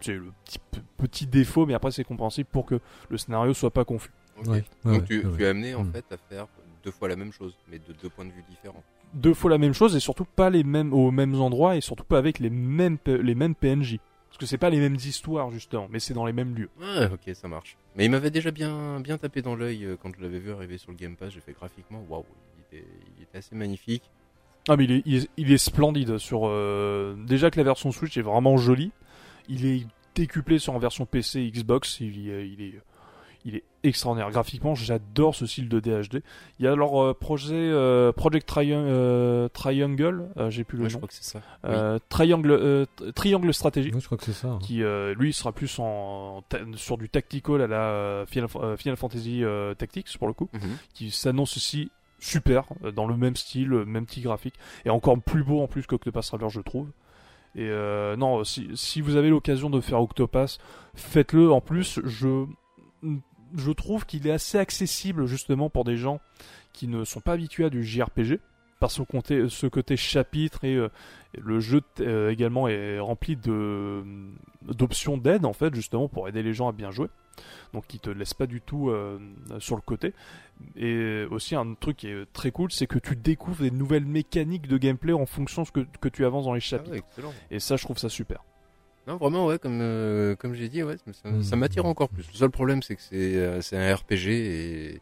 C'est 0.01 0.13
le 0.13 0.31
petit, 0.45 0.59
petit 0.97 1.27
défaut, 1.27 1.65
mais 1.65 1.73
après 1.73 1.91
c'est 1.91 2.03
compréhensible 2.03 2.49
pour 2.51 2.65
que 2.65 2.79
le 3.09 3.17
scénario 3.17 3.53
soit 3.53 3.71
pas 3.71 3.85
confus. 3.85 4.11
Ouais, 4.47 4.63
Donc 4.83 5.01
ouais, 5.01 5.03
tu, 5.07 5.25
ouais, 5.25 5.37
tu 5.37 5.43
es 5.43 5.47
amené 5.47 5.75
en 5.75 5.83
Mm. 5.83 5.91
fait 5.93 6.05
à 6.11 6.17
faire 6.17 6.47
deux 6.83 6.91
fois 6.91 7.07
la 7.07 7.15
même 7.15 7.31
chose, 7.31 7.55
mais 7.69 7.77
de 7.77 7.93
deux 8.01 8.09
points 8.09 8.25
de 8.25 8.31
vue 8.31 8.43
différents. 8.49 8.83
deux 9.13 9.33
fois 9.35 9.51
la 9.51 9.57
même 9.59 9.73
chose 9.73 9.95
et 9.95 9.99
surtout 9.99 10.25
pas 10.25 10.49
les 10.49 10.63
mêmes 10.63 10.93
aux 10.93 11.11
mêmes 11.11 11.35
endroits 11.39 11.75
et 11.75 11.81
surtout 11.81 12.03
pas 12.03 12.17
avec 12.17 12.39
les 12.39 12.49
mêmes 12.49 12.97
les 13.05 13.35
mêmes 13.35 13.53
PNJ. 13.55 13.99
Que 14.41 14.47
c'est 14.47 14.57
pas 14.57 14.71
les 14.71 14.79
mêmes 14.79 14.95
histoires 14.95 15.51
justement, 15.51 15.87
mais 15.91 15.99
c'est 15.99 16.15
dans 16.15 16.25
les 16.25 16.33
mêmes 16.33 16.55
lieux. 16.55 16.69
Ouais, 16.81 17.05
ok, 17.13 17.33
ça 17.35 17.47
marche. 17.47 17.77
Mais 17.95 18.05
il 18.05 18.09
m'avait 18.11 18.31
déjà 18.31 18.49
bien, 18.49 18.99
bien 18.99 19.17
tapé 19.19 19.41
dans 19.43 19.53
l'œil 19.55 19.85
euh, 19.85 19.95
quand 20.01 20.09
je 20.17 20.21
l'avais 20.21 20.39
vu 20.39 20.51
arriver 20.51 20.79
sur 20.79 20.89
le 20.91 20.97
Game 20.97 21.15
Pass. 21.15 21.31
J'ai 21.33 21.41
fait 21.41 21.53
graphiquement, 21.53 22.03
waouh, 22.09 22.25
il 22.73 22.77
était, 22.77 22.87
il 23.17 23.23
était 23.23 23.37
assez 23.37 23.55
magnifique. 23.55 24.01
Ah 24.67 24.77
mais 24.77 24.85
il 24.85 24.91
est, 24.93 25.03
il 25.05 25.15
est, 25.17 25.29
il 25.37 25.51
est 25.51 25.57
splendide 25.59 26.17
sur 26.17 26.41
euh, 26.47 27.15
déjà 27.27 27.51
que 27.51 27.57
la 27.57 27.63
version 27.63 27.91
Switch 27.91 28.17
est 28.17 28.21
vraiment 28.23 28.57
jolie. 28.57 28.91
Il 29.47 29.65
est 29.67 29.85
décuplé 30.15 30.57
sur 30.59 30.73
en 30.73 30.79
version 30.79 31.05
PC 31.05 31.51
Xbox. 31.51 31.99
Il, 31.99 32.27
est- 32.29 32.47
il 32.49 32.61
est 32.63 32.73
il 33.45 33.55
est 33.55 33.63
extraordinaire 33.83 34.29
graphiquement. 34.31 34.75
J'adore 34.75 35.33
ce 35.35 35.45
style 35.45 35.67
de 35.67 35.79
DHD. 35.79 36.21
Il 36.59 36.65
y 36.65 36.67
a 36.67 36.75
leur 36.75 37.01
euh, 37.03 37.13
projet 37.13 37.55
euh, 37.55 38.11
Project 38.11 38.47
Triang- 38.47 38.85
euh, 38.85 39.47
Triangle. 39.49 40.29
euh, 40.37 40.49
J'ai 40.51 40.63
plus 40.63 40.77
le 40.77 40.83
Ouais, 40.83 40.89
je 40.89 40.95
nom. 40.95 40.99
crois 40.99 41.07
que 41.07 41.13
c'est 41.15 41.23
ça. 41.23 41.41
Euh, 41.65 41.97
Triangle 42.09 42.51
euh, 42.51 42.85
t- 42.95 43.11
Triangle 43.13 43.53
Stratégie. 43.53 43.91
Ouais, 43.91 43.99
je 43.99 44.05
crois 44.05 44.17
que 44.17 44.23
c'est 44.25 44.33
ça. 44.33 44.49
hein. 44.49 44.59
Qui 44.61 44.83
euh, 44.83 45.13
lui 45.15 45.33
sera 45.33 45.51
plus 45.51 45.79
en 45.79 46.43
sur 46.75 46.97
du 46.97 47.09
tactical 47.09 47.61
à 47.61 47.67
la 47.67 47.81
euh, 47.89 48.25
Final, 48.27 48.49
euh, 48.57 48.77
Final 48.77 48.97
Fantasy 48.97 49.43
euh, 49.43 49.73
Tactics 49.73 50.17
pour 50.17 50.27
le 50.27 50.33
coup 50.33 50.49
Mhm. 50.53 50.77
qui 50.93 51.09
s'annonce 51.11 51.57
aussi 51.57 51.89
super, 52.19 52.65
euh, 52.83 52.91
dans 52.91 53.07
le 53.07 53.17
même 53.17 53.35
style, 53.35 53.69
même 53.71 54.05
petit 54.05 54.21
graphique, 54.21 54.53
et 54.85 54.91
encore 54.91 55.19
plus 55.19 55.43
beau 55.43 55.59
en 55.61 55.67
plus 55.67 55.87
qu'Octopath 55.87 56.23
Traveler, 56.25 56.49
je 56.51 56.61
trouve. 56.61 56.87
Et 57.55 57.67
euh, 57.67 58.15
non, 58.15 58.43
si, 58.43 58.69
si 58.75 59.01
vous 59.01 59.15
avez 59.15 59.29
l'occasion 59.29 59.69
de 59.71 59.81
faire 59.81 59.99
Octopath, 59.99 60.59
faites-le. 60.93 61.51
En 61.51 61.59
plus, 61.61 61.99
je, 62.05 62.45
je 63.55 63.71
trouve 63.71 64.05
qu'il 64.05 64.27
est 64.27 64.31
assez 64.31 64.57
accessible 64.57 65.25
justement 65.25 65.69
pour 65.69 65.83
des 65.83 65.97
gens 65.97 66.19
qui 66.73 66.87
ne 66.87 67.03
sont 67.03 67.19
pas 67.21 67.33
habitués 67.33 67.65
à 67.65 67.69
du 67.69 67.83
JRPG. 67.83 68.39
Par 68.79 68.89
ce 68.89 69.03
côté, 69.03 69.47
ce 69.47 69.67
côté 69.67 69.95
chapitre 69.95 70.63
et, 70.63 70.75
euh, 70.75 70.89
le 71.37 71.59
jeu 71.59 71.81
euh, 71.99 72.31
également 72.31 72.67
est 72.67 72.99
rempli 72.99 73.35
de 73.35 74.03
d'options 74.63 75.17
d'aide 75.17 75.45
en 75.45 75.53
fait 75.53 75.73
justement 75.75 76.07
pour 76.07 76.27
aider 76.27 76.41
les 76.41 76.53
gens 76.53 76.67
à 76.67 76.71
bien 76.71 76.89
jouer 76.89 77.07
donc 77.73 77.87
qui 77.87 77.99
te 77.99 78.09
laisse 78.09 78.33
pas 78.33 78.47
du 78.47 78.59
tout 78.61 78.89
euh, 78.89 79.19
sur 79.59 79.75
le 79.75 79.81
côté. 79.81 80.13
Et 80.75 81.23
aussi 81.31 81.55
un 81.55 81.73
truc 81.73 81.97
qui 81.97 82.07
est 82.07 82.25
très 82.33 82.51
cool, 82.51 82.71
c'est 82.71 82.87
que 82.87 82.99
tu 82.99 83.15
découvres 83.15 83.63
des 83.63 83.71
nouvelles 83.71 84.05
mécaniques 84.05 84.67
de 84.67 84.77
gameplay 84.77 85.13
en 85.13 85.25
fonction 85.25 85.63
de 85.63 85.67
ce 85.67 85.71
que, 85.71 85.85
que 85.99 86.09
tu 86.09 86.25
avances 86.25 86.45
dans 86.45 86.53
les 86.53 86.57
Ah 86.57 86.77
chapitres. 86.77 86.91
ouais. 87.17 87.23
Et 87.49 87.59
ça, 87.59 87.77
je 87.77 87.83
trouve 87.83 87.97
ça 87.97 88.09
super. 88.09 88.43
Non, 89.07 89.17
vraiment, 89.17 89.47
ouais, 89.47 89.57
comme, 89.57 89.79
euh, 89.81 90.35
comme 90.35 90.53
j'ai 90.53 90.69
dit, 90.69 90.83
ouais, 90.83 90.95
ça, 91.11 91.29
ça 91.41 91.55
m'attire 91.55 91.85
encore 91.87 92.09
plus. 92.09 92.27
Le 92.31 92.37
seul 92.37 92.51
problème, 92.51 92.83
c'est 92.83 92.95
que 92.95 93.01
c'est 93.01 93.35
euh, 93.35 93.59
c'est 93.61 93.75
un 93.75 93.95
RPG 93.95 94.27
et, 94.29 95.01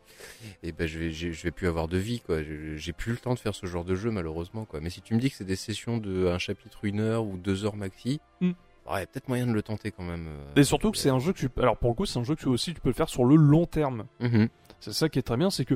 et 0.64 0.72
ben, 0.72 0.88
je 0.88 1.00
vais, 1.00 1.12
je 1.12 1.44
vais 1.44 1.52
plus 1.52 1.68
avoir 1.68 1.88
de 1.90 1.98
vie, 1.98 2.22
quoi. 2.22 2.38
J'ai 2.76 2.94
plus 2.94 3.12
le 3.12 3.18
temps 3.18 3.34
de 3.34 3.40
faire 3.40 3.54
ce 3.54 3.66
genre 3.66 3.84
de 3.84 3.96
jeu, 3.96 4.10
malheureusement, 4.10 4.64
quoi. 4.66 4.80
Mais 4.82 4.90
si 4.90 5.02
tu 5.02 5.14
me 5.16 5.20
dis 5.20 5.30
que 5.30 5.36
c'est 5.36 5.44
des 5.44 5.58
sessions 5.58 5.98
de 5.98 6.28
un 6.28 6.38
chapitre, 6.38 6.80
une 6.86 7.02
heure 7.02 7.26
ou 7.26 7.38
deux 7.38 7.66
heures 7.66 7.76
maxi, 7.76 8.22
Mhm. 8.40 8.54
ouais, 8.90 9.06
peut-être 9.06 9.28
moyen 9.28 9.46
de 9.48 9.52
le 9.52 9.62
tenter 9.62 9.92
quand 9.92 10.04
même. 10.06 10.28
euh. 10.30 10.60
Et 10.62 10.64
surtout 10.64 10.92
que 10.92 10.98
c'est 10.98 11.10
un 11.10 11.20
jeu 11.20 11.34
que 11.34 11.40
tu... 11.40 11.50
Alors 11.58 11.76
pour 11.78 11.90
le 11.90 11.96
coup, 11.96 12.06
c'est 12.06 12.20
un 12.20 12.24
jeu 12.24 12.36
que 12.36 12.42
tu 12.42 12.48
aussi 12.48 12.74
tu 12.74 12.80
peux 12.80 12.90
le 12.90 12.96
faire 12.96 13.10
sur 13.10 13.26
le 13.26 13.36
long 13.36 13.66
terme. 13.66 14.06
Mhm. 14.22 14.48
C'est 14.80 14.94
ça 14.94 15.10
qui 15.10 15.20
est 15.20 15.24
très 15.24 15.36
bien, 15.36 15.50
c'est 15.50 15.66
que 15.66 15.76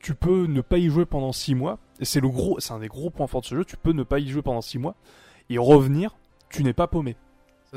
tu 0.00 0.14
peux 0.16 0.46
ne 0.46 0.60
pas 0.62 0.78
y 0.78 0.88
jouer 0.88 1.06
pendant 1.06 1.30
6 1.32 1.54
mois. 1.54 1.78
Et 2.00 2.04
c'est 2.04 2.20
le 2.20 2.28
gros, 2.28 2.58
c'est 2.58 2.72
un 2.72 2.80
des 2.80 2.88
gros 2.88 3.08
points 3.10 3.28
forts 3.28 3.42
de 3.42 3.46
ce 3.46 3.54
jeu. 3.54 3.64
Tu 3.64 3.76
peux 3.76 3.92
ne 3.92 4.02
pas 4.02 4.18
y 4.18 4.28
jouer 4.28 4.42
pendant 4.42 4.60
6 4.62 4.78
mois 4.78 4.96
et 5.48 5.58
revenir. 5.58 6.16
Tu 6.50 6.62
n'es 6.64 6.72
pas 6.72 6.86
paumé. 6.88 7.16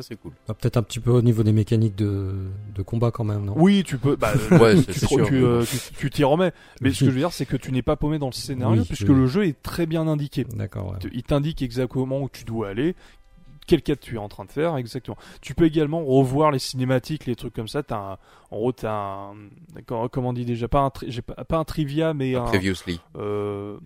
Ça, 0.01 0.07
c'est 0.07 0.15
cool. 0.15 0.31
Bah, 0.47 0.53
Peut-être 0.53 0.77
un 0.77 0.81
petit 0.83 1.01
peu 1.01 1.11
au 1.11 1.21
niveau 1.21 1.43
des 1.43 1.51
mécaniques 1.51 1.95
de, 1.97 2.33
de 2.73 2.81
combat 2.81 3.11
quand 3.11 3.25
même, 3.25 3.43
non? 3.43 3.53
Oui, 3.57 3.83
tu 3.85 3.97
peux. 3.97 4.15
Bah, 4.15 4.31
Ouais, 4.51 4.81
tu- 4.81 4.93
sûr. 4.93 5.25
tu, 5.27 5.43
euh, 5.43 5.65
tu- 5.65 5.93
tu 5.97 6.09
t'y 6.09 6.23
remets. 6.23 6.53
Mais 6.79 6.91
ce 6.93 6.99
que 7.01 7.05
je 7.07 7.11
veux 7.11 7.19
dire, 7.19 7.33
c'est 7.33 7.45
que 7.45 7.57
tu 7.57 7.73
n'es 7.73 7.81
pas 7.81 7.97
paumé 7.97 8.17
dans 8.17 8.27
le 8.27 8.31
scénario 8.33 8.81
Oui, 8.81 8.87
puisque 8.87 9.09
oui. 9.09 9.15
le 9.15 9.27
jeu 9.27 9.45
est 9.45 9.61
très 9.61 9.85
bien 9.85 10.07
indiqué. 10.07 10.45
D'accord, 10.45 10.91
ouais. 10.93 11.09
il 11.11 11.23
t'indique 11.23 11.61
exactement 11.61 12.21
où 12.21 12.29
tu 12.29 12.45
dois 12.45 12.69
aller, 12.69 12.95
quel 13.67 13.81
quête 13.81 13.99
tu 13.99 14.15
es 14.15 14.17
en 14.17 14.29
train 14.29 14.45
de 14.45 14.51
faire, 14.51 14.77
exactement. 14.77 15.17
Tu 15.41 15.53
peux 15.53 15.65
également 15.65 16.03
revoir 16.05 16.51
les 16.51 16.59
cinématiques, 16.59 17.25
les 17.25 17.35
trucs 17.35 17.53
comme 17.53 17.67
ça. 17.67 17.83
T'as 17.83 17.97
un, 17.97 18.17
en 18.51 18.57
gros, 18.57 18.71
t'as 18.71 18.91
un, 18.93 20.07
comment, 20.09 20.29
on 20.29 20.33
dit 20.33 20.45
déjà, 20.45 20.67
pas 20.69 20.79
un, 20.79 20.89
tri- 20.89 21.11
j'ai 21.11 21.21
pas, 21.21 21.43
pas 21.43 21.57
un 21.57 21.65
trivia, 21.65 22.13
mais 22.13 22.35
un, 22.35 22.43
Previously. 22.45 22.99
euh, 23.17 23.77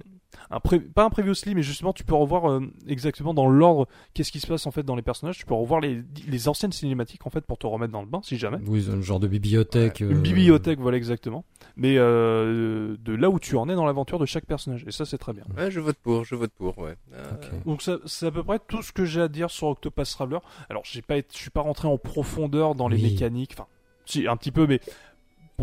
un 0.50 0.60
pré- 0.60 0.80
pas 0.80 1.04
un 1.06 1.10
previously, 1.10 1.56
mais 1.56 1.64
justement, 1.64 1.94
tu 1.94 2.04
peux 2.04 2.16
revoir 2.16 2.50
euh, 2.50 2.62
exactement 2.88 3.34
dans 3.34 3.48
l'ordre 3.50 3.88
qu'est-ce 4.14 4.32
qui 4.32 4.40
se 4.40 4.48
passe 4.48 4.66
en 4.68 4.72
fait 4.72 4.84
dans 4.84 4.96
les 4.96 5.02
personnages. 5.02 5.38
Tu 5.38 5.46
peux 5.46 5.54
revoir 5.54 5.80
les, 5.82 6.04
les 6.28 6.48
anciennes 6.48 6.72
cinématiques 6.72 7.26
en 7.26 7.30
fait 7.30 7.42
pour 7.46 7.58
te 7.58 7.68
remettre 7.68 7.94
dans 7.94 8.02
le 8.02 8.08
bain, 8.08 8.22
si 8.24 8.38
jamais. 8.38 8.58
Oui, 8.68 8.88
un 8.92 9.02
genre 9.02 9.20
de 9.20 9.28
bibliothèque. 9.28 10.00
Une 10.02 10.18
euh, 10.18 10.22
bibliothèque, 10.22 10.80
voilà 10.80 10.98
exactement. 10.98 11.46
Mais 11.76 11.96
euh, 11.98 12.96
de 13.00 13.14
là 13.14 13.30
où 13.30 13.40
tu 13.40 13.56
en 13.58 13.70
es 13.70 13.76
dans 13.76 13.86
l'aventure 13.86 14.20
de 14.20 14.26
chaque 14.26 14.46
personnage. 14.46 14.84
Et 14.88 14.92
ça, 14.92 15.06
c'est 15.06 15.18
très 15.18 15.34
bien. 15.34 15.44
Ouais, 15.58 15.72
je 15.72 15.80
vote 15.80 15.98
pour, 16.02 16.24
je 16.26 16.36
vote 16.36 16.52
pour, 16.58 16.78
ouais. 16.80 16.96
Euh. 17.14 17.24
Donc 17.66 17.82
ça, 17.82 17.98
c'est 18.06 18.28
à 18.28 18.32
peu 18.32 18.44
près 18.44 18.60
tout 18.60 18.82
ce 18.82 18.92
que 18.92 19.06
j'ai 19.06 19.22
à 19.22 19.28
dire 19.28 19.50
sur 19.50 19.68
Octopath 19.68 20.10
Traveler. 20.10 20.40
Alors 20.70 20.84
j'ai 20.86 21.02
pas, 21.02 21.18
je 21.18 21.38
suis 21.38 21.50
pas 21.50 21.62
rentré 21.62 21.88
en 21.88 21.98
profondeur 21.98 22.76
dans 22.76 22.88
les 22.88 22.98
Oui. 22.98 23.12
mécaniques, 23.12 23.52
enfin, 23.54 23.68
si 24.06 24.28
un 24.28 24.36
petit 24.38 24.52
peu, 24.52 24.68
mais 24.68 24.80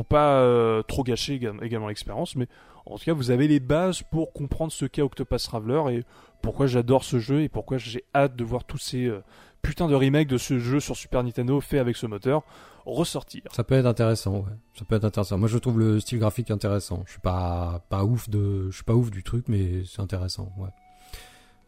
pas 0.05 0.40
euh, 0.40 0.82
trop 0.82 1.02
gâcher 1.02 1.40
également 1.62 1.89
l'expérience. 1.89 2.36
Mais 2.36 2.47
en 2.86 2.98
tout 2.98 3.05
cas, 3.05 3.12
vous 3.12 3.31
avez 3.31 3.48
les 3.48 3.60
bases 3.60 4.02
pour 4.02 4.32
comprendre 4.32 4.72
ce 4.72 4.85
qu'est 4.85 5.02
Octopath 5.02 5.43
Traveler 5.43 5.98
et 5.98 6.05
pourquoi 6.43 6.66
j'adore 6.66 7.05
ce 7.05 7.18
jeu 7.18 7.43
et 7.43 7.48
pourquoi 7.48 7.78
j'ai 7.78 8.05
hâte 8.14 8.36
de 8.36 8.44
voir 8.44 8.64
tous 8.64 8.78
ces 8.78 9.06
euh, 9.06 9.22
putains 9.62 9.89
de 9.89 9.94
remakes 9.94 10.28
de 10.28 10.39
ce 10.39 10.59
jeu 10.59 10.81
sur 10.81 10.97
Super 10.97 11.22
Nintendo 11.22 11.60
fait 11.60 11.78
avec 11.78 11.97
ce 11.97 12.06
moteur 12.06 12.43
ressortir. 12.86 13.43
Ça 13.52 13.62
peut 13.62 13.74
être 13.74 13.86
intéressant. 13.86 14.44
Ça 14.74 14.85
peut 14.85 14.97
être 14.97 15.05
intéressant. 15.05 15.39
Moi, 15.39 15.48
je 15.48 15.59
trouve 15.59 15.78
le 15.78 16.01
style 16.01 16.18
graphique 16.18 16.51
intéressant. 16.51 17.02
Je 17.06 17.12
suis 17.12 17.20
pas 17.20 17.85
pas 17.89 18.05
ouf 18.05 18.28
de, 18.31 18.70
je 18.70 18.74
suis 18.74 18.85
pas 18.85 18.94
ouf 18.94 19.10
du 19.10 19.22
truc, 19.22 19.47
mais 19.48 19.85
c'est 19.85 20.01
intéressant. 20.01 20.51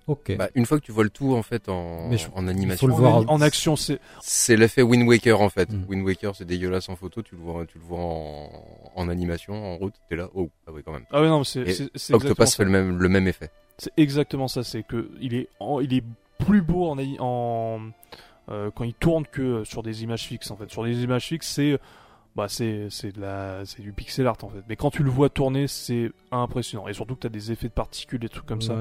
Ok. 0.08 0.36
Bah, 0.36 0.48
une 0.54 0.66
fois 0.66 0.80
que 0.80 0.84
tu 0.84 0.90
vois 0.92 1.04
le 1.04 1.10
tout 1.10 1.34
en 1.34 1.42
fait 1.42 1.68
en, 1.68 2.08
Mais 2.08 2.18
je- 2.18 2.26
en 2.34 2.48
animation, 2.48 2.86
le 2.88 2.92
En, 2.94 2.96
voir 2.96 3.30
en 3.30 3.40
action, 3.40 3.76
c'est 3.76 4.00
c'est 4.20 4.56
l'effet 4.56 4.82
Wind 4.82 5.06
Waker 5.06 5.40
en 5.40 5.48
fait. 5.48 5.70
Mm. 5.70 5.84
Wind 5.88 6.04
Waker 6.04 6.34
c'est 6.34 6.44
dégueulasse 6.44 6.88
en 6.88 6.96
photo, 6.96 7.22
tu 7.22 7.36
le 7.36 7.40
vois, 7.42 7.64
tu 7.66 7.78
le 7.78 7.84
vois 7.84 7.98
en, 8.00 8.50
en 8.96 9.08
animation, 9.08 9.54
en 9.54 9.76
route, 9.76 9.94
t'es 10.08 10.16
là, 10.16 10.28
oh, 10.34 10.50
ah 10.66 10.70
oui 10.72 10.82
quand 10.84 10.92
même. 10.92 11.04
ah 11.12 11.20
ouais 11.22 11.28
non, 11.28 11.44
c'est 11.44 11.64
fait 11.64 12.64
le 12.64 12.70
même, 12.70 12.98
le 12.98 13.08
même 13.08 13.28
effet. 13.28 13.50
C'est 13.78 13.92
exactement 13.96 14.48
ça, 14.48 14.64
c'est 14.64 14.82
que 14.82 15.10
il 15.20 15.34
est, 15.34 15.48
en- 15.60 15.80
il 15.80 15.94
est 15.94 16.04
plus 16.44 16.62
beau 16.62 16.88
en, 16.88 16.96
en 17.20 17.80
euh, 18.50 18.70
quand 18.74 18.84
il 18.84 18.94
tourne 18.94 19.24
que 19.26 19.62
sur 19.64 19.82
des 19.84 20.02
images 20.02 20.24
fixes 20.24 20.50
en 20.50 20.56
fait. 20.56 20.70
Sur 20.70 20.82
des 20.84 21.02
images 21.04 21.26
fixes, 21.26 21.48
c'est 21.48 21.78
bah 22.34 22.46
c'est 22.48 22.86
c'est 22.88 23.14
de 23.14 23.20
la 23.20 23.64
c'est 23.66 23.82
du 23.82 23.92
pixel 23.92 24.26
art 24.26 24.38
en 24.42 24.48
fait. 24.48 24.62
Mais 24.68 24.76
quand 24.76 24.90
tu 24.90 25.02
le 25.02 25.10
vois 25.10 25.28
tourner, 25.28 25.66
c'est 25.66 26.10
impressionnant 26.30 26.88
et 26.88 26.94
surtout 26.94 27.14
que 27.14 27.20
tu 27.20 27.26
as 27.26 27.30
des 27.30 27.52
effets 27.52 27.68
de 27.68 27.72
particules 27.72 28.18
des 28.20 28.28
trucs 28.30 28.46
comme 28.46 28.62
ça 28.62 28.76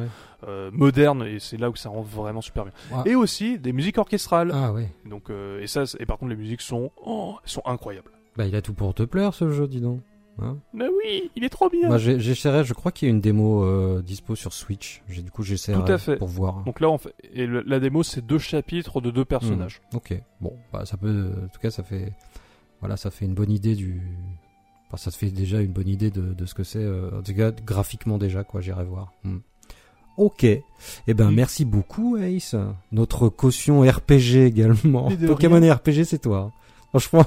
euh, 0.47 0.71
modernes 0.71 1.23
et 1.23 1.39
c'est 1.39 1.57
là 1.57 1.69
où 1.69 1.75
ça 1.75 1.89
rend 1.89 2.01
vraiment 2.01 2.41
super 2.41 2.63
bien. 2.65 2.73
Ouais. 2.97 3.11
Et 3.11 3.15
aussi 3.15 3.59
des 3.59 3.73
musiques 3.73 3.97
orchestrales. 3.97 4.51
Ah 4.53 4.71
ouais. 4.71 4.89
Donc 5.05 5.29
euh, 5.29 5.61
et 5.61 5.67
ça 5.67 5.83
et 5.99 6.05
par 6.05 6.17
contre 6.17 6.29
les 6.29 6.37
musiques 6.37 6.61
sont 6.61 6.91
oh, 7.05 7.35
sont 7.45 7.61
incroyables. 7.65 8.11
Bah, 8.37 8.45
il 8.45 8.55
a 8.55 8.61
tout 8.61 8.73
pour 8.73 8.93
te 8.93 9.03
plaire, 9.03 9.33
ce 9.33 9.49
jeu, 9.51 9.67
dis 9.67 9.81
donc. 9.81 9.99
Hein 10.41 10.57
Mais 10.73 10.87
oui, 10.87 11.29
il 11.35 11.43
est 11.43 11.49
trop 11.49 11.69
bien. 11.69 11.97
J'ai- 11.97 12.17
j'essaierai. 12.21 12.63
Je 12.63 12.73
crois 12.73 12.93
qu'il 12.93 13.09
y 13.09 13.11
a 13.11 13.13
une 13.13 13.19
démo 13.19 13.65
euh, 13.65 14.01
dispo 14.01 14.33
sur 14.35 14.53
Switch. 14.53 15.03
J'ai 15.09 15.21
du 15.21 15.29
coup, 15.29 15.43
j'essaierai 15.43 15.83
Tout 15.83 15.91
à 15.91 15.97
fait. 15.97 16.15
pour 16.15 16.29
voir. 16.29 16.63
Donc 16.63 16.79
là 16.79 16.89
on 16.89 16.97
fait 16.97 17.13
et 17.33 17.45
le- 17.45 17.63
la 17.67 17.81
démo 17.81 18.01
c'est 18.01 18.25
deux 18.25 18.39
chapitres 18.39 19.01
de 19.01 19.11
deux 19.11 19.25
personnages. 19.25 19.81
Ok. 19.93 20.13
Bon, 20.39 20.53
bah, 20.71 20.85
ça 20.85 20.95
peut. 20.95 21.33
En 21.43 21.47
tout 21.49 21.59
cas, 21.59 21.69
ça 21.69 21.83
fait. 21.83 22.13
Voilà, 22.81 22.97
ça 22.97 23.09
fait 23.11 23.25
une 23.25 23.33
bonne 23.33 23.51
idée 23.51 23.75
du. 23.75 24.01
Enfin, 24.87 24.97
ça 24.97 25.11
te 25.11 25.15
fait 25.15 25.29
déjà 25.29 25.61
une 25.61 25.71
bonne 25.71 25.87
idée 25.87 26.11
de, 26.11 26.33
de 26.33 26.45
ce 26.45 26.53
que 26.53 26.63
c'est. 26.63 26.83
euh, 26.83 27.19
en 27.19 27.21
tout 27.23 27.33
cas, 27.33 27.51
graphiquement 27.51 28.17
déjà, 28.17 28.43
quoi. 28.43 28.59
J'irai 28.61 28.83
voir. 28.83 29.13
Hmm. 29.23 29.37
Ok. 30.17 30.43
Eh 30.43 30.63
ben, 31.13 31.31
merci 31.31 31.63
beaucoup, 31.63 32.17
Ace. 32.17 32.55
Notre 32.91 33.29
caution 33.29 33.81
RPG 33.81 34.35
également. 34.45 35.09
Pokémon 35.27 35.55
rien. 35.61 35.63
et 35.63 35.71
RPG, 35.71 36.03
c'est 36.03 36.19
toi. 36.21 36.51
Franchement, 36.89 37.25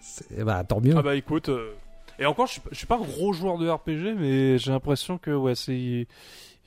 c'est- 0.00 0.42
bah, 0.42 0.64
tant 0.64 0.80
mieux. 0.80 0.94
Ah 0.96 1.02
bah 1.02 1.14
écoute, 1.14 1.48
euh, 1.50 1.72
et 2.18 2.26
encore 2.26 2.46
je 2.48 2.52
suis, 2.54 2.60
pas- 2.60 2.70
je 2.72 2.76
suis 2.78 2.86
pas 2.88 2.96
un 2.96 3.02
gros 3.02 3.32
joueur 3.32 3.58
de 3.58 3.68
RPG, 3.70 4.14
mais 4.18 4.58
j'ai 4.58 4.72
l'impression 4.72 5.18
que 5.18 5.30
ouais 5.30 5.54
c'est 5.54 6.08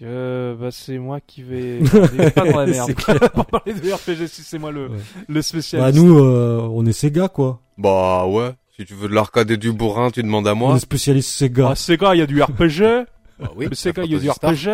euh, 0.06 0.56
bah 0.56 0.69
c'est 0.72 0.98
moi 0.98 1.19
qui 1.19 1.44
vais 1.44 1.80
pas 2.36 2.45
dans 2.52 2.60
la 2.60 2.65
merde 2.65 2.94
pour 3.34 3.45
parler 3.45 3.73
de 3.73 3.91
RPG 3.94 4.28
si 4.28 4.41
c'est 4.44 4.57
moi 4.60 4.72
le 4.72 4.88
Ouais. 4.90 4.98
le 5.28 5.34
Bah, 5.36 5.41
spécialiste. 5.41 5.99
nous, 6.03 6.19
euh, 6.19 6.68
on 6.72 6.86
est 6.86 6.91
Sega, 6.94 7.28
quoi. 7.28 7.60
Bah 7.78 8.26
ouais, 8.28 8.52
si 8.78 8.86
tu 8.86 8.94
veux 8.94 9.07
de 9.10 9.14
l'arcade 9.14 9.49
et 9.52 9.57
du 9.57 9.72
bourrin, 9.72 10.10
tu 10.11 10.23
demandes 10.23 10.48
à 10.48 10.53
On 10.53 10.56
moi. 10.56 10.76
est 10.76 10.80
spécialiste 10.80 11.30
Sega. 11.32 11.69
Ah, 11.72 11.76
Sega, 11.76 12.15
il 12.15 12.19
y 12.19 12.22
a 12.22 12.28
du 12.28 12.41
RPG. 12.41 13.06
Bah 13.40 13.52
oui, 13.56 13.65
mais 13.69 13.76
Sega, 13.76 14.03
il 14.03 14.11
y 14.11 14.15
a 14.15 14.19
du 14.19 14.28
Star. 14.30 14.52
RPG. 14.53 14.68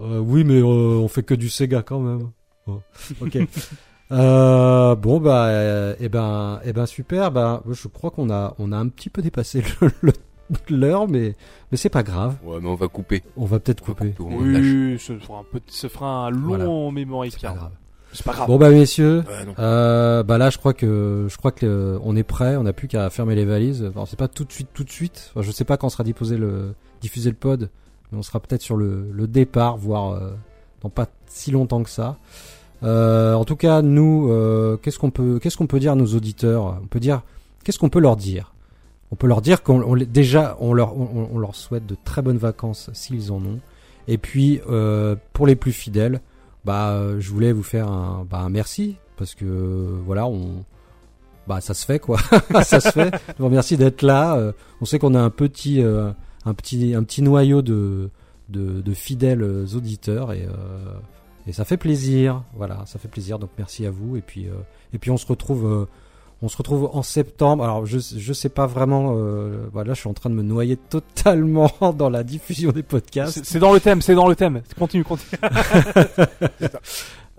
Euh, 0.00 0.18
oui, 0.20 0.42
mais 0.44 0.60
euh, 0.60 0.64
on 0.64 1.08
fait 1.08 1.22
que 1.22 1.34
du 1.34 1.48
Sega 1.50 1.82
quand 1.82 2.00
même. 2.00 2.30
Oh. 2.66 2.80
Ok. 3.20 3.36
Euh, 4.10 4.94
bon 4.94 5.20
bah, 5.20 5.46
euh, 5.48 5.94
eh 6.00 6.08
ben, 6.08 6.60
eh 6.64 6.72
ben 6.72 6.86
super. 6.86 7.30
Bah, 7.30 7.62
je 7.70 7.88
crois 7.88 8.10
qu'on 8.10 8.30
a, 8.30 8.54
on 8.58 8.72
a 8.72 8.76
un 8.78 8.88
petit 8.88 9.10
peu 9.10 9.20
dépassé 9.20 9.62
le- 9.82 9.90
le- 10.00 10.12
l'heure, 10.70 11.08
mais, 11.08 11.34
mais 11.70 11.76
c'est 11.78 11.88
pas 11.88 12.02
grave. 12.02 12.36
Ouais, 12.44 12.58
mais 12.60 12.68
on 12.68 12.74
va 12.74 12.88
couper. 12.88 13.22
On 13.36 13.44
va 13.46 13.58
peut-être 13.58 13.82
On 13.84 13.92
va 13.92 13.94
couper. 13.94 14.12
couper. 14.12 14.34
Oui, 14.36 14.98
ce 14.98 15.18
fera 15.18 15.38
un 15.40 15.44
petit, 15.44 15.76
ce 15.76 15.88
fera 15.88 16.26
un 16.26 16.30
long 16.30 16.90
memory 16.90 17.30
C'est 17.30 17.40
pas 17.42 17.54
grave. 17.54 17.70
C'est 18.12 18.24
pas 18.24 18.32
grave. 18.32 18.46
Bon 18.48 18.56
bah 18.56 18.70
messieurs, 18.70 19.22
Ouais, 19.28 19.52
euh, 19.58 20.22
bah 20.22 20.38
là 20.38 20.48
je 20.48 20.56
crois 20.56 20.72
que, 20.72 21.26
je 21.28 21.36
crois 21.36 21.52
que 21.52 21.66
euh, 21.66 21.98
on 22.02 22.16
est 22.16 22.22
prêt. 22.22 22.56
On 22.56 22.62
n'a 22.62 22.72
plus 22.72 22.88
qu'à 22.88 23.10
fermer 23.10 23.34
les 23.34 23.44
valises. 23.44 23.84
Enfin, 23.90 24.04
c'est 24.06 24.18
pas 24.18 24.28
tout 24.28 24.44
de 24.44 24.52
suite, 24.52 24.68
tout 24.72 24.84
de 24.84 24.90
suite. 24.90 25.30
Enfin, 25.30 25.42
je 25.42 25.50
sais 25.50 25.64
pas 25.64 25.76
quand 25.76 25.90
sera 25.90 26.04
diffusé 26.04 26.38
le, 26.38 26.74
diffusé 27.02 27.28
le 27.28 27.36
pod, 27.36 27.68
mais 28.10 28.18
on 28.18 28.22
sera 28.22 28.40
peut-être 28.40 28.62
sur 28.62 28.76
le, 28.76 29.10
le 29.12 29.26
départ, 29.26 29.76
voire 29.76 30.12
euh, 30.12 30.30
dans 30.80 30.88
pas 30.88 31.06
si 31.26 31.50
longtemps 31.50 31.82
que 31.82 31.90
ça. 31.90 32.16
Euh, 32.82 33.34
en 33.34 33.44
tout 33.44 33.56
cas, 33.56 33.82
nous, 33.82 34.28
euh, 34.30 34.76
qu'est-ce 34.78 34.98
qu'on 34.98 35.10
peut, 35.10 35.38
qu'est-ce 35.42 35.56
qu'on 35.58 35.66
peut 35.66 35.80
dire 35.80 35.92
à 35.92 35.96
nos 35.96 36.06
auditeurs? 36.14 36.78
On 36.82 36.86
peut 36.86 37.00
dire, 37.00 37.22
qu'est-ce 37.64 37.78
qu'on 37.78 37.90
peut 37.90 38.00
leur 38.00 38.16
dire? 38.16 38.54
On 39.10 39.16
peut 39.16 39.26
leur 39.26 39.40
dire 39.40 39.62
qu'on 39.62 39.80
on 39.82 39.96
déjà, 39.96 40.56
on 40.60 40.74
leur, 40.74 40.96
on, 40.96 41.38
leur 41.38 41.54
souhaite 41.54 41.86
de 41.86 41.96
très 42.04 42.20
bonnes 42.20 42.36
vacances 42.36 42.90
s'ils 42.92 43.32
en 43.32 43.36
ont. 43.36 43.60
Et 44.06 44.18
puis, 44.18 44.60
euh, 44.68 45.16
pour 45.32 45.46
les 45.46 45.56
plus 45.56 45.72
fidèles, 45.72 46.20
bah, 46.64 46.90
euh, 46.90 47.18
je 47.18 47.30
voulais 47.30 47.52
vous 47.52 47.62
faire 47.62 47.88
un, 47.88 48.26
bah, 48.28 48.40
un 48.40 48.50
merci 48.50 48.96
parce 49.16 49.34
que 49.34 49.46
euh, 49.46 49.98
voilà, 50.04 50.26
on, 50.26 50.64
bah, 51.46 51.62
ça 51.62 51.72
se 51.72 51.86
fait 51.86 51.98
quoi, 51.98 52.18
ça 52.62 52.80
se 52.80 52.90
fait. 52.90 53.10
Je 53.28 53.38
vous 53.38 53.46
remercie 53.46 53.78
d'être 53.78 54.02
là. 54.02 54.36
Euh, 54.36 54.52
on 54.82 54.84
sait 54.84 54.98
qu'on 54.98 55.14
a 55.14 55.20
un 55.20 55.30
petit, 55.30 55.82
un 55.82 56.54
petit, 56.54 56.94
un 56.94 57.02
petit 57.04 57.22
noyau 57.22 57.62
de, 57.62 58.10
de, 58.50 58.82
de 58.82 58.94
fidèles 58.94 59.42
auditeurs 59.42 60.32
et, 60.32 60.46
et 61.46 61.52
ça 61.52 61.64
fait 61.64 61.78
plaisir. 61.78 62.44
Voilà, 62.54 62.82
ça 62.84 62.98
fait 62.98 63.08
plaisir. 63.08 63.38
Donc 63.38 63.50
merci 63.56 63.86
à 63.86 63.90
vous 63.90 64.18
et 64.18 64.20
puis, 64.20 64.46
et 64.92 64.98
puis 64.98 65.10
on 65.10 65.16
se 65.16 65.26
retrouve. 65.26 65.86
Euh, 66.40 66.44
on 66.46 66.48
se 66.48 66.56
retrouve 66.56 66.90
en 66.92 67.02
septembre. 67.02 67.64
Alors 67.64 67.84
je 67.86 67.98
je 67.98 68.32
sais 68.32 68.48
pas 68.48 68.66
vraiment. 68.66 69.14
Euh, 69.16 69.66
voilà, 69.72 69.94
je 69.94 70.00
suis 70.00 70.08
en 70.08 70.14
train 70.14 70.30
de 70.30 70.34
me 70.34 70.42
noyer 70.42 70.76
totalement 70.90 71.70
dans 71.96 72.10
la 72.10 72.22
diffusion 72.22 72.70
des 72.72 72.82
podcasts. 72.82 73.34
C'est 73.34 73.44
c'est 73.44 73.58
dans 73.58 73.72
le 73.72 73.80
thème, 73.80 74.02
c'est 74.02 74.14
dans 74.14 74.28
le 74.28 74.36
thème. 74.36 74.62
Continue, 74.78 75.04
continue. 75.04 75.38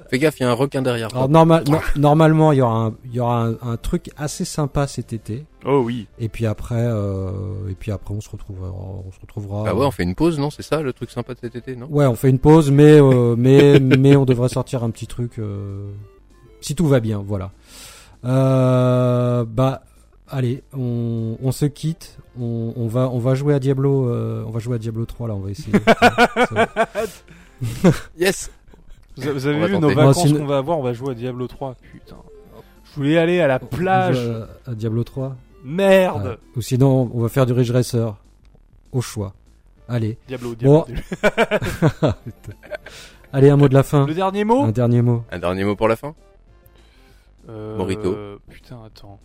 Fais 0.09 0.17
gaffe, 0.17 0.39
il 0.39 0.43
y 0.43 0.45
a 0.47 0.49
un 0.49 0.53
requin 0.53 0.81
derrière. 0.81 1.09
Alors 1.13 1.29
normal, 1.29 1.63
no- 1.69 1.77
normalement, 1.95 2.51
il 2.51 2.57
y 2.57 2.61
aura 2.63 2.85
un, 2.87 2.93
il 3.05 3.13
y 3.13 3.19
aura 3.19 3.43
un, 3.45 3.55
un 3.61 3.77
truc 3.77 4.09
assez 4.17 4.43
sympa 4.43 4.87
cet 4.87 5.13
été. 5.13 5.45
Oh 5.65 5.83
oui. 5.85 6.07
Et 6.17 6.29
puis 6.29 6.47
après, 6.47 6.81
euh, 6.83 7.29
et 7.69 7.75
puis 7.75 7.91
après, 7.91 8.15
on 8.15 8.19
se 8.21 8.29
retrouvera. 8.29 8.71
On 8.71 9.11
se 9.11 9.19
retrouvera. 9.21 9.65
Bah 9.65 9.75
ouais, 9.75 9.85
on 9.85 9.91
fait 9.91 10.01
une 10.01 10.15
pause, 10.15 10.39
non? 10.39 10.49
C'est 10.49 10.63
ça 10.63 10.81
le 10.81 10.93
truc 10.93 11.11
sympa 11.11 11.35
de 11.35 11.39
cet 11.39 11.55
été, 11.55 11.75
non? 11.75 11.85
Ouais, 11.91 12.07
on 12.07 12.15
fait 12.15 12.31
une 12.31 12.39
pause, 12.39 12.71
mais 12.71 12.99
euh, 12.99 13.35
mais 13.37 13.79
mais 13.79 14.15
on 14.15 14.25
devrait 14.25 14.49
sortir 14.49 14.83
un 14.83 14.89
petit 14.89 15.05
truc 15.05 15.33
euh, 15.37 15.91
si 16.59 16.73
tout 16.73 16.87
va 16.87 16.99
bien, 17.01 17.23
voilà. 17.23 17.51
Euh, 18.25 19.45
bah 19.47 19.81
allez, 20.27 20.63
on, 20.77 21.37
on 21.41 21.51
se 21.51 21.65
quitte, 21.65 22.17
on, 22.39 22.73
on 22.75 22.87
va 22.87 23.09
on 23.09 23.19
va 23.19 23.33
jouer 23.35 23.53
à 23.53 23.59
Diablo, 23.59 24.07
euh, 24.09 24.43
on 24.45 24.51
va 24.51 24.59
jouer 24.59 24.75
à 24.75 24.77
Diablo 24.79 25.05
3 25.05 25.27
là, 25.29 25.35
on 25.35 25.39
va 25.39 25.51
essayer. 25.51 25.71
Ça 25.85 26.45
va. 26.51 26.67
Yes 28.17 28.51
Vous 29.17 29.23
avez, 29.27 29.33
vous 29.33 29.47
avez 29.47 29.57
On 29.57 29.59
va 29.61 29.67
vu 29.67 29.73
nos 29.73 29.79
tenter. 29.81 29.95
vacances 29.95 30.33
qu'on 30.33 30.45
va 30.45 30.57
avoir 30.57 30.79
On 30.79 30.83
va 30.83 30.93
jouer 30.93 31.11
à 31.11 31.13
Diablo 31.15 31.47
3. 31.47 31.75
Putain. 31.91 32.15
Je 32.85 32.95
voulais 32.95 33.17
aller 33.17 33.39
à 33.41 33.47
la 33.47 33.59
On 33.61 33.65
plage. 33.65 34.15
joue 34.21 34.31
à, 34.67 34.71
à 34.71 34.75
Diablo 34.75 35.03
3. 35.03 35.35
Merde. 35.65 36.25
Euh, 36.25 36.35
ou 36.55 36.61
sinon, 36.61 37.09
on 37.13 37.21
va 37.21 37.27
faire 37.29 37.45
du 37.45 37.51
Ridge 37.53 37.71
Racer 37.71 38.15
au 38.93 39.01
choix. 39.01 39.33
Allez, 39.89 40.17
Diablo, 40.27 40.55
Diablo. 40.55 40.85
Bon. 40.87 42.11
allez 43.33 43.49
un 43.49 43.57
mot 43.57 43.67
de 43.67 43.73
la 43.73 43.83
fin, 43.83 44.05
Le 44.05 44.13
dernier 44.13 44.43
mot? 44.43 44.63
Un 44.63 44.71
dernier 44.71 45.01
mot. 45.01 45.23
Un 45.31 45.39
dernier 45.39 45.63
mot 45.65 45.75
pour 45.75 45.87
la 45.87 45.95
fin? 45.95 46.13
Euh, 47.47 47.77
Morito. 47.77 48.39
Putain, 48.49 48.83
attends. 48.83 49.19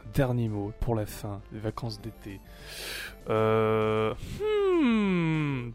Un 0.00 0.10
dernier 0.14 0.48
mot 0.48 0.72
pour 0.80 0.94
la 0.94 1.06
fin 1.06 1.40
des 1.52 1.58
vacances 1.58 2.00
d'été. 2.00 2.40
Euh... 3.28 4.14
Hmm. 4.40 5.70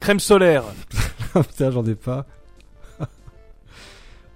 Crème 0.00 0.20
solaire. 0.20 0.64
Putain, 1.32 1.70
j'en 1.70 1.84
ai 1.84 1.94
pas. 1.94 2.26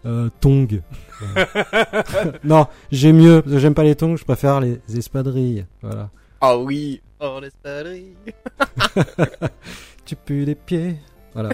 euh, 0.07 0.29
tong. 0.41 0.83
non, 2.45 2.67
j'ai 2.91 3.13
mieux. 3.13 3.43
parce 3.43 3.55
que 3.55 3.59
J'aime 3.59 3.75
pas 3.75 3.85
les 3.85 3.97
tongs, 3.97 4.17
je 4.17 4.25
préfère 4.25 4.61
les 4.61 4.81
espadrilles. 4.95 5.67
Voilà. 5.83 6.11
Ah 6.41 6.59
oui 6.59 7.01
Oh, 7.21 7.39
l'espadrille 7.41 8.17
Tu 10.05 10.17
pues 10.17 10.45
les 10.45 10.57
pieds. 10.57 10.97
Voilà. 11.35 11.51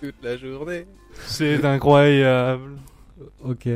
Toute 0.00 0.14
la 0.22 0.38
journée 0.38 0.86
C'est 1.26 1.62
incroyable. 1.64 2.78
Ok. 3.44 3.68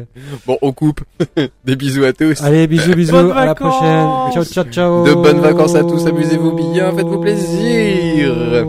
Bon, 0.46 0.58
on 0.62 0.72
coupe. 0.72 1.00
Des 1.64 1.76
bisous 1.76 2.04
à 2.04 2.12
tous. 2.12 2.40
Allez, 2.42 2.66
bisous, 2.66 2.94
bisous. 2.94 3.12
Bonnes 3.12 3.32
à 3.32 3.44
la 3.44 3.46
vacances. 3.46 3.76
prochaine. 3.76 4.32
Ciao, 4.32 4.44
ciao, 4.44 4.64
ciao. 4.72 5.04
De 5.06 5.14
bonnes 5.14 5.40
vacances 5.40 5.74
à 5.74 5.82
tous, 5.82 6.06
amusez-vous 6.06 6.52
bien, 6.52 6.92
faites-vous 6.92 7.20
plaisir. 7.20 8.66